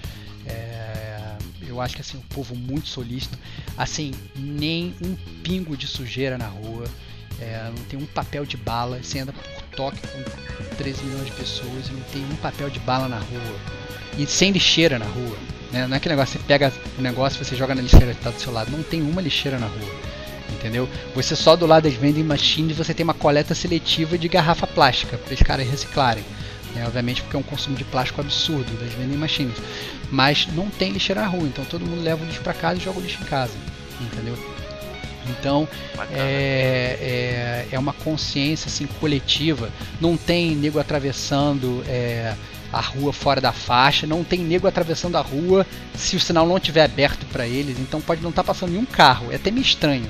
é, 0.45 1.35
eu 1.67 1.81
acho 1.81 1.95
que 1.95 2.01
assim, 2.01 2.17
o 2.17 2.33
povo 2.33 2.55
muito 2.55 2.87
solícito. 2.87 3.37
Assim, 3.77 4.11
nem 4.35 4.95
um 5.03 5.15
pingo 5.43 5.75
de 5.75 5.87
sujeira 5.87 6.37
na 6.37 6.47
rua. 6.47 6.85
é, 7.41 7.63
não 7.75 7.83
tem 7.85 7.99
um 7.99 8.05
papel 8.05 8.45
de 8.45 8.57
bala. 8.57 8.99
Você 9.01 9.19
anda 9.19 9.33
por 9.33 9.61
Tóquio 9.75 10.01
com 10.07 10.75
13 10.75 11.03
milhões 11.03 11.25
de 11.25 11.31
pessoas 11.31 11.87
e 11.87 11.91
não 11.93 12.01
tem 12.13 12.23
um 12.23 12.35
papel 12.37 12.69
de 12.69 12.79
bala 12.79 13.07
na 13.07 13.17
rua. 13.19 13.59
E 14.17 14.25
sem 14.27 14.51
lixeira 14.51 14.97
na 14.99 15.05
rua. 15.05 15.37
Né? 15.71 15.87
Não 15.87 15.93
é 15.93 15.97
aquele 15.97 16.15
negócio, 16.15 16.39
você 16.39 16.45
pega 16.45 16.71
o 16.97 17.01
negócio 17.01 17.41
e 17.41 17.45
você 17.45 17.55
joga 17.55 17.75
na 17.75 17.81
lixeira 17.81 18.13
que 18.13 18.19
está 18.19 18.29
do 18.29 18.39
seu 18.39 18.51
lado. 18.51 18.71
Não 18.71 18.83
tem 18.83 19.01
uma 19.01 19.21
lixeira 19.21 19.57
na 19.57 19.67
rua. 19.67 20.17
Entendeu? 20.49 20.89
Você 21.13 21.35
só 21.35 21.55
do 21.55 21.65
lado 21.65 21.83
das 21.83 21.93
vending 21.93 22.23
machines 22.23 22.77
você 22.77 22.93
tem 22.93 23.03
uma 23.03 23.13
coleta 23.13 23.53
seletiva 23.53 24.17
de 24.17 24.27
garrafa 24.27 24.65
plástica 24.65 25.17
para 25.17 25.33
os 25.33 25.41
caras 25.41 25.69
reciclarem. 25.69 26.23
Né? 26.73 26.85
Obviamente 26.85 27.21
porque 27.21 27.35
é 27.35 27.39
um 27.39 27.43
consumo 27.43 27.75
de 27.75 27.83
plástico 27.83 28.21
absurdo 28.21 28.71
das 28.79 28.93
vending 28.93 29.17
machines. 29.17 29.55
Mas 30.09 30.47
não 30.53 30.69
tem 30.69 30.91
lixeira 30.91 31.21
na 31.21 31.27
rua, 31.27 31.43
então 31.43 31.65
todo 31.65 31.85
mundo 31.85 32.01
leva 32.01 32.23
o 32.23 32.25
lixo 32.25 32.41
para 32.41 32.53
casa 32.53 32.79
e 32.79 32.83
joga 32.83 32.99
o 32.99 33.01
lixo 33.01 33.21
em 33.21 33.25
casa. 33.25 33.53
Entendeu? 33.99 34.37
Então 35.29 35.67
é, 36.11 37.65
é, 37.71 37.75
é, 37.75 37.79
uma 37.79 37.93
consciência 37.93 38.67
assim, 38.67 38.87
coletiva. 38.99 39.69
Não 39.99 40.15
tem 40.15 40.55
nego 40.55 40.79
atravessando 40.79 41.83
é, 41.87 42.33
a 42.71 42.81
rua 42.81 43.13
fora 43.13 43.39
da 43.39 43.51
faixa, 43.51 44.05
não 44.05 44.23
tem 44.23 44.39
nego 44.39 44.67
atravessando 44.67 45.15
a 45.15 45.21
rua 45.21 45.65
se 45.95 46.15
o 46.15 46.19
sinal 46.19 46.45
não 46.45 46.57
estiver 46.57 46.83
aberto 46.83 47.25
para 47.27 47.47
eles. 47.47 47.79
Então 47.79 48.01
pode 48.01 48.21
não 48.21 48.29
estar 48.29 48.43
tá 48.43 48.47
passando 48.47 48.71
nenhum 48.71 48.85
carro. 48.85 49.31
É 49.31 49.35
até 49.35 49.49
meio 49.51 49.63
estranho 49.63 50.09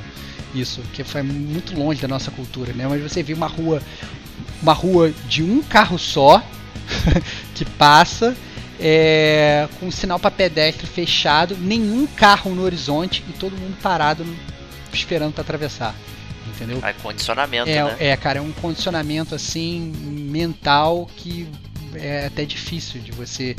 isso, 0.54 0.82
que 0.94 1.04
foi 1.04 1.22
muito 1.22 1.78
longe 1.78 2.02
da 2.02 2.08
nossa 2.08 2.32
cultura, 2.32 2.74
né? 2.74 2.88
Mas 2.88 3.02
você 3.02 3.22
vê 3.22 3.34
uma 3.34 3.48
rua, 3.48 3.82
uma 4.62 4.74
rua 4.74 5.12
de 5.28 5.44
um 5.44 5.62
carro 5.62 5.98
só 5.98 6.44
que 7.54 7.66
passa 7.66 8.36
é, 8.80 9.68
com 9.80 9.88
o 9.88 9.92
sinal 9.92 10.20
para 10.20 10.32
pedestre 10.32 10.88
fechado, 10.88 11.58
nenhum 11.58 12.08
carro 12.08 12.54
no 12.54 12.64
horizonte 12.64 13.24
e 13.28 13.34
todo 13.34 13.58
mundo 13.58 13.78
parado 13.82 14.26
esperando 14.94 15.34
para 15.34 15.42
atravessar. 15.42 15.96
Entendeu? 16.48 16.80
É 16.84 16.94
condicionamento, 16.94 17.70
é, 17.70 17.84
né? 17.84 17.96
É, 18.00 18.18
cara, 18.18 18.40
é 18.40 18.42
um 18.42 18.52
condicionamento 18.52 19.36
assim 19.36 19.92
mental 20.02 21.10
que 21.18 21.48
é 21.96 22.26
até 22.26 22.46
difícil 22.46 23.02
de 23.02 23.12
você 23.12 23.56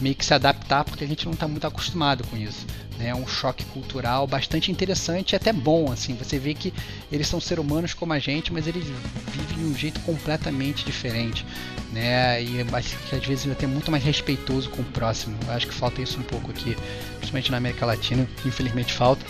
meio 0.00 0.14
que 0.14 0.24
se 0.24 0.32
adaptar 0.32 0.84
porque 0.84 1.04
a 1.04 1.06
gente 1.06 1.26
não 1.26 1.32
está 1.32 1.46
muito 1.46 1.66
acostumado 1.66 2.24
com 2.24 2.36
isso. 2.36 2.66
Né? 2.98 3.08
É 3.08 3.14
um 3.14 3.26
choque 3.26 3.64
cultural 3.66 4.26
bastante 4.26 4.70
interessante 4.70 5.32
e 5.32 5.36
até 5.36 5.52
bom. 5.52 5.90
assim 5.92 6.14
Você 6.14 6.38
vê 6.38 6.54
que 6.54 6.72
eles 7.10 7.26
são 7.26 7.40
seres 7.40 7.64
humanos 7.64 7.94
como 7.94 8.12
a 8.12 8.18
gente, 8.18 8.52
mas 8.52 8.66
eles 8.66 8.84
vivem 8.84 9.58
de 9.58 9.64
um 9.64 9.74
jeito 9.74 10.00
completamente 10.00 10.84
diferente. 10.84 11.44
Né? 11.92 12.42
E 12.42 12.60
às 12.72 13.26
vezes 13.26 13.50
até 13.50 13.66
muito 13.66 13.90
mais 13.90 14.02
respeitoso 14.02 14.70
com 14.70 14.82
o 14.82 14.84
próximo. 14.86 15.36
Eu 15.46 15.52
acho 15.52 15.66
que 15.66 15.74
falta 15.74 16.00
isso 16.00 16.18
um 16.18 16.22
pouco 16.22 16.50
aqui, 16.50 16.76
principalmente 17.18 17.50
na 17.50 17.56
América 17.56 17.86
Latina, 17.86 18.28
infelizmente 18.44 18.92
falta. 18.92 19.24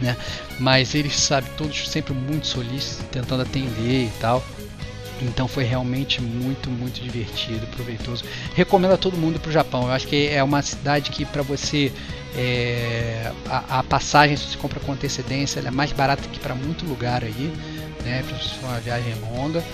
Né? 0.00 0.16
Mas 0.58 0.94
eles, 0.94 1.16
sabe, 1.16 1.48
todos 1.56 1.88
sempre 1.88 2.12
muito 2.12 2.46
solícitos, 2.46 3.04
tentando 3.10 3.42
atender 3.42 4.06
e 4.06 4.12
tal. 4.20 4.44
Então 5.22 5.48
foi 5.48 5.64
realmente 5.64 6.20
muito, 6.20 6.70
muito 6.70 7.00
divertido, 7.00 7.66
proveitoso. 7.68 8.24
Recomendo 8.54 8.92
a 8.92 8.96
todo 8.96 9.16
mundo 9.16 9.40
para 9.40 9.48
o 9.48 9.52
Japão. 9.52 9.84
Eu 9.84 9.92
acho 9.92 10.06
que 10.06 10.28
é 10.28 10.42
uma 10.42 10.60
cidade 10.62 11.10
que 11.10 11.24
para 11.24 11.42
você 11.42 11.90
é, 12.36 13.32
a, 13.48 13.78
a, 13.78 13.82
passagem 13.82 14.36
se 14.36 14.44
você 14.44 14.58
compra 14.58 14.78
com 14.78 14.92
antecedência 14.92 15.60
é 15.60 15.70
mais 15.70 15.90
barata 15.92 16.28
que 16.28 16.38
para 16.38 16.54
muito 16.54 16.84
lugar 16.84 17.24
aí, 17.24 17.52
né? 18.04 18.22
For 18.60 18.68
uma 18.68 18.80
viagem 18.80 19.14
longa. 19.32 19.64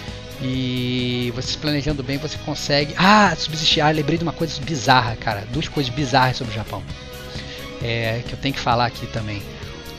E 0.40 1.32
você 1.36 1.52
se 1.52 1.58
planejando 1.58 2.02
bem, 2.02 2.18
você 2.18 2.36
consegue. 2.38 2.94
Ah, 2.96 3.34
subsistir. 3.36 3.80
Ah, 3.80 3.90
lembrei 3.90 4.18
de 4.18 4.24
uma 4.24 4.32
coisa 4.32 4.60
bizarra, 4.60 5.14
cara. 5.16 5.44
Duas 5.52 5.68
coisas 5.68 5.92
bizarras 5.92 6.36
sobre 6.36 6.52
o 6.52 6.56
Japão. 6.56 6.82
É, 7.80 8.22
que 8.26 8.32
eu 8.32 8.38
tenho 8.38 8.54
que 8.54 8.60
falar 8.60 8.86
aqui 8.86 9.06
também. 9.06 9.42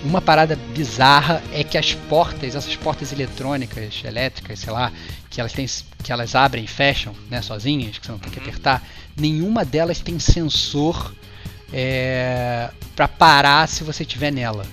Uma 0.04 0.22
parada 0.22 0.58
bizarra 0.74 1.41
é 1.54 1.64
que 1.64 1.78
as 1.78 1.93
portas, 1.93 2.56
essas 2.56 2.76
portas 2.76 3.14
eletrônicas, 3.14 4.01
elétricas, 4.04 4.60
sei 4.60 4.74
lá, 4.74 4.91
que 5.30 5.39
elas 5.39 5.54
têm, 5.54 5.66
que 6.04 6.12
elas 6.12 6.36
abrem 6.36 6.66
e 6.66 6.68
fecham, 6.68 7.16
né, 7.30 7.41
sozinhas, 7.41 7.97
que 7.97 8.06
você 8.06 8.12
não 8.12 8.20
tem 8.20 8.30
que 8.32 8.39
uhum. 8.39 8.45
apertar, 8.45 8.86
nenhuma 9.16 9.64
delas 9.64 10.01
tem 10.01 10.20
sensor 10.20 11.14
é, 11.72 12.70
para 12.95 13.08
parar 13.08 13.68
se 13.68 13.84
você 13.84 14.04
estiver 14.04 14.32
nela. 14.32 14.66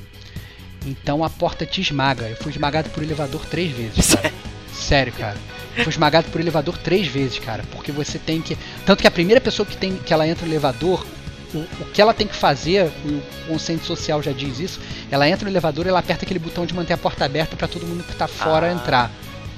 Então 0.85 1.23
a 1.23 1.31
porta 1.31 1.65
te 1.65 1.81
esmaga. 1.81 2.29
Eu 2.29 2.37
fui 2.37 2.51
esmagado 2.51 2.91
por 2.91 3.03
elevador 3.03 3.45
três 3.47 3.71
vezes, 3.71 4.15
cara. 4.15 4.33
Sério, 4.73 5.13
cara. 5.13 5.37
Eu 5.77 5.85
fui 5.85 5.93
esmagado 5.93 6.29
por 6.31 6.41
elevador 6.41 6.77
três 6.79 7.07
vezes, 7.07 7.39
cara. 7.39 7.63
Porque 7.71 7.93
você 7.93 8.19
tem 8.19 8.41
que. 8.41 8.57
Tanto 8.85 9.01
que 9.01 9.07
a 9.07 9.11
primeira 9.11 9.41
pessoa 9.41 9.67
que, 9.67 9.77
tem, 9.77 9.97
que 9.97 10.13
ela 10.13 10.27
entra 10.27 10.47
no 10.47 10.53
elevador, 10.53 11.07
o, 11.55 11.59
o 11.83 11.85
que 11.93 12.01
ela 12.01 12.15
tem 12.15 12.27
que 12.27 12.37
fazer, 12.37 12.87
o 13.05 13.23
consenso 13.49 13.85
social 13.85 14.23
já 14.23 14.33
diz 14.33 14.59
isso, 14.59 14.81
ela 15.11 15.29
entra 15.29 15.45
no 15.45 15.51
elevador 15.51 15.87
e 15.87 15.89
ela 15.89 15.99
aperta 15.99 16.25
aquele 16.25 16.39
botão 16.39 16.65
de 16.67 16.75
manter 16.75 16.93
a 16.93 16.99
porta 16.99 17.25
aberta 17.25 17.57
para 17.57 17.69
todo 17.69 17.87
mundo 17.87 18.05
que 18.05 18.15
tá 18.15 18.29
fora 18.29 18.69
ah. 18.69 18.73
entrar. 18.73 19.11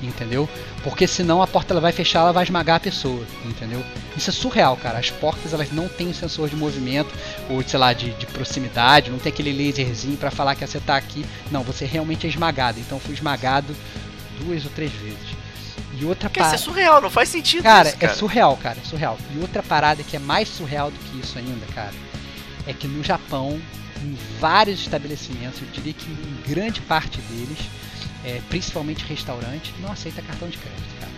Entendeu? 0.03 0.49
Porque 0.82 1.07
senão 1.07 1.40
a 1.40 1.47
porta 1.47 1.72
ela 1.72 1.80
vai 1.80 1.93
fechar, 1.93 2.20
ela 2.20 2.32
vai 2.32 2.43
esmagar 2.43 2.76
a 2.76 2.80
pessoa, 2.80 3.24
entendeu? 3.45 3.84
Isso 4.16 4.30
é 4.30 4.32
surreal, 4.32 4.76
cara. 4.76 4.99
As 4.99 5.11
portas 5.11 5.53
elas 5.53 5.70
não 5.70 5.86
têm 5.86 6.12
sensor 6.12 6.49
de 6.49 6.57
movimento 6.57 7.14
ou 7.49 7.62
sei 7.62 7.78
lá 7.78 7.93
de, 7.93 8.11
de 8.11 8.26
proximidade, 8.26 9.12
não 9.12 9.18
tem 9.20 9.32
aquele 9.32 9.53
laserzinho 9.53 10.16
para 10.16 10.32
falar 10.32 10.57
que 10.57 10.66
você 10.66 10.80
tá 10.80 10.97
aqui. 10.97 11.24
Não, 11.53 11.62
você 11.62 11.84
realmente 11.84 12.26
é 12.26 12.30
esmagado. 12.30 12.80
Então 12.80 12.99
eu 12.99 13.01
fui 13.01 13.14
esmagado 13.14 13.76
duas 14.40 14.64
ou 14.64 14.72
três 14.72 14.90
vezes. 14.90 15.41
E 16.01 16.05
outra 16.05 16.30
parada. 16.30 16.55
Isso 16.57 16.64
é 16.64 16.72
surreal, 16.72 17.01
não 17.01 17.11
faz 17.11 17.28
sentido. 17.28 17.62
Cara, 17.62 17.88
isso, 17.88 17.99
cara, 17.99 18.12
é 18.12 18.14
surreal, 18.14 18.57
cara, 18.57 18.78
é 18.80 18.84
surreal. 18.88 19.18
E 19.34 19.38
outra 19.38 19.62
parada 19.62 20.03
que 20.03 20.16
é 20.16 20.18
mais 20.18 20.49
surreal 20.49 20.90
do 20.90 20.99
que 20.99 21.20
isso 21.20 21.38
ainda, 21.38 21.66
cara, 21.74 21.93
é 22.66 22.72
que 22.72 22.88
no 22.88 23.03
Japão, 23.05 23.61
em 24.03 24.16
vários 24.40 24.80
estabelecimentos, 24.80 25.61
eu 25.61 25.68
diria 25.68 25.93
que 25.93 26.11
em 26.11 26.43
grande 26.49 26.80
parte 26.80 27.20
deles, 27.22 27.59
é, 28.24 28.40
principalmente 28.49 29.05
restaurante, 29.05 29.74
não 29.80 29.93
aceita 29.93 30.22
cartão 30.22 30.49
de 30.49 30.57
crédito, 30.59 31.01
cara. 31.01 31.11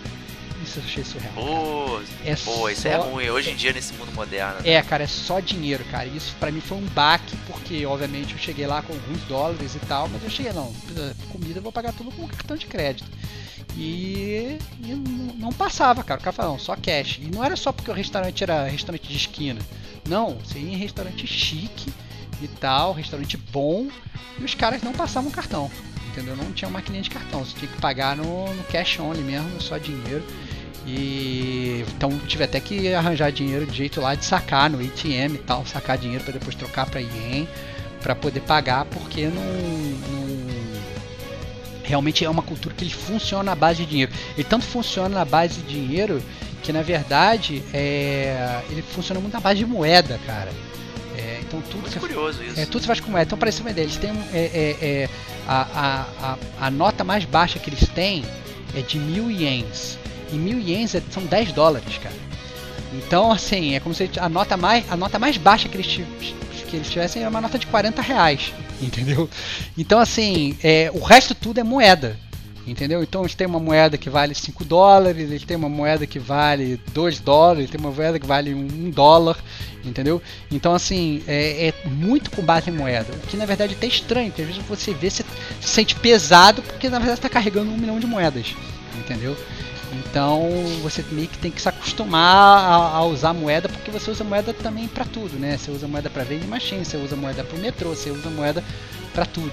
Isso 0.65 0.79
eu 0.79 0.85
achei 0.85 1.05
surreal. 1.05 1.35
Pô, 1.35 2.01
é 2.25 2.37
pô 2.37 2.69
isso 2.71 2.89
é 2.89 2.97
ruim 2.97 3.29
hoje 3.29 3.51
em 3.51 3.57
dia 3.57 3.73
nesse 3.73 3.93
mundo 3.95 4.13
moderno. 4.13 4.63
Né? 4.63 4.71
É, 4.71 4.83
cara, 4.83 5.05
é 5.05 5.07
só 5.07 5.39
dinheiro, 5.39 5.85
cara. 5.91 6.07
Isso 6.07 6.35
para 6.41 6.51
mim 6.51 6.61
foi 6.61 6.79
um 6.79 6.87
baque, 6.87 7.37
porque 7.47 7.85
obviamente 7.85 8.33
eu 8.33 8.39
cheguei 8.39 8.67
lá 8.67 8.81
com 8.81 8.95
alguns 8.95 9.21
dólares 9.25 9.75
e 9.75 9.79
tal, 9.81 10.09
mas 10.09 10.23
eu 10.25 10.31
cheguei, 10.31 10.53
não, 10.53 10.73
comida 11.31 11.59
eu 11.59 11.63
vou 11.63 11.71
pagar 11.71 11.93
tudo 11.93 12.11
com 12.11 12.27
cartão 12.27 12.57
de 12.57 12.67
crédito. 12.67 13.09
E, 13.77 14.57
e 14.83 14.95
não 15.37 15.53
passava, 15.53 16.03
cara. 16.03 16.21
O 16.21 16.23
cara 16.23 16.33
falava, 16.33 16.55
não, 16.55 16.61
só 16.61 16.77
cash. 16.77 17.19
E 17.21 17.27
não 17.27 17.45
era 17.45 17.57
só 17.57 17.73
porque 17.73 17.91
o 17.91 17.95
restaurante 17.95 18.43
era 18.43 18.65
restaurante 18.65 19.09
de 19.09 19.17
esquina. 19.17 19.61
Não, 20.09 20.39
você 20.39 20.59
ia 20.59 20.73
em 20.73 20.77
restaurante 20.77 21.27
chique 21.27 21.93
e 22.41 22.49
tal, 22.49 22.93
restaurante 22.93 23.37
bom, 23.37 23.89
e 24.39 24.45
os 24.45 24.55
caras 24.55 24.83
não 24.83 24.93
passavam 24.93 25.31
cartão. 25.31 25.71
Entendeu? 26.11 26.37
Não 26.37 26.53
tinha 26.53 26.71
maquininha 26.71 27.03
de 27.03 27.11
cartão, 27.11 27.45
você 27.45 27.59
tinha 27.59 27.71
que 27.71 27.81
pagar 27.81 28.17
no, 28.17 28.55
no 28.55 28.65
cash 28.65 29.01
only 29.01 29.23
mesmo, 29.23 29.61
só 29.61 29.79
dinheiro. 29.79 30.25
E 30.87 31.85
então 31.97 32.19
tive 32.27 32.45
até 32.45 32.61
que 32.61 32.93
arranjar 32.93 33.33
dinheiro 33.33 33.67
de 33.67 33.77
jeito 33.77 34.01
lá 34.01 34.15
de 34.15 34.25
sacar 34.25 34.69
no 34.69 34.79
ATM 34.79 35.35
e 35.35 35.39
tal, 35.39 35.65
sacar 35.67 35.97
dinheiro 35.97 36.23
para 36.23 36.35
depois 36.35 36.55
trocar 36.55 36.87
para 36.87 37.01
ien 37.01 37.49
para 38.03 38.15
poder 38.15 38.41
pagar, 38.41 38.85
porque 38.85 39.29
não, 39.29 39.43
não, 39.43 40.25
realmente 41.83 42.23
é 42.23 42.29
uma 42.29 42.43
cultura 42.43 42.75
que 42.75 42.85
ele 42.85 42.93
funciona 42.93 43.45
na 43.45 43.55
base 43.55 43.85
de 43.85 43.91
dinheiro. 43.91 44.13
Ele 44.37 44.45
tanto 44.45 44.67
funciona 44.67 45.09
na 45.09 45.25
base 45.25 45.61
de 45.61 45.69
dinheiro 45.69 46.23
que 46.63 46.73
na 46.73 46.83
verdade 46.83 47.63
é, 47.73 48.63
ele 48.71 48.83
funciona 48.83 49.21
muito 49.21 49.33
na 49.35 49.41
base 49.41 49.59
de 49.59 49.67
moeda, 49.67 50.19
cara. 50.27 50.51
É, 51.17 51.41
então 51.41 51.63
tudo 51.63 51.83
muito 51.83 52.01
curioso 52.01 52.43
isso. 52.43 52.61
É, 52.61 52.67
tudo 52.67 52.81
se 52.81 52.87
faz 52.87 53.01
com 53.01 53.11
moeda. 53.11 53.27
Então 53.27 53.39
para 53.39 53.51
uma 53.61 53.71
ideia, 53.71 53.85
eles 53.85 53.97
têm 53.97 54.11
é, 54.11 54.39
é, 54.39 54.87
é, 54.87 55.09
a, 55.47 55.63
a, 55.63 56.07
a, 56.33 56.67
a, 56.67 56.71
nota 56.71 57.05
mais 57.05 57.25
baixa 57.25 57.59
que 57.59 57.71
eles 57.71 57.89
têm 57.89 58.25
é 58.75 58.81
de 58.81 58.99
mil 58.99 59.31
ienes. 59.31 59.99
E 60.35 60.37
mil 60.37 60.59
ienes 60.59 60.95
é, 60.95 61.03
são 61.11 61.25
10 61.25 61.53
dólares, 61.53 61.97
cara. 61.99 62.15
Então 62.93 63.31
assim, 63.31 63.75
é 63.75 63.81
como 63.81 63.95
se 63.95 64.11
a 64.19 64.29
nota 64.29 64.57
mais, 64.57 64.85
a 64.91 64.97
nota 64.97 65.19
mais 65.19 65.37
baixa 65.37 65.69
que 65.69 65.77
eles, 65.77 66.01
que 66.69 66.77
eles 66.77 66.91
tivessem 66.91 67.23
era 67.23 67.31
uma 67.31 67.41
nota 67.41 67.59
de 67.59 67.67
40 67.69 68.03
reais. 68.03 68.53
Entendeu? 68.83 69.31
Então 69.79 70.01
assim, 70.01 70.57
é, 70.63 70.91
o 70.93 70.99
resto 70.99 71.35
tudo 71.35 71.61
é 71.61 71.63
moeda. 71.63 72.19
Entendeu? 72.67 73.03
Então 73.03 73.21
eles 73.21 73.35
têm 73.35 73.47
uma 73.47 73.61
moeda 73.61 73.99
que 73.99 74.09
vale 74.09 74.35
5 74.35 74.65
dólares, 74.65 75.31
eles 75.31 75.45
têm 75.45 75.55
uma 75.55 75.69
moeda 75.69 76.07
que 76.07 76.19
vale 76.19 76.81
2 76.95 77.21
dólares, 77.21 77.69
tem 77.69 77.79
uma 77.79 77.91
moeda 77.91 78.19
que 78.19 78.27
vale 78.27 78.55
1 78.55 78.59
um 78.59 78.91
dólar, 78.91 79.37
entendeu? 79.85 80.21
Então 80.51 80.75
assim, 80.75 81.23
é, 81.29 81.69
é, 81.69 81.75
muito 81.87 82.31
com 82.31 82.41
base 82.41 82.71
em 82.71 82.73
moeda. 82.73 83.13
O 83.13 83.27
que 83.27 83.37
na 83.37 83.45
verdade 83.45 83.75
é 83.75 83.77
até 83.77 83.87
estranho, 83.87 84.31
porque 84.31 84.41
às 84.41 84.49
vezes 84.49 84.63
você 84.67 84.95
vê, 84.95 85.11
você 85.11 85.23
se 85.61 85.69
sente 85.69 85.95
pesado 85.95 86.63
porque 86.63 86.89
na 86.89 86.99
verdade 86.99 87.19
está 87.19 87.29
carregando 87.29 87.71
um 87.71 87.77
milhão 87.77 88.01
de 88.01 88.07
moedas, 88.07 88.55
entendeu? 88.99 89.37
Então 89.99 90.51
você 90.83 91.05
meio 91.11 91.29
que 91.29 91.39
tem 91.39 91.51
que 91.51 91.61
se 91.61 91.69
acostumar 91.69 92.59
a, 92.59 92.97
a 92.97 93.05
usar 93.05 93.33
moeda, 93.33 93.69
porque 93.69 93.91
você 93.91 94.11
usa 94.11 94.25
moeda 94.25 94.53
também 94.53 94.89
para 94.89 95.05
tudo, 95.05 95.39
né? 95.39 95.57
Você 95.57 95.71
usa 95.71 95.87
moeda 95.87 96.11
para 96.11 96.25
vender 96.25 96.47
machine, 96.47 96.85
você 96.85 96.97
usa 96.97 97.17
moeda 97.17 97.45
para 97.45 97.57
o 97.57 97.61
metrô, 97.61 97.91
você 97.91 98.11
usa 98.11 98.31
moeda 98.31 98.63
para 99.13 99.27
tudo. 99.27 99.53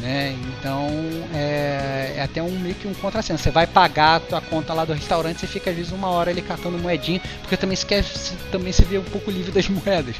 Né? 0.00 0.36
Então 0.58 0.88
é, 1.32 2.14
é, 2.16 2.22
até 2.22 2.42
um 2.42 2.58
meio 2.58 2.74
que 2.74 2.86
um 2.86 2.94
contrassenso. 2.94 3.42
Você 3.42 3.50
vai 3.50 3.66
pagar 3.66 4.16
a 4.16 4.20
tua 4.20 4.40
conta 4.40 4.74
lá 4.74 4.84
do 4.84 4.92
restaurante, 4.92 5.40
você 5.40 5.46
fica 5.46 5.70
às 5.70 5.76
vezes 5.76 5.92
uma 5.92 6.08
hora 6.08 6.30
ali 6.30 6.42
catando 6.42 6.78
moedinha, 6.78 7.20
porque 7.40 7.56
também 7.56 7.76
se 7.76 7.86
também 8.52 8.72
se 8.72 8.84
vê 8.84 8.98
um 8.98 9.04
pouco 9.04 9.30
livre 9.30 9.52
das 9.52 9.68
moedas 9.70 10.16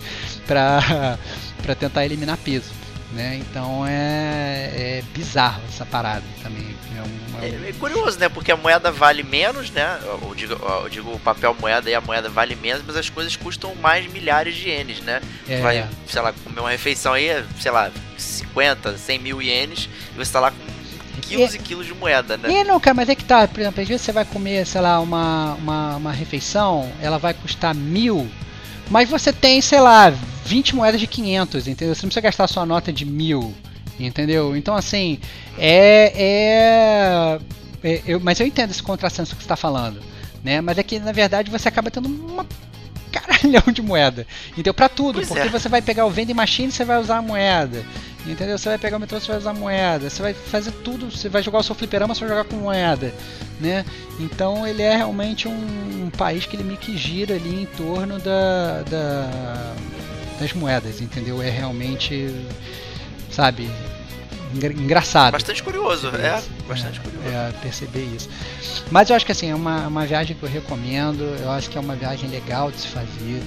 para 0.47 1.75
tentar 1.79 2.05
eliminar 2.05 2.39
peso. 2.39 2.86
Né? 3.17 3.37
Então 3.37 3.87
é, 3.87 4.71
é 4.75 5.03
bizarro 5.15 5.63
essa 5.67 5.87
parada 5.87 6.23
também. 6.43 6.77
É, 6.95 7.01
um, 7.01 7.45
é, 7.45 7.59
um... 7.59 7.69
é, 7.71 7.73
curioso, 7.73 8.19
né? 8.19 8.29
Porque 8.29 8.53
a 8.53 8.57
moeda 8.57 8.93
vale 8.93 9.23
menos, 9.23 9.71
né? 9.71 9.99
Eu 10.05 10.35
digo, 10.35 10.53
eu 10.53 10.89
digo 10.91 11.13
o 11.15 11.19
papel 11.19 11.57
moeda 11.59 11.89
e 11.89 11.95
a 11.95 12.01
moeda 12.01 12.29
vale 12.29 12.55
menos, 12.55 12.83
mas 12.87 12.95
as 12.95 13.09
coisas 13.09 13.35
custam 13.35 13.75
mais 13.77 14.07
milhares 14.13 14.55
de 14.55 14.69
ienes, 14.69 15.01
né? 15.01 15.23
É. 15.49 15.63
Vai, 15.63 15.89
sei 16.07 16.21
lá, 16.21 16.35
comer 16.45 16.61
uma 16.61 16.71
refeição 16.71 17.15
aí, 17.15 17.43
sei 17.59 17.71
lá, 17.71 17.91
50, 18.19 18.99
100 18.99 19.19
mil 19.19 19.41
ienes, 19.41 19.89
e 20.15 20.19
você 20.19 20.31
tá 20.31 20.41
lá 20.41 20.51
com 20.51 21.21
quilos 21.23 21.55
e, 21.55 21.57
e 21.57 21.61
quilos 21.61 21.87
de 21.87 21.95
moeda, 21.95 22.37
né? 22.37 22.53
É, 22.53 22.65
não, 22.65 22.79
cara, 22.79 22.95
mas 22.95 23.09
é 23.09 23.15
que 23.15 23.25
tá, 23.25 23.49
por 23.49 23.61
exemplo, 23.61 23.81
às 23.81 23.89
vezes 23.89 24.03
você 24.03 24.13
vai 24.13 24.27
comer, 24.27 24.67
sei 24.67 24.83
lá, 24.83 25.01
uma, 25.01 25.55
uma, 25.55 25.97
uma 25.97 26.13
refeição, 26.13 26.93
ela 27.01 27.19
vai 27.19 27.33
custar 27.33 27.75
mil, 27.75 28.29
mas 28.91 29.09
você 29.09 29.33
tem, 29.33 29.61
sei 29.61 29.81
lá, 29.81 30.11
20 30.45 30.77
moedas 30.77 31.01
de 31.01 31.07
500, 31.07 31.69
entendeu? 31.69 31.95
Você 31.95 32.03
não 32.03 32.09
precisa 32.09 32.21
gastar 32.21 32.47
sua 32.47 32.65
nota 32.65 32.93
de 32.93 33.05
mil, 33.05 33.55
entendeu? 33.99 34.57
Então, 34.57 34.75
assim, 34.75 35.19
é. 35.59 37.39
é, 37.83 37.89
é 37.89 38.03
eu, 38.07 38.21
mas 38.21 38.41
eu 38.41 38.47
entendo 38.47 38.71
esse 38.71 38.83
contrassenso 38.83 39.35
que 39.35 39.43
você 39.43 39.45
está 39.45 39.57
falando, 39.57 40.01
né? 40.43 40.61
Mas 40.61 40.79
é 40.79 40.83
que, 40.83 40.99
na 40.99 41.13
verdade, 41.13 41.51
você 41.51 41.69
acaba 41.69 41.91
tendo 41.91 42.09
uma 42.09 42.47
caralhão 43.13 43.73
de 43.73 43.83
moeda. 43.83 44.27
Entendeu? 44.53 44.75
Pra 44.75 44.89
tudo. 44.89 45.17
Pois 45.17 45.29
porque 45.29 45.49
é. 45.49 45.51
você 45.51 45.69
vai 45.69 45.83
pegar 45.83 46.07
o 46.07 46.11
vending 46.11 46.35
machine 46.35 46.71
você 46.71 46.85
vai 46.85 47.01
usar 47.01 47.19
a 47.19 47.23
moeda. 47.23 47.85
Entendeu? 48.27 48.59
Você 48.59 48.69
vai 48.69 48.79
pegar 48.79 48.97
o 48.97 49.01
metrô, 49.01 49.21
você 49.21 49.29
vai 49.29 49.39
usar 49.39 49.53
moeda. 49.55 50.11
Você 50.11 50.21
vai 50.21 50.35
fazer 50.35 50.73
tudo. 50.73 51.11
Você 51.11 51.29
vai 51.29 51.43
jogar 51.43 51.59
o 51.59 51.63
seu 51.63 51.75
fliperama, 51.75 52.15
você 52.15 52.21
vai 52.21 52.31
jogar 52.31 52.45
com 52.45 52.57
moeda. 52.57 53.13
Né? 53.61 53.85
Então 54.19 54.67
ele 54.67 54.83
é 54.83 54.97
realmente 54.97 55.49
um, 55.49 56.07
um 56.07 56.11
país 56.11 56.45
que 56.45 56.57
ele 56.57 56.65
meio 56.65 56.79
que 56.79 56.97
gira 56.97 57.35
ali 57.35 57.63
em 57.63 57.67
torno 57.67 58.19
da, 58.19 58.83
da, 58.83 59.75
das 60.41 60.53
moedas. 60.53 61.01
Entendeu? 61.01 61.41
É 61.41 61.51
realmente. 61.51 62.35
Sabe? 63.31 63.71
engraçado. 64.55 65.33
Bastante 65.33 65.63
curioso, 65.63 66.09
é, 66.09 66.43
bastante 66.67 66.99
é, 66.99 67.03
curioso. 67.03 67.29
É, 67.29 67.53
perceber 67.61 68.05
isso. 68.05 68.29
Mas 68.91 69.11
eu 69.11 69.17
acho 69.17 69.27
que 69.27 69.33
assim, 69.33 69.51
é 69.51 69.55
uma, 69.55 69.87
uma 69.87 70.07
viagem 70.07 70.37
que 70.37 70.43
eu 70.43 70.49
recomendo, 70.49 71.23
eu 71.41 71.51
acho 71.51 71.69
que 71.69 71.77
é 71.77 71.81
uma 71.81 71.97
viagem 71.97 72.31
legal 72.31 72.71
de 72.71 72.81
se 72.81 72.89
fazer. 72.89 73.43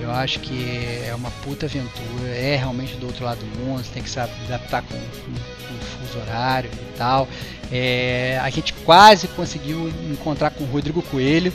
Eu 0.00 0.10
acho 0.10 0.40
que 0.40 1.02
é 1.06 1.14
uma 1.14 1.30
puta 1.30 1.66
aventura, 1.66 2.28
é 2.28 2.56
realmente 2.56 2.96
do 2.96 3.06
outro 3.06 3.24
lado 3.24 3.38
do 3.38 3.58
mundo, 3.58 3.84
você 3.84 3.92
tem 3.92 4.02
que 4.02 4.08
se 4.08 4.18
adaptar 4.18 4.82
com, 4.82 4.94
com, 4.94 5.32
com 5.32 5.74
o 5.74 5.80
fuso 5.80 6.18
horário 6.20 6.70
e 6.72 6.96
tal. 6.96 7.28
É, 7.70 8.40
a 8.42 8.48
gente 8.48 8.72
quase 8.72 9.28
conseguiu 9.28 9.92
encontrar 10.10 10.50
com 10.50 10.64
o 10.64 10.66
Rodrigo 10.66 11.02
Coelho, 11.02 11.52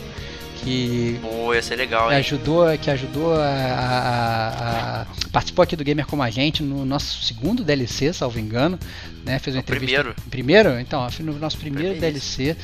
que 0.65 1.19
Pô, 1.21 1.53
ia 1.53 1.61
ser 1.61 1.75
legal, 1.75 2.09
que 2.09 2.15
ajudou, 2.15 2.77
que 2.79 2.89
ajudou 2.89 3.35
a, 3.35 3.45
a, 3.45 5.01
a, 5.01 5.05
participou 5.31 5.61
aqui 5.61 5.75
do 5.75 5.83
Gamer 5.83 6.07
como 6.07 6.23
a 6.23 6.29
gente 6.31 6.63
no 6.63 6.83
nosso 6.83 7.21
segundo 7.21 7.63
DLC, 7.63 8.11
salvo 8.11 8.39
engano, 8.39 8.79
né? 9.23 9.37
Fez 9.37 9.55
uma 9.55 9.59
o 9.59 9.61
entrevista. 9.61 10.01
Primeiro. 10.01 10.15
Primeiro, 10.29 10.79
então, 10.79 11.07
no 11.19 11.39
nosso 11.39 11.57
primeiro, 11.57 11.91
primeiro 11.91 12.01
DLC, 12.01 12.57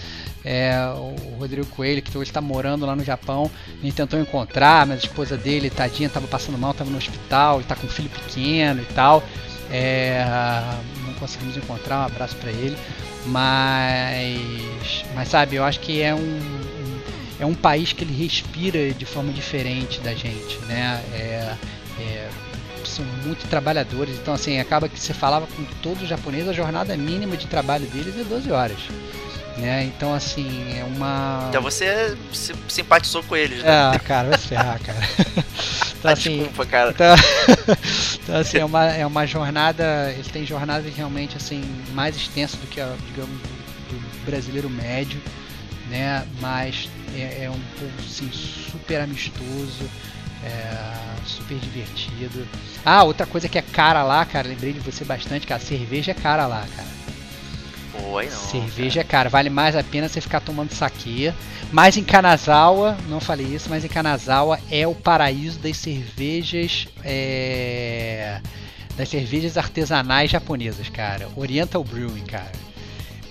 é, 0.44 0.76
o 0.96 1.38
Rodrigo 1.40 1.68
Coelho, 1.68 2.02
que 2.02 2.18
hoje 2.18 2.32
está 2.32 2.42
morando 2.42 2.88
lá 2.88 2.96
no 2.96 3.04
Japão, 3.04 3.52
gente 3.84 3.94
tentou 3.94 4.20
encontrar, 4.20 4.88
mas 4.88 5.04
a 5.04 5.06
esposa 5.06 5.38
dele, 5.38 5.70
tadinha, 5.70 6.08
estava 6.08 6.28
passando 6.28 6.58
mal, 6.58 6.72
estava 6.72 6.90
no 6.90 6.98
hospital, 6.98 7.58
ele 7.58 7.64
está 7.64 7.76
com 7.76 7.86
um 7.86 7.90
filho 7.90 8.10
pequeno 8.10 8.82
e 8.82 8.94
tal. 8.94 9.24
É, 9.70 10.26
não 11.06 11.14
conseguimos 11.14 11.56
encontrar, 11.56 12.00
um 12.00 12.06
abraço 12.06 12.36
para 12.38 12.50
ele, 12.50 12.76
mas, 13.28 15.06
mas 15.14 15.28
sabe, 15.30 15.56
eu 15.56 15.64
acho 15.64 15.80
que 15.80 16.02
é 16.02 16.14
um, 16.14 16.40
é 17.42 17.46
um 17.46 17.56
país 17.56 17.92
que 17.92 18.04
ele 18.04 18.14
respira 18.14 18.94
de 18.94 19.04
forma 19.04 19.34
diferente 19.34 20.00
da 20.02 20.14
gente, 20.14 20.60
né? 20.68 21.04
É, 21.12 21.56
é, 22.00 22.30
são 22.86 23.04
muito 23.26 23.48
trabalhadores, 23.50 24.16
então 24.16 24.34
assim, 24.34 24.60
acaba 24.60 24.88
que 24.88 25.00
você 25.00 25.12
falava 25.12 25.48
com 25.48 25.64
todos 25.82 26.04
os 26.04 26.10
japoneses, 26.10 26.48
a 26.48 26.54
jornada 26.54 26.96
mínima 26.96 27.36
de 27.36 27.48
trabalho 27.48 27.88
deles 27.88 28.16
é 28.16 28.24
12 28.24 28.52
horas. 28.52 28.78
Né? 29.58 29.86
Então, 29.86 30.14
assim, 30.14 30.48
é 30.78 30.84
uma. 30.84 31.48
Então 31.50 31.62
você 31.62 32.16
se 32.32 32.54
simpatizou 32.70 33.22
com 33.24 33.36
eles, 33.36 33.62
né? 33.62 33.70
Ah, 33.70 34.00
cara, 34.00 34.30
vai 34.30 34.38
ferrar, 34.38 34.80
cara. 34.80 35.00
então, 36.00 36.12
assim, 36.12 36.38
Desculpa, 36.38 36.66
cara. 36.66 36.92
Então, 36.92 37.16
então, 38.24 38.36
assim, 38.38 38.58
é 38.60 38.66
uma, 38.66 38.86
é 38.86 39.06
uma 39.06 39.28
jornada. 39.28 40.12
Eles 40.14 40.28
têm 40.28 40.46
jornadas 40.46 40.92
realmente 40.96 41.36
assim, 41.36 41.62
mais 41.94 42.16
extensas 42.16 42.60
do 42.60 42.68
que 42.68 42.80
a, 42.80 42.96
digamos, 43.08 43.38
do, 43.42 43.98
do 43.98 44.26
brasileiro 44.26 44.70
médio, 44.70 45.22
né? 45.92 46.26
Mas 46.40 46.90
é, 47.14 47.44
é 47.44 47.50
um 47.50 47.60
povo 47.78 47.92
assim, 48.00 48.32
super 48.32 49.02
amistoso, 49.02 49.90
é, 50.44 50.96
super 51.26 51.58
divertido. 51.58 52.48
Ah, 52.84 53.04
outra 53.04 53.28
coisa 53.28 53.50
que 53.50 53.60
é 53.60 53.62
cara 53.62 54.02
lá, 54.02 54.26
cara, 54.26 54.48
lembrei 54.48 54.74
de 54.74 54.80
você 54.80 55.04
bastante, 55.04 55.46
que 55.46 55.54
a 55.54 55.60
cerveja 55.60 56.12
é 56.12 56.16
cara 56.16 56.48
lá, 56.48 56.66
cara. 56.76 57.02
Oi, 58.10 58.26
não, 58.26 58.32
cerveja 58.32 59.04
cara. 59.04 59.08
é 59.08 59.10
cara, 59.10 59.30
vale 59.30 59.50
mais 59.50 59.76
a 59.76 59.84
pena 59.84 60.08
você 60.08 60.22
ficar 60.22 60.40
tomando 60.40 60.72
saque. 60.72 61.34
Mas 61.72 61.98
em 61.98 62.04
Kanazawa, 62.04 62.98
não 63.10 63.20
falei 63.20 63.46
isso, 63.46 63.70
mas 63.70 63.84
em 63.84 63.90
Kanazawa 63.90 64.60
é 64.72 64.88
o 64.88 64.96
paraíso 64.96 65.60
das 65.60 65.78
cervejas. 65.78 66.88
É, 67.04 68.40
das 68.96 69.10
cervejas 69.10 69.58
artesanais 69.58 70.32
japonesas, 70.32 70.90
cara. 70.90 71.30
Oriental 71.36 71.84
Brewing, 71.84 72.26
cara. 72.26 72.52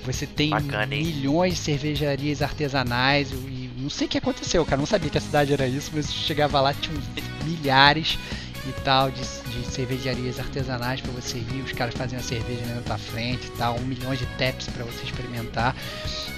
Você 0.05 0.27
tem 0.27 0.51
Bacana, 0.51 0.87
milhões 0.87 1.55
de 1.55 1.61
cervejarias 1.61 2.43
artesanais 2.43 3.31
e 3.33 3.71
não 3.77 3.91
sei 3.91 4.07
o 4.07 4.11
que 4.11 4.19
aconteceu, 4.19 4.65
cara. 4.65 4.79
Não 4.79 4.87
sabia 4.87 5.11
que 5.11 5.19
a 5.19 5.21
cidade 5.21 5.53
era 5.53 5.67
isso, 5.67 5.91
mas 5.95 6.13
chegava 6.13 6.61
lá, 6.61 6.73
tinha 6.73 6.97
milhares 7.45 8.19
e 8.67 8.73
tal 8.83 9.11
de, 9.11 9.21
de 9.21 9.67
cervejarias 9.67 10.39
artesanais 10.39 11.01
para 11.01 11.11
você 11.13 11.39
ir. 11.39 11.63
Os 11.65 11.73
caras 11.73 11.95
faziam 11.95 12.21
a 12.21 12.23
cerveja 12.23 12.65
na 12.67 12.83
tua 12.83 12.99
frente 12.99 13.47
e 13.47 13.51
tal. 13.51 13.77
Um 13.77 13.85
milhão 13.85 14.15
de 14.15 14.27
taps 14.39 14.69
para 14.69 14.85
você 14.85 15.05
experimentar. 15.05 15.75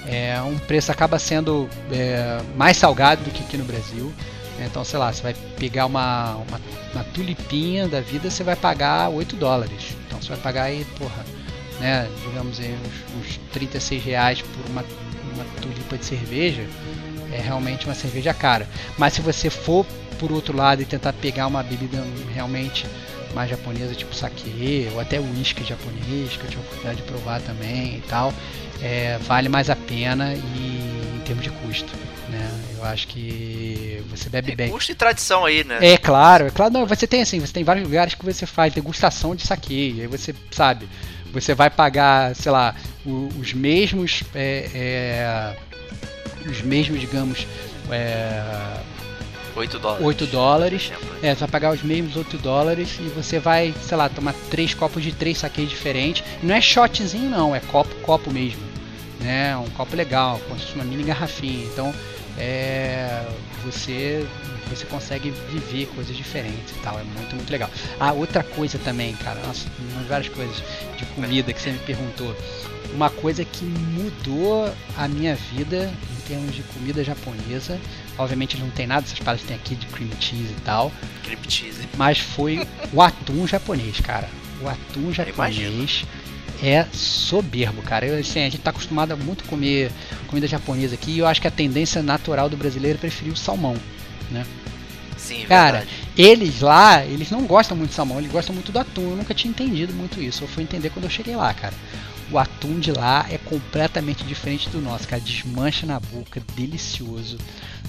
É, 0.06 0.40
um 0.43 0.59
preço 0.59 0.90
acaba 0.90 1.18
sendo 1.18 1.68
é, 1.90 2.40
mais 2.56 2.76
salgado 2.76 3.22
do 3.24 3.30
que 3.30 3.43
aqui 3.43 3.56
no 3.56 3.64
Brasil. 3.64 4.12
Então, 4.60 4.84
sei 4.84 4.98
lá, 4.98 5.12
você 5.12 5.22
vai 5.22 5.34
pegar 5.59 5.86
uma, 5.86 6.36
uma, 6.36 6.60
uma 6.93 7.05
tulipinha 7.05 7.89
da 7.89 8.01
vida, 8.01 8.30
você 8.30 8.44
vai 8.44 8.55
pagar 8.55 9.09
8 9.09 9.34
dólares. 9.36 9.97
Então, 10.06 10.20
você 10.20 10.28
vai 10.28 10.39
pagar 10.39 10.64
aí, 10.64 10.84
porra, 10.98 11.24
né, 11.82 12.09
digamos 12.24 12.60
aí, 12.60 12.78
uns, 13.16 13.26
uns 13.26 13.40
36 13.52 14.04
reais 14.04 14.40
por 14.40 14.70
uma, 14.70 14.84
uma 15.34 15.44
tulipa 15.60 15.98
de 15.98 16.04
cerveja 16.04 16.64
é 17.32 17.40
realmente 17.40 17.86
uma 17.86 17.94
cerveja 17.94 18.32
cara. 18.32 18.68
Mas 18.96 19.14
se 19.14 19.20
você 19.20 19.50
for 19.50 19.84
por 20.18 20.30
outro 20.30 20.56
lado 20.56 20.80
e 20.80 20.84
tentar 20.84 21.12
pegar 21.14 21.48
uma 21.48 21.62
bebida 21.62 21.98
realmente 22.32 22.86
mais 23.34 23.50
japonesa, 23.50 23.94
tipo 23.94 24.14
sake, 24.14 24.88
ou 24.92 25.00
até 25.00 25.18
uísque 25.18 25.64
japonês, 25.64 26.36
que 26.36 26.44
eu 26.44 26.50
tive 26.50 26.56
a 26.56 26.60
oportunidade 26.60 26.96
de 26.98 27.02
provar 27.02 27.40
também 27.40 27.96
e 27.96 28.02
tal, 28.06 28.32
é, 28.80 29.18
vale 29.22 29.48
mais 29.48 29.70
a 29.70 29.74
pena 29.74 30.34
e 30.34 31.16
em 31.16 31.22
termos 31.24 31.42
de 31.42 31.50
custo. 31.50 31.92
Né? 32.28 32.50
Eu 32.76 32.84
acho 32.84 33.09
que 33.09 34.04
você 34.10 34.28
bebe 34.28 34.52
é 34.52 34.54
bem. 34.54 34.70
Custo 34.70 34.92
e 34.92 34.94
tradição 34.94 35.44
aí, 35.44 35.64
né? 35.64 35.78
É 35.80 35.96
claro, 35.96 36.46
é 36.46 36.50
claro. 36.50 36.72
Não, 36.72 36.86
você 36.86 37.06
tem 37.06 37.22
assim, 37.22 37.40
você 37.40 37.52
tem 37.52 37.64
vários 37.64 37.84
lugares 37.84 38.14
que 38.14 38.24
você 38.24 38.44
faz 38.46 38.72
degustação 38.72 39.34
de 39.34 39.46
sake, 39.46 40.02
aí 40.02 40.06
você 40.06 40.34
sabe, 40.50 40.86
você 41.32 41.54
vai 41.54 41.70
pagar, 41.70 42.34
sei 42.36 42.52
lá, 42.52 42.74
os 43.04 43.52
mesmos 43.52 44.22
é, 44.34 44.70
é, 44.74 45.56
os 46.48 46.60
mesmos, 46.62 47.00
digamos, 47.00 47.46
é, 47.90 48.42
8 49.54 49.78
dólares. 49.78 50.06
8 50.06 50.26
dólares. 50.26 50.92
É, 51.22 51.34
você 51.34 51.40
vai 51.40 51.48
pagar 51.48 51.72
os 51.72 51.82
mesmos 51.82 52.16
8 52.16 52.38
dólares 52.38 52.98
e 52.98 53.09
você 53.10 53.38
vai, 53.38 53.74
sei 53.82 53.96
lá, 53.96 54.09
tomar 54.09 54.34
três 54.50 54.74
copos 54.74 55.02
de 55.02 55.12
três 55.12 55.38
saqueiros 55.38 55.72
diferentes. 55.72 56.24
Não 56.42 56.54
é 56.54 56.60
shotzinho 56.60 57.28
não, 57.28 57.54
é 57.54 57.60
copo, 57.60 57.94
copo 57.96 58.30
mesmo. 58.30 58.62
Né? 59.20 59.56
Um 59.56 59.68
copo 59.70 59.94
legal, 59.94 60.40
como 60.48 60.59
se 60.59 60.66
fosse 60.66 60.74
uma 60.76 60.84
mini 60.84 61.04
garrafinha. 61.04 61.64
Então, 61.66 61.94
é, 62.38 63.24
você 63.64 64.26
você 64.68 64.86
consegue 64.86 65.30
viver 65.51 65.86
coisas 65.94 66.16
diferentes 66.16 66.70
e 66.70 66.78
tal. 66.80 66.98
É 66.98 67.05
muito, 67.05 67.34
muito 67.36 67.51
legal. 67.51 67.70
Ah, 68.01 68.12
outra 68.12 68.43
coisa 68.43 68.78
também, 68.78 69.14
cara, 69.16 69.40
nossa, 69.47 69.68
várias 70.09 70.32
coisas 70.32 70.62
de 70.97 71.05
comida 71.14 71.52
que 71.52 71.60
você 71.60 71.72
me 71.72 71.78
perguntou 71.80 72.34
uma 72.94 73.10
coisa 73.10 73.44
que 73.44 73.64
mudou 73.64 74.72
a 74.97 75.09
minha 75.09 75.34
vida 75.34 75.93
em 76.10 76.28
termos 76.28 76.55
de 76.55 76.62
comida 76.62 77.02
japonesa. 77.02 77.78
Obviamente 78.18 78.56
não 78.59 78.70
tem 78.70 78.86
nada, 78.86 79.06
essas 79.06 79.18
paradas 79.18 79.43
que 79.43 79.48
tem 79.48 79.56
aqui 79.56 79.74
de 79.74 79.86
cream 79.86 80.10
cheese 80.20 80.52
e 80.52 80.60
tal. 80.62 80.93
Cream 81.22 81.39
cheese. 81.48 81.89
Mas 81.97 82.18
foi 82.18 82.66
o 82.93 83.01
atum 83.01 83.47
japonês, 83.47 84.01
cara. 84.01 84.28
O 84.60 84.68
atum 84.68 85.12
japonês 85.12 86.05
é 86.62 86.86
soberbo, 86.93 87.82
cara. 87.82 88.06
Eu, 88.06 88.18
assim, 88.18 88.40
a 88.40 88.44
gente 88.44 88.59
tá 88.59 88.70
acostumado 88.70 89.12
a 89.12 89.16
muito 89.16 89.44
comer 89.44 89.90
comida 90.28 90.47
japonesa 90.47 90.94
aqui 90.94 91.12
e 91.12 91.18
eu 91.18 91.26
acho 91.26 91.40
que 91.40 91.48
a 91.48 91.51
tendência 91.51 92.02
natural 92.02 92.48
do 92.48 92.56
brasileiro 92.56 92.97
é 92.97 93.01
preferir 93.01 93.32
o 93.32 93.36
salmão, 93.36 93.76
né? 94.30 94.47
Sim, 95.16 95.44
cara, 95.47 95.78
verdade. 95.78 95.90
eles 96.16 96.60
lá, 96.60 97.05
eles 97.05 97.30
não 97.30 97.43
gostam 97.43 97.76
muito 97.76 97.90
de 97.90 97.97
salmão, 97.97 98.18
eles 98.18 98.30
gostam 98.30 98.55
muito 98.55 98.72
do 98.72 98.78
atum. 98.78 99.10
Eu 99.10 99.16
nunca 99.16 99.34
tinha 99.34 99.51
entendido 99.51 99.93
muito 99.93 100.20
isso. 100.20 100.44
Eu 100.44 100.48
fui 100.48 100.62
entender 100.62 100.90
quando 100.90 101.05
eu 101.05 101.10
cheguei 101.10 101.36
lá, 101.36 101.52
cara. 101.55 101.74
O 102.32 102.38
atum 102.38 102.80
de 102.80 102.90
lá 102.90 103.26
é 103.30 103.36
completamente 103.36 104.24
diferente 104.24 104.68
do 104.70 104.80
nosso, 104.80 105.06
cara. 105.06 105.20
Desmancha 105.20 105.86
na 105.86 106.00
boca, 106.00 106.42
delicioso, 106.56 107.38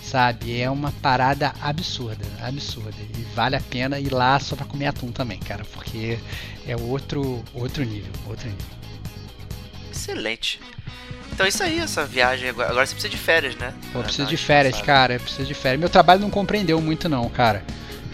sabe? 0.04 0.60
É 0.60 0.70
uma 0.70 0.92
parada 0.92 1.54
absurda, 1.62 2.26
absurda. 2.42 2.96
E 3.18 3.22
vale 3.34 3.56
a 3.56 3.62
pena 3.62 4.00
ir 4.00 4.12
lá 4.12 4.38
só 4.40 4.56
pra 4.56 4.66
comer 4.66 4.88
atum 4.88 5.12
também, 5.12 5.40
cara, 5.40 5.64
porque 5.72 6.20
é 6.68 6.76
outro, 6.76 7.44
outro 7.54 7.84
nível, 7.84 8.12
outro 8.28 8.48
nível. 8.48 8.66
Excelente. 9.92 10.60
Então 11.32 11.46
é 11.46 11.50
isso 11.50 11.64
aí, 11.64 11.80
essa 11.80 12.06
viagem. 12.06 12.50
Agora 12.50 12.86
você 12.86 12.94
precisa 12.94 13.10
de 13.10 13.18
férias, 13.18 13.56
né? 13.56 13.74
Eu 13.96 14.04
preciso 14.04 14.28
de 14.28 14.38
férias, 14.38 14.82
cara. 14.82 15.14
Eu 15.14 15.20
preciso 15.20 15.48
de 15.48 15.54
férias. 15.54 15.80
Meu 15.80 15.90
trabalho 15.90 16.20
não 16.20 16.30
compreendeu 16.30 16.80
muito, 16.82 17.08
não, 17.08 17.28
cara. 17.30 17.64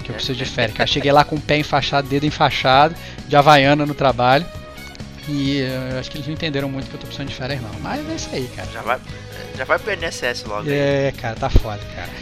Que 0.03 0.11
eu 0.11 0.15
preciso 0.15 0.37
de 0.37 0.45
férias. 0.45 0.77
Cara, 0.77 0.87
cheguei 0.87 1.11
lá 1.11 1.25
com 1.25 1.35
o 1.35 1.41
pé 1.41 1.57
enfaixado, 1.57 2.07
dedo 2.07 2.25
enfaixado, 2.25 2.95
de 3.27 3.35
havaiana 3.35 3.85
no 3.85 3.93
trabalho. 3.93 4.45
E 5.29 5.61
uh, 5.61 5.99
acho 5.99 6.09
que 6.09 6.17
eles 6.17 6.27
não 6.27 6.33
entenderam 6.33 6.67
muito 6.67 6.89
que 6.89 6.95
eu 6.95 6.99
tô 6.99 7.05
precisando 7.05 7.29
de 7.29 7.35
férias, 7.35 7.61
não. 7.61 7.69
Mas 7.81 8.09
é 8.09 8.15
isso 8.15 8.29
aí, 8.33 8.49
cara. 8.55 8.67
Já 8.71 8.81
vai, 8.81 8.99
já 9.55 9.63
vai 9.63 9.77
pro 9.77 9.91
NSS 9.93 10.47
logo. 10.47 10.69
É, 10.69 11.07
aí. 11.07 11.11
cara, 11.13 11.35
tá 11.35 11.49
foda, 11.49 11.81
cara. 11.95 12.09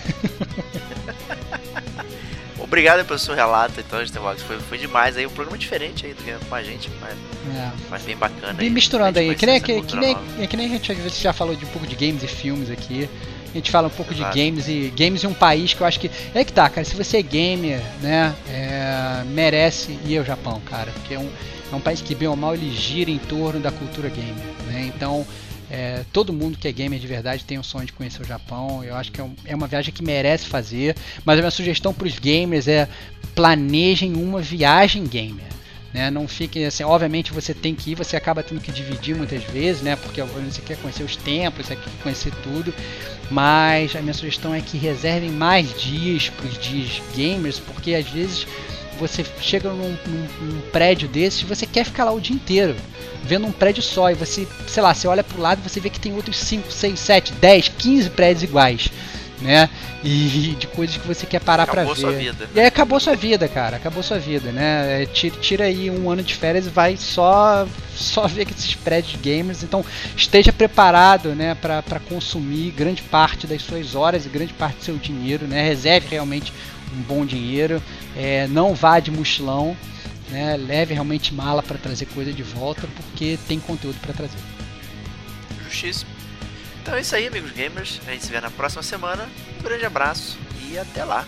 Obrigado 2.59 3.05
pelo 3.05 3.17
seu 3.17 3.33
relato, 3.33 3.79
então, 3.79 4.05
Stevox. 4.05 4.41
Foi, 4.41 4.59
foi 4.59 4.77
demais 4.77 5.15
aí, 5.15 5.25
um 5.25 5.29
programa 5.29 5.57
diferente 5.57 6.05
aí 6.05 6.13
do 6.13 6.21
que 6.21 6.33
com 6.33 6.55
a 6.55 6.61
gente, 6.61 6.89
mas, 6.99 7.13
é. 7.55 7.71
mas 7.89 8.01
bem 8.03 8.17
bacana. 8.17 8.53
Bem 8.53 8.69
misturando 8.69 9.17
aí, 9.19 9.33
que 9.35 9.45
nem, 9.45 9.61
que, 9.61 9.81
que, 9.83 9.95
nem, 9.95 10.17
é 10.37 10.47
que 10.47 10.57
nem 10.57 10.65
a 10.65 10.77
gente 10.77 10.93
já 11.21 11.31
falou 11.31 11.55
de 11.55 11.63
um 11.63 11.69
pouco 11.69 11.87
de 11.87 11.95
games 11.95 12.23
e 12.23 12.27
filmes 12.27 12.69
aqui. 12.69 13.09
A 13.49 13.57
gente 13.57 13.71
fala 13.71 13.87
um 13.87 13.91
pouco 13.91 14.13
Exato. 14.13 14.33
de 14.33 14.43
games 14.43 14.67
e 14.67 14.93
games 14.95 15.23
em 15.23 15.27
um 15.27 15.33
país 15.33 15.73
que 15.73 15.81
eu 15.81 15.87
acho 15.87 15.99
que. 15.99 16.11
É 16.35 16.43
que 16.43 16.51
tá, 16.51 16.69
cara. 16.69 16.83
Se 16.83 16.95
você 16.95 17.17
é 17.17 17.21
gamer, 17.21 17.81
né? 18.01 18.35
É, 18.49 19.23
merece 19.25 19.97
ir 20.05 20.17
ao 20.17 20.25
Japão, 20.25 20.61
cara. 20.69 20.91
Porque 20.91 21.13
é 21.13 21.19
um, 21.19 21.29
é 21.71 21.75
um 21.75 21.79
país 21.79 22.01
que, 22.01 22.15
bem 22.15 22.27
ou 22.27 22.35
mal, 22.35 22.53
ele 22.53 22.73
gira 22.73 23.11
em 23.11 23.17
torno 23.17 23.59
da 23.59 23.71
cultura 23.71 24.09
gamer, 24.09 24.45
né? 24.67 24.91
Então. 24.95 25.25
É, 25.69 26.05
todo 26.13 26.31
mundo 26.31 26.57
que 26.57 26.65
é 26.65 26.71
gamer 26.71 26.97
de 26.97 27.07
verdade 27.07 27.43
tem 27.43 27.59
um 27.59 27.63
sonho 27.63 27.85
de 27.85 27.91
conhecer 27.91 28.21
o 28.21 28.25
Japão. 28.25 28.85
Eu 28.85 28.95
acho 28.95 29.11
que 29.11 29.19
é, 29.19 29.23
um, 29.25 29.35
é 29.43 29.53
uma 29.53 29.67
viagem 29.67 29.93
que 29.93 30.01
merece 30.01 30.45
fazer. 30.45 30.95
Mas 31.25 31.37
a 31.37 31.41
minha 31.41 31.51
sugestão 31.51 31.93
para 31.93 32.07
os 32.07 32.17
gamers 32.17 32.69
é 32.69 32.87
planejem 33.35 34.13
uma 34.13 34.39
viagem 34.39 35.05
gamer. 35.05 35.43
Né? 35.93 36.11
Não 36.11 36.27
fiquem 36.27 36.65
assim, 36.65 36.83
obviamente 36.83 37.33
você 37.33 37.53
tem 37.53 37.73
que 37.73 37.91
ir, 37.91 37.95
você 37.95 38.15
acaba 38.15 38.43
tendo 38.43 38.61
que 38.61 38.71
dividir 38.71 39.15
muitas 39.15 39.43
vezes, 39.45 39.81
né? 39.81 39.95
Porque 39.95 40.21
você 40.21 40.61
quer 40.61 40.77
conhecer 40.77 41.03
os 41.03 41.15
templos, 41.15 41.65
você 41.65 41.75
quer 41.75 41.89
conhecer 42.03 42.31
tudo. 42.43 42.73
Mas 43.29 43.95
a 43.95 44.01
minha 44.01 44.13
sugestão 44.13 44.53
é 44.53 44.61
que 44.61 44.77
reservem 44.77 45.31
mais 45.31 45.73
dias 45.81 46.29
para 46.29 46.45
os 46.45 46.57
dias 46.57 47.01
gamers, 47.15 47.59
porque 47.59 47.93
às 47.93 48.07
vezes 48.07 48.47
você 48.97 49.25
chega 49.41 49.69
num, 49.69 49.97
num, 50.05 50.27
num 50.41 50.61
prédio 50.71 51.07
desse 51.07 51.43
e 51.43 51.45
você 51.45 51.65
quer 51.65 51.85
ficar 51.85 52.05
lá 52.05 52.11
o 52.11 52.19
dia 52.19 52.35
inteiro 52.35 52.75
vendo 53.23 53.45
um 53.45 53.51
prédio 53.51 53.83
só 53.83 54.09
e 54.09 54.13
você, 54.13 54.47
sei 54.67 54.81
lá, 54.81 54.93
você 54.93 55.07
olha 55.07 55.23
pro 55.23 55.41
lado 55.41 55.61
e 55.63 55.69
você 55.69 55.79
vê 55.79 55.89
que 55.89 55.99
tem 55.99 56.13
outros 56.13 56.37
5, 56.37 56.71
6, 56.71 56.99
7, 56.99 57.33
10, 57.33 57.69
15 57.69 58.09
prédios 58.11 58.43
iguais, 58.43 58.89
né? 59.41 59.69
E 60.03 60.55
de 60.57 60.67
coisas 60.67 60.95
que 60.95 61.07
você 61.07 61.25
quer 61.25 61.41
parar 61.41 61.65
para 61.65 61.83
ver. 61.83 61.91
Acabou 61.91 61.95
sua 61.95 62.11
vida. 62.11 62.49
E 62.55 62.59
aí 62.59 62.65
acabou 62.65 62.99
sua 62.99 63.15
vida, 63.15 63.47
cara, 63.47 63.75
acabou 63.75 64.01
sua 64.01 64.17
vida, 64.17 64.51
né? 64.51 65.03
É, 65.03 65.05
tira, 65.05 65.35
tira 65.39 65.63
aí 65.65 65.89
um 65.91 66.09
ano 66.09 66.23
de 66.23 66.33
férias 66.35 66.67
e 66.67 66.69
vai 66.69 66.95
só 66.95 67.67
só 67.93 68.27
ver 68.27 68.47
esses 68.49 68.75
prédios 68.75 69.19
gamers, 69.19 69.63
então 69.63 69.83
esteja 70.15 70.53
preparado, 70.53 71.29
né, 71.29 71.55
para 71.55 71.99
consumir 72.07 72.69
grande 72.69 73.01
parte 73.01 73.47
das 73.47 73.63
suas 73.63 73.95
horas 73.95 74.23
e 74.25 74.29
grande 74.29 74.53
parte 74.53 74.77
do 74.77 74.83
seu 74.83 74.97
dinheiro, 74.97 75.47
né? 75.47 75.67
Reserve 75.67 76.07
realmente 76.11 76.53
um 76.95 77.01
bom 77.01 77.25
dinheiro, 77.25 77.81
é, 78.15 78.47
não 78.47 78.73
vá 78.73 78.99
de 78.99 79.11
mochilão, 79.11 79.75
né? 80.29 80.57
Leve 80.57 80.93
realmente 80.93 81.33
mala 81.33 81.63
para 81.63 81.77
trazer 81.77 82.05
coisa 82.07 82.31
de 82.33 82.43
volta, 82.43 82.87
porque 82.95 83.37
tem 83.47 83.59
conteúdo 83.59 83.99
para 84.01 84.13
trazer. 84.13 84.37
Justíssimo. 85.63 86.09
Então 86.81 86.95
é 86.95 87.01
isso 87.01 87.15
aí, 87.15 87.27
amigos 87.27 87.51
gamers. 87.51 87.99
A 88.07 88.11
gente 88.11 88.25
se 88.25 88.31
vê 88.31 88.39
na 88.39 88.49
próxima 88.49 88.81
semana. 88.81 89.27
Um 89.59 89.63
grande 89.63 89.85
abraço 89.85 90.37
e 90.69 90.77
até 90.77 91.03
lá. 91.03 91.27